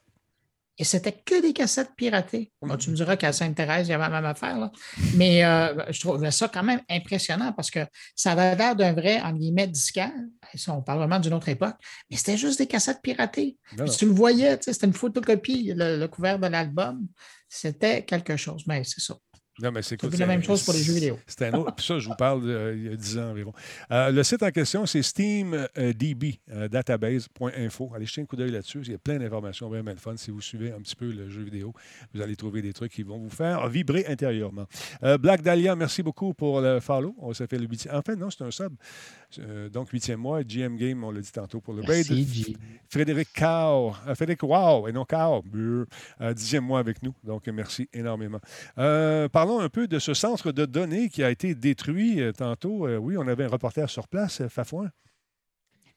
Et 0.78 0.84
c'était 0.84 1.12
que 1.12 1.42
des 1.42 1.52
cassettes 1.52 1.90
piratées. 1.96 2.50
Bon, 2.62 2.76
tu 2.76 2.90
me 2.90 2.96
diras 2.96 3.16
qu'à 3.16 3.32
Sainte-Thérèse, 3.32 3.88
il 3.88 3.90
y 3.90 3.94
avait 3.94 4.04
la 4.04 4.10
même 4.10 4.24
affaire. 4.24 4.58
là. 4.58 4.72
Mais 5.14 5.44
euh, 5.44 5.84
je 5.92 6.00
trouvais 6.00 6.30
ça 6.30 6.48
quand 6.48 6.62
même 6.62 6.80
impressionnant 6.88 7.52
parce 7.52 7.70
que 7.70 7.80
ça 8.16 8.32
avait 8.32 8.56
l'air 8.56 8.74
d'un 8.74 8.92
vrai, 8.94 9.20
en 9.20 9.32
guillemets, 9.32 9.66
disquaire. 9.66 10.12
On 10.68 10.80
parle 10.82 11.00
vraiment 11.00 11.20
d'une 11.20 11.34
autre 11.34 11.50
époque. 11.50 11.76
Mais 12.10 12.16
c'était 12.16 12.38
juste 12.38 12.58
des 12.58 12.66
cassettes 12.66 13.02
piratées. 13.02 13.58
Puis 13.76 13.90
tu 13.96 14.06
le 14.06 14.12
voyais, 14.12 14.58
c'était 14.60 14.86
une 14.86 14.94
photocopie, 14.94 15.74
le, 15.76 15.98
le 15.98 16.08
couvert 16.08 16.38
de 16.38 16.46
l'album. 16.46 17.06
C'était 17.48 18.02
quelque 18.04 18.36
chose. 18.36 18.64
Mais 18.66 18.82
c'est 18.84 19.00
ça. 19.00 19.14
Non, 19.60 19.70
mais 19.70 19.82
c'est 19.82 20.02
la 20.18 20.26
même 20.26 20.42
chose 20.42 20.62
pour 20.64 20.72
les 20.72 20.82
jeux 20.82 20.94
vidéo. 20.94 21.18
C'est 21.26 21.42
un 21.46 21.52
autre. 21.58 21.74
Puis 21.74 21.84
ça, 21.84 21.98
je 21.98 22.08
vous 22.08 22.14
parle 22.14 22.42
de- 22.46 22.74
il 22.74 22.84
y 22.84 22.88
a 22.88 22.96
10 22.96 23.18
ans 23.18 23.30
environ. 23.32 23.52
Euh, 23.90 24.10
le 24.10 24.22
site 24.22 24.42
en 24.42 24.50
question, 24.50 24.86
c'est 24.86 25.02
SteamDB, 25.02 26.40
euh, 26.50 26.68
database.info. 26.68 27.92
Allez 27.94 28.06
jeter 28.06 28.22
un 28.22 28.24
coup 28.24 28.36
d'œil 28.36 28.50
là-dessus. 28.50 28.80
Il 28.84 28.92
y 28.92 28.94
a 28.94 28.98
plein 28.98 29.18
d'informations 29.18 29.68
vraiment 29.68 29.94
fun. 29.96 30.16
Si 30.16 30.30
vous 30.30 30.40
suivez 30.40 30.72
un 30.72 30.80
petit 30.80 30.96
peu 30.96 31.10
le 31.12 31.28
jeu 31.28 31.42
vidéo, 31.42 31.74
vous 32.14 32.22
allez 32.22 32.34
trouver 32.36 32.62
des 32.62 32.72
trucs 32.72 32.92
qui 32.92 33.02
vont 33.02 33.18
vous 33.18 33.30
faire 33.30 33.68
vibrer 33.68 34.06
intérieurement. 34.06 34.66
Euh, 35.02 35.18
Black 35.18 35.42
Dahlia, 35.42 35.76
merci 35.76 36.02
beaucoup 36.02 36.32
pour 36.32 36.60
le 36.60 36.80
follow. 36.80 37.14
On 37.18 37.32
ça 37.34 37.46
fait 37.46 37.58
le 37.58 37.66
huitième. 37.66 37.94
En 37.94 38.02
fait, 38.02 38.16
non, 38.16 38.30
c'est 38.30 38.42
un 38.44 38.50
sub. 38.50 38.72
Euh, 39.38 39.68
donc, 39.68 39.90
huitième 39.90 40.20
mois. 40.20 40.42
GM 40.42 40.76
Game, 40.76 41.02
on 41.04 41.10
l'a 41.10 41.20
dit 41.20 41.32
tantôt 41.32 41.60
pour 41.60 41.74
le 41.74 41.82
raid. 41.82 42.06
Frédéric 42.88 43.32
Cao, 43.32 43.94
euh, 44.06 44.14
Frédéric 44.14 44.42
Wow, 44.42 44.88
et 44.88 44.92
non 44.92 45.04
Brr. 45.08 45.86
Euh, 46.20 46.34
dixième 46.34 46.64
mois 46.64 46.78
avec 46.78 47.02
nous. 47.02 47.14
Donc, 47.24 47.46
merci 47.48 47.88
énormément. 47.92 48.40
Euh, 48.78 49.28
parlons 49.28 49.60
un 49.60 49.68
peu 49.68 49.88
de 49.88 49.98
ce 49.98 50.14
centre 50.14 50.52
de 50.52 50.66
données 50.66 51.08
qui 51.08 51.22
a 51.22 51.30
été 51.30 51.54
détruit 51.54 52.20
tantôt. 52.36 52.86
Euh, 52.86 52.96
oui, 52.96 53.16
on 53.16 53.26
avait 53.26 53.44
un 53.44 53.48
reporter 53.48 53.88
sur 53.88 54.08
place, 54.08 54.46
Fafouin. 54.48 54.90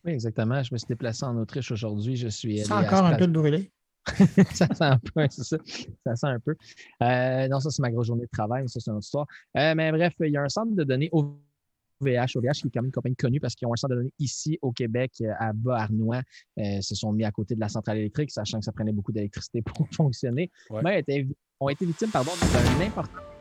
Oui, 0.03 0.11
exactement. 0.11 0.61
Je 0.61 0.73
me 0.73 0.77
suis 0.77 0.87
déplacé 0.87 1.25
en 1.25 1.35
Autriche 1.37 1.71
aujourd'hui. 1.71 2.15
Je 2.15 2.27
suis 2.27 2.59
C'est 2.59 2.71
encore 2.71 3.05
un 3.05 3.15
peu 3.15 3.27
de 3.27 3.31
brûlé. 3.31 3.71
ça 4.53 4.67
sent 4.67 4.83
un 4.83 4.99
peu, 4.99 5.25
c'est 5.29 5.43
ça. 5.43 5.57
Ça 6.05 6.15
sent 6.15 6.27
un 6.27 6.39
peu. 6.39 6.55
Euh, 7.01 7.47
non, 7.47 7.59
ça, 7.59 7.71
c'est 7.71 7.81
ma 7.81 7.91
grosse 7.91 8.07
journée 8.07 8.25
de 8.25 8.29
travail, 8.31 8.63
mais 8.63 8.67
ça, 8.67 8.79
c'est 8.79 8.91
une 8.91 8.97
autre 8.97 9.05
histoire. 9.05 9.25
Euh, 9.57 9.73
mais 9.75 9.91
bref, 9.91 10.13
il 10.19 10.31
y 10.31 10.37
a 10.37 10.43
un 10.43 10.49
centre 10.49 10.75
de 10.75 10.83
données 10.83 11.09
OVH, 12.01 12.35
OVH, 12.35 12.51
qui 12.61 12.67
est 12.67 12.71
quand 12.71 12.81
même 12.81 12.85
une 12.85 12.91
compagnie 12.91 13.15
connue 13.15 13.39
parce 13.39 13.55
qu'ils 13.55 13.67
ont 13.67 13.73
un 13.73 13.77
centre 13.77 13.93
de 13.93 13.99
données 13.99 14.13
ici 14.19 14.57
au 14.61 14.71
Québec, 14.71 15.13
euh, 15.21 15.31
à 15.39 15.53
Bas-Arnois. 15.53 16.21
Euh, 16.59 16.81
se 16.81 16.95
sont 16.95 17.11
mis 17.11 17.23
à 17.23 17.31
côté 17.31 17.55
de 17.55 17.59
la 17.59 17.69
centrale 17.69 17.97
électrique, 17.97 18.31
sachant 18.31 18.59
que 18.59 18.65
ça 18.65 18.71
prenait 18.71 18.93
beaucoup 18.93 19.11
d'électricité 19.11 19.61
pour 19.61 19.87
fonctionner. 19.91 20.51
Ouais. 20.69 20.81
Mais 20.83 21.27
ont 21.59 21.69
été 21.69 21.85
victimes 21.85 22.11
d'un 22.11 22.85
important 22.85 23.34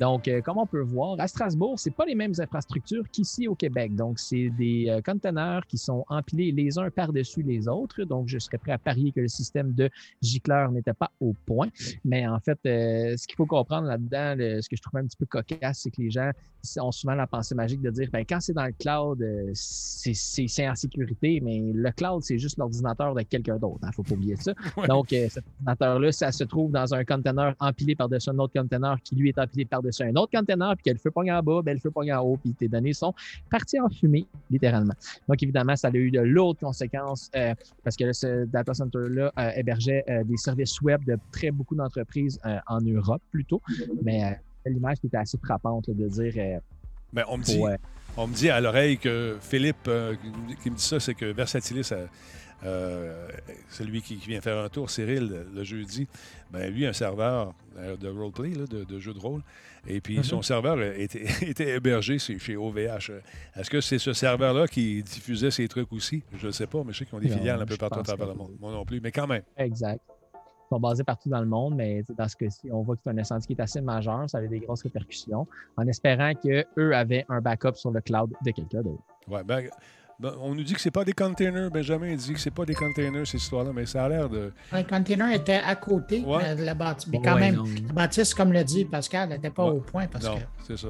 Donc, 0.00 0.28
euh, 0.28 0.40
comme 0.40 0.58
on 0.58 0.66
peut 0.66 0.80
voir, 0.80 1.16
à 1.18 1.26
Strasbourg, 1.28 1.78
c'est 1.78 1.90
pas 1.90 2.04
les 2.04 2.14
mêmes 2.14 2.32
infrastructures 2.38 3.04
qu'ici 3.10 3.48
au 3.48 3.54
Québec. 3.54 3.94
Donc, 3.94 4.18
c'est 4.18 4.50
des 4.50 4.86
euh, 4.88 5.00
conteneurs 5.02 5.66
qui 5.66 5.78
sont 5.78 6.04
empilés 6.08 6.52
les 6.52 6.78
uns 6.78 6.90
par-dessus 6.90 7.42
les 7.42 7.68
autres. 7.68 8.04
Donc, 8.04 8.28
je 8.28 8.38
serais 8.38 8.58
prêt 8.58 8.72
à 8.72 8.78
parier 8.78 9.12
que 9.12 9.20
le 9.20 9.28
système 9.28 9.72
de 9.72 9.90
gicleur 10.20 10.70
n'était 10.72 10.94
pas 10.94 11.10
au 11.20 11.34
point. 11.46 11.68
Mais 12.04 12.26
en 12.26 12.38
fait, 12.40 12.58
euh, 12.66 13.16
ce 13.16 13.26
qu'il 13.26 13.36
faut 13.36 13.46
comprendre 13.46 13.86
là-dedans, 13.88 14.34
le- 14.36 14.60
ce 14.62 14.68
que 14.68 14.76
je 14.76 14.82
trouve 14.82 15.00
un 15.00 15.06
petit 15.06 15.16
peu 15.16 15.26
cocasse, 15.26 15.80
c'est 15.80 15.90
que 15.90 16.00
les 16.00 16.10
gens 16.10 16.30
ont 16.78 16.92
souvent 16.92 17.14
la 17.14 17.26
pensée 17.26 17.54
magique 17.56 17.80
de 17.82 17.90
dire, 17.90 18.08
ben, 18.12 18.24
quand 18.28 18.40
c'est 18.40 18.52
dans 18.52 18.66
le 18.66 18.72
cloud, 18.72 19.20
euh, 19.20 19.50
c'est 19.54 20.68
en 20.68 20.74
sécurité, 20.74 21.40
mais 21.42 21.60
le 21.74 21.90
cloud, 21.90 22.22
c'est 22.22 22.38
juste 22.38 22.58
l'ordinateur 22.58 23.14
de 23.14 23.22
quelqu'un 23.22 23.56
d'autre. 23.56 23.78
Il 23.82 23.86
ne 23.88 23.92
faut 23.92 24.02
pas 24.02 24.14
oublier 24.14 24.36
ça. 24.36 24.52
Donc, 24.88 25.08
cet 25.10 25.42
ordinateur-là, 25.58 26.12
ça 26.12 26.32
se 26.32 26.44
trouve 26.44 26.70
dans 26.72 26.94
un 26.94 27.04
conteneur 27.04 27.54
empilé 27.60 27.94
par-dessus 27.96 28.30
un 28.30 28.38
autre 28.38 28.52
conteneur 28.58 28.98
qui 29.02 29.11
qui 29.12 29.20
lui 29.20 29.28
est 29.28 29.38
empilé 29.38 29.64
par-dessus 29.64 30.02
un 30.04 30.14
autre 30.16 30.32
container, 30.36 30.74
puis 30.76 30.84
que 30.84 30.90
le 30.90 30.98
feu 30.98 31.10
pogne 31.10 31.32
en 31.32 31.42
bas, 31.42 31.60
ben, 31.62 31.74
le 31.74 31.80
feu 31.80 31.90
pogne 31.90 32.12
en 32.14 32.20
haut, 32.20 32.38
puis 32.38 32.54
tes 32.54 32.68
données 32.68 32.94
sont 32.94 33.14
parties 33.50 33.78
en 33.78 33.90
fumée, 33.90 34.26
littéralement. 34.50 34.94
Donc, 35.28 35.42
évidemment, 35.42 35.76
ça 35.76 35.88
a 35.88 35.90
eu 35.92 36.10
de 36.10 36.20
lourdes 36.20 36.58
conséquences 36.58 37.30
euh, 37.36 37.54
parce 37.84 37.96
que 37.96 38.12
ce 38.12 38.46
data 38.46 38.72
center-là 38.72 39.32
euh, 39.38 39.50
hébergeait 39.56 40.04
euh, 40.08 40.24
des 40.24 40.36
services 40.36 40.80
web 40.80 41.04
de 41.04 41.18
très 41.30 41.50
beaucoup 41.50 41.74
d'entreprises 41.74 42.40
en 42.66 42.80
Europe 42.80 43.22
plutôt. 43.30 43.60
Mais 44.02 44.38
l'image 44.64 44.98
qui 45.00 45.08
était 45.08 45.18
assez 45.18 45.38
frappante 45.38 45.90
de 45.90 46.08
dire. 46.08 46.60
Ben, 47.12 47.24
on, 47.28 47.36
me 47.36 47.42
dit, 47.42 47.60
on 48.16 48.26
me 48.26 48.34
dit 48.34 48.48
à 48.48 48.60
l'oreille 48.60 48.96
que 48.96 49.36
Philippe, 49.40 49.90
qui 50.62 50.70
me 50.70 50.76
dit 50.76 50.82
ça, 50.82 50.98
c'est 50.98 51.14
que 51.14 51.26
Versatilis 51.26 51.92
a 51.92 52.08
euh, 52.64 53.28
celui 53.70 54.02
qui, 54.02 54.16
vient 54.16 54.40
faire 54.40 54.58
un 54.58 54.68
tour, 54.68 54.90
Cyril, 54.90 55.46
le, 55.54 55.64
jeudi, 55.64 56.06
ben, 56.50 56.72
lui, 56.72 56.86
un 56.86 56.92
serveur 56.92 57.54
euh, 57.76 57.96
de 57.96 58.08
roleplay, 58.08 58.50
de, 58.50 58.84
de, 58.84 58.98
jeu 58.98 59.12
de 59.12 59.18
rôle. 59.18 59.42
Et 59.86 60.00
puis, 60.00 60.18
mhm. 60.18 60.22
son 60.22 60.42
serveur 60.42 60.80
était, 60.96 61.24
était 61.42 61.76
hébergé 61.76 62.18
chez 62.18 62.56
OVH. 62.56 63.10
Est-ce 63.56 63.70
que 63.70 63.80
c'est 63.80 63.98
ce 63.98 64.12
serveur-là 64.12 64.68
qui 64.68 65.02
diffusait 65.02 65.50
ces 65.50 65.66
trucs 65.66 65.92
aussi? 65.92 66.22
Je 66.36 66.46
ne 66.46 66.52
sais 66.52 66.66
pas, 66.66 66.82
mais 66.84 66.92
je 66.92 66.98
sais 66.98 67.06
qu'ils 67.06 67.16
ont 67.16 67.20
des 67.20 67.28
filiales 67.28 67.60
un 67.60 67.66
peu 67.66 67.76
partout 67.76 68.00
à 68.00 68.02
travers 68.02 68.28
le 68.28 68.34
monde. 68.34 68.52
Moi 68.60 68.72
non 68.72 68.84
plus, 68.84 69.00
mais 69.00 69.10
quand 69.10 69.26
même. 69.26 69.42
Exact. 69.56 70.00
Ils 70.34 70.76
sont 70.76 70.80
basés 70.80 71.04
partout 71.04 71.28
dans 71.28 71.40
le 71.40 71.46
monde, 71.46 71.74
mais 71.74 72.02
dans 72.16 72.28
ce 72.28 72.36
cas-ci, 72.36 72.70
on 72.72 72.80
voit 72.80 72.96
que 72.96 73.02
c'est 73.04 73.10
un 73.10 73.18
incendie 73.18 73.46
qui 73.46 73.52
est 73.52 73.60
assez 73.60 73.82
majeur. 73.82 74.30
Ça 74.30 74.38
avait 74.38 74.48
des 74.48 74.60
grosses 74.60 74.82
répercussions, 74.82 75.46
en 75.76 75.86
espérant 75.86 76.32
qu'eux 76.34 76.94
avaient 76.94 77.26
un 77.28 77.42
backup 77.42 77.74
sur 77.74 77.90
le 77.90 78.00
cloud 78.00 78.32
de 78.42 78.50
quelqu'un 78.52 78.80
d'autre. 78.80 79.02
Oui, 79.28 79.40
ben, 79.44 79.68
ben, 80.18 80.34
on 80.40 80.54
nous 80.54 80.62
dit 80.62 80.74
que 80.74 80.80
c'est 80.80 80.90
pas 80.90 81.04
des 81.04 81.12
containers. 81.12 81.70
Benjamin 81.70 82.14
dit 82.14 82.32
que 82.32 82.38
c'est 82.38 82.50
pas 82.50 82.64
des 82.64 82.74
containers, 82.74 83.26
cette 83.26 83.40
histoire-là, 83.40 83.72
mais 83.74 83.86
ça 83.86 84.04
a 84.04 84.08
l'air 84.08 84.28
de. 84.28 84.52
Un 84.70 84.84
container 84.84 85.34
était 85.34 85.60
à 85.64 85.74
côté 85.76 86.20
de 86.20 86.64
la 86.64 86.74
bâtisse. 86.74 87.08
Mais 87.10 87.20
quand 87.20 87.36
même, 87.36 87.64
la 87.86 87.92
bâtisse, 87.92 88.34
comme 88.34 88.52
le 88.52 88.62
dit 88.64 88.84
Pascal, 88.84 89.30
n'était 89.30 89.50
pas 89.50 89.64
au 89.64 89.80
point. 89.80 90.06
Parce 90.06 90.24
non, 90.24 90.38
c'est 90.66 90.76
ça. 90.76 90.88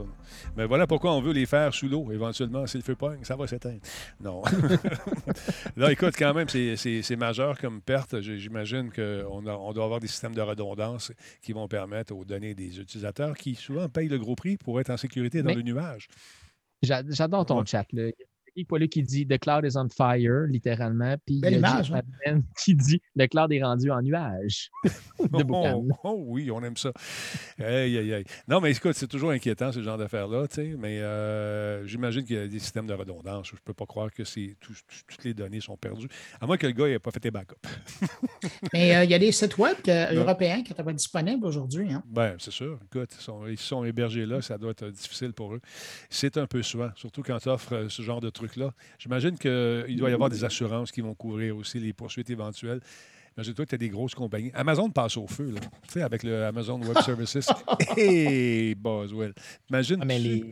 Mais 0.57 0.67
voilà 0.67 0.87
pourquoi 0.87 1.15
on 1.15 1.21
veut 1.21 1.33
les 1.33 1.47
faire 1.47 1.73
sous 1.73 1.89
l'eau, 1.89 2.11
éventuellement. 2.13 2.67
Si 2.67 2.77
le 2.77 2.83
feu 2.83 2.95
pogne, 2.95 3.25
ça 3.25 3.37
va 3.37 3.47
s'éteindre. 3.47 3.81
Non. 4.21 4.43
Là, 5.77 5.93
écoute, 5.93 6.15
quand 6.19 6.35
même, 6.35 6.49
c'est 6.49 7.17
majeur 7.17 7.59
comme 7.59 7.81
perte. 7.81 8.21
J'imagine 8.21 8.91
qu'on 8.93 9.47
on 9.47 9.73
doit 9.73 9.85
avoir 9.85 10.01
des 10.01 10.09
systèmes 10.09 10.35
de 10.35 10.43
redondance 10.43 11.13
qui 11.43 11.53
vont 11.53 11.69
permettre 11.69 12.15
aux 12.15 12.25
données 12.25 12.55
des 12.55 12.81
utilisateurs 12.81 13.37
qui 13.37 13.55
souvent 13.55 13.89
payent 13.89 14.09
le 14.09 14.19
gros 14.19 14.35
prix 14.35 14.57
pour 14.57 14.81
être 14.81 14.91
en 14.91 14.97
sécurité 14.97 15.43
dans 15.43 15.55
le 15.55 15.63
nuage. 15.63 16.09
J'adore 16.83 17.47
ton 17.47 17.65
chat. 17.65 17.87
Là 17.93 18.11
lui 18.57 18.89
qui 18.89 19.03
dit 19.03 19.27
The 19.27 19.39
cloud 19.39 19.65
is 19.65 19.77
on 19.77 19.89
fire, 19.89 20.47
littéralement. 20.49 21.17
Puis 21.25 21.41
il 21.43 21.61
y 21.61 21.65
a 21.65 21.83
hein? 22.27 22.43
qui 22.59 22.75
dit 22.75 23.01
The 23.19 23.29
cloud 23.29 23.53
est 23.53 23.63
rendu 23.63 23.91
en 23.91 24.03
nuage. 24.03 24.71
de 24.85 25.45
oh, 25.49 25.89
oh, 26.05 26.25
oui, 26.27 26.51
on 26.51 26.63
aime 26.63 26.77
ça. 26.77 26.93
Aïe, 27.59 27.99
aïe, 27.99 28.15
aïe. 28.15 28.25
Non, 28.49 28.61
mais 28.61 28.73
écoute, 28.73 28.95
c'est 28.95 29.07
toujours 29.07 29.31
inquiétant, 29.31 29.73
ce 29.73 29.83
genre 29.83 29.99
d'affaires-là. 29.99 30.47
Mais 30.79 31.01
euh, 31.01 31.87
j'imagine 31.87 32.25
qu'il 32.25 32.37
y 32.37 32.39
a 32.39 32.47
des 32.47 32.59
systèmes 32.59 32.87
de 32.87 32.95
redondance. 32.95 33.49
Je 33.49 33.55
ne 33.55 33.61
peux 33.65 33.75
pas 33.75 33.87
croire 33.87 34.11
que 34.11 34.23
toutes 34.23 35.25
les 35.25 35.35
données 35.35 35.61
sont 35.61 35.77
perdues. 35.77 36.09
À 36.41 36.47
moins 36.47 36.57
que 36.57 36.67
le 36.67 36.73
gars 36.73 36.89
n'ait 36.89 36.99
pas 36.99 37.11
fait 37.11 37.23
des 37.23 37.31
backups. 37.31 37.57
mais 38.73 38.97
euh, 38.97 39.05
il 39.05 39.11
y 39.11 39.15
a 39.15 39.19
des 39.19 39.33
sites 39.33 39.59
web 39.59 39.77
européens 39.87 40.63
qui 40.63 40.71
n'étaient 40.71 40.83
pas 40.83 40.93
disponibles 40.93 41.47
aujourd'hui. 41.47 41.93
Hein? 41.93 42.03
Bien, 42.07 42.37
c'est 42.39 42.51
sûr. 42.51 42.79
Écoute, 42.85 43.11
ils 43.19 43.23
sont, 43.23 43.47
ils 43.47 43.59
sont 43.59 43.85
hébergés 43.85 44.27
là. 44.27 44.43
Ça 44.43 44.59
doit 44.59 44.73
être 44.73 44.89
difficile 44.89 45.33
pour 45.33 45.55
eux. 45.55 45.61
C'est 46.11 46.37
un 46.37 46.47
peu 46.47 46.63
souvent, 46.63 46.91
surtout 46.97 47.23
quand 47.23 47.39
tu 47.39 47.49
offres 47.49 47.75
euh, 47.75 47.89
ce 47.89 48.03
genre 48.03 48.21
de 48.21 48.31
truc 48.31 48.42
là 48.57 48.73
J'imagine 48.99 49.39
qu'il 49.39 49.97
doit 49.97 50.11
y 50.11 50.13
avoir 50.13 50.29
des 50.29 50.45
assurances 50.45 50.93
qui 50.93 51.01
vont 51.01 51.15
couvrir 51.15 51.57
aussi 51.57 51.79
les 51.79 51.93
poursuites 51.93 52.31
éventuelles. 52.31 52.81
Imagine-toi 53.37 53.65
que 53.65 53.71
tu 53.71 53.75
as 53.75 53.79
des 53.79 53.89
grosses 53.89 54.15
compagnies. 54.15 54.51
Amazon 54.53 54.91
passe 54.91 55.17
au 55.17 55.27
feu, 55.27 55.53
là. 55.53 55.61
Tu 55.61 55.95
sais, 55.95 56.03
avec 56.03 56.23
le 56.23 56.45
Amazon 56.45 56.81
Web 56.83 56.99
Services. 57.01 57.49
hey, 57.97 58.75
Boswell. 58.75 59.33
Imagine. 59.71 59.99
Ah, 60.03 60.05
mais 60.05 60.19
les, 60.19 60.45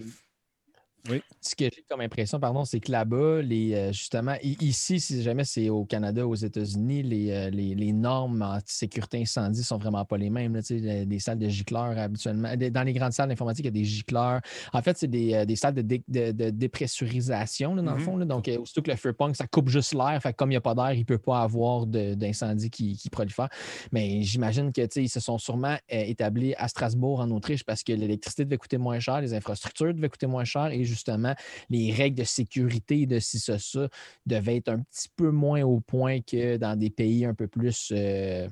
ce 1.40 1.54
que 1.56 1.64
j'ai 1.64 1.84
comme 1.88 2.00
impression, 2.00 2.38
pardon, 2.38 2.64
c'est 2.64 2.80
que 2.80 2.92
là-bas, 2.92 3.42
les, 3.42 3.74
euh, 3.74 3.92
justement, 3.92 4.34
ici, 4.42 5.00
si 5.00 5.22
jamais 5.22 5.44
c'est 5.44 5.68
au 5.68 5.84
Canada, 5.84 6.26
aux 6.26 6.34
États-Unis, 6.34 7.02
les, 7.02 7.30
euh, 7.30 7.50
les, 7.50 7.92
normes 7.92 8.42
anti-sécurité 8.42 9.20
incendie 9.20 9.62
sont 9.62 9.78
vraiment 9.78 10.04
pas 10.04 10.16
les 10.16 10.30
mêmes. 10.30 10.54
Là, 10.54 10.60
des 11.04 11.18
salles 11.18 11.38
de 11.38 11.48
gicleurs 11.48 11.98
habituellement. 11.98 12.52
Dans 12.56 12.82
les 12.82 12.92
grandes 12.92 13.12
salles 13.12 13.28
d'informatique, 13.28 13.64
il 13.64 13.68
y 13.68 13.68
a 13.68 13.72
des 13.72 13.84
gicleurs. 13.84 14.40
En 14.72 14.82
fait, 14.82 14.96
c'est 14.98 15.08
des, 15.08 15.34
euh, 15.34 15.56
salles 15.56 15.74
de, 15.74 15.82
de, 15.82 16.50
dépressurisation, 16.50 17.74
dans 17.74 17.82
le 17.82 18.00
mm-hmm. 18.00 18.04
fond. 18.04 18.18
Donc, 18.18 18.50
aussitôt 18.60 18.82
que 18.82 18.90
le 18.90 18.96
feu 18.96 19.12
punk, 19.12 19.36
ça 19.36 19.46
coupe 19.46 19.68
juste 19.68 19.94
l'air. 19.94 20.18
Fait 20.22 20.34
comme 20.34 20.50
il 20.50 20.54
n'y 20.54 20.56
a 20.56 20.60
pas 20.60 20.74
d'air, 20.74 20.92
il 20.92 21.00
ne 21.00 21.04
peut 21.04 21.18
pas 21.18 21.40
avoir 21.40 21.86
d'incendie 21.86 22.70
qui, 22.70 22.96
qui 22.96 23.10
prolifère. 23.10 23.48
Mais 23.92 24.22
j'imagine 24.22 24.72
qu'ils 24.72 25.08
se 25.08 25.20
sont 25.20 25.38
sûrement 25.38 25.76
établis 25.88 26.54
à 26.56 26.68
Strasbourg, 26.68 27.20
en 27.20 27.30
Autriche, 27.30 27.64
parce 27.64 27.82
que 27.82 27.92
l'électricité 27.92 28.44
devait 28.44 28.58
coûter 28.58 28.78
moins 28.78 29.00
cher, 29.00 29.20
les 29.20 29.34
infrastructures 29.34 29.94
devaient 29.94 30.08
coûter 30.08 30.26
moins 30.26 30.44
cher 30.44 30.66
et 30.66 30.84
justement, 30.90 31.34
les 31.68 31.92
règles 31.92 32.18
de 32.18 32.24
sécurité 32.24 33.06
de 33.06 33.18
ci, 33.18 33.38
ça, 33.38 33.58
ça 33.58 33.88
devaient 34.26 34.56
être 34.56 34.68
un 34.68 34.80
petit 34.80 35.08
peu 35.16 35.30
moins 35.30 35.62
au 35.62 35.80
point 35.80 36.20
que 36.20 36.56
dans 36.56 36.78
des 36.78 36.90
pays 36.90 37.24
un 37.24 37.34
peu 37.34 37.46
plus. 37.46 37.92
Euh, 37.92 38.48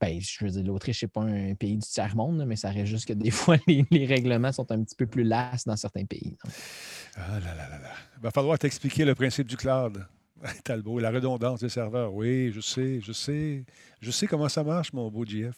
ben, 0.00 0.20
je 0.20 0.44
veux 0.44 0.50
dire, 0.50 0.64
l'Autriche 0.64 1.02
n'est 1.02 1.08
pas 1.08 1.22
un 1.22 1.54
pays 1.54 1.76
du 1.76 1.86
tiers-monde, 1.86 2.44
mais 2.46 2.56
ça 2.56 2.70
reste 2.70 2.86
juste 2.86 3.06
que 3.06 3.12
des 3.12 3.30
fois, 3.30 3.56
les, 3.66 4.06
règlements 4.06 4.52
sont 4.52 4.70
un 4.72 4.82
petit 4.82 4.96
peu 4.96 5.06
plus 5.06 5.24
lasses 5.24 5.64
dans 5.64 5.76
certains 5.76 6.04
pays. 6.04 6.36
Ah 7.16 7.38
là 7.40 7.54
là 7.54 7.68
là 7.68 7.78
là. 7.78 7.92
Il 8.16 8.22
va 8.22 8.30
falloir 8.30 8.58
t'expliquer 8.58 9.04
le 9.04 9.14
principe 9.14 9.46
du 9.46 9.56
cloud. 9.56 10.06
Talbot, 10.64 10.98
la 10.98 11.10
redondance 11.10 11.60
des 11.60 11.68
serveurs. 11.68 12.12
Oui, 12.12 12.52
je 12.52 12.60
sais, 12.60 13.00
je 13.00 13.12
sais. 13.12 13.64
Je 14.00 14.10
sais 14.10 14.26
comment 14.26 14.48
ça 14.48 14.64
marche, 14.64 14.92
mon 14.92 15.10
beau 15.10 15.24
JF. 15.24 15.54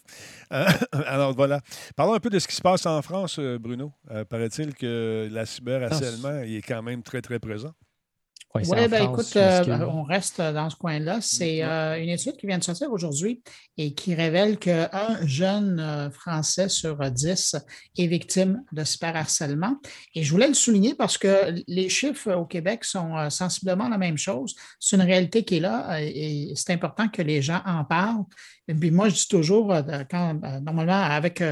Euh, 0.53 0.67
alors 1.07 1.35
voilà. 1.35 1.61
Parlons 1.97 2.15
un 2.15 2.21
peu 2.21 2.31
de 2.31 2.39
ce 2.39 2.47
qui 2.47 2.55
se 2.55 2.63
passe 2.63 2.85
en 2.85 3.01
France, 3.01 3.37
euh, 3.39 3.59
Bruno. 3.59 3.93
Euh, 4.11 4.25
paraît-il 4.25 4.75
que 4.75 5.29
la 5.31 5.47
cyberharcèlement 5.47 6.41
est 6.41 6.63
quand 6.67 6.83
même 6.83 7.03
très, 7.03 7.23
très 7.23 7.39
présent. 7.39 7.73
Oui, 8.57 8.87
ben, 8.89 9.11
écoute, 9.11 9.35
euh, 9.35 9.65
on 9.89 10.05
reste 10.05 10.41
dans 10.41 10.71
ce 10.71 10.77
coin-là. 10.77 11.19
C'est 11.21 11.65
euh, 11.65 12.01
une 12.01 12.09
étude 12.09 12.37
qui 12.37 12.47
vient 12.47 12.59
de 12.59 12.63
sortir 12.63 12.93
aujourd'hui 12.93 13.43
et 13.77 13.95
qui 13.95 14.15
révèle 14.15 14.59
qu'un 14.59 15.27
jeune 15.27 15.81
euh, 15.81 16.09
Français 16.13 16.69
sur 16.69 16.97
dix 17.11 17.57
est 17.99 18.07
victime 18.07 18.63
de 18.71 18.85
cyberharcèlement. 18.85 19.77
Et 20.15 20.23
je 20.23 20.31
voulais 20.31 20.47
le 20.47 20.55
souligner 20.55 20.95
parce 20.95 21.19
que 21.19 21.53
les 21.67 21.89
chiffres 21.89 22.33
au 22.33 22.45
Québec 22.45 22.85
sont 22.85 23.29
sensiblement 23.29 23.89
la 23.89 23.99
même 23.99 24.19
chose. 24.19 24.55
C'est 24.79 24.95
une 24.95 25.03
réalité 25.03 25.43
qui 25.43 25.57
est 25.57 25.61
là 25.61 26.01
et 26.01 26.53
c'est 26.55 26.73
important 26.73 27.09
que 27.09 27.23
les 27.23 27.43
gens 27.43 27.61
en 27.67 27.85
parlent. 27.85 28.23
Et 28.69 28.75
puis 28.75 28.93
moi, 28.93 29.09
je 29.09 29.17
dis 29.17 29.29
toujours, 29.29 29.75
quand, 30.09 30.41
normalement, 30.63 31.03
avec 31.03 31.43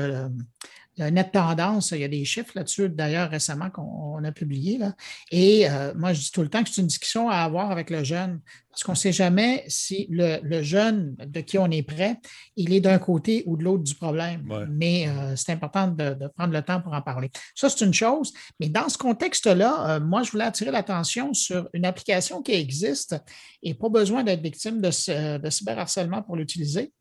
il 0.97 1.01
y 1.01 1.05
a 1.05 1.09
une 1.09 1.14
nette 1.14 1.32
tendance, 1.32 1.93
il 1.93 2.01
y 2.01 2.05
a 2.05 2.09
des 2.09 2.24
chiffres 2.24 2.53
là-dessus, 2.55 2.90
d'ailleurs, 2.90 3.30
récemment 3.30 3.70
qu'on 3.70 4.22
a 4.22 4.32
publié. 4.32 4.76
Là. 4.76 4.95
Et 5.30 5.68
euh, 5.70 5.95
moi, 5.97 6.12
je 6.12 6.20
dis 6.20 6.30
tout 6.30 6.43
le 6.43 6.49
temps 6.49 6.62
que 6.62 6.68
c'est 6.68 6.82
une 6.82 6.86
discussion 6.86 7.30
à 7.30 7.36
avoir 7.36 7.70
avec 7.70 7.88
le 7.88 8.05
jeune, 8.05 8.40
parce 8.70 8.84
qu'on 8.84 8.93
ne 8.93 8.97
sait 8.97 9.12
jamais 9.12 9.64
si 9.68 10.07
le, 10.11 10.62
jeune 10.62 11.16
de 11.16 11.40
qui 11.40 11.59
on 11.59 11.70
est 11.70 11.82
prêt, 11.82 12.18
il 12.57 12.74
est 12.74 12.80
d'un 12.80 12.99
côté 12.99 13.43
ou 13.47 13.57
de 13.57 13.64
l'autre 13.64 13.84
du 13.84 13.95
problème. 13.95 14.47
Mais 14.70 15.09
euh, 15.09 15.34
c'est 15.34 15.53
important 15.53 15.88
de, 15.88 16.14
prendre 16.36 16.53
le 16.53 16.62
temps 16.62 16.82
pour 16.82 16.93
en 16.93 17.01
parler. 17.01 17.30
Ça, 17.55 17.70
c'est 17.70 17.84
une 17.84 17.95
chose. 17.95 18.32
Mais 18.61 18.68
dans 18.68 18.88
ce 18.90 18.99
contexte-là, 18.99 19.97
euh, 19.97 20.01
moi, 20.01 20.22
je 20.22 20.30
voulais 20.30 20.45
attirer 20.45 20.70
l'attention 20.70 21.32
sur 21.32 21.68
une 21.72 21.86
application 21.86 22.43
qui 22.43 22.53
existe 22.53 23.16
et 23.62 23.72
pas 23.72 23.88
besoin 23.88 24.24
d'être 24.24 24.43
victime 24.43 24.80
de, 24.82 25.38
de 25.38 25.51
cyberharcèlement 25.51 26.22
pour 26.22 26.36
l'utiliser. 26.36 26.93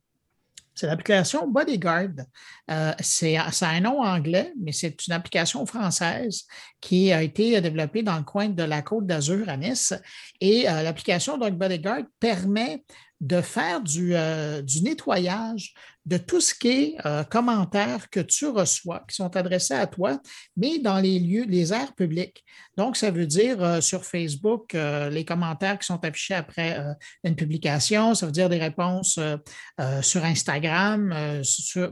C'est 0.73 0.87
l'application 0.87 1.47
Bodyguard. 1.47 2.25
Euh, 2.69 2.93
c'est, 3.01 3.37
ça 3.51 3.69
a 3.69 3.73
un 3.73 3.81
nom 3.81 4.01
anglais, 4.01 4.53
mais 4.59 4.71
c'est 4.71 5.05
une 5.05 5.13
application 5.13 5.65
française 5.65 6.45
qui 6.79 7.11
a 7.11 7.21
été 7.21 7.59
développée 7.61 8.03
dans 8.03 8.17
le 8.17 8.23
coin 8.23 8.49
de 8.49 8.63
la 8.63 8.81
Côte 8.81 9.05
d'Azur 9.05 9.47
à 9.49 9.57
Nice. 9.57 9.93
Et 10.39 10.67
euh, 10.69 10.81
l'application 10.81 11.37
Bodyguard 11.37 12.03
permet 12.19 12.83
de 13.19 13.41
faire 13.41 13.81
euh, 13.97 14.61
du 14.63 14.81
nettoyage 14.81 15.73
de 16.05 16.17
tout 16.17 16.41
ce 16.41 16.53
qui 16.53 16.67
est 16.67 16.95
euh, 17.05 17.23
commentaires 17.23 18.09
que 18.09 18.19
tu 18.19 18.47
reçois, 18.47 19.03
qui 19.07 19.15
sont 19.15 19.35
adressés 19.35 19.75
à 19.75 19.85
toi, 19.85 20.19
mais 20.57 20.79
dans 20.79 20.99
les 20.99 21.19
lieux, 21.19 21.45
les 21.47 21.73
aires 21.73 21.93
publiques. 21.93 22.43
Donc, 22.75 22.97
ça 22.97 23.11
veut 23.11 23.27
dire 23.27 23.61
euh, 23.63 23.81
sur 23.81 24.03
Facebook, 24.03 24.73
euh, 24.73 25.09
les 25.09 25.25
commentaires 25.25 25.77
qui 25.77 25.85
sont 25.85 26.03
affichés 26.03 26.33
après 26.33 26.77
une 27.23 27.35
publication, 27.35 28.15
ça 28.15 28.25
veut 28.25 28.31
dire 28.31 28.49
des 28.49 28.57
réponses 28.57 29.19
sur 30.01 30.23
Instagram, 30.23 31.13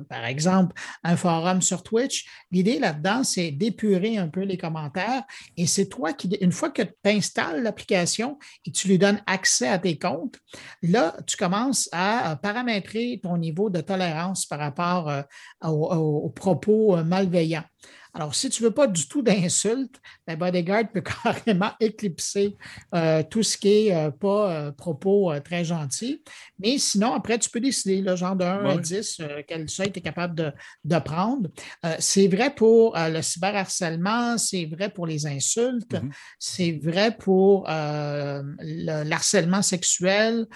par 0.10 0.26
exemple, 0.26 0.76
un 1.04 1.16
forum 1.16 1.62
sur 1.62 1.84
Twitch. 1.84 2.26
L'idée 2.52 2.80
là-dedans, 2.80 3.24
c'est 3.24 3.52
d'épurer 3.52 4.18
un 4.18 4.28
peu 4.28 4.42
les 4.42 4.58
commentaires 4.58 5.24
et 5.58 5.68
c'est 5.68 5.88
toi 5.88 6.14
qui, 6.14 6.28
une 6.42 6.52
fois 6.52 6.70
que 6.70 6.82
tu 6.82 6.94
installes 7.06 7.62
l'application 7.64 8.38
et 8.66 8.72
tu 8.72 8.88
lui 8.88 8.98
donnes 8.98 9.22
accès 9.26 9.68
à 9.68 9.80
tes 9.80 9.98
comptes, 9.98 10.40
là, 10.82 11.16
tu 11.28 11.38
commences 11.38 11.90
à 11.92 12.38
paramétrer 12.42 13.20
ton 13.22 13.38
niveau 13.38 13.70
de 13.70 13.82
tolérance 13.82 13.99
par 14.46 14.60
rapport 14.60 15.10
euh, 15.10 15.22
aux, 15.64 16.30
propos 16.30 16.98
euh, 16.98 17.04
malveillants. 17.04 17.66
Alors, 18.14 18.34
si 18.34 18.50
tu 18.50 18.64
ne 18.64 18.68
veux 18.70 18.74
pas 18.74 18.88
du 18.88 19.08
tout 19.08 19.22
d'insultes, 19.22 20.02
ben 20.26 20.36
Bodyguard 20.38 20.90
peut 20.92 21.02
carrément 21.24 21.72
éclipser 21.80 22.58
euh, 22.96 23.22
tout 23.30 23.44
ce 23.44 23.56
qui 23.58 23.86
n'est 23.86 23.96
euh, 23.96 24.12
pas 24.12 24.52
euh, 24.52 24.72
propos 24.72 25.32
très 25.46 25.64
gentils. 25.64 26.24
Mais 26.58 26.80
sinon, 26.80 27.14
après, 27.14 27.38
tu 27.38 27.50
peux 27.50 27.60
décider, 27.60 28.02
le 28.02 28.16
genre 28.16 28.36
de 28.36 28.44
1 28.46 28.66
à 28.66 28.78
10, 28.78 29.22
quel 29.48 29.70
seuil 29.70 29.92
tu 29.92 30.00
es 30.00 30.02
capable 30.02 30.34
de, 30.36 30.52
de 30.84 31.00
prendre. 31.00 31.50
c'est 32.00 32.28
vrai 32.28 32.54
pour 32.54 32.96
le 32.98 33.22
cyberharcèlement, 33.22 34.38
c'est 34.38 34.66
vrai 34.66 34.90
pour 34.90 35.06
les 35.06 35.28
insultes, 35.28 35.94
Mhm. 35.94 36.12
c'est 36.40 36.80
vrai 36.84 37.16
pour 37.16 37.66
le 37.68 39.04
l'harcèlement 39.04 39.62
sexuel, 39.62 40.48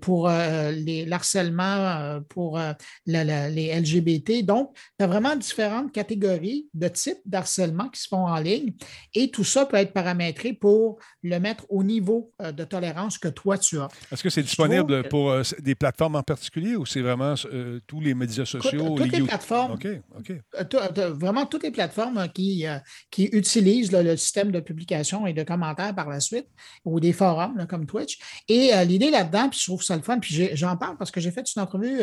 pour 0.00 0.28
les 0.28 1.04
l'harcèlement 1.06 2.20
pour 2.28 2.58
la- 2.58 2.76
la- 3.24 3.48
les 3.50 3.66
LGBT. 3.66 4.42
Donc, 4.42 4.74
tu 4.98 5.04
as 5.04 5.06
vraiment 5.06 5.36
différentes 5.36 5.92
catégories 5.92 6.66
de 6.78 6.88
types 6.88 7.18
d'harcèlement 7.26 7.88
qui 7.88 8.00
se 8.00 8.08
font 8.08 8.26
en 8.26 8.38
ligne 8.38 8.72
et 9.14 9.30
tout 9.30 9.44
ça 9.44 9.66
peut 9.66 9.76
être 9.76 9.92
paramétré 9.92 10.52
pour 10.52 10.98
le 11.22 11.38
mettre 11.38 11.64
au 11.68 11.82
niveau 11.82 12.32
euh, 12.42 12.52
de 12.52 12.64
tolérance 12.64 13.18
que 13.18 13.28
toi 13.28 13.58
tu 13.58 13.78
as. 13.80 13.88
Est-ce 14.12 14.22
que 14.22 14.30
c'est 14.30 14.42
disponible 14.42 15.00
trouve 15.00 15.08
pour 15.08 15.30
euh, 15.30 15.42
des 15.60 15.74
plateformes 15.74 16.16
en 16.16 16.22
particulier 16.22 16.76
ou 16.76 16.86
c'est 16.86 17.00
vraiment 17.00 17.34
euh, 17.52 17.80
tous 17.86 18.00
les 18.00 18.14
médias 18.14 18.44
sociaux? 18.44 18.94
toutes 18.96 19.12
les 19.12 19.22
plateformes. 19.22 19.72
OK, 19.72 19.86
OK. 20.18 20.32
T'as- 20.70 20.88
t'as 20.88 21.08
vraiment 21.10 21.46
toutes 21.46 21.64
les 21.64 21.70
plateformes 21.70 22.18
euh, 22.18 22.26
qui, 22.28 22.66
euh, 22.66 22.78
qui 23.10 23.24
utilisent 23.32 23.92
là, 23.92 24.02
le 24.02 24.16
système 24.16 24.50
de 24.50 24.60
publication 24.60 25.26
et 25.26 25.32
de 25.32 25.42
commentaires 25.42 25.94
par 25.94 26.08
la 26.08 26.20
suite, 26.20 26.46
ou 26.84 27.00
des 27.00 27.12
forums 27.12 27.56
là, 27.56 27.66
comme 27.66 27.86
Twitch. 27.86 28.18
Et 28.48 28.70
l'idée 28.84 29.10
là-dedans, 29.10 29.48
puis 29.48 29.58
je 29.58 29.64
trouve 29.66 29.82
ça 29.82 29.96
le 29.96 30.02
fun, 30.02 30.18
puis 30.18 30.50
j'en 30.54 30.76
parle 30.76 30.96
parce 30.96 31.10
que 31.10 31.20
j'ai 31.20 31.30
fait 31.30 31.44
une 31.54 31.62
entrevue 31.62 32.00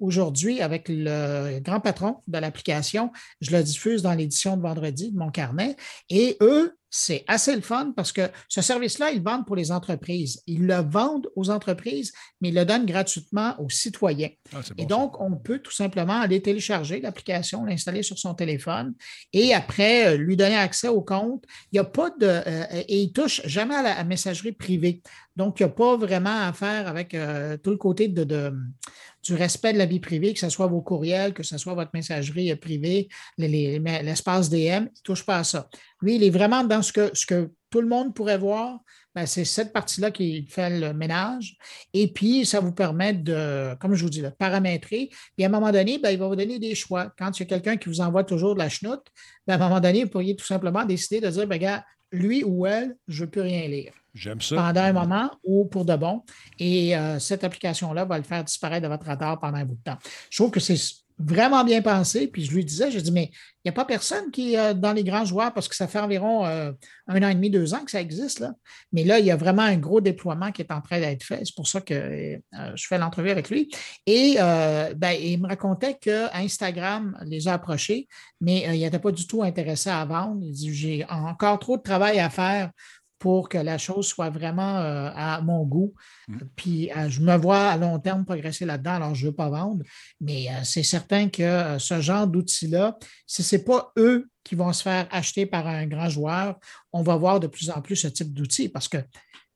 aujourd'hui 0.00 0.60
avec 0.60 0.86
le 0.88 1.58
grand 1.60 1.80
patron 1.80 2.16
de 2.26 2.38
l'application. 2.38 3.10
Je 3.40 3.50
le 3.50 3.62
diffuse 3.62 3.97
dans 4.02 4.14
l'édition 4.14 4.56
de 4.56 4.62
vendredi 4.62 5.10
de 5.12 5.18
mon 5.18 5.30
carnet. 5.30 5.76
Et 6.10 6.36
eux, 6.40 6.74
c'est 6.90 7.22
assez 7.28 7.54
le 7.54 7.60
fun 7.60 7.92
parce 7.94 8.12
que 8.12 8.22
ce 8.48 8.62
service-là, 8.62 9.10
ils 9.10 9.18
le 9.18 9.22
vendent 9.24 9.44
pour 9.46 9.56
les 9.56 9.72
entreprises. 9.72 10.42
Ils 10.46 10.66
le 10.66 10.76
vendent 10.76 11.28
aux 11.36 11.50
entreprises, 11.50 12.12
mais 12.40 12.48
ils 12.48 12.54
le 12.54 12.64
donnent 12.64 12.86
gratuitement 12.86 13.54
aux 13.60 13.68
citoyens. 13.68 14.30
Ah, 14.54 14.60
bon, 14.60 14.74
Et 14.78 14.82
ça. 14.82 14.88
donc, 14.88 15.20
on 15.20 15.36
peut 15.36 15.58
tout 15.58 15.70
simplement 15.70 16.18
aller 16.18 16.40
télécharger 16.40 17.00
l'application, 17.02 17.66
l'installer 17.66 18.02
sur 18.02 18.18
son 18.18 18.32
téléphone 18.32 18.94
et 19.34 19.52
après 19.52 20.14
euh, 20.14 20.16
lui 20.16 20.34
donner 20.36 20.56
accès 20.56 20.88
au 20.88 21.02
compte. 21.02 21.44
Il 21.72 21.74
n'y 21.74 21.78
a 21.80 21.84
pas 21.84 22.08
de. 22.08 22.26
euh, 22.26 22.64
et 22.88 23.02
il 23.02 23.08
ne 23.08 23.12
touche 23.12 23.42
jamais 23.44 23.74
à 23.74 23.82
la 23.82 23.98
à 23.98 24.04
messagerie 24.04 24.52
privée. 24.52 25.02
Donc, 25.38 25.60
il 25.60 25.62
n'y 25.62 25.70
a 25.70 25.72
pas 25.72 25.96
vraiment 25.96 26.48
à 26.48 26.52
faire 26.52 26.88
avec 26.88 27.14
euh, 27.14 27.56
tout 27.58 27.70
le 27.70 27.76
côté 27.76 28.08
du 28.08 29.34
respect 29.34 29.72
de 29.72 29.78
la 29.78 29.86
vie 29.86 30.00
privée, 30.00 30.34
que 30.34 30.40
ce 30.40 30.48
soit 30.48 30.66
vos 30.66 30.82
courriels, 30.82 31.32
que 31.32 31.44
ce 31.44 31.56
soit 31.58 31.74
votre 31.74 31.92
messagerie 31.94 32.50
euh, 32.50 32.56
privée, 32.56 33.08
les- 33.38 33.46
les- 33.46 33.78
l'espace 33.78 34.50
DM. 34.50 34.56
Il 34.56 34.80
ne 34.82 34.88
touche 35.04 35.24
pas 35.24 35.38
à 35.38 35.44
ça. 35.44 35.68
Lui, 36.02 36.16
il 36.16 36.24
est 36.24 36.30
vraiment 36.30 36.64
dans 36.64 36.82
ce 36.82 36.92
que, 36.92 37.50
tout 37.70 37.80
le 37.82 37.86
monde 37.86 38.14
pourrait 38.14 38.38
voir. 38.38 38.80
Ben, 39.14 39.26
c'est 39.26 39.44
cette 39.44 39.72
partie-là 39.72 40.10
qui 40.10 40.46
fait 40.48 40.80
le 40.80 40.92
ménage. 40.92 41.56
Et 41.92 42.12
puis, 42.12 42.44
ça 42.44 42.58
vous 42.60 42.72
permet 42.72 43.12
de, 43.12 43.74
comme 43.78 43.94
je 43.94 44.02
vous 44.02 44.10
dis, 44.10 44.22
de 44.22 44.30
paramétrer. 44.30 45.10
Puis 45.36 45.44
à 45.44 45.46
un 45.46 45.50
moment 45.50 45.70
donné, 45.70 45.98
ben, 45.98 46.10
il 46.10 46.18
va 46.18 46.26
vous 46.26 46.34
donner 46.36 46.58
des 46.58 46.74
choix. 46.74 47.12
Quand 47.16 47.38
il 47.38 47.42
y 47.42 47.42
a 47.44 47.46
quelqu'un 47.46 47.76
qui 47.76 47.88
vous 47.90 48.00
envoie 48.00 48.24
toujours 48.24 48.54
de 48.54 48.58
la 48.58 48.68
chenoute, 48.70 49.04
ben, 49.46 49.54
à 49.54 49.56
un 49.56 49.68
moment 49.68 49.80
donné, 49.80 50.02
vous 50.04 50.10
pourriez 50.10 50.34
tout 50.34 50.46
simplement 50.46 50.84
décider 50.84 51.20
de 51.20 51.28
dire, 51.30 51.46
gars, 51.46 51.84
lui 52.10 52.42
ou 52.42 52.66
elle, 52.66 52.96
je 53.06 53.24
ne 53.24 53.28
peux 53.30 53.42
rien 53.42 53.68
lire 53.68 53.92
J'aime 54.18 54.40
ça. 54.40 54.56
pendant 54.56 54.80
un 54.80 54.92
moment 54.92 55.30
ou 55.44 55.64
pour 55.66 55.84
de 55.84 55.94
bon. 55.94 56.24
Et 56.58 56.96
euh, 56.96 57.18
cette 57.18 57.44
application-là 57.44 58.04
va 58.04 58.18
le 58.18 58.24
faire 58.24 58.42
disparaître 58.42 58.82
de 58.82 58.88
votre 58.88 59.06
radar 59.06 59.38
pendant 59.38 59.58
un 59.58 59.64
bout 59.64 59.76
de 59.76 59.82
temps. 59.82 59.98
Je 60.30 60.42
trouve 60.42 60.50
que 60.50 60.60
c'est 60.60 60.76
vraiment 61.20 61.64
bien 61.64 61.82
pensé. 61.82 62.26
Puis 62.26 62.44
je 62.44 62.52
lui 62.52 62.64
disais, 62.64 62.90
je 62.90 62.98
dis, 62.98 63.12
mais 63.12 63.30
il 63.64 63.68
n'y 63.68 63.70
a 63.70 63.72
pas 63.72 63.84
personne 63.84 64.30
qui 64.30 64.54
est 64.54 64.58
euh, 64.58 64.74
dans 64.74 64.92
les 64.92 65.04
grands 65.04 65.24
joueurs 65.24 65.52
parce 65.52 65.68
que 65.68 65.76
ça 65.76 65.86
fait 65.86 66.00
environ 66.00 66.46
euh, 66.46 66.72
un 67.06 67.22
an 67.22 67.28
et 67.28 67.34
demi, 67.34 67.48
deux 67.48 67.74
ans 67.74 67.84
que 67.84 67.92
ça 67.92 68.00
existe. 68.00 68.40
Là. 68.40 68.54
Mais 68.92 69.04
là, 69.04 69.20
il 69.20 69.26
y 69.26 69.30
a 69.30 69.36
vraiment 69.36 69.62
un 69.62 69.76
gros 69.76 70.00
déploiement 70.00 70.50
qui 70.50 70.62
est 70.62 70.72
en 70.72 70.80
train 70.80 70.98
d'être 70.98 71.22
fait. 71.22 71.40
C'est 71.44 71.54
pour 71.54 71.68
ça 71.68 71.80
que 71.80 72.40
je 72.74 72.86
fais 72.86 72.98
l'entrevue 72.98 73.30
avec 73.30 73.50
lui. 73.50 73.70
Et 74.06 74.36
ben, 74.38 75.12
il 75.20 75.40
me 75.40 75.48
racontait 75.48 75.94
que 75.94 76.34
Instagram 76.36 77.16
les 77.24 77.48
a 77.48 77.54
approchés, 77.54 78.08
mais 78.40 78.64
il 78.76 78.80
n'était 78.80 78.98
pas 78.98 79.12
du 79.12 79.26
tout 79.26 79.42
intéressé 79.42 79.90
à 79.90 80.04
vendre. 80.04 80.38
Il 80.42 80.52
dit, 80.52 80.72
j'ai 80.72 81.04
encore 81.08 81.58
trop 81.58 81.76
de 81.76 81.82
travail 81.82 82.20
à 82.20 82.30
faire 82.30 82.70
pour 83.18 83.48
que 83.48 83.58
la 83.58 83.78
chose 83.78 84.06
soit 84.06 84.30
vraiment 84.30 84.78
euh, 84.78 85.10
à 85.14 85.40
mon 85.40 85.64
goût. 85.64 85.94
Mm. 86.28 86.38
Puis 86.56 86.90
euh, 86.92 87.08
je 87.08 87.20
me 87.20 87.36
vois 87.36 87.68
à 87.68 87.76
long 87.76 87.98
terme 87.98 88.24
progresser 88.24 88.64
là-dedans, 88.64 88.94
alors 88.94 89.14
je 89.14 89.24
ne 89.26 89.30
veux 89.30 89.36
pas 89.36 89.50
vendre. 89.50 89.84
Mais 90.20 90.48
euh, 90.48 90.60
c'est 90.64 90.82
certain 90.82 91.28
que 91.28 91.42
euh, 91.42 91.78
ce 91.78 92.00
genre 92.00 92.26
d'outils-là, 92.26 92.96
si 93.26 93.42
ce 93.42 93.56
n'est 93.56 93.62
pas 93.62 93.92
eux 93.98 94.28
qui 94.44 94.54
vont 94.54 94.72
se 94.72 94.82
faire 94.82 95.06
acheter 95.10 95.46
par 95.46 95.66
un 95.66 95.86
grand 95.86 96.08
joueur, 96.08 96.58
on 96.92 97.02
va 97.02 97.16
voir 97.16 97.40
de 97.40 97.46
plus 97.46 97.70
en 97.70 97.82
plus 97.82 97.96
ce 97.96 98.08
type 98.08 98.32
d'outils 98.32 98.68
parce 98.68 98.88
que 98.88 98.98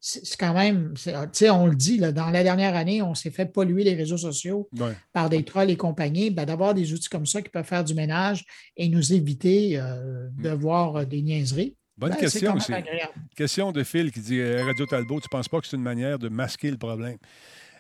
c'est 0.05 0.37
quand 0.37 0.53
même, 0.53 0.95
tu 0.97 1.13
sais, 1.31 1.51
on 1.51 1.69
le 1.69 1.77
dit, 1.77 1.97
là, 1.97 2.11
dans 2.11 2.29
la 2.31 2.43
dernière 2.43 2.75
année, 2.75 3.03
on 3.03 3.15
s'est 3.15 3.31
fait 3.31 3.47
polluer 3.47 3.85
les 3.85 3.95
réseaux 3.95 4.17
sociaux 4.17 4.69
Ouais. 4.77 4.97
par 5.13 5.31
des 5.31 5.45
trolls 5.45 5.71
et 5.71 5.77
compagnie, 5.77 6.31
ben, 6.31 6.45
d'avoir 6.45 6.75
des 6.75 6.93
outils 6.93 7.09
comme 7.09 7.25
ça 7.25 7.41
qui 7.41 7.51
peuvent 7.51 7.65
faire 7.65 7.85
du 7.85 7.95
ménage 7.95 8.45
et 8.77 8.89
nous 8.89 9.13
éviter 9.13 9.79
euh, 9.79 10.29
de 10.43 10.51
voir 10.51 10.97
euh, 10.97 11.05
des 11.05 11.23
niaiseries. 11.23 11.77
Bonne 11.97 12.11
ben, 12.11 12.17
question 12.17 12.55
aussi. 12.55 12.73
Question 13.37 13.73
de 13.73 13.83
Phil 13.85 14.11
qui 14.13 14.21
dit 14.21 14.41
euh, 14.41 14.65
Radio 14.65 14.87
Talbot, 14.87 15.21
tu 15.21 15.27
ne 15.27 15.29
penses 15.29 15.49
pas 15.49 15.61
que 15.61 15.67
c'est 15.67 15.77
une 15.77 15.83
manière 15.83 16.19
de 16.19 16.29
masquer 16.29 16.71
le 16.71 16.79
problème? 16.79 17.19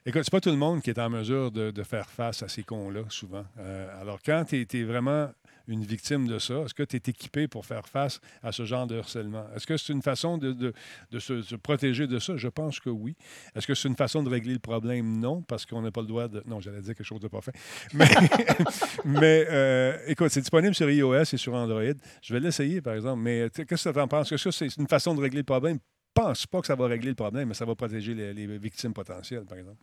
Écoute, 0.04 0.22
c'est 0.24 0.32
pas 0.32 0.40
tout 0.40 0.50
le 0.50 0.56
monde 0.56 0.82
qui 0.82 0.90
est 0.90 0.98
en 0.98 1.08
mesure 1.08 1.50
de, 1.52 1.70
de 1.70 1.82
faire 1.84 2.08
face 2.10 2.42
à 2.42 2.48
ces 2.48 2.64
cons-là, 2.64 3.02
souvent. 3.08 3.44
Euh, 3.58 4.00
alors, 4.00 4.18
quand 4.24 4.44
tu 4.44 4.66
es, 4.68 4.82
vraiment 4.82 5.30
une 5.68 5.84
victime 5.84 6.26
de 6.26 6.38
ça, 6.38 6.62
est-ce 6.62 6.74
que 6.74 6.82
tu 6.82 6.96
es 6.96 7.02
équipé 7.06 7.48
pour 7.48 7.66
faire 7.66 7.86
face 7.86 8.20
à 8.42 8.52
ce 8.52 8.64
genre 8.64 8.86
de 8.86 8.98
harcèlement? 8.98 9.46
Est-ce 9.54 9.66
que 9.66 9.76
c'est 9.76 9.92
une 9.92 10.02
façon 10.02 10.38
de, 10.38 10.72
se, 11.18 11.54
protéger 11.56 12.06
de 12.06 12.18
ça? 12.18 12.36
Je 12.36 12.48
pense 12.48 12.80
que 12.80 12.90
oui. 12.90 13.16
Est-ce 13.54 13.66
que 13.66 13.74
c'est 13.74 13.88
une 13.88 13.96
façon 13.96 14.22
de 14.22 14.28
régler 14.28 14.54
le 14.54 14.58
problème? 14.58 15.20
Non, 15.20 15.42
parce 15.42 15.66
qu'on 15.66 15.82
n'a 15.82 15.90
pas 15.90 16.00
le 16.00 16.06
droit 16.06 16.28
de... 16.28 16.42
Non, 16.46 16.60
j'allais 16.60 16.80
dire 16.80 16.94
quelque 16.94 17.06
chose 17.06 17.20
de 17.20 17.28
pas 17.28 17.40
fait. 17.40 17.54
Mais, 17.94 18.08
mais 19.04 19.46
euh, 19.50 19.98
écoute, 20.06 20.30
c'est 20.30 20.40
disponible 20.40 20.74
sur 20.74 20.90
iOS 20.90 21.22
et 21.32 21.36
sur 21.36 21.54
Android. 21.54 21.82
Je 22.22 22.34
vais 22.34 22.40
l'essayer, 22.40 22.80
par 22.80 22.94
exemple. 22.94 23.22
Mais 23.22 23.48
qu'est-ce 23.54 23.88
que 23.88 23.94
tu 23.94 24.00
en 24.00 24.08
penses? 24.08 24.32
Est-ce 24.32 24.44
que 24.44 24.50
c'est 24.50 24.76
une 24.76 24.88
façon 24.88 25.14
de 25.14 25.20
régler 25.20 25.40
le 25.40 25.44
problème? 25.44 25.78
Pense 26.14 26.46
pas 26.46 26.60
que 26.60 26.66
ça 26.66 26.74
va 26.74 26.86
régler 26.86 27.10
le 27.10 27.14
problème, 27.14 27.48
mais 27.48 27.54
ça 27.54 27.64
va 27.64 27.74
protéger 27.74 28.14
les 28.14 28.58
victimes 28.58 28.92
potentielles, 28.92 29.46
par 29.46 29.56
exemple. 29.56 29.78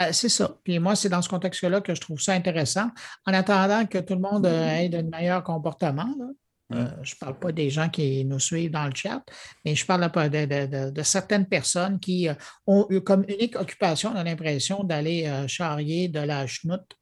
Euh, 0.00 0.08
c'est 0.12 0.28
ça. 0.28 0.56
Puis 0.64 0.78
moi, 0.78 0.96
c'est 0.96 1.08
dans 1.08 1.22
ce 1.22 1.28
contexte-là 1.28 1.80
que 1.80 1.94
je 1.94 2.00
trouve 2.00 2.20
ça 2.20 2.32
intéressant. 2.32 2.90
En 3.26 3.32
attendant 3.34 3.86
que 3.86 3.98
tout 3.98 4.14
le 4.14 4.20
monde 4.20 4.46
euh, 4.46 4.68
ait 4.76 4.88
de 4.88 5.02
meilleur 5.02 5.42
comportement, 5.44 6.12
là. 6.18 6.26
Euh, 6.72 6.86
je 7.02 7.14
ne 7.14 7.18
parle 7.18 7.38
pas 7.38 7.52
des 7.52 7.68
gens 7.68 7.90
qui 7.90 8.24
nous 8.24 8.40
suivent 8.40 8.70
dans 8.70 8.86
le 8.86 8.94
chat, 8.94 9.22
mais 9.66 9.74
je 9.74 9.84
parle 9.84 10.00
de, 10.10 10.46
de- 10.46 10.66
de- 10.66 10.90
de 10.90 11.02
certaines 11.02 11.44
personnes 11.46 12.00
qui 12.00 12.26
euh, 12.26 12.34
ont 12.66 12.86
eu 12.88 13.02
comme 13.02 13.22
unique 13.28 13.54
occupation, 13.60 14.12
on 14.14 14.16
a 14.16 14.24
l'impression 14.24 14.82
d'aller 14.82 15.26
euh, 15.26 15.46
charrier 15.46 16.08
de 16.08 16.20
la 16.20 16.46
chenoute 16.46 16.96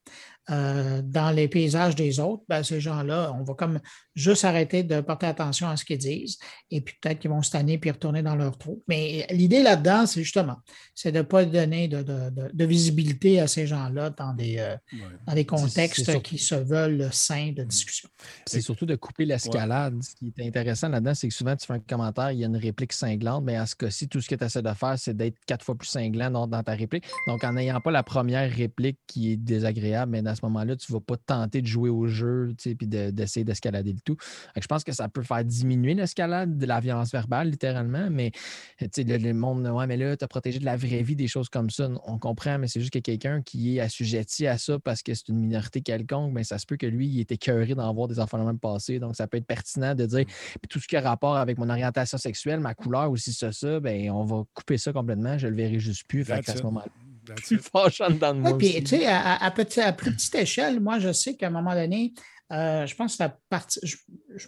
euh, 0.51 1.03
dans 1.05 1.31
les 1.31 1.47
paysages 1.49 1.95
des 1.95 2.19
autres. 2.19 2.43
Ben, 2.49 2.63
ces 2.63 2.81
gens-là, 2.81 3.33
on 3.39 3.45
va 3.45 3.55
comme 3.55 3.81
juste 4.15 4.45
arrêter 4.45 4.83
de 4.83 5.01
porter 5.01 5.27
attention 5.27 5.69
à 5.69 5.77
ce 5.77 5.85
qu'ils 5.85 5.99
disent 5.99 6.39
et 6.71 6.81
puis 6.81 6.97
peut-être 7.01 7.19
qu'ils 7.21 7.31
vont 7.31 7.43
se 7.43 7.51
tanner 7.51 7.79
puis 7.79 7.91
retourner 7.91 8.23
dans 8.23 8.35
leur 8.35 8.59
trou. 8.59 8.83
Mais 8.89 9.27
l'idée 9.31 9.63
là-dedans, 9.63 10.05
c'est 10.07 10.23
justement, 10.23 10.57
c'est 10.95 11.13
de 11.13 11.19
ne 11.19 11.23
pas 11.23 11.45
donner 11.45 11.87
de, 11.89 12.03
de- 12.03 12.31
de- 12.31 12.51
de 12.53 12.65
visibilité 12.65 13.41
à 13.41 13.47
ces 13.47 13.67
gens-là 13.67 14.11
dans 14.11 14.35
des, 14.35 14.57
euh, 14.59 14.75
Ouais. 14.93 14.99
dans 15.27 15.35
des 15.35 15.45
contextes 15.47 16.05
surtout- 16.05 16.21
qui 16.21 16.39
se 16.39 16.55
veulent 16.55 17.09
sains 17.13 17.53
de 17.53 17.63
discussion. 17.63 18.09
C'est 18.47 18.61
surtout 18.61 18.85
de 18.87 18.97
couper 18.97 19.25
l'escalade. 19.25 20.03
Ce 20.03 20.15
qui 20.15 20.33
est 20.37 20.47
intéressant 20.47 20.89
là-dedans, 20.89 21.15
c'est 21.15 21.29
que 21.29 21.35
souvent, 21.35 21.55
tu 21.57 21.67
fais 21.67 21.75
un 21.75 21.79
commentaire, 21.79 22.33
il 22.33 22.41
y 22.41 22.45
a 22.45 22.49
une 22.49 22.57
réplique 22.57 22.93
cinglante, 22.93 23.45
mais 23.45 23.57
à 23.57 23.67
ce 23.67 23.75
cas-ci, 23.77 24.09
tout 24.09 24.21
ce 24.21 24.29
que 24.29 24.35
tu 24.35 24.45
essaies 24.45 24.63
de 24.63 24.73
faire, 24.75 24.99
c'est 24.99 25.17
d'être 25.17 25.37
quatre 25.47 25.65
fois 25.65 25.77
plus 25.77 25.89
cinglant 25.89 26.31
dans, 26.31 26.47
dans 26.47 26.63
ta 26.63 26.73
réplique. 26.75 27.05
Donc, 27.29 27.45
en 27.45 27.53
n'ayant 27.53 27.81
pas 27.81 27.91
la 27.91 28.03
première 28.03 28.51
réplique 28.51 28.99
qui 29.07 29.33
est 29.33 29.37
désagréable, 29.37 30.13
mais 30.13 30.23
à 30.33 30.35
ce 30.35 30.45
moment-là, 30.45 30.77
tu 30.77 30.91
ne 30.93 30.97
vas 30.97 31.01
pas 31.01 31.17
tenter 31.17 31.63
de 31.63 31.67
jouer 31.67 31.91
au 31.91 32.07
jeu 32.07 32.53
sais, 32.59 32.75
puis 32.75 32.87
de- 32.87 33.11
d'essayer 33.11 33.45
d'escalader 33.45 33.93
le 33.93 34.01
tout. 34.01 34.17
Je 34.61 34.67
pense 34.67 34.85
que 34.85 34.93
ça 34.93 35.09
peut 35.09 35.23
faire 35.23 35.45
diminuer 35.45 35.95
l'escalade 35.95 36.59
de 36.59 36.67
la 36.67 36.81
violence 36.81 37.13
verbale, 37.13 37.51
littéralement, 37.51 38.09
mais 38.11 38.33
le, 38.81 39.17
le 39.17 39.35
monde, 39.35 39.67
ouais, 39.67 39.87
mais 39.87 39.97
là, 39.97 40.17
tu 40.17 40.25
as 40.25 40.29
protégé 40.29 40.59
de 40.59 40.65
la 40.65 40.77
vraie 40.77 41.03
vie, 41.03 41.17
des 41.17 41.29
choses 41.29 41.49
comme 41.49 41.71
ça. 41.71 41.89
On 42.05 42.19
comprend, 42.19 42.59
mais 42.59 42.69
c'est 42.69 42.81
juste 42.81 42.93
que 42.93 42.99
quelqu'un 42.99 43.43
qui 43.43 43.77
est 43.77 43.81
assujetti 43.81 44.47
à 44.47 44.59
ça 44.59 44.79
parce 44.79 45.03
que 45.03 45.15
c'est 45.15 45.29
une 45.29 45.39
minorité 45.39 45.81
quelconque, 45.83 46.35
ben, 46.35 46.45
ça 46.45 46.59
se 46.59 46.67
peut 46.67 46.77
que 46.77 46.87
lui, 46.87 47.07
il 47.09 47.21
est 47.21 47.33
écœuré 47.33 47.75
d'en 47.75 47.93
voir 47.93 48.09
des 48.09 48.21
enfants 48.21 48.39
de 48.39 48.45
même 48.45 48.59
passer. 48.59 48.99
Donc, 48.99 49.17
ça 49.17 49.27
peut 49.27 49.37
être 49.37 49.47
pertinent 49.47 49.95
de 49.95 50.07
dire 50.07 50.25
puis 50.27 50.69
tout 50.69 50.81
ce 50.81 50.87
qui 50.89 50.97
a 50.97 51.01
rapport 51.01 51.37
avec 51.37 51.59
mon 51.59 51.69
orientation 51.69 52.19
sexuelle, 52.19 52.61
ma 52.61 52.75
couleur 52.75 53.11
aussi, 53.11 53.33
ça, 53.33 53.53
ça, 53.53 53.81
ben, 53.81 54.11
on 54.11 54.25
va 54.25 54.45
couper 54.55 54.79
ça 54.79 54.93
complètement, 54.93 55.39
je 55.39 55.49
le 55.49 55.57
verrai 55.57 55.79
juste 55.79 56.07
plus. 56.07 56.25
Fait 56.25 56.43
qu'à 56.43 56.53
ce 56.53 56.59
it. 56.59 56.65
moment-là, 56.65 56.91
That's 57.27 57.43
plus 57.49 57.57
it. 57.57 57.69
fâchant 57.73 58.11
dedans 58.11 58.35
de 58.35 58.41
moi. 58.41 58.53
Oui, 58.53 58.59
puis, 58.59 58.85
tu 58.85 58.97
sais, 58.97 59.07
à, 59.07 59.37
à 59.43 59.51
petit- 59.51 59.81
à 59.81 59.93
plus 59.93 60.13
petite 60.15 60.35
échelle, 60.35 60.81
moi, 60.81 60.99
je 60.99 61.13
sais 61.13 61.37
qu'à 61.37 61.47
un 61.49 61.51
moment 61.51 61.75
donné, 61.75 62.13
euh, 62.53 62.87
je 62.87 62.95
pense 62.95 63.13
que 63.13 63.17
c'est 63.19 63.25
à 63.25 63.37
partir. 63.49 63.81
Je 63.85 63.97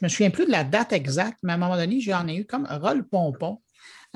ne 0.01 0.05
me 0.05 0.09
souviens 0.09 0.31
plus 0.31 0.47
de 0.47 0.51
la 0.51 0.65
date 0.65 0.93
exacte, 0.93 1.39
mais 1.43 1.53
à 1.53 1.55
un 1.55 1.59
moment 1.59 1.77
donné, 1.77 2.01
j'en 2.01 2.27
ai 2.29 2.37
eu 2.37 2.45
comme 2.45 2.67
rôle 2.71 3.07
pompon 3.09 3.61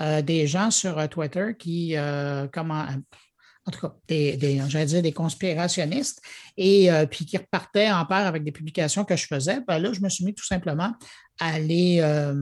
euh, 0.01 0.23
des 0.23 0.47
gens 0.47 0.71
sur 0.71 0.99
euh, 0.99 1.07
Twitter 1.07 1.55
qui, 1.59 1.97
euh, 1.97 2.47
comment. 2.53 2.85
En 3.67 3.71
tout 3.71 3.81
cas, 3.81 3.95
des, 4.09 4.35
des- 4.39 4.63
j'allais 4.69 4.87
dire 4.87 5.03
des 5.03 5.13
conspirationnistes, 5.13 6.23
et 6.57 6.91
euh, 6.91 7.05
puis 7.05 7.27
qui 7.27 7.37
repartaient 7.37 7.91
en 7.91 8.07
paire 8.07 8.27
avec 8.27 8.43
des 8.43 8.53
publications 8.53 9.05
que 9.05 9.15
je 9.15 9.27
faisais, 9.27 9.61
ben 9.69 9.79
là, 9.79 9.93
je 9.93 10.01
me 10.01 10.09
suis 10.09 10.25
mis 10.25 10.35
tout 10.35 10.47
simplement 10.47 10.95
à 11.41 11.59
les, 11.59 11.99
euh, 12.01 12.35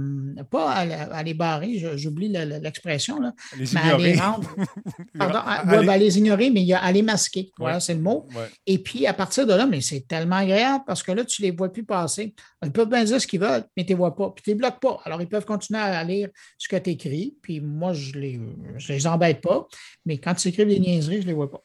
pas 0.51 0.71
à, 0.73 0.81
à 1.17 1.23
les 1.23 1.35
barrer, 1.35 1.79
j'oublie 1.97 2.29
le- 2.29 2.45
le- 2.45 2.59
l'expression, 2.59 3.21
là, 3.21 3.33
Les 3.59 3.67
mais 3.75 3.81
à 3.81 3.97
les 3.99 4.15
rendre, 4.17 4.49
pardon, 5.19 5.39
à, 5.45 5.65
ben, 5.65 5.89
à 5.89 5.97
les 5.99 6.19
ignorer, 6.19 6.51
mais 6.51 6.63
il 6.63 6.67
y 6.69 6.73
a 6.75 6.79
à 6.83 6.91
les 6.93 7.03
masquer. 7.03 7.51
Voilà, 7.59 7.77
Ouais. 7.77 7.81
c'est 7.81 7.95
le 7.95 8.01
mot. 8.01 8.27
Ouais. 8.35 8.49
Et 8.67 8.79
puis, 8.79 9.07
à 9.07 9.13
partir 9.15 9.47
de 9.47 9.53
là, 9.55 9.67
mais 9.67 9.81
c'est 9.81 10.07
tellement 10.09 10.37
agréable 10.37 10.85
parce 10.87 11.03
que 11.03 11.13
là, 11.13 11.25
tu 11.25 11.43
ne 11.43 11.49
les 11.49 11.57
vois 11.57 11.73
plus 11.73 11.85
passer. 11.85 12.35
Ils 12.65 12.73
peuvent 12.73 12.89
bien 12.89 13.05
dire 13.05 13.21
ce 13.21 13.27
qu'ils 13.27 13.41
veulent, 13.41 13.65
mais 13.77 13.85
tu 13.85 13.93
ne 13.93 13.97
les 13.97 13.99
vois 13.99 14.15
pas. 14.17 14.31
Puis 14.35 14.43
tu 14.43 14.51
ne 14.51 14.55
les 14.55 14.59
bloques 14.59 14.81
pas. 14.81 15.01
Alors, 15.05 15.21
ils 15.21 15.29
peuvent 15.29 15.45
continuer 15.45 15.81
à 15.81 16.03
lire 16.03 16.29
ce 16.59 16.69
que 16.69 16.77
tu 16.77 16.91
écris. 16.91 17.37
Puis 17.43 17.61
moi, 17.61 17.93
je 17.93 18.15
ne 18.17 18.21
les, 18.21 18.41
je 18.79 18.93
les 18.93 19.07
embête 19.07 19.41
pas. 19.41 19.67
Mais 20.05 20.19
quand 20.19 20.35
tu 20.35 20.49
écris 20.49 20.67
des 20.67 20.81
niaiseries, 20.81 21.17
je 21.19 21.23
ne 21.23 21.27
les 21.29 21.33
vois 21.35 21.51
pas. 21.51 21.63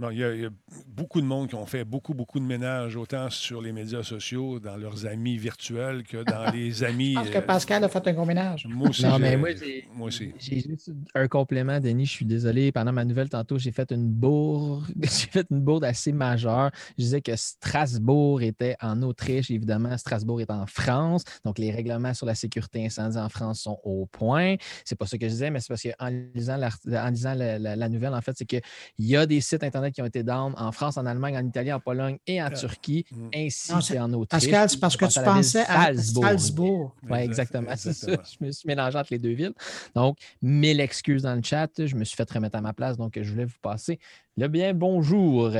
Non, 0.00 0.10
il 0.10 0.18
y, 0.18 0.24
a, 0.24 0.32
il 0.32 0.42
y 0.42 0.46
a 0.46 0.50
beaucoup 0.86 1.20
de 1.20 1.26
monde 1.26 1.48
qui 1.48 1.56
ont 1.56 1.66
fait 1.66 1.84
beaucoup, 1.84 2.14
beaucoup 2.14 2.38
de 2.38 2.44
ménage, 2.44 2.94
autant 2.96 3.30
sur 3.30 3.60
les 3.60 3.72
médias 3.72 4.04
sociaux, 4.04 4.60
dans 4.60 4.76
leurs 4.76 5.06
amis 5.06 5.36
virtuels 5.36 6.04
que 6.04 6.22
dans 6.22 6.50
les 6.54 6.84
amis. 6.84 7.14
Je 7.14 7.18
pense 7.20 7.30
que 7.30 7.38
euh, 7.38 7.40
Pascal 7.40 7.82
a 7.84 7.88
fait 7.88 8.06
un 8.06 8.12
gros 8.12 8.24
ménage. 8.24 8.66
moi 8.70 8.90
aussi. 8.90 9.02
Non, 9.04 9.18
mais 9.18 9.36
j'ai- 9.56 9.88
moi, 9.94 10.06
aussi. 10.06 10.32
J'ai 10.38 10.60
juste 10.60 10.92
un 11.16 11.26
complément, 11.26 11.80
Denis. 11.80 12.06
Je 12.06 12.12
suis 12.12 12.24
désolé. 12.26 12.70
Pendant 12.70 12.92
ma 12.92 13.04
nouvelle 13.04 13.28
tantôt, 13.28 13.58
j'ai 13.58 13.72
fait 13.72 13.90
une 13.90 14.08
bourde. 14.08 14.84
J'ai 15.02 15.26
fait 15.30 15.46
une 15.50 15.60
bourde 15.62 15.82
assez 15.84 16.12
majeure. 16.12 16.70
Je 16.96 17.02
disais 17.02 17.20
que 17.20 17.34
Strasbourg 17.34 18.40
était 18.42 18.76
en 18.80 19.02
Autriche. 19.02 19.50
Évidemment, 19.50 19.96
Strasbourg 19.98 20.40
est 20.40 20.50
en 20.50 20.66
France. 20.66 21.24
Donc, 21.44 21.58
les 21.58 21.70
règlements 21.70 22.14
sur 22.14 22.26
la 22.26 22.34
sécurité 22.34 22.84
incendie 22.86 23.18
en 23.18 23.28
France 23.28 23.60
sont 23.62 23.78
au 23.82 24.06
point. 24.06 24.54
C'est 24.84 24.96
pas 24.96 25.06
ça 25.06 25.18
que 25.18 25.26
je 25.26 25.32
disais, 25.32 25.50
mais 25.50 25.58
c'est 25.60 25.68
parce 25.68 25.82
qu'en 25.82 26.08
lisant, 26.34 26.58
en 26.62 27.10
lisant 27.10 27.34
la, 27.34 27.58
la- 27.58 27.76
la 27.76 27.88
nouvelle, 27.88 28.14
en 28.14 28.20
fait, 28.20 28.32
c'est 28.36 28.44
qu'il 28.46 28.60
y 29.00 29.16
a 29.16 29.26
des 29.26 29.40
sites 29.40 29.64
Internet 29.64 29.87
qui 29.92 30.02
ont 30.02 30.06
été 30.06 30.22
down 30.22 30.54
en 30.56 30.72
France, 30.72 30.96
en 30.96 31.06
Allemagne, 31.06 31.36
en 31.36 31.46
Italie, 31.46 31.72
en 31.72 31.80
Pologne 31.80 32.18
et 32.26 32.42
en 32.42 32.50
Turquie, 32.50 33.04
mm. 33.10 33.28
ainsi 33.34 33.72
qu'en 33.94 34.12
Autriche. 34.12 34.44
Pascal, 34.44 34.70
c'est 34.70 34.80
parce 34.80 34.96
que 34.96 35.04
tu 35.06 35.20
pensais 35.22 35.60
à 35.62 35.84
Salzbourg. 35.86 36.24
Salzbourg. 36.24 36.96
Oui, 37.08 37.18
Exact- 37.18 37.54
exactement. 37.54 37.72
C'est 37.76 37.92
ça. 37.92 38.06
exactement. 38.12 38.36
Je 38.40 38.46
me 38.46 38.50
suis 38.52 38.66
mélangé 38.66 38.98
entre 38.98 39.08
les 39.12 39.18
deux 39.18 39.32
villes. 39.32 39.54
Donc, 39.94 40.18
mille 40.42 40.80
excuses 40.80 41.22
dans 41.22 41.34
le 41.34 41.42
chat. 41.42 41.70
Je 41.78 41.94
me 41.94 42.04
suis 42.04 42.16
fait 42.16 42.30
remettre 42.30 42.56
à 42.56 42.60
ma 42.60 42.72
place. 42.72 42.96
Donc, 42.96 43.18
je 43.20 43.30
voulais 43.30 43.44
vous 43.44 43.58
passer 43.62 43.98
le 44.36 44.48
bien 44.48 44.74
bonjour. 44.74 45.50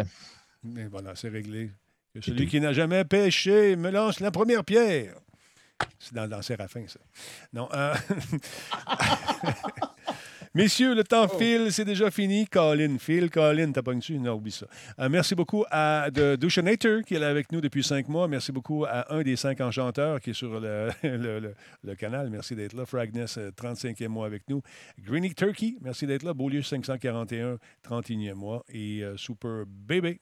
Mais 0.62 0.87
voilà, 0.87 1.14
c'est 1.14 1.29
réglé. 1.29 1.70
Que 2.14 2.20
celui 2.20 2.47
qui 2.47 2.61
n'a 2.61 2.72
jamais 2.72 3.05
péché 3.05 3.76
me 3.76 3.91
lance 3.91 4.20
la 4.20 4.31
première 4.31 4.64
pierre. 4.64 5.14
C'est 5.99 6.14
dans, 6.14 6.26
dans 6.29 6.43
Séraphin, 6.43 6.85
ça. 6.89 6.99
Non. 7.53 7.68
euh, 7.72 7.95
Messieurs, 10.59 10.92
le 10.96 11.04
temps 11.04 11.28
file, 11.28 11.70
c'est 11.70 11.84
déjà 11.84 12.11
fini. 12.11 12.44
Colin, 12.48 12.96
Phil, 12.98 13.30
Colin, 13.30 13.70
t'as 13.70 13.80
pas 13.82 13.94
dessus? 13.94 14.18
Non, 14.18 14.34
oublie 14.34 14.50
ça. 14.50 14.66
Euh, 14.98 15.09
merci 15.09 15.36
beaucoup 15.36 15.64
à 15.70 16.11
de 16.11 16.34
Douchenator 16.34 17.02
qui 17.06 17.14
est 17.14 17.20
là 17.20 17.28
avec 17.28 17.52
nous 17.52 17.61
depuis 17.61 17.84
cinq 17.84 18.09
mois. 18.09 18.26
Merci 18.26 18.50
beaucoup 18.50 18.84
à 18.84 19.14
un 19.14 19.22
des 19.22 19.36
cinq 19.36 19.61
enchanteurs 19.61 20.20
qui 20.20 20.30
est 20.30 20.34
sur 20.34 20.59
le, 20.59 20.88
le- 21.04 21.38
le- 21.38 21.54
le 21.84 21.94
canal. 21.94 22.28
Merci 22.28 22.56
d'être 22.56 22.72
là. 22.72 22.84
Fragness, 22.86 23.38
euh, 23.38 23.50
35e 23.52 24.09
mois 24.09 24.26
avec 24.26 24.48
nous. 24.48 24.61
Greeny 25.00 25.32
Turkey, 25.32 25.76
merci 25.80 26.09
d'être 26.09 26.24
là. 26.24 26.34
Beaulieu 26.34 26.62
541, 26.62 27.59
31e 27.88 28.34
mois. 28.34 28.64
Et 28.72 29.04
euh, 29.04 29.16
Super 29.16 29.62
Bébé. 29.64 30.18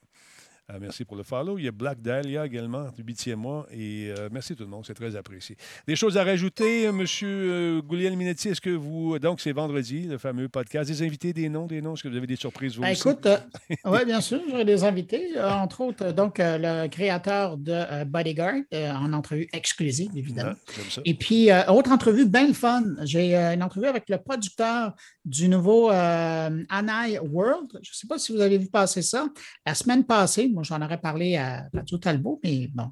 Euh, 0.73 0.79
merci 0.81 1.05
pour 1.05 1.17
le 1.17 1.23
follow. 1.23 1.59
Il 1.59 1.64
y 1.64 1.69
a 1.69 1.73
Black 1.73 2.03
Dahlia 2.03 2.45
également, 2.45 2.89
du 2.91 3.05
8e 3.05 3.37
mois. 3.37 3.67
Et 3.71 4.12
euh, 4.19 4.29
merci 4.33 4.57
tout 4.57 4.64
le 4.64 4.69
monde, 4.69 4.85
c'est 4.85 4.95
très 4.95 5.14
apprécié. 5.14 5.57
Des 5.87 5.95
choses 5.95 6.17
à 6.19 6.25
rajouter, 6.25 6.85
M. 6.85 7.05
Euh, 7.23 7.81
Gouliel 7.83 8.17
Minetti, 8.17 8.49
est-ce 8.49 8.61
que 8.61 8.71
vous. 8.71 9.17
Donc, 9.21 9.41
c'est 9.41 9.53
vendredi, 9.53 10.09
le 10.09 10.19
fameux 10.19 10.49
podcast. 10.49 10.91
Des 10.91 11.03
invités, 11.03 11.33
des 11.33 11.49
noms, 11.49 11.67
des 11.67 11.81
noms. 11.81 11.95
Est-ce 11.95 12.03
que 12.03 12.09
vous 12.09 12.17
avez 12.17 12.27
des 12.27 12.35
surprises, 12.35 12.75
vous 12.75 12.83
Ben, 12.83 12.91
aussi? 12.91 13.09
écoute, 13.09 13.29
oui, 13.85 14.05
bien 14.05 14.21
sûr, 14.21 14.41
j'aurai 14.51 14.64
des 14.64 14.83
invités, 14.83 15.37
euh, 15.37 15.49
entre 15.51 15.83
autres, 15.83 16.07
euh, 16.07 16.12
donc 16.12 16.41
euh, 16.41 16.59
le 16.85 16.89
créateur 16.89 17.57
de 17.59 17.73
euh, 17.73 18.05
Bodyguard, 18.05 18.57
euh, 18.75 18.91
en 18.91 19.12
entrevue 19.12 19.47
exclusive, 19.53 20.11
évidemment. 20.17 20.55
Ah, 20.69 20.81
ça. 20.91 21.01
Et 21.05 21.14
puis, 21.14 21.51
euh, 21.53 21.64
autre 21.67 21.93
entrevue 21.93 22.27
bien 22.27 22.49
le 22.49 22.55
fun. 22.55 22.83
J'ai 23.05 23.37
euh, 23.37 23.55
une 23.55 23.62
entrevue 23.62 23.87
avec 23.87 24.09
le 24.09 24.19
producteur 24.19 24.95
du 25.25 25.49
nouveau 25.49 25.93
euh, 25.93 26.64
Anai 26.69 27.21
World. 27.21 27.71
Je 27.83 27.91
ne 27.91 27.95
sais 27.95 28.09
pas 28.09 28.19
si 28.19 28.33
vous 28.33 28.41
avez 28.41 28.59
vu 28.59 28.67
passer 28.67 29.03
ça. 29.03 29.29
La 29.64 29.75
semaine 29.77 30.05
passée, 30.05 30.51
moi, 30.57 30.63
j'en 30.63 30.81
aurais 30.81 30.99
parlé 30.99 31.37
à 31.37 31.69
Radio 31.75 31.99
Talbot, 31.99 32.41
mais 32.43 32.69
bon, 32.73 32.91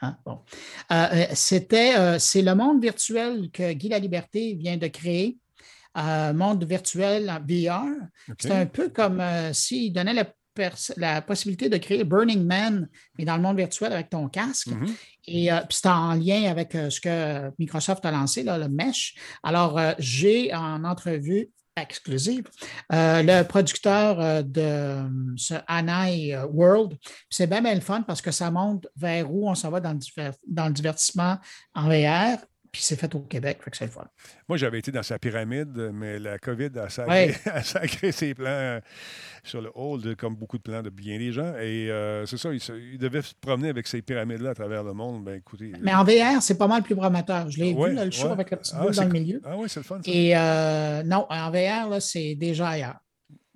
hein, 0.00 0.16
bon. 0.24 0.40
Euh, 0.90 1.06
euh, 1.12 1.26
C'était, 1.34 1.98
euh, 1.98 2.18
c'est 2.18 2.40
le 2.40 2.54
monde 2.54 2.80
virtuel 2.80 3.50
que 3.52 3.74
Guy 3.74 3.90
Laliberté 3.90 4.54
vient 4.54 4.78
de 4.78 4.86
créer. 4.86 5.36
monde 5.94 6.64
virtuel 6.64 7.28
en 7.28 7.40
VR. 7.40 7.84
C'est 8.38 8.52
un 8.52 8.64
peu 8.64 8.88
comme 8.88 9.22
s'il 9.52 9.92
donnait 9.92 10.14
la, 10.14 10.24
la 10.96 11.20
possibilité 11.20 11.68
de 11.68 11.76
créer 11.76 12.04
Burning 12.04 12.44
Man, 12.44 12.88
mais 13.18 13.26
dans 13.26 13.36
le 13.36 13.42
monde 13.42 13.58
virtuel 13.58 13.92
avec 13.92 14.08
ton 14.08 14.28
casque. 14.28 14.68
Mhm. 14.68 14.94
Et 15.26 15.52
euh, 15.52 15.60
puis 15.60 15.78
c'est 15.82 15.88
en 15.88 16.14
lien 16.14 16.50
avec 16.50 16.74
euh, 16.74 16.88
ce 16.88 17.00
que 17.00 17.52
Microsoft 17.58 18.04
a 18.04 18.10
lancé, 18.10 18.42
là, 18.42 18.56
le 18.56 18.68
Mesh. 18.68 19.14
Alors, 19.42 19.78
euh, 19.78 19.92
j'ai 19.98 20.54
en 20.54 20.84
entrevue 20.84 21.50
exclusive 21.82 22.44
euh, 22.92 23.22
le 23.22 23.42
producteur 23.44 24.20
euh, 24.20 24.42
de 24.42 24.60
euh, 24.60 25.08
ce 25.36 25.54
euh, 25.54 26.46
World. 26.46 26.96
C'est 27.30 27.46
bien, 27.46 27.60
bien 27.60 27.74
le 27.74 27.80
fun 27.80 28.02
parce 28.02 28.20
que 28.20 28.30
ça 28.30 28.50
montre 28.50 28.88
vers 28.96 29.32
où 29.32 29.48
on 29.48 29.54
s'en 29.54 29.70
va 29.70 29.80
dans 29.80 29.92
le 30.66 30.72
divertissement 30.72 31.38
en 31.74 31.88
VR. 31.88 32.38
Puis 32.70 32.82
c'est 32.82 32.96
fait 32.96 33.14
au 33.14 33.20
Québec, 33.20 33.58
fait 33.64 33.70
que 33.70 33.76
c'est 33.76 33.86
le 33.86 33.90
fun. 33.90 34.06
Moi, 34.48 34.58
j'avais 34.58 34.78
été 34.78 34.92
dans 34.92 35.02
sa 35.02 35.18
pyramide, 35.18 35.90
mais 35.94 36.18
la 36.18 36.38
COVID 36.38 36.70
a 36.78 36.88
sacré, 36.90 37.28
Ouais. 37.28 37.34
a 37.52 37.62
sacré 37.62 38.12
ses 38.12 38.34
plans 38.34 38.80
sur 39.42 39.62
le 39.62 39.70
hold, 39.74 40.14
comme 40.16 40.36
beaucoup 40.36 40.58
de 40.58 40.62
plans 40.62 40.82
de 40.82 40.90
bien 40.90 41.18
des 41.18 41.32
gens. 41.32 41.54
Et 41.56 41.90
euh, 41.90 42.26
c'est 42.26 42.36
ça, 42.36 42.52
il, 42.52 42.60
il 42.92 42.98
devait 42.98 43.22
se 43.22 43.32
promener 43.40 43.70
avec 43.70 43.86
ces 43.86 44.02
pyramides-là 44.02 44.50
à 44.50 44.54
travers 44.54 44.84
le 44.84 44.92
monde. 44.92 45.24
Ben, 45.24 45.36
écoutez. 45.36 45.72
Mais 45.80 45.94
en 45.94 46.04
VR, 46.04 46.42
c'est 46.42 46.58
pas 46.58 46.66
mal 46.68 46.82
plus 46.82 46.94
prometteur. 46.94 47.50
Je 47.50 47.58
l'ai 47.58 47.72
Ouais, 47.72 47.90
vu, 47.90 47.96
là, 47.96 48.04
le 48.04 48.10
show 48.10 48.26
ouais. 48.26 48.32
avec 48.32 48.50
la 48.50 48.56
petite 48.58 48.74
Ah, 48.76 48.82
boule 48.82 48.94
dans 48.94 49.02
le 49.04 49.08
milieu. 49.10 49.40
Ah 49.44 49.56
oui, 49.56 49.68
c'est 49.68 49.80
le 49.80 49.84
fun. 49.84 50.00
ça. 50.04 50.10
Et 50.10 50.36
euh, 50.36 51.02
non, 51.04 51.26
en 51.30 51.50
VR, 51.50 51.88
là, 51.88 52.00
c'est 52.00 52.34
déjà 52.34 52.68
ailleurs. 52.68 52.98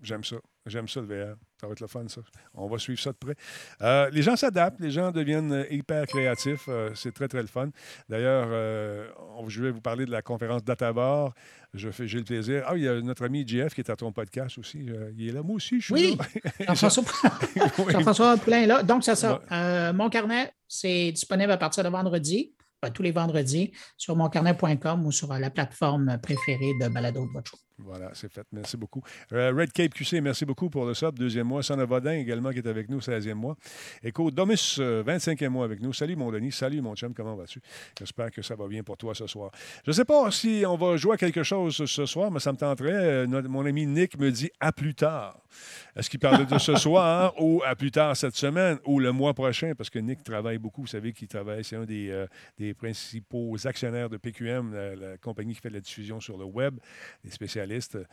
J'aime 0.02 0.24
ça. 0.24 0.36
J'aime 0.66 0.88
ça, 0.88 1.00
le 1.00 1.06
VR. 1.06 1.34
Ça 1.62 1.68
va 1.68 1.72
être 1.74 1.80
le 1.80 1.86
fun, 1.86 2.02
ça. 2.08 2.20
On 2.54 2.66
va 2.66 2.76
suivre 2.76 2.98
ça 2.98 3.12
de 3.12 3.16
près. 3.16 3.36
Euh, 3.82 4.10
les 4.10 4.20
gens 4.22 4.34
s'adaptent, 4.34 4.80
les 4.80 4.90
gens 4.90 5.12
deviennent 5.12 5.52
euh, 5.52 5.64
hyper 5.70 6.04
créatifs. 6.08 6.64
euh, 6.66 6.90
c'est 6.96 7.12
très, 7.14 7.28
très 7.28 7.40
le 7.40 7.46
fun. 7.46 7.68
D'ailleurs, 8.08 8.48
euh, 8.50 9.06
je 9.46 9.62
vais 9.62 9.70
vous 9.70 9.80
parler 9.80 10.04
de 10.04 10.10
la 10.10 10.22
conférence 10.22 10.64
Databar. 10.64 11.32
J'ai 11.72 11.90
le 11.90 12.24
plaisir. 12.24 12.64
Ah, 12.66 12.72
il 12.76 12.82
y 12.82 12.88
a 12.88 13.00
notre 13.00 13.24
ami 13.26 13.46
JF 13.46 13.74
qui 13.74 13.80
est 13.80 13.90
à 13.90 13.94
ton 13.94 14.10
podcast 14.10 14.58
aussi. 14.58 14.88
Il 15.16 15.28
est 15.28 15.32
là. 15.32 15.44
Moi 15.44 15.54
aussi, 15.54 15.80
je 15.80 15.84
suis 15.84 15.94
Oui. 15.94 16.18
là. 16.18 16.74
Jean-François 16.74 17.04
Oui. 17.78 17.92
Jean-François 17.92 18.36
Poulain 18.38 18.62
est 18.62 18.66
là. 18.66 18.82
Donc, 18.82 19.04
c'est 19.04 19.14
ça. 19.14 19.40
Euh, 19.52 19.92
mon 19.92 20.10
carnet, 20.10 20.52
c'est 20.66 21.12
disponible 21.12 21.52
à 21.52 21.58
partir 21.58 21.84
de 21.84 21.88
vendredi, 21.90 22.54
euh, 22.84 22.90
tous 22.90 23.02
les 23.04 23.12
vendredis, 23.12 23.70
sur 23.96 24.16
moncarnet.com 24.16 25.06
ou 25.06 25.12
sur 25.12 25.32
la 25.32 25.50
plateforme 25.50 26.18
préférée 26.20 26.72
de 26.80 26.88
balado 26.88 27.24
de 27.24 27.32
votre 27.32 27.50
choix. 27.52 27.60
Voilà, 27.78 28.10
c'est 28.14 28.30
fait. 28.30 28.46
Merci 28.52 28.76
beaucoup. 28.76 29.02
Euh, 29.32 29.52
Red 29.56 29.72
Cape 29.72 29.92
QC, 29.94 30.20
merci 30.20 30.44
beaucoup 30.44 30.70
pour 30.70 30.84
le 30.84 30.94
sub. 30.94 31.18
Deuxième 31.18 31.46
mois. 31.46 31.62
Son 31.62 31.76
Vodin 31.84 32.12
également 32.12 32.50
qui 32.50 32.58
est 32.58 32.66
avec 32.66 32.88
nous, 32.88 33.00
16e 33.00 33.34
mois. 33.34 33.56
Écho, 34.02 34.30
Domus, 34.30 34.76
euh, 34.78 35.02
25e 35.02 35.48
mois 35.48 35.64
avec 35.64 35.80
nous. 35.80 35.92
Salut 35.92 36.14
mon 36.16 36.30
Denis. 36.30 36.52
Salut 36.52 36.80
mon 36.80 36.94
chum. 36.94 37.12
Comment 37.14 37.34
vas-tu? 37.34 37.60
J'espère 37.98 38.30
que 38.30 38.42
ça 38.42 38.54
va 38.54 38.68
bien 38.68 38.82
pour 38.82 38.96
toi 38.96 39.14
ce 39.14 39.26
soir. 39.26 39.50
Je 39.84 39.90
ne 39.90 39.94
sais 39.94 40.04
pas 40.04 40.30
si 40.30 40.64
on 40.66 40.76
va 40.76 40.96
jouer 40.96 41.14
à 41.14 41.16
quelque 41.16 41.42
chose 41.42 41.84
ce 41.84 42.06
soir, 42.06 42.30
mais 42.30 42.40
ça 42.40 42.52
me 42.52 42.56
tenterait. 42.58 42.92
Euh, 42.92 43.26
notre- 43.26 43.48
mon 43.48 43.64
ami 43.66 43.86
Nick 43.86 44.18
me 44.18 44.30
dit 44.30 44.50
à 44.60 44.70
plus 44.72 44.94
tard. 44.94 45.38
Est-ce 45.96 46.08
qu'il 46.08 46.20
parle 46.20 46.46
de 46.46 46.58
ce 46.58 46.74
soir 46.76 47.34
ou 47.40 47.62
à 47.66 47.74
plus 47.74 47.90
tard 47.90 48.16
cette 48.16 48.36
semaine 48.36 48.78
ou 48.86 49.00
le 49.00 49.12
mois 49.12 49.34
prochain? 49.34 49.72
Parce 49.76 49.90
que 49.90 49.98
Nick 49.98 50.22
travaille 50.22 50.58
beaucoup. 50.58 50.82
Vous 50.82 50.86
savez 50.86 51.12
qu'il 51.12 51.28
travaille. 51.28 51.64
C'est 51.64 51.76
un 51.76 51.84
des, 51.84 52.10
euh, 52.10 52.26
des 52.58 52.74
principaux 52.74 53.56
actionnaires 53.64 54.08
de 54.08 54.16
PQM, 54.16 54.72
la, 54.74 54.94
la 54.96 55.16
compagnie 55.18 55.54
qui 55.54 55.60
fait 55.60 55.68
de 55.68 55.74
la 55.74 55.80
diffusion 55.80 56.20
sur 56.20 56.36
le 56.38 56.44
web, 56.44 56.78
des 57.24 57.30
spécialistes 57.30 57.61
euh, 57.96 58.04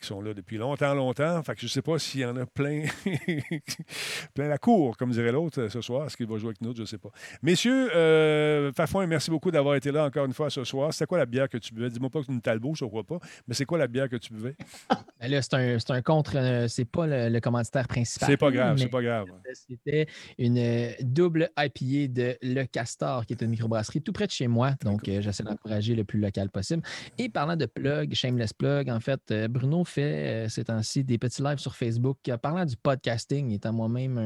qui 0.00 0.06
sont 0.06 0.20
là 0.20 0.34
depuis 0.34 0.56
longtemps, 0.56 0.94
longtemps. 0.94 1.42
Fait 1.42 1.54
que 1.54 1.60
je 1.60 1.66
ne 1.66 1.70
sais 1.70 1.82
pas 1.82 1.98
s'il 1.98 2.20
y 2.20 2.24
en 2.24 2.36
a 2.36 2.46
plein, 2.46 2.84
plein 4.34 4.48
la 4.48 4.58
cour, 4.58 4.96
comme 4.96 5.10
dirait 5.10 5.32
l'autre 5.32 5.62
euh, 5.62 5.68
ce 5.68 5.80
soir. 5.80 6.06
Est-ce 6.06 6.16
qu'il 6.16 6.26
va 6.26 6.38
jouer 6.38 6.48
avec 6.48 6.60
nous 6.60 6.70
autres? 6.70 6.76
Je 6.78 6.82
ne 6.82 6.86
sais 6.86 6.98
pas. 6.98 7.10
Messieurs, 7.42 7.90
euh, 7.94 8.72
Fafouin, 8.72 9.06
merci 9.06 9.30
beaucoup 9.30 9.50
d'avoir 9.50 9.74
été 9.74 9.90
là 9.90 10.04
encore 10.04 10.24
une 10.24 10.32
fois 10.32 10.50
ce 10.50 10.64
soir. 10.64 10.92
C'était 10.92 11.06
quoi 11.06 11.18
la 11.18 11.26
bière 11.26 11.48
que 11.48 11.58
tu 11.58 11.74
buvais? 11.74 11.90
Dis-moi 11.90 12.10
pas 12.10 12.20
que 12.20 12.26
c'est 12.26 12.32
une 12.32 12.40
Talbot, 12.40 12.74
je 12.74 12.84
ne 12.84 12.88
crois 12.90 13.04
pas. 13.04 13.18
Mais 13.46 13.54
c'est 13.54 13.64
quoi 13.64 13.78
la 13.78 13.86
bière 13.86 14.08
que 14.08 14.16
tu 14.16 14.32
buvais? 14.32 14.56
Ben 15.20 15.28
là, 15.32 15.42
c'est 15.42 15.54
un, 15.54 15.78
c'est 15.80 15.90
un 15.90 16.00
contre, 16.00 16.36
euh, 16.36 16.68
c'est 16.68 16.84
pas 16.84 17.04
le, 17.04 17.28
le 17.28 17.40
commanditaire 17.40 17.88
principal. 17.88 18.28
C'est 18.28 18.36
pas 18.36 18.52
grave, 18.52 18.78
c'est 18.78 18.86
pas 18.86 19.02
grave. 19.02 19.26
C'était 19.52 20.06
une 20.38 20.58
euh, 20.58 20.92
double 21.00 21.50
IPA 21.58 22.12
de 22.12 22.38
Le 22.40 22.62
Castor, 22.64 23.26
qui 23.26 23.32
est 23.32 23.42
une 23.42 23.50
microbrasserie 23.50 24.00
tout 24.00 24.12
près 24.12 24.26
de 24.26 24.30
chez 24.30 24.46
moi. 24.46 24.74
Donc, 24.84 25.08
euh, 25.08 25.20
j'essaie 25.20 25.42
d'encourager 25.42 25.96
le 25.96 26.04
plus 26.04 26.20
local 26.20 26.50
possible. 26.50 26.84
Et 27.18 27.28
parlant 27.28 27.56
de 27.56 27.66
plug, 27.66 28.14
shameless 28.14 28.52
plug, 28.52 28.88
en 28.90 29.00
fait. 29.00 29.20
Bruno 29.50 29.82
fait 29.88 30.44
euh, 30.46 30.48
ces 30.48 30.64
temps-ci 30.64 31.02
des 31.04 31.18
petits 31.18 31.42
lives 31.42 31.58
sur 31.58 31.74
Facebook. 31.74 32.18
Euh, 32.28 32.36
Parlant 32.36 32.64
du 32.64 32.76
podcasting, 32.76 33.50
étant 33.52 33.72
moi-même 33.72 34.18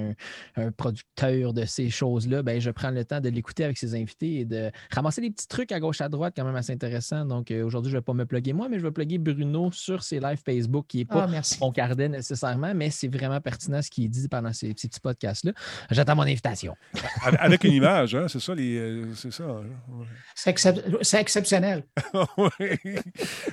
un, 0.56 0.62
un 0.62 0.70
producteur 0.72 1.52
de 1.54 1.64
ces 1.64 1.88
choses-là, 1.90 2.42
ben, 2.42 2.60
je 2.60 2.70
prends 2.70 2.90
le 2.90 3.04
temps 3.04 3.20
de 3.20 3.28
l'écouter 3.28 3.64
avec 3.64 3.78
ses 3.78 3.94
invités 3.94 4.40
et 4.40 4.44
de 4.44 4.70
ramasser 4.90 5.20
des 5.20 5.30
petits 5.30 5.48
trucs 5.48 5.72
à 5.72 5.80
gauche 5.80 6.00
à 6.00 6.08
droite 6.08 6.34
quand 6.36 6.44
même 6.44 6.56
assez 6.56 6.72
intéressants. 6.72 7.24
Donc 7.24 7.50
euh, 7.50 7.64
aujourd'hui, 7.64 7.90
je 7.90 7.96
ne 7.96 8.00
vais 8.00 8.04
pas 8.04 8.12
me 8.14 8.26
plugger 8.26 8.52
moi, 8.52 8.68
mais 8.68 8.78
je 8.78 8.82
vais 8.82 8.90
plugger 8.90 9.18
Bruno 9.18 9.70
sur 9.72 10.02
ses 10.02 10.20
lives 10.20 10.40
Facebook 10.44 10.86
qui 10.88 10.98
n'est 10.98 11.04
pas 11.04 11.24
Ah, 11.24 11.28
merci. 11.30 11.58
mon 11.60 11.72
cardet 11.72 12.08
nécessairement, 12.08 12.74
mais 12.74 12.90
c'est 12.90 13.08
vraiment 13.08 13.40
pertinent 13.40 13.80
ce 13.82 13.90
qu'il 13.90 14.10
dit 14.10 14.28
pendant 14.28 14.52
ces, 14.52 14.74
ces 14.76 14.88
petits 14.88 15.00
podcasts-là. 15.00 15.52
J'attends 15.90 16.16
mon 16.16 16.22
invitation. 16.22 16.74
Avec- 17.38 17.62
une 17.64 17.74
image, 17.74 18.14
hein, 18.14 18.26
c'est 18.28 18.40
ça, 18.40 18.54
les, 18.54 18.76
euh, 18.76 19.14
c'est 19.14 19.32
ça. 19.32 19.44
hein. 19.44 19.62
C'est 20.34 20.50
excep- 20.50 20.98
c'est 21.02 21.20
exceptionnel. 21.20 21.84
oui. 22.36 22.96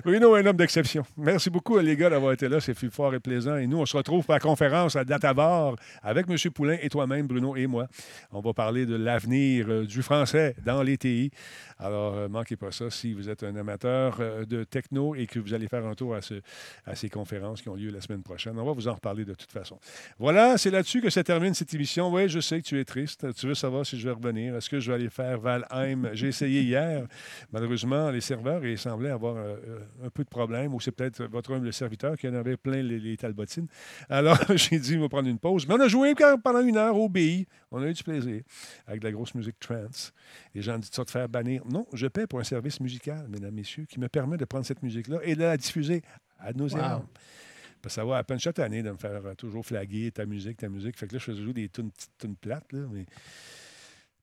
Bruno 0.04 0.36
est 0.36 0.42
un 0.42 0.46
homme 0.48 0.58
d'exception. 0.58 1.04
Merci 1.18 1.50
beaucoup, 1.50 1.78
les 1.80 1.96
gars, 2.00 2.10
d'avoir 2.10 2.34
été 2.34 2.50
là. 2.50 2.60
C'est 2.60 2.74
fort 2.90 3.14
et 3.14 3.20
plaisant. 3.20 3.58
Et 3.58 3.68
nous, 3.68 3.78
on 3.78 3.86
se 3.86 3.96
retrouve 3.96 4.26
pour 4.26 4.34
la 4.34 4.40
conférence 4.40 4.96
à 4.96 5.04
Databar 5.04 5.76
avec 6.02 6.26
M. 6.30 6.36
Poulain 6.52 6.78
et 6.82 6.90
toi-même, 6.90 7.28
Bruno 7.28 7.56
et 7.56 7.68
moi. 7.68 7.88
On 8.32 8.40
va 8.40 8.54
parler 8.54 8.86
de 8.88 8.96
l'avenir 8.96 9.68
euh, 9.70 9.86
du 9.86 10.02
français 10.02 10.56
dans 10.66 10.82
les 10.82 10.98
TI. 10.98 11.30
Alors, 11.78 12.16
euh, 12.16 12.28
manquez 12.28 12.56
pas 12.56 12.72
ça 12.72 12.90
si 12.90 13.14
vous 13.14 13.30
êtes 13.30 13.44
un 13.44 13.56
amateur 13.56 14.18
euh, 14.20 14.46
de 14.46 14.64
techno 14.64 15.14
et 15.14 15.28
que 15.28 15.40
vous 15.40 15.54
allez 15.54 15.68
faire 15.68 15.86
un 15.86 15.94
tour 15.94 16.16
à, 16.16 16.22
ce- 16.22 16.42
à 16.86 16.96
ces 16.96 17.10
conférences 17.10 17.62
qui 17.62 17.70
ont 17.70 17.76
lieu 17.76 17.92
la 17.92 18.02
semaine 18.02 18.24
prochaine. 18.24 18.58
On 18.58 18.66
va 18.66 18.72
vous 18.74 18.88
en 18.88 18.94
reparler 18.96 19.26
de 19.26 19.34
toute 19.34 19.52
façon. 19.52 19.78
Voilà, 20.18 20.58
c'est 20.58 20.72
là-dessus 20.72 21.02
que 21.02 21.10
se 21.10 21.20
termine 21.20 21.54
cette 21.54 21.74
émission. 21.74 22.12
Oui, 22.12 22.28
je 22.30 22.40
sais 22.40 22.62
que 22.62 22.66
tu 22.66 22.80
es 22.80 22.86
triste. 22.86 23.34
Tu 23.36 23.46
veux 23.48 23.56
savoir 23.56 23.86
si 23.86 24.00
je 24.00 24.08
vais 24.08 24.14
revenir. 24.16 24.56
Est-ce 24.56 24.70
que 24.70 24.80
je 24.80 24.90
vais 24.92 24.96
aller 24.96 25.10
faire 25.10 25.40
Valheim? 25.40 26.10
J'ai 26.14 26.28
essayé 26.30 26.62
hier. 26.62 27.06
Malheureusement, 27.52 28.10
les 28.10 28.22
serveurs, 28.22 28.66
ils 28.66 28.78
semblaient 28.78 29.10
avoir 29.12 29.36
un 29.38 30.10
peu 30.10 30.24
de 30.24 30.30
problème, 30.30 30.74
ou 30.74 30.80
c'est 30.80 30.92
peut-être 30.92 31.24
votre 31.26 31.50
le 31.50 31.72
serviteur, 31.90 32.18
qui 32.18 32.28
en 32.28 32.34
avait 32.36 32.58
plein 32.58 32.82
les, 32.82 33.00
les 33.00 33.18
talbotines. 33.18 33.68
Alors, 34.10 34.38
j'ai 34.56 34.80
dit, 34.80 34.98
on 34.98 35.02
va 35.02 35.10
prendre 35.10 35.28
une 35.28 35.40
pause. 35.40 35.68
Mais 35.68 35.74
on 35.74 35.80
a 35.80 35.88
joué 35.88 36.14
pendant 36.44 36.62
une 36.62 36.78
heure 36.78 36.96
au 36.96 37.10
BI. 37.10 37.48
On 37.72 37.82
a 37.82 37.88
eu 37.88 37.94
du 37.94 38.04
plaisir 38.04 38.42
avec 38.88 39.02
de 39.02 39.06
la 39.06 39.12
grosse 39.12 39.34
musique 39.36 39.60
trance. 39.60 40.14
Les 40.54 40.62
gens 40.62 40.78
disent 40.78 40.92
ça 40.92 41.04
de 41.04 41.10
faire 41.10 41.28
bannir. 41.28 41.64
Non, 41.66 41.86
je 41.94 42.08
paie 42.08 42.28
pour 42.28 42.40
un 42.40 42.44
service 42.44 42.80
musical, 42.80 43.28
mesdames, 43.30 43.54
messieurs, 43.54 43.86
qui 43.86 44.00
me 44.00 44.08
permet 44.08 44.38
de 44.38 44.46
prendre 44.46 44.66
cette 44.66 44.84
musique-là 44.84 45.20
et 45.24 45.36
de 45.36 45.42
la 45.42 45.58
diffuser 45.58 46.04
à 46.40 46.54
nos 46.54 46.70
Wow. 46.70 47.06
Parce 47.82 47.96
que 47.96 48.02
ça 48.02 48.06
va 48.06 48.18
à 48.18 48.24
peine 48.24 48.40
chaque 48.40 48.60
année 48.60 48.84
de 48.84 48.92
me 48.92 48.98
faire 48.98 49.22
toujours 49.38 49.66
flaguer 49.66 50.12
ta 50.12 50.26
musique, 50.26 50.58
ta 50.58 50.70
musique. 50.70 50.98
Fait 50.98 51.08
que 51.08 51.16
là, 51.16 51.22
je 51.26 51.32
joue 51.32 51.54
des 51.54 51.70
tunes, 51.70 51.92
tunes 52.18 52.36
plates, 52.36 52.72
là, 52.74 52.82
mais 52.92 53.06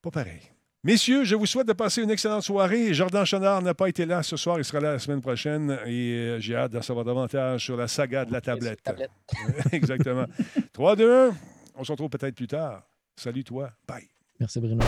pas 0.01 0.11
pareil. 0.11 0.41
Messieurs, 0.87 1.25
je 1.25 1.35
vous 1.35 1.45
souhaite 1.45 1.67
de 1.67 1.73
passer 1.73 2.01
une 2.01 2.11
excellente 2.11 2.43
soirée. 2.43 2.93
Jordan 2.93 3.25
Chenard 3.25 3.61
n'a 3.61 3.73
pas 3.73 3.89
été 3.89 4.05
là 4.05 4.23
ce 4.23 4.37
soir, 4.37 4.57
il 4.57 4.63
sera 4.63 4.79
là 4.79 4.93
la 4.93 4.99
semaine 4.99 5.19
prochaine 5.19 5.77
et 5.85 6.13
euh, 6.13 6.39
j'ai 6.39 6.55
hâte 6.55 6.71
d'en 6.71 6.81
savoir 6.81 7.03
davantage 7.03 7.65
sur 7.65 7.75
la 7.75 7.89
saga 7.89 8.23
de 8.23 8.31
la 8.31 8.39
tablette. 8.39 8.79
Exactement. 9.73 10.23
3, 10.71 10.95
2, 10.95 11.27
1. 11.31 11.35
On 11.75 11.83
se 11.83 11.91
retrouve 11.91 12.09
peut-être 12.09 12.35
plus 12.35 12.47
tard. 12.47 12.83
Salut 13.17 13.43
toi. 13.43 13.69
Bye. 13.85 14.07
Merci 14.39 14.61
Bruno. 14.61 14.79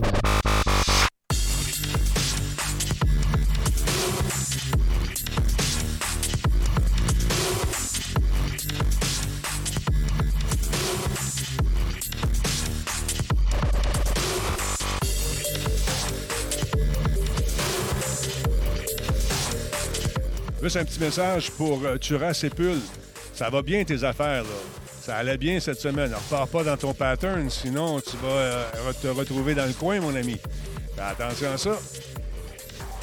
Un 20.75 20.85
petit 20.85 20.99
message 20.99 21.49
pour 21.51 21.83
euh, 21.83 21.97
Turas. 21.97 22.45
Ça 23.33 23.49
va 23.49 23.61
bien 23.63 23.83
tes 23.83 24.03
affaires, 24.03 24.43
là. 24.43 24.49
Ça 25.01 25.17
allait 25.17 25.37
bien 25.37 25.59
cette 25.59 25.79
semaine. 25.79 26.11
Ne 26.11 26.15
repars 26.15 26.47
pas 26.47 26.63
dans 26.63 26.77
ton 26.77 26.93
pattern, 26.93 27.49
sinon 27.49 27.99
tu 28.01 28.15
vas 28.17 28.27
euh, 28.27 28.93
te 29.01 29.07
retrouver 29.07 29.55
dans 29.55 29.65
le 29.65 29.73
coin, 29.73 29.99
mon 29.99 30.13
ami. 30.15 30.37
Attention 30.97 31.53
à 31.53 31.57
ça. 31.57 31.79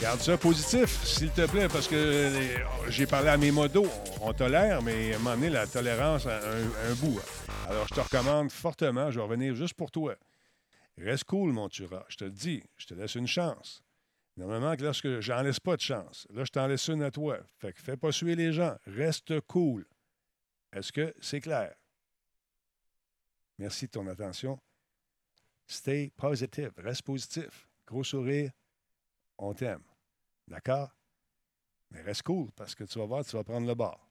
Garde 0.01 0.21
ça 0.21 0.37
positif, 0.37 1.03
s'il 1.05 1.31
te 1.31 1.45
plaît, 1.47 1.67
parce 1.69 1.89
que 1.89 1.97
les- 1.97 2.57
j'ai 2.93 3.07
parlé 3.07 3.31
à 3.31 3.37
mes 3.37 3.51
modos. 3.51 3.91
On 4.21 4.33
tolère, 4.33 4.81
mais 4.83 5.15
à 5.15 5.51
la 5.51 5.67
tolérance 5.67 6.27
a 6.27 6.37
un, 6.37 6.95
bout. 6.95 7.19
Alors, 7.69 7.89
je 7.89 7.95
te 7.95 8.01
recommande 8.01 8.53
fortement, 8.53 9.11
je 9.11 9.19
vais 9.19 9.25
revenir 9.25 9.57
juste 9.57 9.75
pour 9.75 9.91
toi. 9.91 10.15
Reste 10.99 11.25
cool, 11.25 11.53
mon 11.53 11.69
Turas. 11.69 12.05
Je 12.09 12.17
te 12.17 12.25
le 12.25 12.31
dis, 12.31 12.63
je 12.77 12.87
te 12.87 12.95
laisse 12.95 13.17
une 13.17 13.27
chance. 13.27 13.83
Normalement, 14.37 14.77
que 14.77 14.83
lorsque 14.83 15.21
j'en 15.21 15.43
laisse 15.43 15.61
pas 15.61 15.77
de 15.77 15.81
chance, 15.81 16.27
là, 16.31 16.45
je 16.45 16.51
t'en 16.51 16.67
laisse 16.67 16.89
une 16.89 17.03
à 17.03 17.11
toi. 17.11 17.39
Fait 17.59 17.73
que 17.73 17.81
fais 17.81 17.97
pas 17.97 18.13
suer 18.13 18.37
les 18.37 18.53
gens. 18.53 18.77
Reste 18.87 19.41
cool. 19.43 19.87
Est-ce 20.73 20.93
que 20.93 21.15
c'est 21.21 21.41
clair? 21.41 21.75
Merci 23.59 23.87
de 23.87 23.93
ton 23.93 24.07
attention. 24.07 24.61
Stay 25.67 26.13
positive. 26.17 26.73
Reste 26.77 27.03
positif. 27.03 27.67
Gros 27.87 28.05
sourire. 28.05 28.51
On 29.39 29.55
t'aime. 29.55 29.83
D'accord? 30.47 30.95
Mais 31.91 32.03
reste 32.03 32.23
cool 32.23 32.51
parce 32.53 32.75
que 32.75 32.85
tu 32.85 32.99
vas 32.99 33.07
voir, 33.07 33.25
tu 33.25 33.37
vas 33.37 33.45
prendre 33.45 33.67
le 33.67 33.75
bord. 33.75 34.06